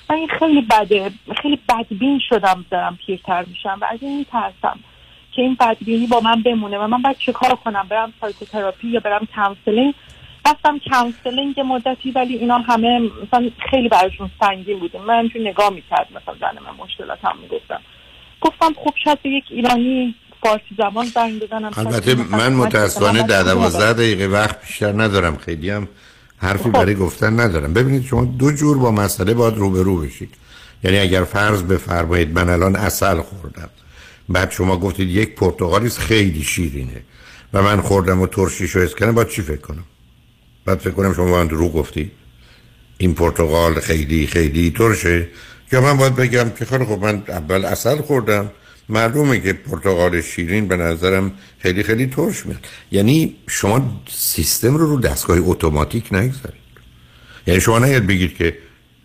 من 0.10 0.16
این 0.16 0.28
خیلی 0.28 0.62
بده 0.62 1.12
خیلی 1.42 1.60
بدبین 1.70 2.20
شدم 2.30 2.66
دارم 2.72 2.98
پیرتر 3.06 3.46
میشم 3.48 3.78
و 3.82 3.86
از 3.86 4.00
این 4.02 4.18
میترسم. 4.18 4.80
که 5.38 5.44
این 5.44 5.58
بدبینی 5.60 6.08
با 6.08 6.20
من 6.20 6.44
بمونه 6.44 6.78
و 6.78 6.88
من 6.88 7.02
باید 7.02 7.18
چه 7.18 7.32
کار 7.32 7.56
کنم؟ 7.56 7.88
برم 7.90 8.14
psychotherapy 8.22 8.88
یا 8.88 9.00
برم 9.00 9.28
counselling 9.36 9.94
رفتم 10.46 10.80
counselling 10.92 11.56
مدتی 11.60 12.12
ولی 12.12 12.38
اینا 12.38 12.58
همه 12.58 13.00
مثلا 13.00 13.50
خیلی 13.72 13.90
براشون 13.90 14.30
سنگین 14.40 14.80
بودیم 14.80 15.02
من 15.02 15.20
همچین 15.20 15.48
نگاه 15.48 15.70
می‌کرد 15.70 16.08
مثلا 16.16 16.36
زن 16.40 16.64
من 16.64 16.86
مشکلات 16.86 17.20
هم 17.26 17.36
می‌گفتم. 17.42 17.80
گفتم 18.42 18.74
خب 18.84 18.94
شاید 19.04 19.22
به 19.22 19.30
یک 19.30 19.44
ایرانی 19.50 20.16
فارسی 20.44 20.76
زبان 20.78 21.06
زنگ 21.06 21.40
بزنم. 21.40 21.72
البته 21.78 22.16
من 22.16 22.54
متاسفانه. 22.54 23.24
در 23.24 23.44
دوازده 23.44 23.94
دقیقه 23.94 24.28
وقت 24.28 24.62
بیشتر 24.62 24.92
ندارم. 25.02 25.38
خیلی 25.38 25.70
هم 25.70 25.88
حرفی 26.38 26.70
برای 26.70 26.96
گفتن 26.96 27.40
ندارم. 27.40 27.74
ببینید 27.74 28.04
شما 28.04 28.26
دو 28.26 28.52
جور 28.52 28.78
با 28.78 28.92
مسئله 28.92 29.34
باید 29.34 29.56
روبرو 29.56 30.02
بشید. 30.02 30.36
یعنی 30.84 30.98
اگر 31.00 31.24
فرض 31.24 31.64
بفرمایید 31.64 32.40
من 32.40 32.50
الان 32.50 32.76
اصل 32.76 33.22
خوردم. 33.22 33.70
بعد 34.30 34.52
شما 34.52 34.78
گفتید 34.78 35.10
یک 35.10 35.36
پرتغالی 35.36 35.90
خیلی 35.90 36.44
شیرینه. 36.44 37.02
و 37.54 37.64
من 37.64 37.82
خوردم 37.82 38.22
و 38.22 38.28
ترشیش 38.28 38.76
رو 38.76 38.86
کردم 38.86 39.12
باید 39.12 39.28
چی 39.28 39.42
فکر 39.42 39.62
کنم؟ 39.62 39.84
بعد 40.66 40.80
فکر 40.80 40.92
کنم 40.92 41.14
شما 41.14 41.26
من 41.26 41.48
دروغ 41.48 41.74
گفتی 41.74 42.12
این 42.98 43.14
پرتغال 43.14 43.80
خیلی 43.80 44.28
خیلی 44.28 44.72
ترشه. 44.72 45.28
یا 45.72 45.82
من 45.82 45.98
باید 45.98 46.16
بگم 46.16 46.50
که 46.50 46.66
خیلی 46.66 46.86
خب 46.86 47.00
من 47.00 47.24
اول 47.28 47.66
اصل 47.66 48.02
خوردم. 48.02 48.52
معلومه 48.90 49.40
که 49.40 49.54
پرتغال 49.54 50.22
شیرین 50.22 50.68
به 50.68 50.78
نظرم 50.78 51.32
خیلی 51.60 51.84
خیلی 51.84 52.08
ترش 52.08 52.46
میاد. 52.46 52.68
یعنی 52.92 53.36
شما 53.48 54.02
سیستم 54.10 54.78
رو 54.78 54.86
رو 54.88 55.00
دستگاه 55.00 55.38
اتوماتیک 55.42 56.14
نگذارید. 56.14 56.62
یعنی 57.48 57.62
شما 57.62 57.80
نهید 57.80 58.08
بگید 58.08 58.36
که 58.36 58.58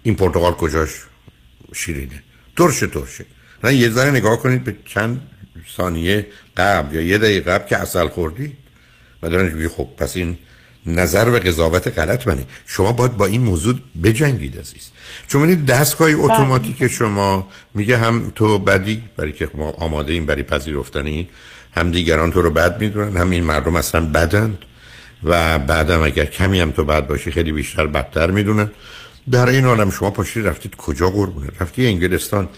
این 0.02 0.14
پرتغال 0.14 0.52
کجاش 0.52 0.90
شیرینه. 1.74 2.22
ترشه 2.56 2.86
ترشه. 2.86 3.24
نه 3.64 3.74
یه 3.74 3.90
ذره 3.90 4.10
نگاه 4.10 4.38
کنید 4.38 4.64
به 4.64 4.76
چند 4.84 5.20
ثانیه 5.76 6.26
قبل 6.56 6.94
یا 6.94 7.02
یه 7.02 7.18
دقیقه 7.18 7.50
قبل 7.50 7.68
که 7.68 7.76
اصل 7.76 8.08
خوردی. 8.08 8.52
و 9.22 9.28
دارن 9.28 9.68
خب 9.68 9.88
پس 9.96 10.16
این 10.16 10.38
نظر 10.86 11.28
و 11.28 11.38
قضاوت 11.38 11.98
غلط 11.98 12.28
منی 12.28 12.46
شما 12.66 12.92
باید 12.92 13.16
با 13.16 13.26
این 13.26 13.40
موضوع 13.40 13.74
بجنگید 14.02 14.58
عزیز. 14.58 14.90
چون 15.28 15.42
ببینید 15.42 15.66
دستگاه 15.66 16.08
اتوماتیک 16.14 16.86
شما 16.86 17.48
میگه 17.74 17.98
هم 17.98 18.32
تو 18.34 18.58
بدی 18.58 19.02
برای 19.16 19.32
که 19.32 19.48
ما 19.54 19.70
آماده 19.70 20.12
این 20.12 20.26
برای 20.26 20.42
پذیرفتنی 20.42 21.28
هم 21.76 21.90
دیگران 21.90 22.32
تو 22.32 22.42
رو 22.42 22.50
بد 22.50 22.80
می‌دونن 22.80 23.16
هم 23.16 23.30
این 23.30 23.44
مردم 23.44 23.76
اصلا 23.76 24.00
بدند 24.00 24.58
و 25.24 25.58
بعدم 25.58 26.02
اگر 26.02 26.24
کمی 26.24 26.60
هم 26.60 26.70
تو 26.70 26.84
بد 26.84 27.06
باشی 27.06 27.30
خیلی 27.30 27.52
بیشتر 27.52 27.86
بدتر 27.86 28.30
می‌دونن. 28.30 28.70
در 29.30 29.48
این 29.48 29.64
حالم 29.64 29.90
شما 29.90 30.10
پاشی 30.10 30.40
رفتید 30.40 30.76
کجا 30.76 31.10
قربونه 31.10 31.48
رفتی 31.60 31.86
انگلستان. 31.86 32.48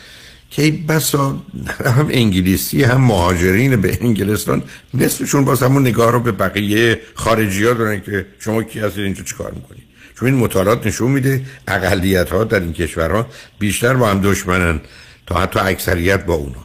که 0.55 0.75
بسا 0.89 1.43
هم 1.85 2.09
انگلیسی 2.11 2.83
هم 2.83 3.01
مهاجرین 3.01 3.81
به 3.81 3.99
انگلستان 4.01 4.63
نصفشون 4.95 5.45
باز 5.45 5.63
همون 5.63 5.83
نگاه 5.83 6.13
رو 6.13 6.21
به 6.21 6.33
بقیه 6.33 7.01
خارجی 7.15 7.65
ها 7.65 7.73
دارن 7.73 8.01
که 8.01 8.27
شما 8.39 8.63
کی 8.63 8.81
هستید 8.81 9.05
اینجا 9.05 9.23
چیکار 9.23 9.53
می‌کنید؟ 9.53 9.83
چون 10.19 10.29
این 10.29 10.39
مطالعات 10.39 10.87
نشون 10.87 11.11
میده 11.11 11.43
اقلیت 11.69 12.31
ها 12.31 12.45
در 12.45 12.61
این 12.61 12.73
کشورها 12.73 13.27
بیشتر 13.59 13.95
با 13.95 14.09
هم 14.09 14.21
دشمنن 14.21 14.81
تا 15.27 15.41
حتی 15.41 15.59
اکثریت 15.59 16.25
با 16.25 16.35
اونا. 16.35 16.64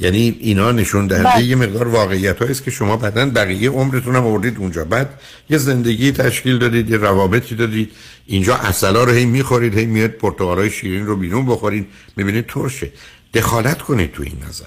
یعنی 0.00 0.36
اینا 0.40 0.72
نشون 0.72 1.06
دهنده 1.06 1.28
بله. 1.28 1.44
یه 1.44 1.56
مقدار 1.56 1.88
واقعیت 1.88 2.42
است 2.42 2.64
که 2.64 2.70
شما 2.70 2.96
بعدا 2.96 3.30
بقیه 3.30 3.70
عمرتون 3.70 4.16
هم 4.16 4.24
آوردید 4.24 4.58
اونجا. 4.58 4.84
بعد 4.84 5.20
یه 5.50 5.58
زندگی 5.58 6.12
تشکیل 6.12 6.58
دادید 6.58 6.90
یه 6.90 6.96
روابطی 6.96 7.54
دادید. 7.54 7.90
اینجا 8.26 8.54
اصلا 8.56 9.04
رو 9.04 9.12
هی 9.12 9.26
می‌خورید 9.26 9.78
هی 9.78 9.86
میاد 9.86 10.10
پرتقالای 10.10 10.70
شیرین 10.70 11.06
رو 11.06 11.16
بیرون 11.16 11.46
بخورید. 11.46 11.86
می‌بینید 12.16 12.46
ترشه. 12.46 12.92
دخالت 13.34 13.82
کنید 13.82 14.12
تو 14.12 14.22
این 14.22 14.36
نظر. 14.48 14.64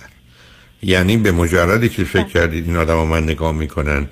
یعنی 0.83 1.17
به 1.17 1.31
مجردی 1.31 1.89
که 1.89 2.03
فکر 2.03 2.27
کردید 2.27 2.67
این 2.67 2.77
آدم 2.77 3.07
من 3.07 3.23
نگاه 3.23 3.51
می‌کنن 3.51 4.07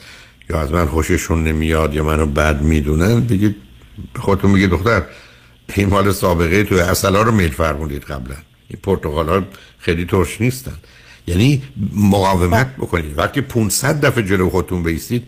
یا 0.50 0.62
از 0.62 0.72
من 0.72 0.86
خوششون 0.86 1.44
نمیاد 1.44 1.94
یا 1.94 2.04
منو 2.04 2.26
بد 2.26 2.62
می‌دونن 2.62 3.20
بگید 3.20 3.56
به 4.14 4.20
خودتون 4.20 4.52
میگید 4.52 4.70
دختر 4.70 5.04
این 5.76 5.90
مال 5.90 6.12
سابقه 6.12 6.64
تو 6.64 6.76
اصلا 6.76 7.22
رو 7.22 7.32
میل 7.32 7.52
فرمودید 7.52 8.04
قبلا. 8.04 8.36
این 8.68 8.80
پرتغال 8.84 9.30
ها 9.30 9.44
خیلی 9.80 10.06
ترش 10.06 10.42
نیستن. 10.42 10.76
یعنی 11.28 11.64
مقاومت 11.96 12.76
بکنید. 12.76 13.18
وقتی 13.18 13.42
500 13.42 14.06
دفعه 14.06 14.24
جلو 14.24 14.50
خودتون 14.50 14.84
بیستید 14.84 15.24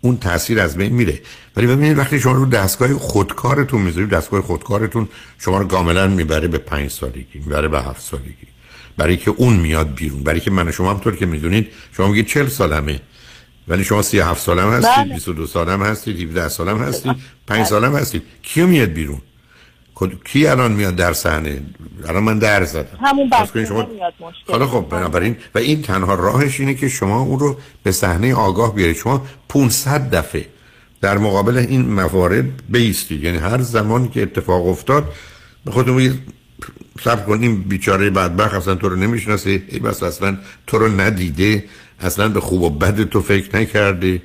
اون 0.00 0.16
تاثیر 0.16 0.60
از 0.60 0.76
بین 0.76 0.92
میره. 0.92 1.20
ولی 1.56 1.66
ببینید 1.66 1.98
وقتی 1.98 2.20
شما 2.20 2.32
رو 2.32 2.46
دستگاه 2.46 2.94
خودکارتون 2.94 3.82
می‌ذارید 3.82 4.08
دستگاه 4.10 4.40
خودکارتون 4.42 5.08
شما 5.38 5.58
رو 5.58 5.66
کاملا 5.66 6.06
می‌بره 6.06 6.48
به 6.48 6.58
پنج 6.58 6.90
سالگی 6.90 7.26
می‌بره 7.34 7.68
به 7.68 7.80
هفت 7.80 8.02
سالگی. 8.02 8.46
برای 8.96 9.16
که 9.16 9.30
اون 9.30 9.56
میاد 9.56 9.94
بیرون. 9.94 10.22
برای 10.22 10.40
که 10.40 10.50
من 10.50 10.68
و 10.68 10.72
شما 10.72 10.90
همطور 10.90 11.16
که 11.16 11.26
می‌دونید 11.26 11.68
شما 11.92 12.08
میگید 12.08 12.26
40 12.26 12.48
سالمه 12.48 13.00
ولی 13.68 13.84
شما 13.84 14.02
37 14.02 14.42
سالم 14.42 14.72
هستید 14.72 15.04
بله. 15.04 15.14
22 15.14 15.46
سالم 15.46 15.82
هستید 15.82 16.20
17 16.20 16.48
سالم 16.48 16.78
هستید 16.78 17.12
5 17.46 17.66
سالم 17.66 17.96
هستید. 17.96 18.22
کیو 18.42 18.66
میاد 18.66 18.88
بیرون؟ 18.88 19.20
کی 20.24 20.46
الان 20.46 20.72
میاد 20.72 20.96
در 20.96 21.12
صحنه؟ 21.12 21.62
الان 22.08 22.22
من 22.22 22.38
در 22.38 22.64
زدم. 22.64 22.98
همون 23.00 23.30
بچه 23.30 23.64
شما؟ 23.64 23.86
میاد 23.86 24.14
مشکل. 24.20 24.52
حالا 24.52 24.66
خب 24.66 24.86
بنابراین 24.90 25.36
و 25.54 25.58
این 25.58 25.82
تنها 25.82 26.14
راهش 26.14 26.60
اینه 26.60 26.74
که 26.74 26.88
شما 26.88 27.20
اون 27.20 27.38
رو 27.38 27.56
به 27.82 27.92
صحنه 27.92 28.34
آگاه 28.34 28.74
بیارید. 28.74 28.96
شما 28.96 29.26
500 29.48 30.10
دفعه 30.10 30.46
در 31.00 31.18
مقابل 31.18 31.56
این 31.56 31.80
موارد 31.80 32.44
بیستید. 32.68 33.24
یعنی 33.24 33.38
هر 33.38 33.62
زمانی 33.62 34.08
که 34.08 34.22
اتفاق 34.22 34.66
افتاد 34.66 35.12
به 35.64 35.70
خودتون 35.70 35.96
بگید 35.96 36.20
صبر 37.04 37.22
کن 37.22 37.42
این 37.42 37.62
بیچاره 37.62 38.10
بدبخت 38.10 38.54
اصلا 38.54 38.74
تو 38.74 38.88
رو 38.88 38.96
نمی‌شناسه. 38.96 39.62
ای 39.68 39.78
بس 39.78 40.02
اصلا 40.02 40.38
تو 40.66 40.78
رو 40.78 41.00
ندیده. 41.00 41.64
اصلا 42.00 42.28
به 42.28 42.40
خوب 42.40 42.62
و 42.62 42.70
بد 42.70 43.02
تو 43.02 43.20
فکر 43.20 43.56
نکرده. 43.56 44.22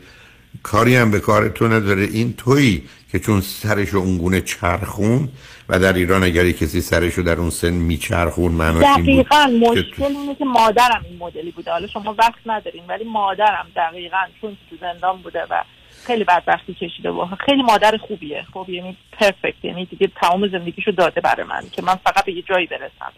کاری 0.63 0.95
هم 0.95 1.11
به 1.11 1.19
کار 1.19 1.49
تو 1.49 1.67
نداره. 1.67 2.03
این 2.03 2.33
تویی 2.33 2.83
که 3.11 3.19
چون 3.19 3.41
سرشو 3.41 3.97
اونگونه 3.97 4.41
چرخون 4.41 5.29
و 5.69 5.79
در 5.79 5.93
ایران 5.93 6.23
اگر 6.23 6.51
کسی 6.51 6.81
سرشو 6.81 7.21
در 7.21 7.39
اون 7.39 7.49
سن 7.49 7.73
میچرخون 7.73 8.51
معناش 8.51 8.83
این 8.83 8.95
بود 8.95 9.05
دقیقا. 9.05 9.71
مشکل 9.71 10.03
اینه 10.03 10.35
که 10.35 10.45
مادرم 10.45 11.05
این 11.09 11.17
مدلی 11.19 11.51
بوده. 11.51 11.71
حالا 11.71 11.87
شما 11.87 12.15
وقت 12.17 12.39
ندارین 12.45 12.83
ولی 12.87 13.03
مادرم 13.03 13.67
دقیقا 13.75 14.17
چون 14.41 14.57
تو 14.69 14.75
زندان 14.81 15.17
بوده 15.17 15.41
و 15.49 15.63
خیلی 16.05 16.23
بدبختی 16.23 16.73
کشیده 16.73 17.09
و 17.09 17.27
خیلی 17.45 17.63
مادر 17.63 17.97
خوبیه. 17.97 18.45
خب 18.53 18.65
یعنی 18.69 18.97
پرفکت 19.11 19.65
یعنی 19.65 19.85
دیگه 19.85 20.11
تمام 20.21 20.47
زندگیشو 20.47 20.91
داده 20.91 21.21
برای 21.21 21.43
من 21.47 21.63
که 21.71 21.81
من 21.81 21.95
فقط 21.95 22.25
به 22.25 22.33
یه 22.33 22.41
جایی 22.41 22.67
برسم. 22.67 23.11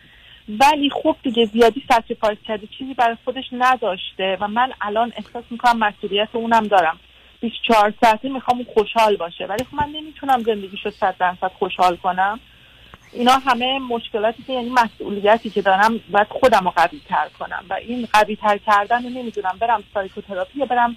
ولی 0.59 0.89
خب 1.03 1.15
دیگه 1.23 1.45
زیادی 1.45 1.83
sacrifice 1.89 2.37
کرده 2.47 2.67
چیزی 2.77 2.93
برای 2.93 3.17
خودش 3.25 3.43
نداشته 3.51 4.37
و 4.41 4.47
من 4.47 4.71
الان 4.81 5.13
احساس 5.17 5.43
می‌کنم 5.49 5.79
مسئولیت 5.79 6.29
اونم 6.33 6.67
دارم. 6.67 6.99
24 7.43 7.93
ساعته 8.01 8.29
می‌خوام 8.29 8.57
اون 8.57 8.67
خوشحال 8.73 9.17
باشه. 9.17 9.45
ولی 9.45 9.63
خب 9.63 9.75
من 9.75 9.89
نمی‌تونم 9.95 10.43
زندگیشو 10.43 10.91
صد 10.91 11.15
درصد 11.19 11.51
خوشحال 11.59 11.95
کنم. 11.95 12.39
اینا 13.13 13.31
همه 13.31 13.79
مشکلاتی 13.79 14.43
که 14.47 14.53
یعنی 14.53 14.69
مسئولیتی 14.69 15.49
که 15.49 15.61
دارم 15.61 15.99
باید 16.11 16.27
خودم 16.29 16.61
رو 16.63 16.71
قوی 16.75 17.01
تر 17.09 17.27
کنم. 17.39 17.63
و 17.69 17.73
این 17.73 18.07
قوی 18.13 18.35
تر 18.35 18.57
کردن 18.57 19.03
رو 19.03 19.09
نمی‌دونم 19.09 19.57
برم 19.59 19.83
psychotherapy 19.93 20.59
یا 20.59 20.65
برم 20.65 20.95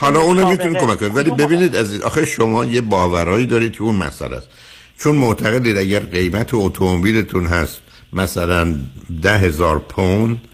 حالا 0.00 0.20
اونو 0.20 0.40
مشاوره. 0.40 0.66
می‌تونی 0.66 0.86
کمک 0.86 0.98
کنید. 0.98 1.16
ولی 1.16 1.30
ببینید 1.30 1.76
از 1.76 2.02
آخه 2.02 2.26
شما 2.26 2.64
یه 2.64 2.80
باورایی 2.80 3.46
دارید 3.46 3.72
که 3.72 3.82
اون 3.82 3.94
مسئله 3.94 4.36
است. 4.36 4.50
چون 4.98 5.16
معتقدید 5.16 5.76
اگر 5.76 6.00
قیمت 6.00 6.54
اتومبیلتون 6.54 7.46
هست 7.46 7.82
مثلا 8.12 8.74
ده 9.22 9.38
هزار 9.38 9.78
پوند 9.78 10.47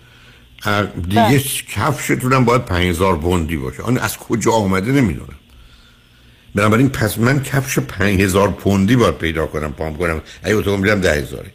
اه، 0.65 0.86
دیگه 0.86 1.39
کفشتون 1.69 2.32
هم 2.32 2.45
باید 2.45 2.65
پنج 2.65 2.86
هزار 2.86 3.19
پوندی 3.19 3.57
باشه. 3.57 3.82
آن 3.82 3.99
از 3.99 4.16
کجا 4.16 4.53
آمده 4.53 4.93
نمی‌دونم. 4.93 5.35
بنابراین 6.55 6.89
پس 6.89 7.19
من 7.19 7.43
کفش 7.43 7.78
پنج 7.78 8.20
هزار 8.20 8.51
پوندی 8.51 8.97
باید 8.97 9.19
پیدا 9.19 9.47
کنم 9.47 9.73
پام 9.73 9.97
کنم. 9.97 10.20
اگه 10.43 10.57
اتومبیلم 10.57 11.01
ده 11.01 11.12
هزاره. 11.12 11.51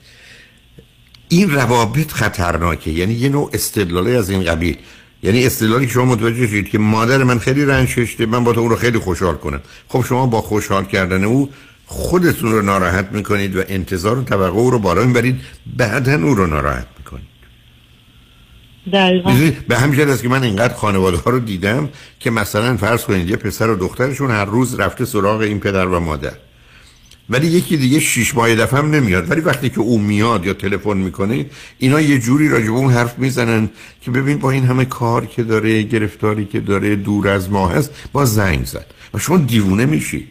این 1.30 1.52
روابط 1.52 2.12
خطرناکه. 2.12 2.92
یعنی 2.92 3.14
یه 3.14 3.30
نوع 3.30 3.50
استدلالی 3.54 4.16
از 4.16 4.30
این 4.30 4.44
قبیل. 4.44 4.78
یعنی 5.24 5.46
استدلالی 5.46 5.86
که 5.86 5.92
شما 5.92 6.06
متوجه 6.06 6.48
شید 6.48 6.70
که 6.70 6.78
مادر 6.80 7.24
من 7.24 7.40
خیلی 7.40 7.66
رنج 7.66 7.96
کشیده 7.96 8.26
من 8.26 8.44
با 8.44 8.54
تو 8.54 8.60
اون 8.60 8.70
رو 8.70 8.76
خیلی 8.76 8.98
خوشحال 8.98 9.36
کنم. 9.36 9.62
خب 9.88 10.06
شما 10.10 10.26
با 10.26 10.42
خوشحال 10.42 10.86
کردن 10.86 11.24
او 11.24 11.50
خودتون 11.86 12.52
رو 12.52 12.62
ناراحت 12.62 13.12
می‌کنید 13.12 13.56
و 13.56 13.64
انتظار 13.68 14.20
و 14.20 14.24
توقع 14.24 14.60
او 14.60 14.72
رو 14.72 14.80
بالا 14.80 15.04
می‌برید 15.04 15.42
بعدا 15.78 16.14
او 16.14 16.36
رو 16.36 16.48
ناراحت 16.48 16.88
می‌کنید. 16.98 17.29
دقیقا. 18.94 19.36
به 19.68 19.78
همین 19.78 20.10
است 20.10 20.22
که 20.22 20.30
من 20.30 20.44
اینقدر 20.44 20.74
خانواده 20.74 21.18
ها 21.18 21.32
رو 21.32 21.40
دیدم 21.40 21.90
که 22.20 22.32
مثلا 22.32 22.78
فرض 22.78 23.04
کنید 23.04 23.30
یه 23.30 23.36
پسر 23.36 23.70
و 23.70 23.76
دخترشون 23.76 24.32
هر 24.32 24.46
روز 24.46 24.80
رفته 24.80 25.06
سراغ 25.06 25.42
این 25.42 25.60
پدر 25.60 25.86
و 25.86 26.00
مادر. 26.00 26.34
ولی 27.30 27.48
یکی 27.48 27.78
دیگه 27.78 28.00
شیش 28.00 28.36
ماه 28.36 28.56
دفعه 28.56 28.80
هم 28.80 28.90
نمیاد. 28.90 29.32
ولی 29.32 29.42
وقتی 29.42 29.70
که 29.70 29.80
او 29.80 30.00
میاد 30.00 30.46
یا 30.46 30.54
تلفن 30.54 30.98
می‌کنه 30.98 31.46
اینا 31.78 32.02
یه 32.02 32.20
جوری 32.20 32.50
راجع 32.50 32.66
به 32.66 32.72
اون 32.72 32.94
حرف 32.94 33.20
می‌زنن 33.20 33.70
که 34.02 34.12
ببین 34.12 34.38
با 34.38 34.52
این 34.52 34.66
همه 34.66 34.86
کار 34.86 35.26
که 35.26 35.44
داره 35.44 35.82
گرفتاری 35.84 36.46
که 36.46 36.60
داره 36.60 36.96
دور 36.96 37.28
از 37.28 37.50
ما 37.50 37.68
هست 37.68 37.92
با 38.14 38.26
زنگ 38.26 38.66
زد. 38.66 38.86
و 39.14 39.20
شما 39.20 39.38
دیوونه 39.38 39.86
میشی. 39.86 40.28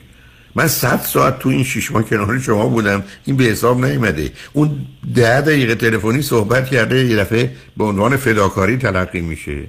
من 0.59 0.69
صد 0.69 1.01
ساعت 1.01 1.39
تو 1.39 1.49
این 1.49 1.65
شیش 1.65 1.93
ماه 1.93 2.03
کنار 2.03 2.39
شما 2.39 2.67
بودم. 2.69 3.05
این 3.25 3.37
به 3.37 3.45
حساب 3.45 3.85
نیومده. 3.85 4.33
اون 4.53 4.87
ده 5.15 5.41
دقیقه 5.41 5.75
تلفنی 5.75 6.23
صحبت 6.23 6.71
کرده 6.71 7.07
یه 7.07 7.17
دفعه 7.17 7.53
به 7.77 7.85
عنوان 7.85 8.17
فداکاری 8.17 8.77
تلقی 8.77 9.21
میشه. 9.21 9.67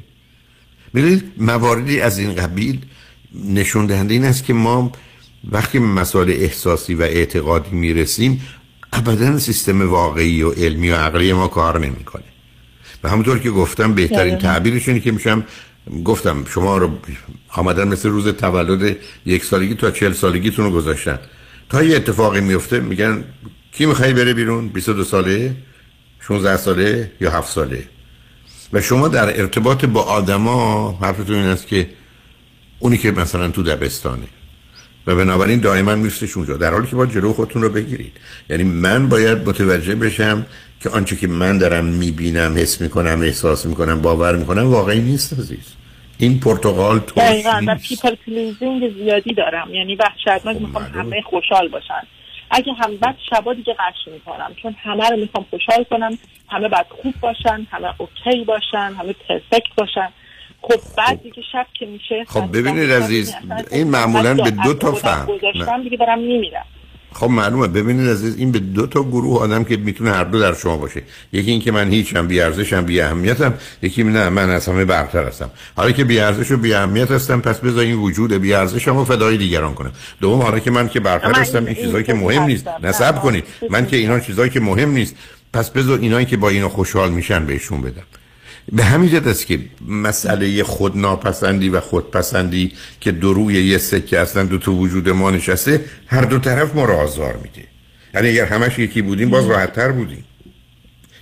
می‌دونید 0.94 1.24
مواردی 1.38 1.99
از 2.02 2.20
این 2.20 2.36
قبیل 2.36 2.80
نشون 3.45 3.86
دهنده 3.86 4.14
این 4.14 4.26
است 4.26 4.45
که 4.45 4.53
ما 4.53 4.91
وقتی 5.52 5.80
مسائل 5.80 6.30
احساسی 6.30 6.94
و 6.94 7.02
اعتقادی 7.02 7.76
می‌رسیم 7.76 8.41
ابدا 8.94 9.40
سیستم 9.40 9.90
واقعی 9.90 10.41
و 10.44 10.52
علمی 10.52 10.90
و 10.90 10.95
عقلی 10.95 11.34
ما 11.34 11.48
کار 11.48 11.80
نمی‌کنه. 11.80 12.24
و 13.03 13.10
همونطور 13.10 13.40
که 13.40 13.52
گفتم 13.52 13.94
بهترین 13.94 14.38
تعبیرش 14.38 14.88
اینه 14.88 14.99
که 14.99 15.11
میشم 15.11 15.44
گفتم 16.06 16.45
شما 16.45 16.77
رو 16.77 16.89
آمدن 17.49 17.88
مثل 17.88 18.10
روز 18.10 18.27
تولد 18.27 18.97
یک 19.26 19.45
سالگی 19.45 19.76
تا 19.76 19.91
چهل 19.91 20.14
سالگیتون 20.14 20.65
رو 20.65 20.72
گذاشتن. 20.72 21.19
تا 21.69 21.84
یه 21.84 21.95
اتفاقی 21.95 22.41
میفته 22.41 22.80
میگن 22.80 23.23
کی 23.72 23.85
می‌خوای 23.85 24.14
بره 24.14 24.34
بیرون؟ 24.34 24.68
22 24.68 25.03
ساله 25.03 25.56
16 26.19 26.57
ساله 26.57 27.11
یا 27.22 27.31
7 27.31 27.49
ساله؟ 27.49 27.88
و 28.73 28.81
شما 28.81 29.07
در 29.07 29.39
ارتباط 29.39 29.85
با 29.85 30.01
آدما 30.01 30.91
حرفتون 31.01 31.35
این 31.35 31.45
است 31.45 31.68
که 31.68 31.89
اونی 32.80 32.97
که 32.97 33.11
مثلا 33.11 33.49
تو 33.49 33.64
دبستانه. 33.64 34.27
و 35.08 35.16
بنابراین 35.16 35.60
دائما 35.60 35.96
میفتش 35.96 36.38
اونجا 36.38 36.58
در 36.58 36.72
حالی 36.72 36.88
که 36.88 36.96
باید 36.96 37.12
جلو 37.12 37.34
خودتون 37.34 37.62
رو 37.62 37.70
بگیرید. 37.70 38.18
یعنی 38.50 38.64
من 38.64 39.10
باید 39.10 39.50
متوجه 39.50 39.96
بشم 39.96 40.46
که 40.84 40.90
آنچه 40.90 41.16
که 41.16 41.28
من 41.28 41.58
دارم 41.58 41.86
می‌بینم 41.86 42.58
حس 42.58 42.82
می‌کنم 42.82 43.22
احساس 43.22 43.66
می‌کنم 43.66 44.02
باور 44.02 44.36
می‌کنم 44.36 44.72
واقعی 44.72 45.02
نیست 45.02 45.34
عزیز. 45.34 45.76
این 46.18 46.40
پرتغال 46.40 47.00
تو 47.00 47.22
دقیقا 47.22 47.62
و 47.68 47.76
پیپل 47.76 48.16
پلیزینگ 48.16 48.94
زیادی 48.94 49.34
دارم. 49.34 49.74
یعنی 49.74 49.96
وحشتناک 49.96 50.56
خب، 50.56 50.62
می‌خوام 50.62 50.84
همه 50.84 51.22
خوشحال 51.22 51.68
باشن. 51.68 52.02
اگه 52.52 52.74
هم 52.74 52.98
بعد 52.98 53.16
شبا 53.30 53.54
دیگه 53.54 53.74
قش 53.74 54.14
می‌کنم 54.14 54.52
چون 54.62 54.76
همه 54.84 55.10
رو 55.10 55.18
می‌خوام 55.18 55.46
خوشحال 55.50 55.84
کنم 55.90 56.18
همه 56.50 56.70
بعد 56.70 56.86
خوب 56.90 57.14
باشن 57.22 57.68
همه 57.72 57.88
اوکی 57.98 58.44
باشن 58.46 58.94
همه 59.00 59.16
پرفکت 59.28 59.76
باشن. 59.78 60.10
خب 60.61 60.80
بعد 60.98 61.23
دیگه 61.23 61.41
شب 61.52 61.65
که 61.80 61.86
میشه 61.86 62.26
خب 62.27 62.57
ببینید 62.57 62.91
عزیز 62.91 63.34
این 63.72 63.90
معمولا 63.90 64.34
به 64.34 64.52
دو 64.52 64.73
تا 64.73 64.91
فهم. 64.91 65.26
گذاشتم 65.26 65.84
دیگه 65.84 65.98
خب 67.14 67.30
معلومه. 67.30 67.68
ببینید 67.68 68.10
عزیز 68.10 68.38
این 68.38 68.52
به 68.52 68.60
دو 68.60 68.88
تا 68.88 69.03
گروه 69.03 69.41
آدم 69.41 69.64
که 69.64 69.77
می‌تونه 69.77 70.11
هر 70.11 70.23
دو 70.23 70.40
در 70.40 70.53
شما 70.53 70.77
باشه. 70.77 71.02
یکی 71.34 71.52
این 71.52 71.61
که 71.61 71.72
من 71.72 71.91
هیچم 71.91 72.27
بی 72.27 72.41
ارزشم 72.41 72.86
بی 72.86 73.02
اهمیتم. 73.02 73.53
یکی 73.81 74.03
نه 74.03 74.30
من 74.30 74.49
از 74.49 74.68
همه 74.68 74.86
برتر 74.86 75.23
هستم. 75.23 75.49
حالا 75.76 75.91
که 75.91 76.03
بی 76.03 76.19
ارزش 76.19 76.52
و 76.52 76.57
بی 76.57 76.73
اهمیت 76.73 77.11
هستم 77.11 77.41
پس 77.41 77.60
بذار 77.60 77.84
این 77.84 77.95
وجود 77.95 78.34
بی 78.34 78.53
ارزشم 78.53 78.98
و 78.98 79.06
فدای 79.06 79.38
دیگران 79.38 79.73
کنم. 79.73 79.91
دوم 80.22 80.41
حالا 80.41 80.60
که 80.60 80.72
من 80.72 80.90
که 80.90 80.99
برتر 80.99 81.31
هستم 81.31 81.65
این 81.65 81.76
چیزایی 81.76 82.03
که 82.03 82.14
مهم 82.14 82.44
نیست. 82.44 82.68
نصب 82.84 83.22
کنید. 83.22 83.44
من 83.69 83.88
که 83.88 83.98
اینا 83.98 84.19
چیزایی 84.19 84.49
که 84.49 84.60
مهم 84.60 84.91
نیست. 84.91 85.15
پس 85.53 85.69
بذار 85.69 85.99
اینایی 85.99 86.26
که 86.26 86.38
با 86.38 86.49
اینا 86.49 86.69
خوشحال 86.69 87.11
میشن 87.11 87.45
بهشون 87.45 87.81
بدم. 87.81 88.03
به 88.72 88.84
همین 88.84 89.10
جد 89.10 89.27
است 89.27 89.45
که 89.45 89.60
مسئله 89.88 90.64
خودناپسندی 90.64 91.69
و 91.69 91.80
خودپسندی 91.80 92.72
که 93.02 93.11
دو 93.11 93.34
روی 93.34 93.53
یه 93.53 93.77
سکه 93.77 94.19
اصلا 94.19 94.44
دو 94.44 94.57
تو 94.57 94.77
وجود 94.77 95.10
ما 95.10 95.31
نشسته 95.31 95.86
هر 96.07 96.22
دو 96.22 96.40
طرف 96.40 96.76
ما 96.76 96.86
را 96.86 96.98
آزار 96.98 97.34
میده. 97.44 97.68
یعنی 98.14 98.30
اگر 98.30 98.45
همش 98.45 98.80
یکی 98.80 99.02
بودیم 99.02 99.30
باز 99.30 99.45
راحت 99.45 99.73
تر 99.73 99.91
بودیم. 99.91 100.23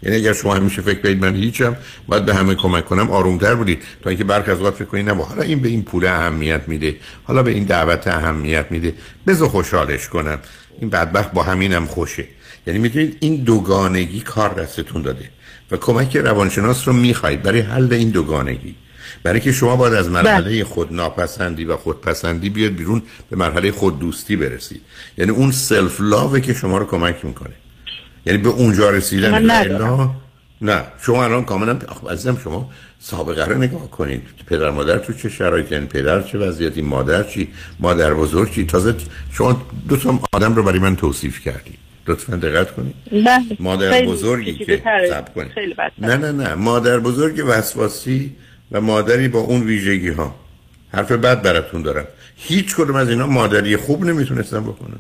یعنی 0.04 0.18
اگر 0.18 0.34
شما 0.34 0.56
همیشه 0.56 0.82
فکر 0.82 1.02
کنید 1.02 1.26
من 1.26 1.36
هیچم 1.36 1.76
باید 2.08 2.26
به 2.26 2.36
همه 2.36 2.56
کمک 2.56 2.86
کنم 2.86 3.12
آرومتر 3.12 3.56
بودید. 3.56 3.84
تا 4.04 4.10
اینکه 4.10 4.24
برخ 4.24 4.50
از 4.50 4.58
فکر 4.58 4.86
کنید 4.86 5.10
نه 5.10 5.24
حالا 5.24 5.42
این 5.42 5.60
به 5.60 5.70
این 5.70 5.84
پول 5.84 6.06
اهمیت 6.06 6.62
میده. 6.68 6.96
حالا 7.24 7.44
به 7.44 7.52
این 7.52 7.64
دعوت 7.64 8.08
اهمیت 8.08 8.66
میده. 8.70 8.94
بذار 9.28 9.48
خوشحالش 9.48 10.08
کنم. 10.08 10.40
این 10.80 10.90
بدبخت 10.90 11.32
با 11.32 11.44
همینم 11.44 11.86
خوشه. 11.86 12.26
یعنی 12.68 12.80
می‌دونید 12.80 13.18
این 13.20 13.36
دوگانگی 13.36 14.20
کار 14.20 14.54
دستتون 14.54 15.02
داده. 15.02 15.30
و 15.72 15.78
کمک 15.78 16.18
روانشناس 16.18 16.88
رو 16.88 16.94
می‌خواید. 16.94 17.44
برای 17.44 17.60
حل 17.60 17.94
این 17.94 18.10
دوگانگی. 18.10 18.76
برای 19.24 19.40
که 19.40 19.52
شما 19.52 19.76
باید 19.76 19.94
از 19.94 20.10
مرحله 20.10 20.64
خود 20.64 20.94
ناپسندی 20.94 21.66
و 21.66 21.78
خودپسندی 21.78 22.50
بیاد 22.50 22.72
بیرون 22.72 23.02
به 23.30 23.36
مرحله 23.36 23.72
خود 23.72 24.00
دوستی 24.00 24.36
برسید. 24.36 24.82
یعنی 25.18 25.32
اون 25.32 25.52
سلف 25.52 26.02
لاوه 26.02 26.42
که 26.42 26.54
شما 26.54 26.78
رو 26.78 26.86
کمک 26.86 27.26
می‌کنه. 27.26 27.54
یعنی 28.26 28.40
به 28.40 28.50
اونجا 28.50 28.90
رسیدن 28.90 29.32
من 29.32 29.46
نه. 30.62 30.84
شما 31.02 31.24
الان 31.24 31.46
کاملا 31.46 31.80
عزیزم 32.10 32.38
شما 32.44 32.70
سابقه 33.00 33.46
رو 33.46 33.58
نگاه 33.58 33.92
کنید. 33.92 34.22
پدر 34.48 34.70
مادر 34.70 34.98
تو 34.98 35.14
چه 35.14 35.30
شرایطی 35.30 35.76
یعنی 35.76 35.88
پدر 35.88 36.22
چه 36.22 36.38
وضعیتی؟ 36.38 36.82
مادر 36.82 37.24
چی؟ 37.24 37.48
مادر 37.80 38.14
بزرگ 38.14 38.52
چی؟ 38.52 38.66
تازه 38.66 38.96
شما 39.32 39.62
دو 39.90 39.98
تا 39.98 40.20
آدم 40.32 40.56
رو 40.56 40.64
برای 40.64 40.80
من 40.80 40.96
توصیف 40.96 41.40
کردید. 41.40 41.78
لطفا 42.08 42.36
دقت 42.36 42.72
کنید. 42.72 42.96
نه 43.12 43.46
مادر 43.60 44.02
بزرگی 44.02 44.54
که 44.54 44.82
سب 45.10 45.34
کنید. 45.34 45.52
نه 45.98 46.18
نه 46.18 46.32
نه. 46.32 46.56
مادر 46.56 47.00
بزرگ 47.00 47.44
وسواسی 47.48 48.36
و 48.72 48.82
مادری 48.82 49.28
با 49.28 49.40
اون 49.40 49.62
ویژگی 49.62 50.10
ها 50.10 50.36
حرف 50.94 51.12
بد 51.12 51.42
براتون 51.42 51.82
دارم. 51.82 52.08
هیچ 52.36 52.76
کدوم 52.76 52.96
از 52.96 53.10
اینا 53.10 53.28
مادری 53.28 53.78
خوب 53.78 54.06
نمی‌تونستن 54.06 54.64
بکنن. 54.64 55.00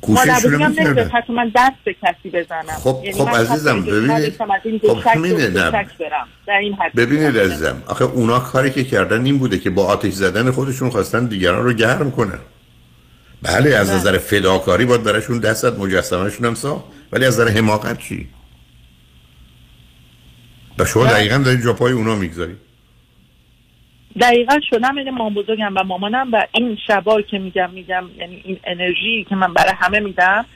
کوشش 0.00 0.44
رو 0.44 0.58
نمی‌کردن. 0.58 1.10
من 1.28 1.52
دست 1.56 1.76
به 1.84 1.96
کسی 2.02 2.30
بزنم. 2.30 2.78
خب 2.78 3.00
یعنی 3.04 3.18
خب 3.18 3.28
عزیزم 3.28 3.82
ببینید. 3.82 4.36
خب 4.86 5.18
نه 5.18 5.84
ببینید 6.96 7.38
عزیزم 7.38 7.82
آخه 7.86 8.04
اونا 8.04 8.38
کاری 8.38 8.70
که 8.70 8.84
کردن 8.84 9.24
این 9.24 9.38
بوده 9.38 9.58
که 9.58 9.70
با 9.70 9.86
آتش 9.86 10.12
زدن 10.12 10.50
خودشون 10.50 10.90
خواستن 10.90 11.26
دیگران 11.26 11.64
رو 11.64 11.72
گرم 11.72 12.10
کنن. 12.10 12.38
بله 13.46 13.76
از 13.76 13.90
نظر 13.90 14.18
فداکاری 14.18 14.84
باید 14.84 15.02
براشون 15.02 15.38
دست 15.38 15.64
مجسمهشون 15.64 16.46
هم 16.46 16.54
ساخت. 16.54 16.84
ولی 17.12 17.24
از 17.24 17.40
نظر 17.40 17.50
حماقت 17.50 17.98
چی؟ 17.98 18.28
و 20.78 20.84
شما 20.84 21.06
دقیقا 21.06 21.38
دارید 21.38 21.62
جا 21.64 21.72
پای 21.72 21.92
اونا 21.92 22.14
می‌گذارید 22.14 22.56
دقیقا 24.20 24.60
شدم 24.70 24.96
این 24.96 25.10
مام 25.10 25.34
بزرگم 25.34 25.74
و 25.76 25.82
مامانم 25.82 26.32
و 26.32 26.46
این 26.54 26.78
شبا 26.86 27.22
که 27.22 27.38
میگم 27.38 27.70
میگم 27.70 28.04
یعنی 28.18 28.42
این 28.44 28.58
انرژی 28.64 29.26
که 29.28 29.34
من 29.34 29.54
برای 29.54 29.72
همه 29.78 30.00
میدم. 30.00 30.46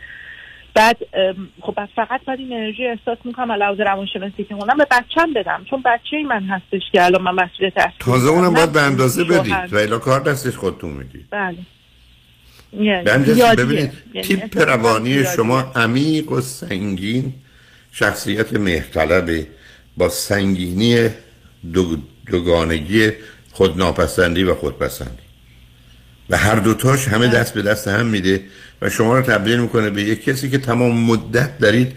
بعد 0.75 0.97
خب 1.61 1.79
فقط 1.97 2.25
باید 2.25 2.41
این 2.41 2.53
انرژی 2.53 2.87
احساس 2.87 3.19
می‌کنم 3.25 3.53
علاوه 3.53 3.85
روانشناسی 3.85 4.45
که 4.45 4.55
اونم 4.55 4.77
به 4.77 4.87
بچم 4.91 5.33
بدم. 5.37 5.65
چون 5.71 5.83
بچه 5.85 6.23
من 6.29 6.43
هستش 6.43 6.83
که 6.93 7.05
الان 7.05 7.23
من 7.23 7.45
مسئولیت 7.45 7.75
تازه 7.99 8.29
اونم 8.29 8.55
باید 8.55 8.73
به 8.73 8.81
اندازه 8.81 9.25
بدید. 9.25 9.93
و 9.93 9.99
کار 9.99 10.21
دستش 10.21 10.57
خودتون 10.57 10.91
می‌دید 10.91 11.27
بله. 11.31 11.57
ببینید 13.56 13.92
تیپ 14.22 14.59
روانی 14.59 15.24
شما 15.24 15.60
عمیق 15.60 16.32
و 16.32 16.40
سنگین 16.40 17.34
شخصیت 17.92 18.52
مهرطلب 18.52 19.47
با 19.97 20.09
سنگینی 20.09 21.09
دو 21.72 21.97
دوگانگی 22.26 23.10
خودناپسندی 23.51 24.44
و 24.44 24.55
خودپسندی. 24.55 25.22
و 26.30 26.36
هر 26.36 26.55
دوتاش 26.55 27.09
همه 27.09 27.28
دست 27.28 27.55
به 27.55 27.62
دست 27.62 27.88
هم 27.88 28.06
میده 28.06 28.40
و 28.82 28.90
شما 28.90 29.18
رو 29.18 29.22
تبدیل 29.22 29.60
می‌کنه 29.60 29.90
به 29.90 30.02
یک 30.02 30.24
کسی 30.24 30.51
که 30.51 30.59
تمام 30.59 31.01
مدت 31.01 31.59
دارید 31.59 31.92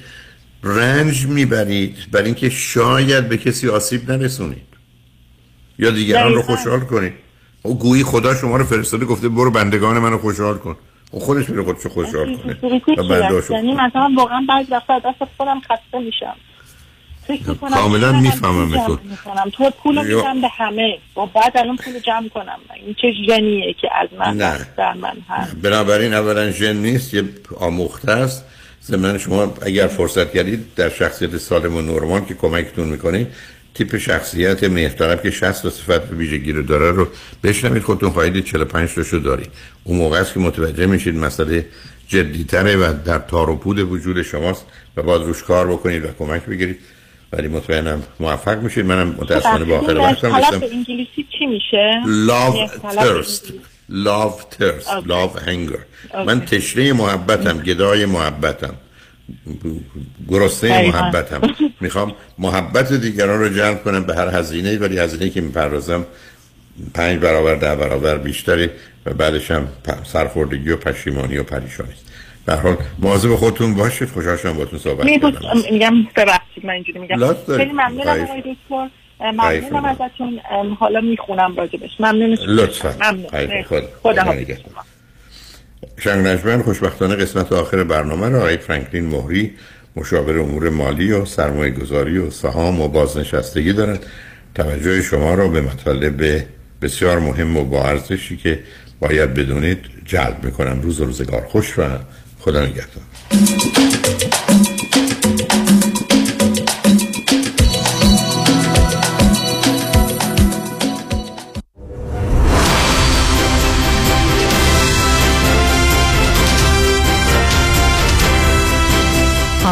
رنج 0.63 1.25
می‌برید 1.25 1.95
برای 2.11 2.25
اینکه 2.25 2.49
شاید 2.49 3.29
به 3.29 3.37
کسی 3.37 3.69
آسیب 3.69 4.11
نرسونید 4.11 4.67
یا 5.79 5.89
دیگران 5.89 6.33
رو 6.33 6.41
خوشحال 6.41 6.79
کنید. 6.79 7.13
او 7.64 7.77
گویی 7.80 8.03
خدا 8.03 8.35
شما 8.35 8.57
رو 8.57 8.64
فرستاده 8.64 9.06
گفته 9.06 9.30
برو 9.30 9.52
بندگان 9.52 9.99
منو 9.99 10.18
خوشحال 10.18 10.57
کن. 10.57 10.76
و 11.14 11.19
خودش 11.19 11.49
میره 11.49 11.64
خودشو 11.64 11.90
خوشحال 11.90 12.38
کنه. 12.38 12.81
یعنی 13.49 13.73
مثلا 13.73 14.10
واقعا 14.18 14.45
بعضی 14.49 14.72
وقتا 14.72 14.99
دست 14.99 15.31
خودم 15.38 15.60
خسته 15.60 15.99
میشم. 15.99 16.35
کاملا 17.73 18.11
می‌فهمم 18.11 18.85
تو. 18.85 18.99
تو 19.52 19.69
پول 19.84 20.07
میدم 20.07 20.41
به 20.41 20.48
همه. 20.48 20.98
بعد 21.34 21.57
الان 21.57 21.77
پول 21.77 21.99
جمع 21.99 22.30
کنم. 22.30 22.60
این 22.85 22.95
چه 23.02 23.07
ژنیه 23.27 23.73
که 23.81 23.90
از 24.02 24.10
من 24.19 24.38
نه. 24.38 24.68
در 24.77 24.94
من 24.94 25.18
هست؟ 25.30 25.56
بنابراین 25.56 26.14
اولا 26.14 26.52
ژن 26.52 26.76
نیست 26.76 27.14
یه 27.14 27.23
آموخته 27.60 28.11
است. 28.11 28.45
ضمن 28.84 29.18
شما 29.18 29.53
اگر 29.61 29.88
فرصت 29.88 30.34
کردید 30.34 30.76
در 30.76 30.90
شخصیت 30.90 31.38
سالم 31.38 31.76
و 31.76 31.81
نرمال 31.81 32.22
که 32.22 32.34
کمکتون 32.34 32.88
می‌کنه 32.88 33.27
تیپ 33.73 33.97
شخصیت 33.97 34.63
مهرطلب 34.63 35.23
که 35.23 35.31
60 35.31 35.63
تا 35.63 35.69
صفت 35.69 36.11
ویژگی 36.11 36.51
رو 36.51 36.61
داره 36.61 36.91
رو 36.91 37.07
بشنوید 37.43 37.83
خودتون 37.83 38.09
خواهید 38.09 38.45
45 38.45 38.93
تاشو 38.93 39.17
داری 39.17 39.45
اون 39.83 39.97
موقع 39.97 40.19
است 40.19 40.33
که 40.33 40.39
متوجه 40.39 40.85
میشید 40.85 41.15
مسئله 41.15 41.65
جدیتره 42.07 42.75
و 42.75 42.93
در 43.05 43.19
تار 43.19 43.49
و 43.49 43.55
پود 43.55 43.79
وجود 43.79 44.21
شماست 44.21 44.65
و 44.97 45.03
باید 45.03 45.21
روش 45.21 45.43
کار 45.43 45.67
بکنید 45.67 46.05
و 46.05 46.07
کمک 46.19 46.45
بگیرید. 46.45 46.79
ولی 47.31 47.47
مطمئنم 47.47 48.03
موفق 48.19 48.61
میشید. 48.61 48.85
منم 48.85 49.07
متاسفانه 49.07 49.65
با 49.65 49.79
آخر 49.79 49.97
وقتم 49.97 50.29
طلب 50.29 50.35
رسیدم. 50.35 50.77
انگلیسی 50.77 51.27
چی 51.37 51.45
میشه؟ 51.45 51.91
love 52.27 52.69
thirst. 52.69 53.53
love 53.89 54.59
thirst. 54.59 55.07
love 55.07 55.47
hunger. 55.47 55.79
من 56.25 56.45
تشنه 56.45 56.93
محبتم 56.93 57.57
گدای 57.57 58.05
محبتم. 58.05 58.73
گرسنه. 60.29 60.87
محبتم. 60.87 61.41
می‌خوام 61.81 62.15
محبت 62.37 62.93
دیگران 62.93 63.39
رو 63.39 63.49
جلب 63.49 63.83
کنم 63.83 64.03
به 64.03 64.15
هر 64.15 64.27
هزینه 64.27 64.77
ولی 64.77 64.99
هزینه 64.99 65.29
که 65.29 65.41
می‌پردازم 65.41 66.05
پنج 66.93 67.19
برابر 67.19 67.55
ده 67.55 67.75
برابر 67.75 68.17
بیشتری 68.17 68.69
و 69.05 69.13
بعدش 69.13 69.51
هم 69.51 69.67
سرخوردگی 70.03 70.69
و 70.69 70.77
پشیمانی 70.77 71.37
و 71.37 71.43
پریشانی. 71.43 71.89
است 71.89 72.05
به 72.45 72.53
حال 72.55 72.77
مواظب 72.99 73.35
خودتون 73.35 73.73
باشید. 73.73 74.09
خوشحال 74.09 74.37
شدم 74.37 74.53
باهاتون 74.53 74.79
صحبت 74.79 75.07
کردم. 75.07 75.31
میگم 75.71 76.03
ببخشید 76.15 76.65
من 76.65 76.73
اینجوری 76.73 76.99
میگم. 76.99 77.33
خیلی 77.33 77.71
ممنونم. 77.71 78.07
آقای 78.07 78.41
دکتر. 78.41 78.89
ممنونم. 79.21 79.85
ازتون. 79.85 80.39
حالا 80.79 81.01
می‌خونم 81.01 81.55
راجبش. 81.55 81.89
ممنون 81.99 82.37
لطفا. 82.47 82.95
ممنون. 83.01 83.63
خدا. 83.63 83.87
خدا. 84.03 84.35
شنگ 85.99 86.27
نجمن 86.27 86.61
خوشبختانه 86.61 87.15
قسمت 87.15 87.51
آخر 87.51 87.84
برنامه 87.84 88.30
را 88.30 88.38
آقای 88.38 88.57
فرانکلین 88.57 89.05
مهری 89.05 89.51
مشاور 89.95 90.39
امور 90.39 90.69
مالی 90.69 91.11
و 91.11 91.26
سرمایه 91.26 91.72
گذاری 91.72 92.18
و 92.18 92.30
سهام 92.30 92.81
و 92.81 92.88
بازنشستگی 92.88 93.73
دارند. 93.73 94.05
توجه 94.55 95.01
شما 95.01 95.34
را 95.34 95.47
به 95.47 95.61
مطالب 95.61 96.45
بسیار 96.81 97.19
مهم 97.19 97.57
و 97.57 97.65
با 97.65 97.84
ارزشی 97.84 98.38
که 98.38 98.60
باید 98.99 99.34
بدونید 99.34 99.77
جلب 100.05 100.43
می‌کنم. 100.43 100.81
روز 100.81 101.01
و 101.01 101.05
روزگار 101.05 101.41
خوش 101.41 101.80
و 101.80 101.84
خدا 102.39 102.65
نگهدار. 102.65 103.03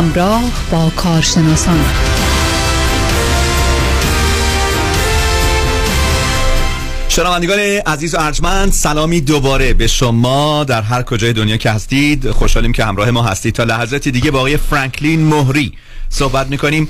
همراه 0.01 0.51
با 0.71 0.89
کارشناسان. 0.89 1.85
شنوندگان 7.09 7.59
عزیز 7.59 8.15
و 8.15 8.19
ارجمند 8.19 8.71
سلامی 8.71 9.21
دوباره 9.21 9.73
به 9.73 9.87
شما 9.87 10.63
در 10.63 10.81
هر 10.81 11.01
کجای 11.01 11.33
دنیا 11.33 11.57
که 11.57 11.71
هستید. 11.71 12.31
خوشحالیم 12.31 12.71
که 12.71 12.85
همراه 12.85 13.11
ما 13.11 13.23
هستید. 13.23 13.53
تا 13.53 13.63
لحظاتی 13.63 14.11
دیگه 14.11 14.31
با 14.31 14.39
آقای 14.39 14.57
فرانکلین 14.57 15.23
مهری 15.23 15.73
صحبت 16.09 16.47
می‌کنیم. 16.47 16.87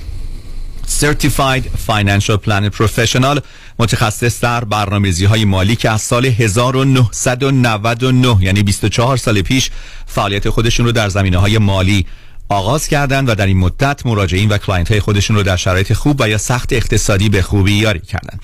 Certified 1.01 1.63
Financial 1.87 2.37
Planner 2.45 2.71
Professional 2.79 3.39
متخصص 3.79 4.43
در 4.43 4.63
برنامه‌ریزی 4.63 5.25
های 5.25 5.45
مالی 5.45 5.75
که 5.75 5.89
از 5.89 6.01
سال 6.01 6.25
1999 6.25 8.37
یعنی 8.41 8.63
24 8.63 9.17
سال 9.17 9.41
پیش 9.41 9.69
فعالیت 10.05 10.49
خودشون 10.49 10.85
رو 10.85 10.91
در 10.91 11.09
زمینه 11.09 11.37
های 11.37 11.57
مالی 11.57 12.05
آغاز 12.51 12.87
کردند 12.87 13.29
و 13.29 13.35
در 13.35 13.45
این 13.45 13.57
مدت 13.57 14.05
مراجعین 14.05 14.49
و 14.49 14.57
client 14.57 14.91
های 14.91 14.99
خودشون 14.99 15.35
رو 15.35 15.43
در 15.43 15.55
شرایط 15.55 15.93
خوب 15.93 16.21
و 16.21 16.29
یا 16.29 16.37
سخت 16.37 16.73
اقتصادی 16.73 17.29
به 17.29 17.41
خوبی 17.41 17.73
یاری 17.73 17.99
کردند. 17.99 18.41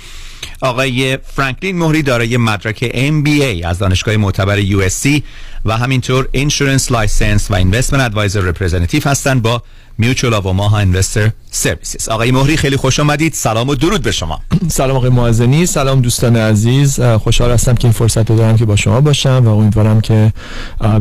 آقای 0.62 1.18
فرانکلین 1.18 1.78
مهری 1.78 2.02
دارای 2.02 2.38
مدرک 2.38 2.92
MBA 3.10 3.66
از 3.66 3.80
دانشگاه 3.80 4.18
معتبر 4.18 4.62
USC 4.62 5.22
و 5.66 5.78
همینطور 5.78 6.28
Insurance 6.36 6.88
License 6.88 7.44
و 7.50 7.62
Investment 7.62 8.12
Advisor 8.12 8.54
Representative 8.54 9.06
هستند 9.06 9.42
با 9.42 9.64
Mutual 10.00 10.34
of 10.34 10.46
Omaha 10.46 10.82
Investor 10.84 11.32
Services 11.52 12.10
آقای 12.10 12.32
مهری 12.32 12.58
خیلی 12.58 12.76
خوش 12.78 13.00
آمدید 13.00 13.34
سلام 13.34 13.70
و 13.70 13.76
درود 13.76 14.02
به 14.02 14.12
شما. 14.12 14.42
سلام 14.68 14.98
آقای 14.98 15.10
معزنی. 15.10 15.66
سلام 15.66 16.02
دوستان 16.02 16.36
عزیز. 16.36 17.02
خوشحال 17.02 17.52
هستم 17.52 17.76
که 17.76 17.86
این 17.86 17.92
فرصت 17.92 18.30
رو 18.30 18.38
دارم 18.38 18.58
که 18.58 18.66
با 18.66 18.76
شما 18.76 19.02
باشم 19.02 19.42
و 19.46 19.48
امیدوارم 19.48 20.02
که 20.02 20.34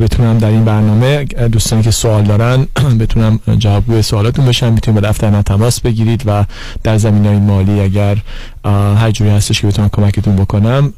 بتونم 0.01 0.39
در 0.39 0.49
این 0.49 0.65
برنامه 0.65 1.25
دوستانی 1.25 1.83
که 1.83 1.91
سوال 1.91 2.25
دارن 2.25 2.67
بتونم 3.01 3.41
جوابگوی 3.59 4.03
سوالاتون 4.03 4.47
بشم. 4.47 4.73
می‌تونید 4.73 5.01
با 5.01 5.09
دفتر 5.09 5.43
تماس 5.43 5.81
بگیرید 5.81 6.23
و 6.27 6.45
در 6.83 6.99
زمین 6.99 7.27
های 7.27 7.39
مالی 7.39 7.81
اگر 7.81 8.17
هر 8.71 9.11
جوری 9.11 9.31
هستش 9.31 9.61
که 9.61 9.67
بتونم 9.67 9.89
کمکتون 9.89 10.37
بکنم 10.37 10.93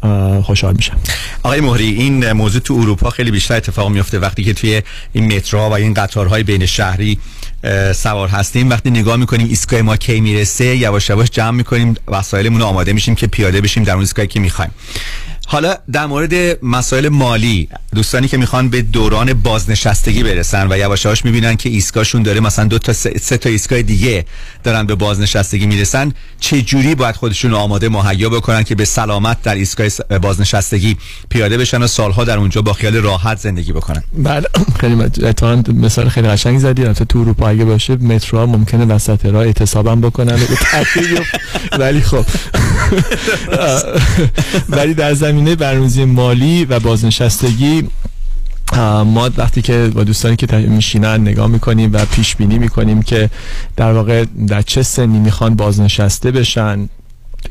خوشحال 0.44 0.74
میشم. 0.74 0.96
آقای 1.42 1.60
مهری 1.60 1.84
این 1.84 2.32
موضوع 2.32 2.60
تو 2.60 2.74
اروپا 2.74 3.10
خیلی 3.10 3.30
بیشتر 3.30 3.56
اتفاق 3.56 3.90
میفته 3.90 4.18
وقتی 4.18 4.44
که 4.44 4.54
توی 4.54 4.82
این 5.12 5.36
مترو 5.36 5.60
و 5.60 5.72
این 5.72 5.94
قطارهای 5.94 6.42
بین 6.42 6.66
شهری 6.66 7.18
سوار 7.94 8.28
هستیم. 8.28 8.70
وقتی 8.70 8.90
نگاه 8.90 9.16
می‌کنیم 9.16 9.48
ایستگاه 9.48 9.82
ما 9.82 9.96
کی 9.96 10.20
می‌رسه 10.20 10.76
یواش 10.76 11.10
یواش 11.10 11.30
جمع 11.30 11.50
می‌کنیم 11.50 11.94
وسایلمون 12.08 12.60
رو 12.60 12.66
آماده 12.66 12.92
میشیم 12.92 13.14
که 13.14 13.26
پیاده 13.26 13.60
بشیم 13.60 13.82
در 13.84 13.92
اون 13.92 14.00
ایستگاهی 14.00 14.28
که 14.28 14.40
می‌خوایم. 14.40 14.70
حالا 15.50 15.74
در 15.92 16.06
مورد 16.06 16.64
مسائل 16.64 17.08
مالی 17.08 17.68
دوستانی 17.94 18.28
که 18.28 18.36
می‌خوان 18.36 18.68
به 18.68 18.82
دوران 18.82 19.32
بازنشستگی 19.32 20.22
برسن 20.22 20.72
و 20.72 20.78
یواش 20.78 21.04
یواش 21.04 21.24
می‌بینن 21.24 21.56
که 21.56 21.68
ایستگاهشون 21.68 22.22
داره 22.22 22.40
مثلا 22.40 22.64
دو 22.64 22.78
تا 22.78 22.92
سه, 22.92 23.36
تا 23.38 23.50
ایستگاه 23.50 23.82
دیگه 23.82 24.24
دارن 24.64 24.86
به 24.86 24.94
بازنشستگی 24.94 25.66
می‌رسن 25.66 26.12
چه 26.40 26.62
جوری 26.62 26.94
باید 26.94 27.16
خودشون 27.16 27.54
آماده 27.54 27.88
مهیا 27.88 28.28
بکنن 28.28 28.62
که 28.62 28.74
به 28.74 28.84
سلامت 28.84 29.42
در 29.42 29.54
ایستگاه 29.54 29.88
س- 29.88 30.00
بازنشستگی 30.00 30.96
پیاده 31.28 31.58
بشن 31.58 31.82
و 31.82 31.86
سالها 31.86 32.24
در 32.24 32.38
اونجا 32.38 32.62
با 32.62 32.72
خیال 32.72 32.96
راحت 32.96 33.38
زندگی 33.38 33.72
بکنن؟ 33.72 34.02
بله 34.14 34.46
خیلی 34.80 35.02
اتفاقاً 35.02 35.62
مثال 35.72 36.08
خیلی 36.08 36.28
قشنگی 36.28 36.58
زدی. 36.58 36.82
البته 36.84 37.04
تو 37.04 37.18
اروپا 37.18 37.48
اگه 37.48 37.64
باشه 37.64 37.96
مترو 37.96 38.46
ممکنه 38.46 38.84
وسط 38.84 39.26
راه 39.26 39.44
اعتصابم 39.44 40.00
بکنن. 40.00 40.38
ولی 41.78 42.00
خب. 42.00 42.24
ولی 44.68 44.94
در 44.94 45.14
زمینه 45.38 45.56
برنامه‌ریزی 45.56 46.04
مالی 46.04 46.64
و 46.64 46.80
بازنشستگی 46.80 47.88
ما 49.04 49.30
وقتی 49.36 49.62
که 49.62 49.90
با 49.94 50.04
دوستانی 50.04 50.36
که 50.36 50.56
میشینن 50.56 51.20
نگاه 51.20 51.46
می‌کنیم 51.46 51.90
و 51.92 52.04
پیش 52.04 52.36
بینی 52.36 52.58
می‌کنیم 52.58 53.02
که 53.02 53.30
در 53.76 53.92
واقع 53.92 54.24
در 54.48 54.62
چه 54.62 54.82
سنی 54.82 55.18
می‌خوان 55.18 55.54
بازنشسته 55.54 56.30
بشن. 56.30 56.88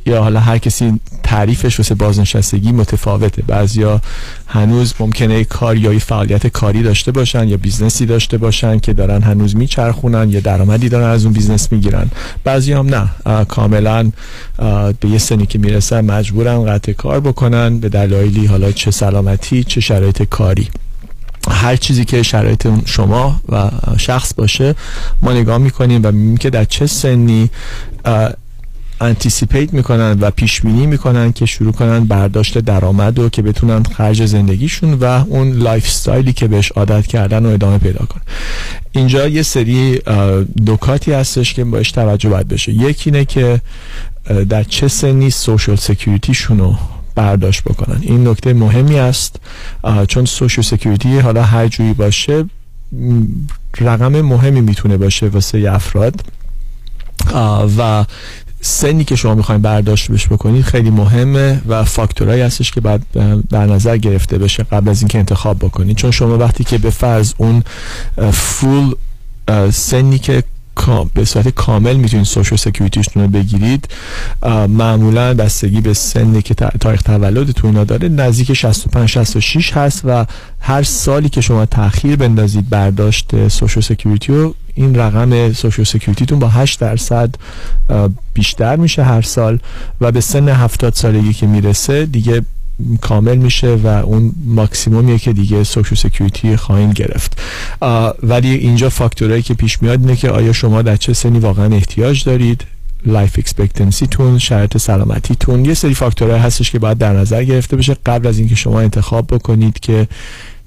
یا 0.06 0.24
حالا 0.24 0.40
هر 0.40 0.58
کسی 0.58 1.00
تعریفش 1.24 1.80
واسه 1.80 1.96
بازنشستگی 1.96 2.72
متفاوته. 2.72 3.44
بعضیا 3.48 4.02
هنوز 4.48 4.94
ممکنه 5.00 5.44
کار 5.44 5.78
یا 5.78 6.00
فعالیت 6.00 6.48
کاری 6.48 6.84
داشته 6.84 7.12
باشن 7.12 7.48
یا 7.48 7.58
business 7.58 8.00
ی 8.00 8.06
داشته 8.06 8.38
باشن 8.38 8.80
که 8.80 8.94
دارن 8.94 9.22
هنوز 9.22 9.56
میچرخونن 9.56 10.30
یا 10.30 10.40
درآمدی 10.40 10.90
دارن 10.90 11.08
از 11.08 11.26
اون 11.26 11.34
business 11.34 11.72
می‌گیرن. 11.72 12.10
بعضی 12.44 12.74
هم 12.74 12.96
نه. 12.96 13.10
کاملا 13.46 14.12
به 15.00 15.10
یه 15.10 15.18
سنی 15.18 15.46
که 15.46 15.60
می‌رسن 15.60 16.02
مجبورن 16.02 16.66
قطع 16.66 16.94
کار 16.94 17.20
بکنن 17.20 17.80
به 17.80 17.90
دلایلی 17.90 18.46
حالا 18.46 18.72
چه 18.72 18.92
سلامتی 18.92 19.64
چه 19.64 19.82
شرایط 19.82 20.24
کاری. 20.24 20.68
هر 21.52 21.76
چیزی 21.76 22.06
که 22.06 22.24
شرایط 22.24 22.68
شما 22.86 23.42
و 23.50 23.72
شخص 23.98 24.34
باشه 24.34 24.76
ما 25.22 25.34
نگاه 25.34 25.58
می‌کنیم 25.58 26.02
و 26.04 26.12
می‌بینیم 26.12 26.38
که 26.38 26.50
در 26.50 26.66
چه 26.66 26.88
سنی 26.88 27.50
anticipate 29.02 29.74
می‌کنن 29.74 30.18
و 30.22 30.32
پیش 30.32 30.62
بینی 30.62 30.86
می‌کنن 30.86 31.34
که 31.34 31.46
شروع 31.46 31.72
کنن 31.72 32.06
برداشت 32.06 32.58
درآمد 32.58 33.20
و 33.20 33.30
که 33.30 33.42
بتونن 33.42 33.84
خرج 33.84 34.26
زندگیشون 34.26 34.94
و 34.94 35.04
اون 35.04 35.52
lifestyle 35.52 35.86
ی 35.86 36.34
که 36.34 36.48
بهش 36.48 36.72
عادت 36.72 37.08
کردن 37.08 37.46
رو 37.46 37.50
ادامه 37.50 37.78
پیدا 37.78 38.06
کنن. 38.06 38.24
اینجا 38.92 39.28
یه 39.28 39.44
سری 39.44 40.02
اه، 40.08 40.44
نکاتی 40.68 41.12
هستش 41.12 41.54
که 41.54 41.64
باش 41.64 41.92
توجه 41.92 42.30
باید 42.30 42.48
بشه. 42.48 42.72
یکی 42.72 43.10
اینه 43.10 43.26
که 43.26 43.62
در 44.50 44.64
چه 44.64 44.88
سنی 44.88 45.30
Social 45.30 45.76
Security 45.76 46.32
شون 46.32 46.60
رو 46.60 46.76
برداشت 47.16 47.64
بکنن. 47.64 47.98
این 48.02 48.28
نکته 48.28 48.54
مهمی 48.54 49.00
است 49.00 49.36
چون 50.08 50.26
Social 50.26 50.64
Security 50.64 51.20
حالا 51.20 51.44
هر 51.44 51.68
جوری 51.68 51.94
باشه 51.94 52.46
رقم 53.80 54.22
مهمی 54.22 54.62
می‌تونه 54.62 54.98
باشه 54.98 55.28
واسه 55.28 55.72
افراد. 55.72 56.22
و 57.78 58.06
سنی 58.62 59.04
که 59.04 59.16
شما 59.16 59.36
می‌خواین 59.36 59.62
برداشت 59.62 60.12
بش 60.12 60.28
بکنید 60.28 60.64
خیلی 60.64 60.90
مهمه 60.90 61.62
و 61.68 61.84
فاکتورهایی 61.84 62.42
هستش 62.42 62.72
که 62.72 62.82
اه، 62.86 63.00
در 63.50 63.66
نظر 63.66 63.98
گرفته 63.98 64.38
بشه 64.38 64.64
قبل 64.64 64.90
از 64.90 65.02
اینکه 65.02 65.20
انتخاب 65.20 65.58
بکنید 65.60 65.98
چون 65.98 66.12
شما 66.12 66.38
وقتی 66.38 66.64
که 66.64 66.78
به 66.78 66.90
فرض 66.90 67.34
اون 67.38 67.64
full 68.32 68.96
سنی 69.72 70.20
که 70.20 70.44
به 71.14 71.26
صورت 71.26 71.48
کامل 71.48 71.96
می‌تونید 71.96 72.26
Social 72.26 72.58
Security 72.58 73.06
تون 73.06 73.24
رو 73.24 73.30
بگیرید. 73.30 73.88
معمولا 74.70 75.34
بستگی 75.34 75.82
به 75.82 75.94
سنی 75.94 76.42
که 76.42 76.54
تاریخ 76.54 77.02
تولدتون 77.02 77.70
اینا 77.70 77.84
داره 77.84 78.10
نزدیک 78.10 78.54
65 78.54 79.10
66 79.10 79.74
هست 79.74 80.02
و 80.06 80.26
هر 80.60 80.84
سالی 80.84 81.30
که 81.30 81.42
شما 81.42 81.66
تاخیر 81.66 82.16
بندازید 82.16 82.70
برداشت 82.70 83.48
Social 83.48 83.84
Security 83.84 84.34
رو 84.34 84.56
این 84.76 84.96
رقم 84.96 85.54
Social 85.54 85.86
Security 85.86 86.25
تون 86.25 86.40
با 86.40 86.48
8 86.48 86.80
درصد 86.80 87.36
بیشتر 88.34 88.76
میشه 88.76 89.04
هر 89.04 89.22
سال 89.22 89.60
و 90.02 90.12
به 90.12 90.22
سن 90.22 90.50
70 90.50 90.94
سالگی 90.94 91.34
که 91.34 91.48
می‌رسه 91.48 92.06
دیگه 92.06 92.42
کامل 93.02 93.38
میشه 93.38 93.76
و 93.76 93.88
اون 93.88 94.32
ماکسیمومیه 94.46 95.18
که 95.18 95.34
دیگه 95.34 95.64
Social 95.64 95.98
Security 95.98 96.56
خواهیم 96.56 96.92
گرفت. 96.92 97.42
ولی 98.24 98.50
اینجا 98.50 98.90
فاکتورهایی 98.90 99.42
که 99.42 99.54
پیش 99.54 99.82
میاد 99.82 100.02
اینه 100.02 100.16
که 100.16 100.30
آیا 100.30 100.54
شما 100.54 100.82
در 100.82 100.96
چه 100.96 101.14
سنی 101.14 101.40
واقعا 101.40 101.76
احتیاج 101.76 102.24
دارید؟ 102.24 102.64
life 103.06 103.36
expectancy 103.38 104.08
تون 104.08 104.38
شرط 104.38 104.78
سلامتیتون. 104.78 105.66
یه 105.66 105.74
سری 105.74 105.94
فاکتورهای 105.94 106.40
هستش 106.40 106.72
که 106.72 106.80
باید 106.80 106.98
در 106.98 107.14
نظر 107.14 107.44
گرفته 107.44 107.78
بشه 107.78 107.98
قبل 108.06 108.28
از 108.28 108.40
اینکه 108.40 108.56
شما 108.56 108.80
انتخاب 108.80 109.28
بکنید 109.28 109.80
که 109.80 110.08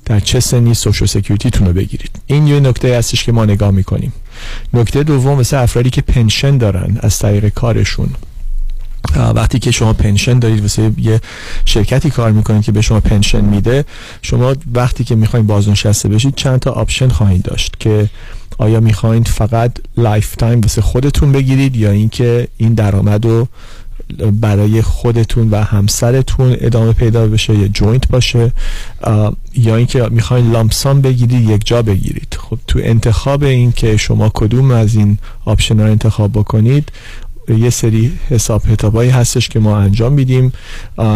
در 0.04 0.20
چه 0.20 0.40
سنی 0.40 0.74
Social 0.74 1.08
Security 1.08 1.50
تون 1.50 1.66
رو 1.66 1.72
بگیرید. 1.72 2.10
این 2.26 2.46
یه 2.46 2.60
نکته 2.60 2.98
هستش 2.98 3.24
که 3.24 3.32
ما 3.32 3.44
نگاه 3.44 3.70
می‌کنیم. 3.70 4.12
نکته 4.74 5.02
دوم 5.02 5.38
مثل 5.38 5.56
افرادی 5.56 5.90
که 5.90 6.02
pension 6.02 6.58
دارن 6.58 6.98
از 7.00 7.18
طریق 7.18 7.48
کارشون. 7.48 8.10
وقتی 9.34 9.58
که 9.58 9.70
شما 9.70 9.92
pension 9.92 10.38
دارید 10.38 10.60
واسه 10.60 10.92
یه 10.98 11.20
شرکتی 11.64 12.10
کار 12.10 12.32
می‌کنید 12.32 12.62
که 12.62 12.72
به 12.72 12.80
شما 12.80 13.00
pension 13.00 13.40
میده 13.40 13.84
شما 14.22 14.54
وقتی 14.74 15.04
که 15.04 15.14
می‌خواین 15.14 15.46
بازنشسته 15.46 16.08
بشید 16.08 16.34
چند 16.34 16.60
تا 16.60 16.70
option 16.70 17.08
خواهید 17.08 17.42
داشت 17.42 17.76
که 17.80 18.10
آیا 18.58 18.80
می‌خواین 18.80 19.22
فقط 19.22 19.72
lifetime 19.96 20.60
واسه 20.60 20.82
خودتون 20.82 21.32
بگیرید 21.32 21.76
یا 21.76 21.90
اینکه 21.90 22.48
این 22.56 22.74
درآمد 22.74 23.24
رو 23.24 23.48
برای 24.32 24.82
خودتون 24.82 25.50
و 25.50 25.64
همسرتون 25.64 26.56
ادامه 26.60 26.92
پیدا 26.92 27.26
بشه 27.26 27.54
یا 27.54 27.68
joint 27.68 28.08
باشه 28.08 28.52
یا 29.54 29.76
اینکه 29.76 30.08
می‌خواین 30.10 30.50
lump 30.50 30.79
sum 30.79 31.00
بگیرید 31.00 31.50
یک 31.50 31.66
جا 31.66 31.82
بگیرید. 31.82 32.38
خب 32.40 32.58
تو 32.66 32.78
انتخاب 32.82 33.42
این 33.42 33.72
که 33.72 33.96
شما 33.96 34.30
کدوم 34.34 34.70
از 34.70 34.94
این 34.94 35.18
option 35.44 35.80
رو 35.80 35.90
انتخاب 35.90 36.32
بکنید 36.32 36.88
یه 37.48 37.70
سری 37.70 38.12
حساب 38.28 38.62
کتابایی 38.72 39.10
هستش 39.10 39.48
که 39.48 39.60
ما 39.60 39.78
انجام 39.78 40.12
میدیم. 40.12 40.52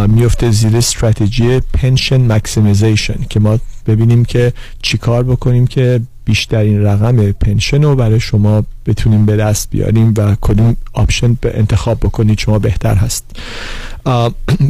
میفته 0.09 0.51
زیر 0.51 0.77
استراتژی 0.77 1.61
pension 1.61 2.33
maximization 2.33 3.19
که 3.31 3.41
ما 3.41 3.59
ببینیم 3.87 4.25
که 4.25 4.53
چیکار 4.83 5.23
بکنیم 5.23 5.67
که 5.67 6.01
بیشترین 6.25 6.83
رقم 6.83 7.33
pension 7.33 7.83
رو 7.83 7.97
برای 7.97 8.21
شما 8.21 8.65
بتونیم 8.87 9.27
به 9.27 9.37
دست 9.37 9.71
بیاریم 9.71 10.15
و 10.17 10.37
کدوم 10.41 10.77
option 10.93 11.39
به 11.41 11.59
انتخاب 11.59 12.01
بکنید 12.01 12.39
شما 12.39 12.59
بهتر 12.59 12.95
هست. 12.95 13.25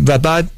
و 0.06 0.18
بعد 0.18 0.50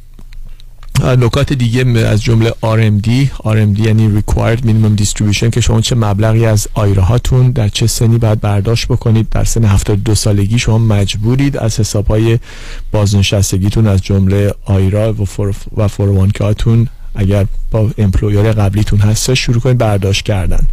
نکات 1.05 1.53
دیگه 1.53 1.99
از 1.99 2.23
جمله 2.23 2.51
RMD 2.51 3.09
RMD 3.45 3.81
یعنی 3.81 4.21
Required 4.21 4.61
Minimum 4.61 5.03
Distribution 5.03 5.51
که 5.51 5.61
شما 5.61 5.81
چه 5.81 5.95
مبلغی 5.97 6.47
از 6.47 6.69
IRA 6.75 7.03
هاتون 7.03 7.51
در 7.51 7.69
چه 7.69 7.87
سنی 7.87 8.19
باید 8.19 8.41
برداشت 8.41 8.89
بکنید. 8.89 9.29
در 9.29 9.45
سن 9.45 9.65
72 9.65 10.15
سالگی 10.15 10.59
شما 10.59 10.79
مجبورید 10.79 11.57
از 11.57 11.81
حساب 11.81 12.07
های 12.07 12.39
بازنشستگیتون 12.93 13.87
از 13.87 14.03
جمله 14.03 14.55
IRA 14.65 15.13
و, 15.13 15.25
فور 15.25 15.55
و 15.77 15.89
هاتون 16.41 16.89
اگر 17.17 17.47
با 17.71 17.91
employer 17.99 18.53
قبلیتون 18.53 18.99
هستش 18.99 19.41
شروع 19.41 19.61
کنید 19.61 19.79
برداشت 19.79 20.25
کردن. 20.25 20.67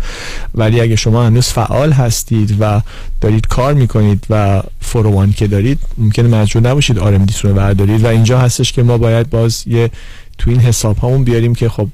ولی 0.56 0.82
اگه 0.82 0.96
شما 0.96 1.26
هنوز 1.26 1.48
فعال 1.48 1.92
هستید 1.92 2.58
و 2.60 2.82
دارید 3.22 3.48
کار 3.48 3.74
می‌کنید 3.74 4.26
و 4.30 4.64
فوروان 4.82 5.32
که 5.32 5.48
دارید 5.48 5.80
ممکنه 5.98 6.28
مجبور 6.28 6.70
نباشید 6.70 7.00
RMD 7.00 7.26
تون 7.26 7.52
رو 7.52 7.58
بردارید. 7.58 8.04
و 8.04 8.08
اینجا 8.08 8.40
هستش 8.40 8.72
که 8.72 8.84
ما 8.84 8.98
باید 8.98 9.30
باز 9.30 9.64
یه 9.68 9.92
تو 10.38 10.50
این 10.50 10.60
حساب 10.60 10.98
هامون 10.98 11.24
بیاریم 11.24 11.56
که 11.56 11.70
خب 11.70 11.88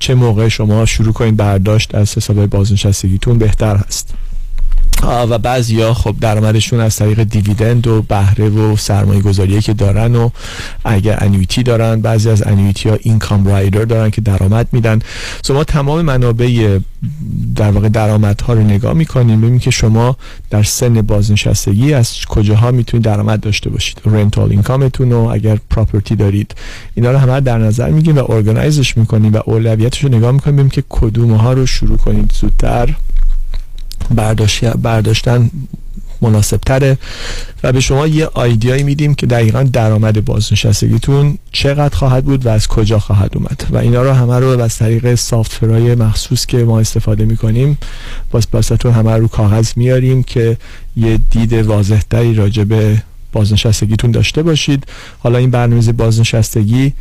چه 0.00 0.14
موقع 0.14 0.48
شما 0.48 0.86
شروع 0.86 1.12
کنید 1.12 1.36
برداشت 1.36 1.94
از 1.94 2.16
حساب 2.16 2.46
بازنشستگیتون 2.46 3.38
بهتر 3.38 3.76
هست. 3.76 4.14
و 5.02 5.38
بعضیا 5.38 5.94
خب 5.94 6.16
درآمدشون 6.20 6.80
از 6.80 6.96
طریق 6.96 7.22
دیویدند 7.22 7.86
و 7.86 8.02
بهره 8.02 8.48
و 8.48 8.76
سرمایه 8.76 9.20
گذاری 9.20 9.60
که 9.60 9.72
دارن 9.72 10.16
و 10.16 10.30
اگر 10.84 11.18
انویتی 11.20 11.62
دارن 11.62 12.00
بعضی 12.00 12.30
از 12.30 12.42
انویتی 12.46 12.88
ها 12.88 12.96
اینکام 13.00 13.46
رایدر 13.46 13.84
دارن 13.84 14.10
که 14.10 14.20
درآمد 14.20 14.68
میدن. 14.72 15.00
شما 15.46 15.64
تمام 15.64 16.02
منابع 16.02 16.78
در 17.56 17.70
واقع 17.70 17.88
درآمد 17.88 18.40
ها 18.40 18.52
رو 18.52 18.60
نگاه 18.60 18.92
می‌کنیم 18.92 19.40
ببینید 19.40 19.60
که 19.60 19.70
شما 19.70 20.16
در 20.50 20.62
سن 20.62 21.02
بازنشستگی 21.02 21.94
از 21.94 22.16
کجاها 22.28 22.70
می‌تونید 22.70 23.04
درآمد 23.04 23.40
داشته 23.40 23.70
باشید. 23.70 24.00
رنتال 24.04 24.50
اینکامتون 24.50 25.12
و 25.12 25.18
اگر 25.18 25.58
پراپرتی 25.70 26.16
دارید. 26.16 26.54
اینا 26.94 27.10
رو 27.10 27.18
همه 27.18 27.40
در 27.40 27.58
نظر 27.58 27.90
میگیم 27.90 28.18
و 28.18 28.32
ارگانایزش 28.32 28.96
می‌کنیم 28.96 29.32
و 29.32 29.40
اولویتش 29.46 30.04
رو 30.04 30.08
نگاه 30.08 30.32
می‌کنیم 30.32 30.56
ببینیم 30.56 30.70
که 30.70 30.84
کدوم 30.88 31.32
ها 31.32 31.52
رو 31.52 31.66
شروع 31.66 31.96
کنید 31.96 32.32
زودتر. 32.40 32.94
برداشتن 34.82 35.50
مناسب 36.20 36.56
تره 36.56 36.98
و 37.62 37.72
به 37.72 37.80
شما 37.80 38.06
یه 38.06 38.26
آیدیایی 38.26 38.82
میدیم 38.82 39.14
که 39.14 39.26
دقیقا 39.26 39.62
درآمد 39.62 40.24
بازنشستگیتون 40.24 41.38
چقدر 41.52 41.96
خواهد 41.96 42.24
بود 42.24 42.46
و 42.46 42.48
از 42.48 42.68
کجا 42.68 42.98
خواهد 42.98 43.30
اومد. 43.34 43.66
و 43.70 43.76
اینا 43.76 44.02
رو 44.02 44.12
همه 44.12 44.38
رو 44.38 44.60
از 44.60 44.76
طریق 44.76 45.14
سافتورهای 45.14 45.94
مخصوص 45.94 46.46
که 46.46 46.56
ما 46.56 46.80
استفاده 46.80 47.24
می‌کنیم 47.24 47.78
باز 48.30 48.46
باستون 48.50 48.92
همه 48.92 49.16
رو 49.16 49.28
کاغذ 49.28 49.72
میاریم 49.76 50.22
که 50.22 50.56
یه 50.96 51.20
دید 51.30 51.52
واضحتری 51.52 52.34
راجع 52.34 52.64
به 52.64 53.02
بازنشستگیتون 53.32 54.10
داشته 54.10 54.42
باشید. 54.42 54.86
حالا 55.18 55.38
این 55.38 55.50
برنامه 55.50 55.92
بازنشستگی 55.92 56.92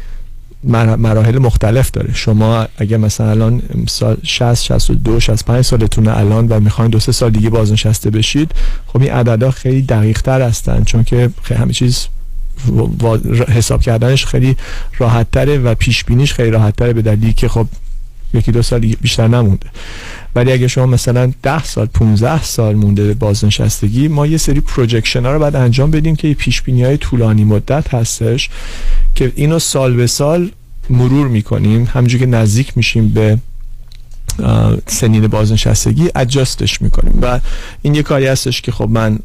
مراحل 0.64 1.38
مختلف 1.38 1.92
داره. 1.92 2.14
شما 2.14 2.68
اگه 2.78 2.98
مثلا 2.98 3.30
الان 3.30 3.62
سال 3.88 4.18
60 4.24 4.54
62 4.64 5.20
65 5.20 5.66
سالتون 5.66 6.08
الان 6.08 6.48
و 6.48 6.60
می‌خواین 6.60 6.92
دو 6.92 7.00
سه 7.00 7.12
سال 7.12 7.32
دیگه 7.32 7.50
بازنشسته 7.50 8.10
بشید 8.10 8.52
خب 8.88 9.02
این 9.02 9.12
عددا 9.12 9.52
خیلی 9.52 9.82
دقیق 9.82 10.22
تر 10.22 10.42
هستن 10.42 10.84
چون 10.84 11.04
که 11.04 11.30
همه 11.58 11.74
چیز 11.74 12.08
حساب 13.48 13.82
کردنش 13.82 14.26
خیلی 14.26 14.56
راحت 14.98 15.32
تره 15.32 15.58
و 15.58 15.76
پیش 15.76 16.04
بینیش 16.04 16.34
خیلی 16.34 16.50
راحت 16.50 16.76
تره 16.76 16.94
به 16.94 17.02
دلیلی 17.02 17.34
که 17.34 17.48
خب 17.48 17.68
یکی 18.34 18.52
دو 18.52 18.62
سال 18.62 18.80
بیشتر 18.80 19.28
نمونده. 19.28 19.68
ولی 20.36 20.52
اگه 20.52 20.68
شما 20.68 20.86
مثلا 20.86 21.32
10 21.44 21.64
سال 21.64 21.86
15 21.86 22.44
سال 22.44 22.76
مونده 22.76 23.14
بازنشستگی 23.14 24.08
ما 24.08 24.28
یه 24.28 24.38
سری 24.38 24.62
پروجکشن 24.62 25.26
ها 25.26 25.34
رو 25.34 25.40
باید 25.40 25.56
انجام 25.56 25.92
بدیم 25.92 26.16
که 26.16 26.34
پیش 26.34 26.62
بینی 26.62 26.84
های 26.84 26.98
طولانی 26.98 27.44
مدت 27.44 27.94
هستش 27.94 28.50
که 29.16 29.32
اینو 29.36 29.60
سال 29.60 29.94
به 29.94 30.08
سال 30.08 30.52
مرور 30.90 31.28
می‌کنیم. 31.28 31.90
همونجور 31.94 32.20
که 32.20 32.26
نزدیک 32.26 32.78
میشیم 32.78 33.10
به 33.10 33.38
سنین 34.88 35.28
بازنشستگی 35.28 36.10
اجاستش 36.16 36.82
می‌کنیم. 36.82 37.20
و 37.22 37.40
این 37.82 37.96
یه 37.96 38.04
کاری 38.04 38.28
هستش 38.28 38.62
که 38.62 38.72
خب 38.72 38.90
من 38.90 39.20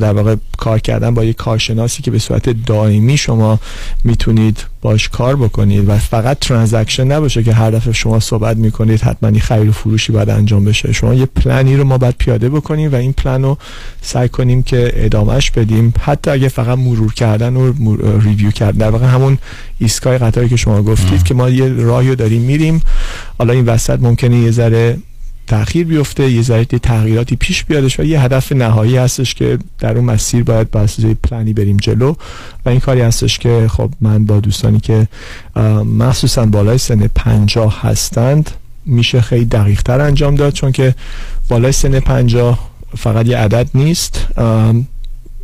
در 0.00 0.12
واقع 0.12 0.36
کار 0.58 0.78
کردم 0.78 1.14
با 1.14 1.24
یه 1.24 1.32
کارشناسی 1.32 2.02
که 2.02 2.10
به 2.10 2.18
صورت 2.18 2.48
دائمی 2.66 3.16
شما 3.16 3.60
می‌تونید 4.04 4.64
باش 4.84 5.08
کار 5.08 5.36
بکنید 5.36 5.88
و 5.88 5.98
فقط 5.98 6.38
ترانزکشن 6.38 7.04
نباشه 7.04 7.42
که 7.42 7.52
هر 7.52 7.70
دفعه 7.70 7.92
شما 7.92 8.20
صحبت 8.20 8.56
می‌کنید 8.56 9.00
حتما 9.00 9.28
این 9.28 9.40
خرید 9.40 9.68
و 9.68 9.72
فروشی 9.72 10.12
باید 10.12 10.30
انجام 10.30 10.64
بشه. 10.64 10.92
شما 10.92 11.14
یه 11.14 11.26
پلنی 11.26 11.76
رو 11.76 11.84
ما 11.84 11.98
باید 11.98 12.14
پیاده 12.18 12.48
بکنیم 12.48 12.92
و 12.92 12.94
این 12.94 13.12
پلن 13.12 13.42
رو 13.42 13.58
سعی 14.02 14.28
کنیم 14.28 14.62
که 14.62 14.92
ادامهش 14.94 15.50
بدیم. 15.50 15.94
حتی 16.00 16.30
اگه 16.30 16.48
فقط 16.48 16.78
مرور 16.78 17.14
کردن 17.14 17.56
و 17.56 17.72
ریویو 18.20 18.50
کردن. 18.50 18.78
در 18.78 18.90
واقع 18.90 19.06
همون 19.06 19.38
ایستگاه 19.78 20.18
قطاری 20.18 20.48
که 20.48 20.56
شما 20.56 20.82
گفتید 20.82 21.22
که 21.22 21.34
ما 21.34 21.50
یه 21.50 21.68
راهی 21.68 22.16
داریم 22.16 22.42
میریم. 22.42 22.80
حالا 23.38 23.52
این 23.52 23.64
وسط 23.64 23.98
ممکنه 24.00 24.36
یه 24.36 24.50
ذره 24.50 24.96
تاخیر 25.46 25.86
بیفته 25.86 26.30
یه 26.30 26.42
ذره 26.42 26.64
تغییراتی 26.64 27.36
پیش 27.36 27.64
بیادش 27.64 28.00
و 28.00 28.04
یه 28.04 28.20
هدف 28.20 28.52
نهایی 28.52 28.96
هستش 28.96 29.34
که 29.34 29.58
در 29.78 29.96
اون 29.96 30.04
مسیر 30.04 30.44
باید 30.44 30.70
با 30.70 30.86
پلنی 31.22 31.52
بریم 31.52 31.76
جلو 31.76 32.14
و 32.66 32.68
این 32.68 32.80
کاری 32.80 33.00
هستش 33.00 33.38
که 33.38 33.66
خب 33.70 33.90
من 34.00 34.24
با 34.24 34.40
دوستانی 34.40 34.80
که 34.80 35.08
مخصوصا 35.98 36.46
بالای 36.46 36.78
سن 36.78 37.06
پنجاه 37.14 37.80
هستند 37.82 38.50
میشه 38.86 39.20
خیلی 39.20 39.44
دقیق 39.44 39.82
تر 39.82 40.00
انجام 40.00 40.34
داد 40.34 40.52
چون 40.52 40.72
که 40.72 40.94
بالای 41.48 41.72
سن 41.72 42.00
پنجاه 42.00 42.70
فقط 42.96 43.26
یه 43.26 43.36
عدد 43.36 43.68
نیست. 43.74 44.26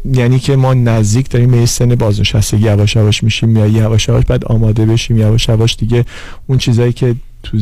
یعنی 0.05 0.39
که 0.39 0.57
ما 0.57 0.75
نزدیک 0.75 1.31
داریم 1.31 1.51
به 1.51 1.67
سن 1.67 1.95
بازنشستگی 1.95 2.67
یواش 2.67 2.97
یواش 2.97 3.25
میشیم 3.25 3.57
یا 3.57 3.67
یواش 3.67 4.09
یواش 4.09 4.25
بعد 4.25 4.45
آماده 4.45 4.87
بشیم 4.87 5.19
یواش 5.19 5.49
یواش 5.49 5.77
دیگه 5.77 6.05
اون 6.47 6.59
چیزایی 6.59 6.93
که 6.93 7.15
تو 7.43 7.59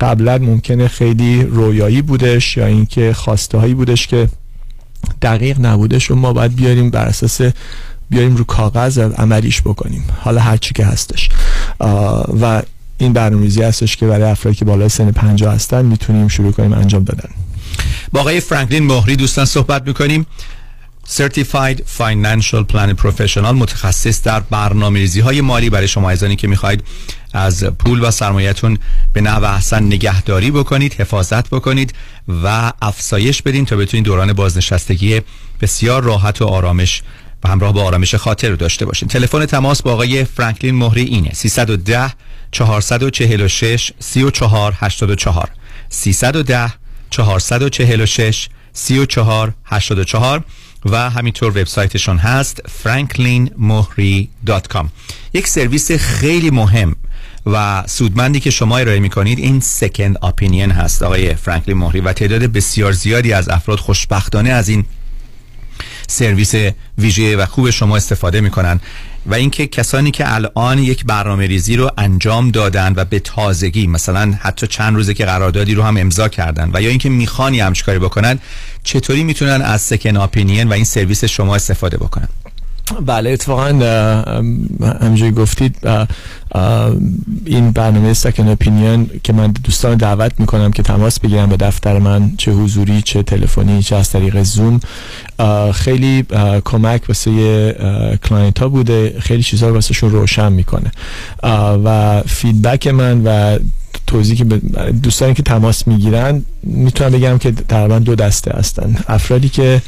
قبلا 0.00 0.38
ممکنه 0.38 0.88
خیلی 0.88 1.42
رویایی 1.42 2.02
بودش 2.02 2.56
یا 2.56 2.66
اینکه 2.66 3.12
خواسته 3.12 3.58
هایی 3.58 3.74
بودش 3.74 4.06
که 4.06 4.28
دقیق 5.22 5.60
نبودش 5.60 6.10
و 6.10 6.14
ما 6.14 6.32
باید 6.32 6.56
بیاریم 6.56 6.90
بر 6.90 7.06
اساس 7.06 7.40
بیاریم 8.10 8.36
رو 8.36 8.44
کاغذ 8.44 8.98
عملیش 8.98 9.62
بکنیم. 9.62 10.04
حالا 10.20 10.40
هرچی 10.40 10.74
که 10.74 10.84
هستش. 10.84 11.28
و 12.40 12.62
این 12.98 13.12
برنامه‌ریزی 13.12 13.62
هستش 13.62 13.96
که 13.96 14.06
برای 14.06 14.30
افرادی 14.30 14.56
که 14.56 14.64
بالای 14.64 14.88
سن 14.88 15.10
50 15.10 15.54
هستن 15.54 15.84
می‌تونیم 15.84 16.28
شروع 16.28 16.52
کنیم 16.52 16.72
انجام 16.72 17.04
دادن. 17.04 17.28
با 18.12 18.20
آقای 18.20 18.40
فرانکلین 18.40 18.82
مهری 18.82 19.16
دوستان 19.16 19.44
صحبت 19.44 19.86
می‌کنیم. 19.86 20.26
Certified 21.16 21.78
Financial 21.98 22.64
Planning 22.72 22.96
Professional 23.04 23.52
متخصص 23.54 24.22
در 24.22 24.40
برنامه‌ریزی 24.40 25.20
های 25.20 25.40
مالی 25.40 25.70
برای 25.70 25.88
شما 25.88 26.10
عزیزانی 26.10 26.36
که 26.36 26.48
می‌خواهید 26.48 26.82
از 27.32 27.64
پول 27.64 28.04
و 28.04 28.10
سرمایه‌تون 28.10 28.78
به 29.12 29.20
نحو 29.20 29.44
احسن 29.44 29.82
نگهداری 29.82 30.50
بکنید 30.50 30.94
حفاظت 30.94 31.48
بکنید 31.48 31.94
و 32.44 32.72
افزایش 32.82 33.42
بدین 33.42 33.64
تا 33.64 33.76
بتونید 33.76 34.06
دوران 34.06 34.32
بازنشستگی 34.32 35.20
بسیار 35.60 36.02
راحت 36.02 36.42
و 36.42 36.46
آرامش 36.46 37.02
و 37.44 37.48
همراه 37.48 37.72
با 37.72 37.84
آرامش 37.84 38.14
خاطر 38.14 38.48
رو 38.48 38.56
داشته 38.56 38.86
باشین. 38.86 39.08
تلفن 39.08 39.46
تماس 39.46 39.82
با 39.82 39.92
آقای 39.92 40.24
فرانکلین 40.24 40.74
مهری 40.74 41.02
اینه. 41.02 41.32
310 41.32 42.12
446 42.52 43.92
34 43.98 44.74
84 44.76 45.48
310 45.88 46.72
446 47.10 48.48
34 48.72 49.52
84 49.64 50.44
و 50.84 51.10
همینطور 51.10 51.50
وبسایتشون 51.50 52.18
هست 52.18 52.62
franklinmohri.com 52.84 54.86
یک 55.32 55.48
سرویس 55.48 55.92
خیلی 55.92 56.50
مهم 56.50 56.96
و 57.46 57.84
سودمندی 57.86 58.40
که 58.40 58.50
شما 58.50 58.78
ارائه 58.78 59.00
می‌کنید 59.00 59.38
این 59.38 59.60
سکند 59.60 60.24
اپینین 60.24 60.70
هست. 60.70 61.02
آقای 61.02 61.34
فرانکلین 61.34 61.78
مهری 61.78 62.00
و 62.00 62.12
تعداد 62.12 62.42
بسیار 62.42 62.92
زیادی 62.92 63.32
از 63.32 63.48
افراد 63.48 63.78
خوشبختانه 63.78 64.50
از 64.50 64.68
این 64.68 64.84
سرویس 66.08 66.54
ویژه 66.98 67.36
و 67.36 67.46
خوب 67.46 67.70
شما 67.70 67.96
استفاده 67.96 68.40
می‌کنن 68.40 68.80
و 69.26 69.34
اینکه 69.34 69.66
کسانی 69.66 70.10
که 70.10 70.34
الان 70.34 70.78
یک 70.78 71.04
برنامه 71.04 71.46
ریزی 71.46 71.76
رو 71.76 71.90
انجام 71.98 72.50
دادن 72.50 72.92
و 72.96 73.04
به 73.04 73.18
تازگی 73.18 73.86
مثلا 73.86 74.34
حتی 74.40 74.66
چند 74.66 74.96
روزه 74.96 75.14
که 75.14 75.24
قراردادی 75.24 75.74
رو 75.74 75.82
هم 75.82 75.96
امضا 75.96 76.28
کردن 76.28 76.70
و 76.74 76.82
یا 76.82 76.88
اینکه 76.90 77.08
می‌خوان 77.08 77.54
یه 77.54 77.64
همچین 77.64 77.86
کاری 77.86 77.98
بکنن 77.98 78.38
چطوری 78.84 79.24
می‌تونن 79.24 79.62
از 79.62 79.82
second 79.82 80.16
opinion 80.16 80.68
و 80.68 80.72
این 80.72 80.84
سرویس 80.84 81.24
شما 81.24 81.54
استفاده 81.54 81.96
بکنن؟ 81.96 82.28
بله 83.06 83.30
اتفاقا 83.30 83.64
همجوری 85.00 85.30
گفتید 85.30 85.76
این 87.46 87.70
برنامه 87.70 88.12
second 88.12 88.48
opinion 88.48 89.10
که 89.24 89.32
من 89.32 89.52
دوستان 89.64 89.96
دعوت 89.96 90.32
می‌کنم 90.38 90.70
که 90.70 90.82
تماس 90.82 91.20
بگیرن 91.20 91.46
به 91.46 91.56
دفتر 91.56 91.98
من 91.98 92.32
چه 92.38 92.52
حضوری 92.52 93.02
چه 93.02 93.22
تلفنی 93.22 93.82
چه 93.82 93.96
از 93.96 94.10
طریق 94.10 94.42
زوم 94.42 94.80
خیلی 95.72 96.24
کمک 96.64 97.02
واسه 97.08 98.18
client 98.28 98.58
ها 98.58 98.68
بوده 98.68 99.16
خیلی 99.20 99.42
چیزها 99.42 99.68
رو 99.68 99.80
روشن 100.02 100.52
می‌کنه. 100.52 100.92
و 101.84 102.22
feedback 102.26 102.86
من 102.86 103.22
و 103.24 103.58
توضیحی 104.06 104.36
که 104.36 104.44
دوستانی 105.02 105.34
که 105.34 105.42
تماس 105.42 105.88
می‌گیرن 105.88 106.44
می‌تونم 106.62 107.10
بگم 107.10 107.38
که 107.38 107.52
تقریبا 107.52 107.98
دو 107.98 108.14
دسته 108.14 108.50
هستن. 108.50 108.96
افرادی 109.08 109.48
که 109.48 109.82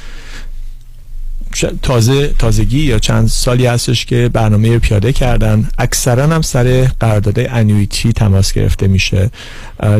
تازه 1.83 2.29
تازگی 2.29 2.81
یا 2.81 2.99
چند 2.99 3.29
سالی 3.29 3.67
هستش 3.67 4.07
که 4.07 4.31
برنامه 4.33 4.73
رو 4.73 4.79
پیاده 4.79 5.13
کردن. 5.13 5.69
اکثرا 5.79 6.27
هم 6.27 6.43
سر 6.43 6.89
قرارداد 7.01 7.39
انویتی 7.39 8.13
تماس 8.13 8.53
گرفته 8.53 8.89
میشه. 8.89 9.31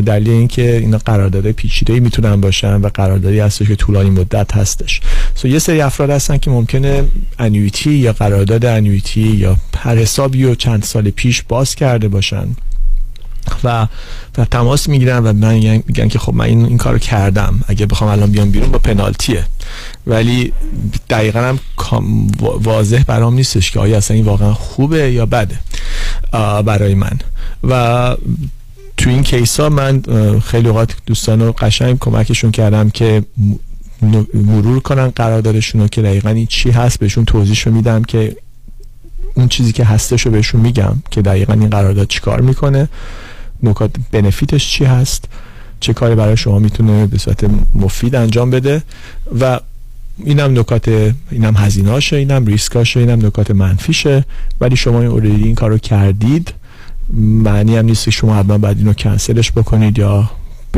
دلیل 0.05 0.29
اینکه 0.29 0.77
اینا 0.77 0.97
قرارداد 0.97 1.51
پیچیده 1.51 1.99
می‌تونن 1.99 2.41
باشن 2.41 2.81
و 2.81 2.89
قراردادی 2.93 3.39
هستش 3.39 3.67
که 3.67 3.75
طولانی 3.75 4.09
مدت 4.09 4.53
هستش. 4.53 5.01
سو 5.35 5.47
یه 5.47 5.59
سری 5.59 5.81
افراد 5.81 6.09
هستن 6.09 6.37
که 6.37 6.51
ممکنه 6.51 7.03
انویتی 7.39 7.91
یا 7.91 8.13
قرارداد 8.13 8.65
انویتی 8.65 9.21
یا 9.21 9.57
هر 9.77 9.97
حسابی 9.97 10.43
رو 10.43 10.55
چند 10.55 10.83
سال 10.83 11.09
پیش 11.09 11.43
باز 11.43 11.75
کرده 11.75 12.07
باشن 12.07 12.47
و 13.63 13.87
و 14.37 14.45
تماس 14.45 14.89
می‌گیرن 14.89 15.17
و 15.17 15.33
من 15.33 15.53
میگن 15.87 16.07
که 16.07 16.19
خب 16.19 16.33
من 16.33 16.45
این, 16.45 16.65
این 16.65 16.77
کارو 16.77 16.97
کردم. 16.97 17.63
اگه 17.67 17.85
بخوام 17.85 18.11
الان 18.11 18.31
بیام 18.31 18.51
بیرون 18.51 18.71
با 18.71 18.79
پنالتیه. 18.79 19.45
ولی 20.07 20.53
دقیقا 21.09 21.39
هم 21.39 21.59
واضح 22.39 23.03
برام 23.03 23.33
نیستش 23.33 23.71
که 23.71 23.79
آیا 23.79 23.97
اصلا 23.97 24.15
این 24.15 24.25
واقعا 24.25 24.53
خوبه 24.53 25.11
یا 25.11 25.25
بده 25.25 25.59
برای 26.65 26.95
من. 26.95 27.19
و 27.63 28.15
تو 28.97 29.09
این 29.09 29.23
کیس 29.23 29.59
ها 29.59 29.69
من 29.69 30.01
خیلی 30.45 30.67
اوقات 30.67 30.95
دوستان 31.05 31.41
رو 31.41 31.51
قشنگ 31.51 31.99
کمکشون 31.99 32.51
کردم 32.51 32.89
که 32.89 33.23
مرور 34.33 34.79
کنن 34.79 35.07
قراردادشون 35.07 35.81
رو 35.81 35.87
که 35.87 36.01
دقیقا 36.01 36.29
این 36.29 36.45
چی 36.45 36.71
هست 36.71 36.99
بهشون 36.99 37.25
توضیح 37.25 37.67
میدم 37.67 38.03
که 38.03 38.35
اون 39.33 39.47
چیزی 39.47 39.71
که 39.71 39.83
هستش 39.83 40.25
رو 40.25 40.31
بهشون 40.31 40.61
میگم 40.61 40.95
که 41.11 41.21
دقیقا 41.21 41.53
این 41.53 41.69
قرارداد 41.69 42.07
چیکار 42.07 42.41
می‌کنه 42.41 42.89
نکات 43.63 43.91
بنفیتش 44.11 44.69
چی 44.69 44.85
هست 44.85 45.25
چه 45.79 45.93
کاری 45.93 46.15
برای 46.15 46.37
شما 46.37 46.59
می‌تونه 46.59 47.07
به 47.07 47.17
صورت 47.17 47.45
مفید 47.75 48.15
انجام 48.15 48.49
بده 48.49 48.83
و 49.39 49.59
اینم 50.17 50.59
نکات 50.59 51.13
اینم 51.31 51.55
هزینهاشه 51.57 52.15
اینم 52.15 52.45
ریسکاشه 52.45 52.99
اینم 52.99 53.25
نکات 53.25 53.51
منفیشه. 53.51 54.25
ولی 54.61 54.75
شما 54.75 55.01
این 55.01 55.09
اوریدی 55.09 55.43
این 55.43 55.55
کارو 55.55 55.77
کردید 55.77 56.53
معنی 57.13 57.77
هم 57.77 57.85
نیست 57.85 58.05
که 58.05 58.11
شما 58.11 58.35
حتما 58.35 58.57
بعد 58.57 58.77
اینو 58.77 58.93
کنسلش 58.93 59.51
بکنید 59.51 59.97
یا 59.97 60.31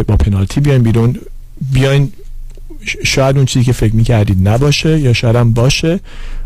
با 0.07 0.16
پنالتی 0.16 0.62
بیاین 0.62 0.84
بیرون. 0.84 1.20
بیاین 1.72 2.12
شاید 3.03 3.38
اون 3.38 3.45
چیزی 3.45 3.66
که 3.66 3.74
فکر 3.74 3.95
می‌کردید 3.95 4.48
نباشه 4.48 4.99
یا 4.99 5.14
شاید 5.14 5.36
هم 5.36 5.53
باشه. 5.53 5.99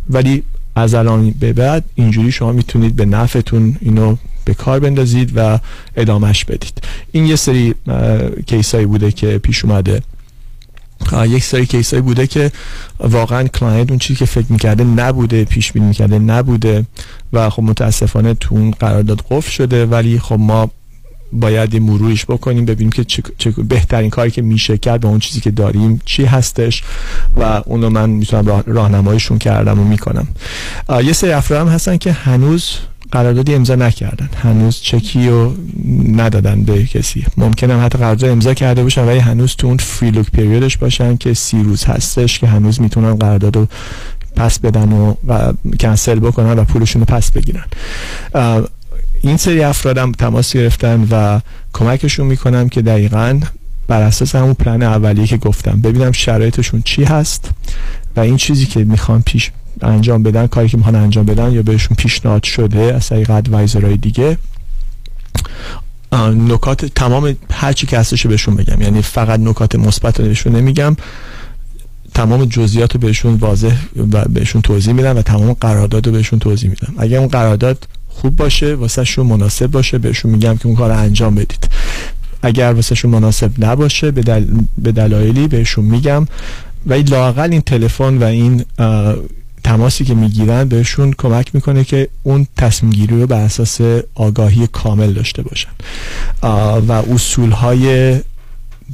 ولی 0.10 0.44
از 0.76 0.94
الان 0.94 1.32
به 1.32 1.53
بعد 1.53 1.84
اینجوری 1.95 2.32
شما 2.32 2.52
می‌تونید 2.52 2.95
به 2.95 3.06
نفعتون 3.06 3.78
اینو 3.82 4.16
به 4.45 4.53
کار 4.53 4.80
بندازید 4.80 5.32
و 5.36 5.60
ادامهش 5.95 6.45
بدید. 6.45 6.82
این 7.11 7.26
یه 7.26 7.36
سری 7.36 7.76
case 8.46 8.72
ایی 8.72 8.86
بوده 8.86 9.11
که 9.11 9.38
پیش 9.38 9.66
اومده. 9.66 10.02
یک 11.28 11.44
سری 11.44 11.66
case 11.66 11.90
ایی 11.90 12.02
بوده 12.02 12.28
که 12.28 12.52
واقعا 13.00 13.44
client 13.48 13.90
اون 13.90 14.00
چیزی 14.00 14.20
که 14.20 14.26
فکر 14.26 14.46
می‌کرده 14.50 14.84
نبوده 14.84 15.46
پیش 15.46 15.72
بینی 15.72 15.88
می‌کرده 15.88 16.20
نبوده 16.20 16.86
و 17.34 17.50
خب 17.50 17.64
متاسفانه 17.64 18.34
تو 18.34 18.56
اون 18.56 18.72
قرارداد 18.72 19.22
قفل 19.30 19.52
شده. 19.52 19.86
ولی 19.86 20.20
خب 20.20 20.38
ما 20.40 20.72
باید 21.34 21.74
یه 21.74 21.80
مروریش 21.80 22.26
بکنیم 22.26 22.66
ببینیم 22.66 22.92
که 22.92 23.04
چه, 23.04 23.24
چه 23.38 23.52
بهترین 23.52 24.10
کاری 24.10 24.32
که 24.32 24.42
میشه 24.42 24.78
کرد 24.78 25.02
به 25.02 25.08
اون 25.08 25.20
چیزی 25.20 25.42
که 25.42 25.52
داریم 25.52 26.02
چی 26.06 26.26
هستش 26.26 26.84
و 27.38 27.62
اونو 27.66 27.90
من 27.90 28.10
می‌تونم 28.10 28.64
راهنماییشون 28.68 29.38
کردم 29.38 29.80
و 29.80 29.84
می‌کنم. 29.84 30.28
یه 31.04 31.14
سری 31.14 31.32
افراد 31.32 31.68
هم 31.68 31.74
هستن 31.74 31.98
که 31.98 32.12
هنوز 32.12 32.78
قراردادی 33.11 33.56
امضا 33.56 33.76
نکردن. 33.76 34.30
هنوز 34.36 34.80
چکی 34.81 35.30
رو 35.30 35.56
ندادن 36.07 36.64
به 36.64 36.86
کسی. 36.86 37.26
ممکنه 37.38 37.80
حتی 37.80 37.98
قرارداد 37.98 38.30
امضا 38.30 38.53
کرده 38.53 38.84
باشن 38.84 39.06
ولی 39.06 39.19
هنوز 39.19 39.56
تو 39.56 39.68
اون 39.68 39.77
فری 39.77 40.11
لوک 40.11 40.31
پریودش 40.31 40.77
باشن 40.77 41.18
که 41.18 41.34
سی 41.34 41.64
روز 41.64 41.84
هستش 41.84 42.40
که 42.40 42.48
هنوز 42.48 42.81
می‌تونن 42.81 43.15
قرارداد 43.15 43.56
رو 43.56 43.68
پس 44.36 44.60
بدن 44.60 44.91
و, 44.91 45.14
و 45.27 45.53
کنسل 45.80 46.19
بکنن 46.19 46.60
و 46.60 46.64
پولشون 46.64 46.99
رو 46.99 47.06
پس 47.06 47.31
بگیرن. 47.31 47.65
این 49.22 49.38
سری 49.38 49.64
افرادم 49.64 50.11
تماس 50.11 50.53
گرفتن 50.53 51.07
و 51.11 51.40
کمکشون 51.73 52.27
می‌کنم 52.27 52.69
که 52.69 52.81
دقیقا 52.81 53.40
بر 53.88 54.02
اساس 54.02 54.36
همون 54.36 54.53
پلن 54.53 54.84
اولیه 54.84 55.27
که 55.27 55.38
گفتم 55.38 55.81
ببینم 55.81 56.11
شرایطشون 56.11 56.81
چی 56.86 57.03
هست 57.03 57.49
و 58.15 58.19
این 58.19 58.38
چیزی 58.38 58.65
که 58.65 58.84
می‌خوان 58.84 59.22
پیش 59.22 59.52
انجام 59.82 60.24
بدن 60.24 60.48
کاری 60.48 60.70
که 60.70 60.78
می‌خوان 60.78 60.96
انجام 60.96 61.26
بدن 61.26 61.52
یا 61.52 61.62
بهشون 61.62 61.98
پیشنهاد 61.98 62.44
شده 62.44 62.80
از 62.80 63.08
طریق 63.08 63.32
ادوایزرهای 63.32 63.98
دیگه 63.98 64.38
نکات 66.48 66.86
تمام 66.86 67.36
هر 67.52 67.74
چی 67.74 67.88
که 67.88 68.00
هستش 68.00 68.28
بهشون 68.28 68.56
بگم. 68.56 68.82
یعنی 68.82 69.02
فقط 69.02 69.40
نکات 69.40 69.76
مثبت 69.76 70.20
رو 70.20 70.26
بهشون 70.26 70.56
نمیگم. 70.56 70.96
تمام 72.14 72.46
جزئیات 72.46 72.94
رو 72.94 73.00
بهشون 73.00 73.34
واضح 73.34 73.76
و 74.12 74.26
بهشون 74.26 74.62
توضیح 74.62 74.94
میدم 74.94 75.18
و 75.18 75.22
تمام 75.22 75.54
قرارداد 75.54 76.08
رو 76.08 76.14
بهشون 76.14 76.40
توضیح 76.40 76.70
میدم. 76.70 76.94
اگر 76.98 77.18
اون 77.18 77.28
قرارداد 77.28 77.88
خوب 78.10 78.36
باشه 78.36 78.76
واسه 78.76 79.04
شون 79.04 79.26
مناسب 79.26 79.68
باشه 79.68 79.98
بهشون 79.98 80.32
میگم 80.32 80.58
که 80.58 80.68
اون 80.68 80.76
کار 80.76 80.92
انجام 80.92 81.36
بدید. 81.36 81.70
اگر 82.42 82.74
واسه 82.74 82.96
شون 82.96 83.12
مناسب 83.12 83.52
نباشه 83.66 84.12
به, 84.12 84.22
دل... 84.22 84.46
دلایلی 84.84 85.48
بهشون 85.48 85.86
میگم. 85.86 86.28
ولی 86.86 87.04
لاقل 87.04 87.52
این 87.52 87.62
تلفن 87.62 88.18
و 88.18 88.24
این 88.24 88.66
تماسی 89.70 90.06
که 90.06 90.14
می‌گیرن 90.14 90.68
بهشون 90.68 91.14
کمک 91.18 91.56
می‌کنه 91.56 91.84
که 91.84 92.08
اون 92.24 92.48
تصمیم 92.58 92.91
گیری 92.91 93.22
رو 93.22 93.28
بر 93.28 93.41
اساس 93.41 93.82
آگاهی 94.16 94.68
کامل 94.68 95.14
داشته 95.14 95.41
باشن. 95.41 95.70
و 96.88 96.91
اصول 96.91 97.52
های 97.52 98.20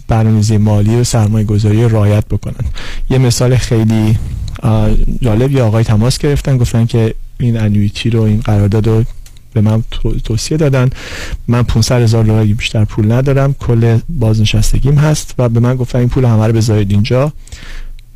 برنامه‌ریزی 0.07 0.57
مالی 0.57 0.95
و 0.95 1.03
سرمایه 1.03 1.45
گذاری 1.45 1.89
رایت 1.89 2.25
بکنن. 2.25 2.65
یه 3.09 3.17
مثال 3.17 3.55
خیلی 3.55 4.19
جالب 5.21 5.51
یه 5.51 5.61
آقای 5.61 5.83
تماس 5.83 6.17
گرفتن 6.17 6.57
گفتن 6.57 6.85
که 6.85 7.15
این 7.39 7.59
انویتی 7.59 8.09
رو 8.09 8.21
این 8.21 8.39
قرارداد 8.39 8.87
رو 8.87 9.03
به 9.53 9.61
من 9.61 9.83
توصیه 10.23 10.57
دادن. 10.57 10.89
من 11.47 11.63
500 11.63 12.01
هزار 12.01 12.23
دلار 12.23 12.45
بیشتر 12.45 12.85
پول 12.85 13.11
ندارم 13.11 13.53
کل 13.53 13.99
بازنشستگیم 14.09 14.95
هست 14.95 15.35
و 15.37 15.49
به 15.49 15.59
من 15.59 15.75
گفتن 15.75 15.99
این 15.99 16.09
پول 16.09 16.25
همه 16.25 16.47
رو 16.47 16.53
بذارید 16.53 16.91
اینجا. 16.91 17.33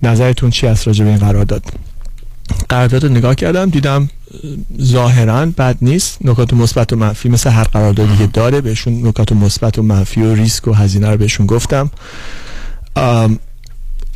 نظرتون 0.03 0.49
چی 0.49 0.68
است 0.68 0.88
راجع 0.88 1.03
به 1.06 1.10
این 1.10 1.19
قرارداد؟ 1.19 1.64
قرارداد 2.69 3.05
رو 3.05 3.11
نگاه 3.11 3.35
کردم 3.35 3.69
دیدم 3.69 4.09
ظاهرا 4.81 5.45
بد 5.45 5.77
نیست. 5.81 6.17
نکات 6.21 6.53
مثبت 6.53 6.93
و 6.93 6.95
منفی 6.95 7.30
مثل 7.30 7.49
هر 7.49 7.63
قراردادی 7.63 8.17
که 8.17 8.27
داره 8.27 8.61
بهشون 8.61 9.07
نکات 9.07 9.31
مثبت 9.31 9.80
و 9.80 9.84
منفی 9.84 10.21
و 10.21 10.35
ریسک 10.35 10.67
و 10.67 10.73
هزینه 10.73 11.09
رو 11.09 11.17
بهشون 11.17 11.45
گفتم. 11.45 11.91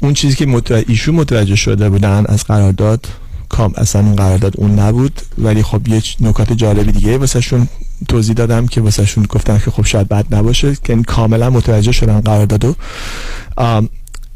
اون 0.01 0.13
چیزی 0.13 0.35
که 0.35 0.45
متوجه 0.45 0.85
ایشون 0.87 1.15
متوجه 1.15 1.55
شده 1.55 1.89
بودن 1.89 2.25
از 2.27 2.43
قرارداد 2.43 3.07
کام 3.49 3.73
اصلا 3.77 4.01
اون 4.01 4.15
قرارداد 4.15 4.53
اون 4.57 4.79
نبود. 4.79 5.21
ولی 5.37 5.63
خب 5.63 5.87
یه 5.87 6.03
نکات 6.19 6.53
جالبی 6.53 6.91
دیگه 6.91 7.17
واسه 7.17 7.41
شون 7.41 7.67
توضیح 8.07 8.35
دادم 8.35 8.67
که 8.67 8.81
واسه 8.81 9.05
شون 9.05 9.23
گفتن 9.23 9.61
که 9.65 9.71
خب 9.71 9.85
شاید 9.85 10.09
بد 10.09 10.35
نباشه 10.35 10.77
که 10.83 10.95
کاملا 10.95 11.49
متوجه 11.49 11.91
شدن 11.91 12.21
قراردادو. 12.21 12.75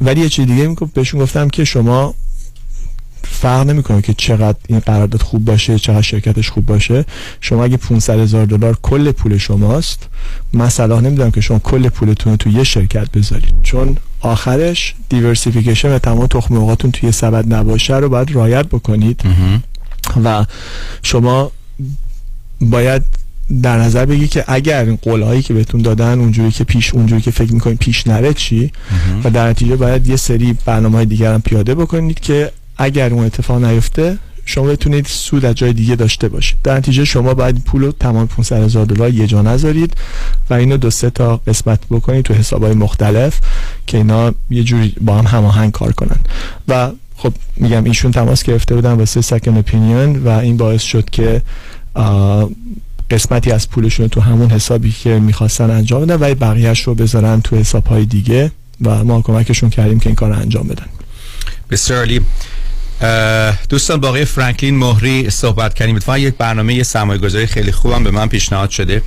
ولی 0.01 0.21
یه 0.21 0.29
چیز 0.29 0.47
دیگه 0.47 0.75
بهشون 0.93 1.21
گفتم 1.21 1.49
که 1.49 1.63
شما 1.65 2.15
فرق 3.31 3.67
نمی‌کنه 3.67 4.01
که 4.01 4.13
چقدر 4.17 4.57
این 4.67 4.79
قرارداد 4.79 5.21
خوب 5.21 5.45
باشه 5.45 5.79
چقدر 5.79 6.01
شرکتش 6.01 6.49
خوب 6.49 6.65
باشه. 6.65 7.05
شما 7.41 7.63
اگه 7.63 7.77
500 7.77 8.19
هزار 8.19 8.45
دلار 8.45 8.77
کل 8.81 9.11
پول 9.11 9.37
شماست 9.37 10.07
من 10.53 10.69
صلاح 10.69 11.01
نمی‌دونم 11.01 11.31
که 11.31 11.41
شما 11.41 11.59
کل 11.59 11.89
پولتون 11.89 12.33
رو 12.33 12.37
توی 12.37 12.53
یه 12.53 12.63
شرکت 12.63 13.11
بذارید. 13.11 13.53
چون 13.63 13.97
آخرش 14.21 14.95
diversification 15.09 15.91
و 15.91 15.99
تمام 15.99 16.27
تخم 16.27 16.55
مرغاتون 16.55 16.91
توی 16.91 17.11
سبد 17.11 17.53
نباشه 17.53 17.95
رو 17.95 18.09
باید 18.09 18.31
رعایت 18.31 18.65
بکنید. 18.65 19.21
و 20.23 20.45
شما 21.03 21.51
باید 22.61 23.01
در 23.63 23.77
نظر 23.77 24.05
بگی 24.05 24.27
که 24.27 24.43
اگر 24.47 24.85
این 24.85 24.95
قول 25.01 25.41
که 25.41 25.53
بهتون 25.53 25.81
دادن 25.81 26.19
اونجوری 26.19 26.51
که 26.51 26.63
پیش 26.63 26.93
اونجوری 26.93 27.21
که 27.21 27.31
فکر 27.31 27.53
می‌کنید 27.53 27.77
پیش 27.77 28.07
نره 28.07 28.33
چی؟ 28.33 28.71
و 29.23 29.29
در 29.29 29.49
نتیجه 29.49 29.75
باید 29.75 30.07
یه 30.07 30.15
سری 30.15 30.57
برنامه 30.65 30.95
های 30.95 31.05
دیگر 31.05 31.33
هم 31.33 31.41
پیاده 31.41 31.75
بکنید 31.75 32.19
که 32.19 32.51
اگر 32.77 33.13
اون 33.13 33.25
اتفاق 33.25 33.63
نیفته 33.63 34.17
شما 34.45 34.67
بتونید 34.67 35.05
سود 35.05 35.45
از 35.45 35.55
جای 35.55 35.73
دیگه 35.73 35.95
داشته 35.95 36.29
باشید. 36.29 36.57
در 36.63 36.77
نتیجه 36.77 37.05
شما 37.05 37.33
باید 37.33 37.63
پول 37.63 37.83
رو 37.83 37.91
تمام 37.91 38.27
500 38.27 38.63
هزار 38.63 38.85
دلار 38.85 39.13
یه 39.13 39.27
جا 39.27 39.41
نذارید 39.41 39.93
و 40.49 40.53
اینو 40.53 40.77
دو 40.77 40.89
سه 40.89 41.09
تا 41.09 41.37
قسمت 41.37 41.79
بکنید 41.89 42.25
تو 42.25 42.33
حسابهای 42.33 42.73
مختلف 42.73 43.39
که 43.87 43.97
اینا 43.97 44.33
یه 44.49 44.63
جوری 44.63 44.95
با 45.01 45.17
هم 45.17 45.25
هماهنگ 45.25 45.71
کار 45.71 45.91
کنن. 45.91 46.19
و 46.67 46.91
خب 47.17 47.33
میگم 47.55 47.83
ایشون 47.83 48.11
تماس 48.11 48.43
گرفته 48.43 48.75
بودن 48.75 48.91
واسه 48.93 49.21
سکن 49.21 49.57
اپینیون 49.57 50.15
و 50.15 50.29
این 50.29 50.57
باعث 50.57 50.81
شد 50.81 51.09
که 51.09 51.41
قسمتی 53.09 53.51
از 53.51 53.69
پولشون 53.69 54.07
تو 54.07 54.21
همون 54.21 54.49
حسابی 54.49 54.91
که 54.91 55.19
می‌خواستن 55.19 55.69
انجام 55.69 56.05
بدن 56.05 56.15
و 56.15 56.35
بقیهش 56.35 56.81
رو 56.81 56.95
بذارن 56.95 57.41
تو 57.41 57.55
حسابهای 57.55 58.05
دیگه 58.05 58.51
و 58.81 59.03
ما 59.03 59.21
کمکشون 59.21 59.69
کردیم 59.69 59.99
که 59.99 60.09
این 60.09 60.15
کار 60.15 60.29
رو 60.29 60.39
انجام 60.39 60.67
بدن. 60.67 60.85
بسیار 61.71 62.05
دوستان 63.69 63.99
باقی 63.99 64.25
فرانکلین 64.25 64.77
مهری 64.77 65.29
صحبت 65.29 65.73
کردیم. 65.73 65.95
اتفاقا 65.95 66.17
یک 66.17 66.33
برنامه 66.37 66.73
یه 66.73 66.83
سرمایه 66.83 67.19
گذاری 67.19 67.47
خیلی 67.47 67.71
خوبم 67.71 68.03
به 68.03 68.11
من 68.11 68.27
پیشنهاد 68.27 68.69
شده 68.69 69.01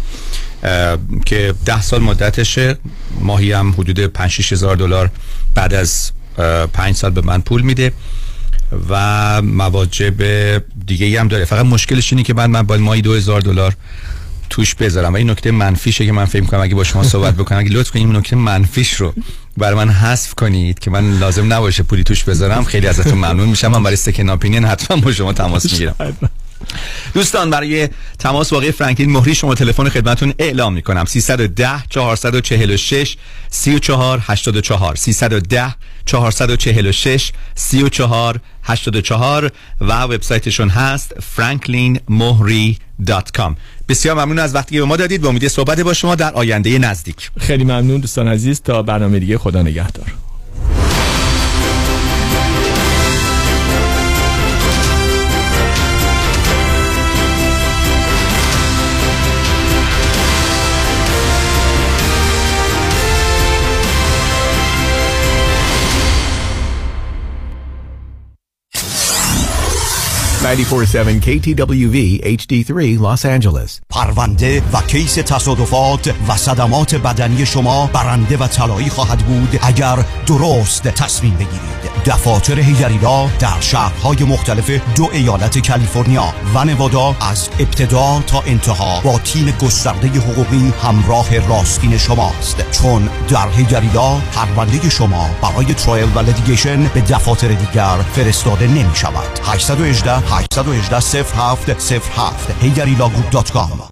که 1.26 1.54
ده 1.64 1.82
سال 1.82 2.02
مدتشه. 2.02 2.78
ماهی 3.20 3.52
هم 3.52 3.70
حدود 3.70 4.06
5 4.06 4.52
هزار 4.52 4.76
دلار 4.76 5.10
بعد 5.54 5.74
از 5.74 6.10
پنج 6.72 6.94
سال 6.94 7.10
به 7.10 7.20
من 7.20 7.40
پول 7.40 7.62
میده 7.62 7.92
و 8.88 9.42
مواجب 9.42 10.14
دیگه 10.86 11.20
هم 11.20 11.28
داره. 11.28 11.44
فقط 11.44 11.66
مشکلش 11.66 12.12
اینه 12.12 12.22
که 12.22 12.34
بعد 12.34 12.50
من 12.50 12.62
باید 12.62 12.80
ماهی 12.80 13.02
دو 13.02 13.14
هزار 13.14 13.40
دلار 13.40 13.76
توش 14.50 14.74
بذارم. 14.74 15.12
و 15.12 15.16
این 15.16 15.30
نکته 15.30 15.50
منفیشه 15.50 16.06
که 16.06 16.12
من 16.12 16.24
فکر 16.24 16.44
کنم 16.44 16.60
اگه 16.60 16.74
با 16.74 16.84
شما 16.84 17.02
صحبت 17.02 17.34
بکنم 17.34 17.58
اگه 17.58 17.70
لطف 17.70 17.90
کنید 17.90 18.06
این 18.06 18.16
نکته 18.16 18.36
منفیش 18.36 18.92
رو 18.92 19.14
برای 19.60 19.74
من 19.74 19.90
حذف 19.90 20.34
کنید 20.34 20.78
که 20.78 20.90
من 20.90 21.18
لازم 21.18 21.52
نباشه 21.52 21.82
پولی 21.82 22.04
توش 22.04 22.24
بذارم. 22.24 22.64
خیلی 22.64 22.86
ازتون 22.86 23.14
ممنون 23.14 23.48
میشم. 23.48 23.68
من 23.68 23.82
برای 23.82 23.96
سکن 23.96 24.28
اپینین 24.28 24.64
حتما 24.64 24.96
با 24.96 25.12
شما 25.12 25.32
تماس 25.32 25.72
می‌گیرم. 25.72 25.94
دوستان 27.14 27.50
برای 27.50 27.88
تماس 28.18 28.52
واقعی 28.52 28.72
فرانکلین 28.72 29.10
مهری 29.10 29.34
شما 29.34 29.54
تلفن 29.54 29.88
خدمتون 29.88 30.34
اعلام 30.38 30.74
می‌کنم. 30.74 31.04
310 31.04 31.82
446 31.90 33.16
34 33.48 34.20
84 34.22 34.96
310 34.96 35.74
446 36.06 37.32
34 37.54 38.40
84 38.62 39.52
و 39.80 40.02
وبسایتشون 40.02 40.68
هست 40.68 41.14
franklinmohri.com 41.36 43.54
بسیار 43.88 44.14
ممنون 44.14 44.38
از 44.38 44.54
وقتی 44.54 44.74
که 44.74 44.80
به 44.80 44.86
ما 44.86 44.96
دادید. 44.96 45.20
به 45.20 45.28
امید 45.28 45.48
صحبت 45.48 45.80
با 45.80 45.94
شما 45.94 46.14
در 46.14 46.32
آینده 46.32 46.78
نزدیک. 46.78 47.30
خیلی 47.38 47.64
ممنون 47.64 48.00
دوستان 48.00 48.28
عزیز. 48.28 48.60
تا 48.60 48.82
برنامه 48.82 49.18
دیگه 49.18 49.38
خدا 49.38 49.62
نگهدار. 49.62 50.29
947 70.56 71.20
KTWV 71.20 72.20
HD3 72.24 72.98
Los 72.98 73.24
Angeles. 73.24 73.80
پرونده 73.90 74.62
و 74.72 74.80
case 74.80 75.14
تصادفات 75.14 76.14
و 76.28 76.36
صدمات 76.36 76.94
بدنی 76.94 77.46
شما 77.46 77.90
برنده 77.92 78.36
و 78.36 78.46
طلایی 78.46 78.88
خواهد 78.88 79.18
بود 79.18 79.58
اگر 79.62 80.04
درست 80.26 80.82
تصمیم 80.82 81.34
بگیرید. 81.34 82.04
دفاتر 82.06 82.60
هیگریلا 82.60 83.26
در 83.26 83.60
شهرهای 83.60 84.24
مختلف 84.24 84.70
دو 84.70 85.08
ایالت 85.12 85.68
کالیفرنیا 85.68 86.34
و 86.54 86.64
نوادا 86.64 87.16
از 87.20 87.48
ابتدا 87.58 88.22
تا 88.26 88.42
انتها 88.46 89.00
با 89.00 89.18
تیم 89.18 89.50
گسترده 89.50 90.08
حقوقی 90.08 90.72
همراه 90.82 91.48
راستین 91.48 91.98
شماست. 91.98 92.70
چون 92.70 93.08
در 93.28 93.48
هیگریلا 93.48 94.20
پرونده 94.32 94.90
شما 94.90 95.30
برای 95.42 95.74
trial 95.74 96.08
و 96.14 96.18
litigation 96.18 96.82
به 96.82 97.00
دفاتر 97.00 97.48
دیگر 97.48 97.96
فرستاده 98.12 98.66
نمی 98.66 98.94
شود 98.94 99.40
818 99.44 100.39
818 100.40 101.22
07 101.22 101.80
07 102.00 102.62
هیگریلاگروپ.com 102.62 103.90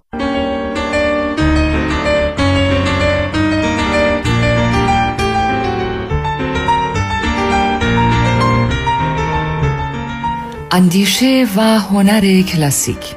اندیشه 10.71 11.47
و 11.55 11.79
هنر 11.79 12.41
کلاسیک. 12.41 13.15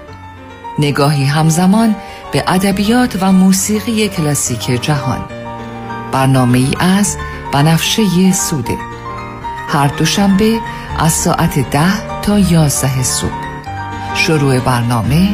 نگاهی 0.78 1.24
همزمان 1.24 1.96
به 2.32 2.44
ادبیات 2.46 3.18
و 3.20 3.32
موسیقی 3.32 4.09
کلاسیک 4.09 4.82
جهان. 4.82 5.24
برنامه 6.12 6.59
ای 6.59 6.74
از 6.80 7.16
بنفشه 7.52 8.32
سوده. 8.32 8.76
هر 9.68 9.86
دوشنبه 9.86 10.59
از 10.98 11.12
ساعت 11.12 11.70
ده 11.70 12.11
تا 12.23 12.39
یازده 12.39 13.03
صبح. 13.03 13.31
شروع 14.15 14.61
برنامه 14.61 15.28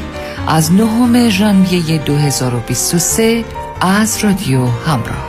از 0.46 0.72
نهم 0.72 1.28
ژانویه 1.28 1.98
2023 1.98 3.44
از 3.80 4.24
رادیو 4.24 4.66
همراه. 4.66 5.28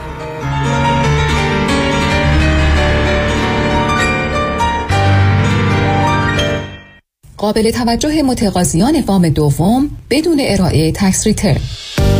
قابل 7.39 7.71
توجه 7.71 8.21
متقاضیان 8.23 9.03
وام 9.07 9.29
دوم 9.29 9.89
بدون 10.09 10.39
ارائه 10.41 10.91
tax 10.91 11.27
return 11.27 11.59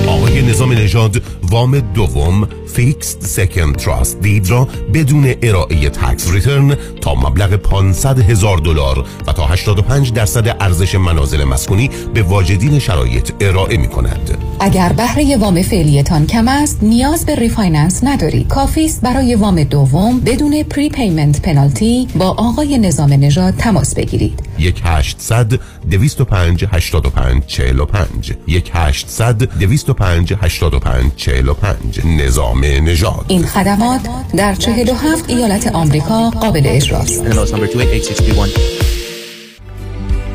آقای 0.08 0.42
نظام 0.42 0.74
نژاد 0.74 1.22
وام 1.44 1.80
دوم 1.80 2.48
fixed 2.68 3.26
second 3.26 3.76
trust 3.76 4.22
deed 4.22 4.50
را 4.50 4.68
بدون 4.94 5.34
ارائه 5.42 5.90
tax 5.90 6.32
return 6.32 6.78
تا 7.02 7.16
مبلغ 7.16 7.56
500 7.56 8.20
هزار 8.20 8.58
دلار 8.58 9.06
و 9.28 9.34
تا 9.34 9.46
85 9.46 10.14
درصد 10.14 10.56
ارزش 10.60 10.96
منازل 10.96 11.44
مسکونی 11.44 11.90
به 12.14 12.22
واجدین 12.24 12.80
شرایط 12.80 13.32
ارائه 13.42 13.78
می 13.78 13.88
کند. 13.88 14.38
اگر 14.60 14.94
بهره 14.94 15.38
وام 15.38 15.62
فعلیتان 15.62 16.28
کم 16.28 16.48
است 16.48 16.80
نیاز 16.82 17.26
به 17.26 17.36
refinance 17.36 18.04
ندارید 18.04 18.48
کافی 18.48 18.86
است 18.86 19.02
برای 19.02 19.36
وام 19.36 19.64
دوم 19.64 20.20
بدون 20.20 20.64
prepayment 20.64 21.42
penalty 21.42 22.08
با 22.16 22.30
آقای 22.30 22.78
نظام 22.78 23.14
نژاد 23.14 23.54
تماس 23.58 23.96
بگیرید. 23.96 24.40
1 24.60 24.82
800 25.10 25.60
205 25.92 26.66
85 26.72 27.46
45 27.48 28.34
1 28.48 28.72
800 28.74 29.60
205 29.60 30.34
85 30.42 31.12
45 31.16 32.06
نظام 32.06 32.66
نژاد. 32.66 33.26
این 33.28 33.46
خدمات 33.46 34.02
در 34.38 34.56
47 34.56 35.30
ایالت 35.30 35.68
آمریکا 35.68 36.30
قابل 36.30 36.62
اجراست. 36.66 37.24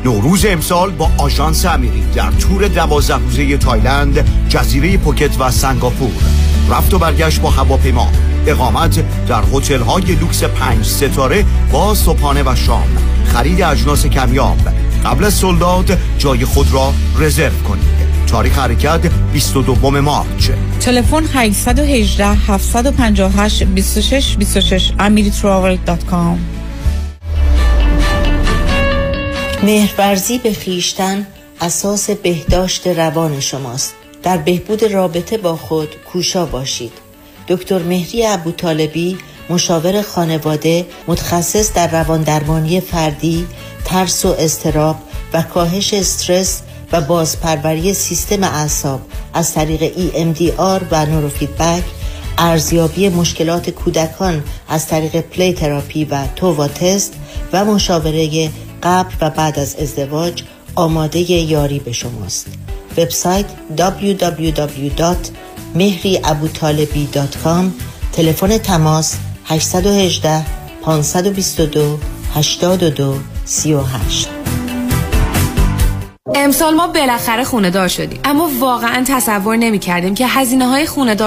نوروز 0.05 0.45
امسال 0.45 0.91
با 0.91 1.09
آژانس 1.17 1.65
امیری 1.65 2.03
در 2.15 2.31
تور 2.31 2.67
دوازده 2.67 3.17
روزه 3.17 3.57
تایلند 3.57 4.25
جزیره 4.49 4.97
پوکت 4.97 5.39
و 5.39 5.51
سنگاپور. 5.51 6.11
رفت 6.69 6.93
و 6.93 6.99
برگشت 6.99 7.41
با 7.41 7.49
هواپیما. 7.49 8.11
اقامت 8.47 9.25
در 9.27 9.43
هتل 9.53 9.81
های 9.81 10.15
لوکس 10.15 10.43
پنج 10.43 10.85
ستاره 10.85 11.45
با 11.71 11.95
صبحانه 11.95 12.43
و 12.43 12.55
شام. 12.55 12.87
خرید 13.25 13.61
اجناس 13.61 14.05
کمیاب. 14.05 14.57
قبل 15.05 15.23
از 15.23 15.33
سولداد 15.33 15.97
جای 16.17 16.45
خود 16.45 16.73
را 16.73 16.93
رزرو 17.19 17.63
کنید. 17.67 17.95
تاریخ 18.27 18.59
حرکت 18.59 19.07
22 19.33 19.91
مارچ. 20.01 20.49
تلفن 20.79 21.23
818 21.33 22.25
758 22.25 23.63
26 23.63 24.35
26 24.37 24.91
amiritravel.com 24.99 26.37
مهرورزی 29.63 30.37
به 30.37 30.53
خیشتن 30.53 31.27
اساس 31.61 32.09
بهداشت 32.09 32.87
روان 32.87 33.39
شماست. 33.39 33.95
در 34.23 34.37
بهبود 34.37 34.83
رابطه 34.83 35.37
با 35.37 35.55
خود 35.55 35.95
کوشا 36.11 36.45
باشید. 36.45 37.04
دکتر 37.47 37.79
مهری 37.79 38.25
ابو 38.25 38.51
طالبی 38.51 39.17
مشاور 39.49 40.01
خانواده 40.01 40.85
متخصص 41.07 41.73
در 41.73 41.87
روان 41.87 42.21
درمانی 42.21 42.81
فردی 42.81 43.47
ترس 43.85 44.25
و 44.25 44.35
استراب 44.39 44.95
و 45.33 45.41
کاهش 45.41 45.93
استرس 45.93 46.61
و 46.91 47.01
بازپروری 47.01 47.93
سیستم 47.93 48.43
اعصاب 48.43 49.01
از 49.33 49.53
طریق 49.53 49.93
EMDR 49.93 50.83
و 50.91 51.05
نوروفیدبک 51.05 51.83
ارزیابی 52.37 53.09
مشکلات 53.09 53.69
کودکان 53.69 54.43
از 54.69 54.87
طریق 54.87 55.21
پلی 55.21 55.53
تراپی 55.53 56.05
و 56.05 56.27
تووا 56.35 56.67
تست 56.67 57.13
و 57.53 57.65
مشاوره 57.65 58.49
قبل 58.83 59.13
و 59.21 59.29
بعد 59.29 59.59
از 59.59 59.75
ازدواج 59.75 60.43
آماده 60.75 61.31
یاری 61.31 61.79
به 61.79 61.91
شماست. 61.91 62.47
وبسایت 62.97 63.45
www.mehriabutalibi.com 65.75 67.65
تلفن 68.13 68.57
تماس 68.57 69.17
818 69.45 70.45
522 70.85 71.99
82 72.35 73.19
38 73.45 74.29
امسال 76.35 76.75
ما 76.75 76.87
بالاخره 76.87 77.43
خونه 77.43 77.69
دار 77.69 77.87
شدیم. 77.87 78.19
اما 78.23 78.49
واقعا 78.59 79.03
تصور 79.07 79.55
نمی 79.55 79.79
کردیم 79.79 80.15
که 80.15 80.27
هزینه 80.27 80.67
های 80.67 80.85
خونه 80.85 81.15
دار 81.15 81.23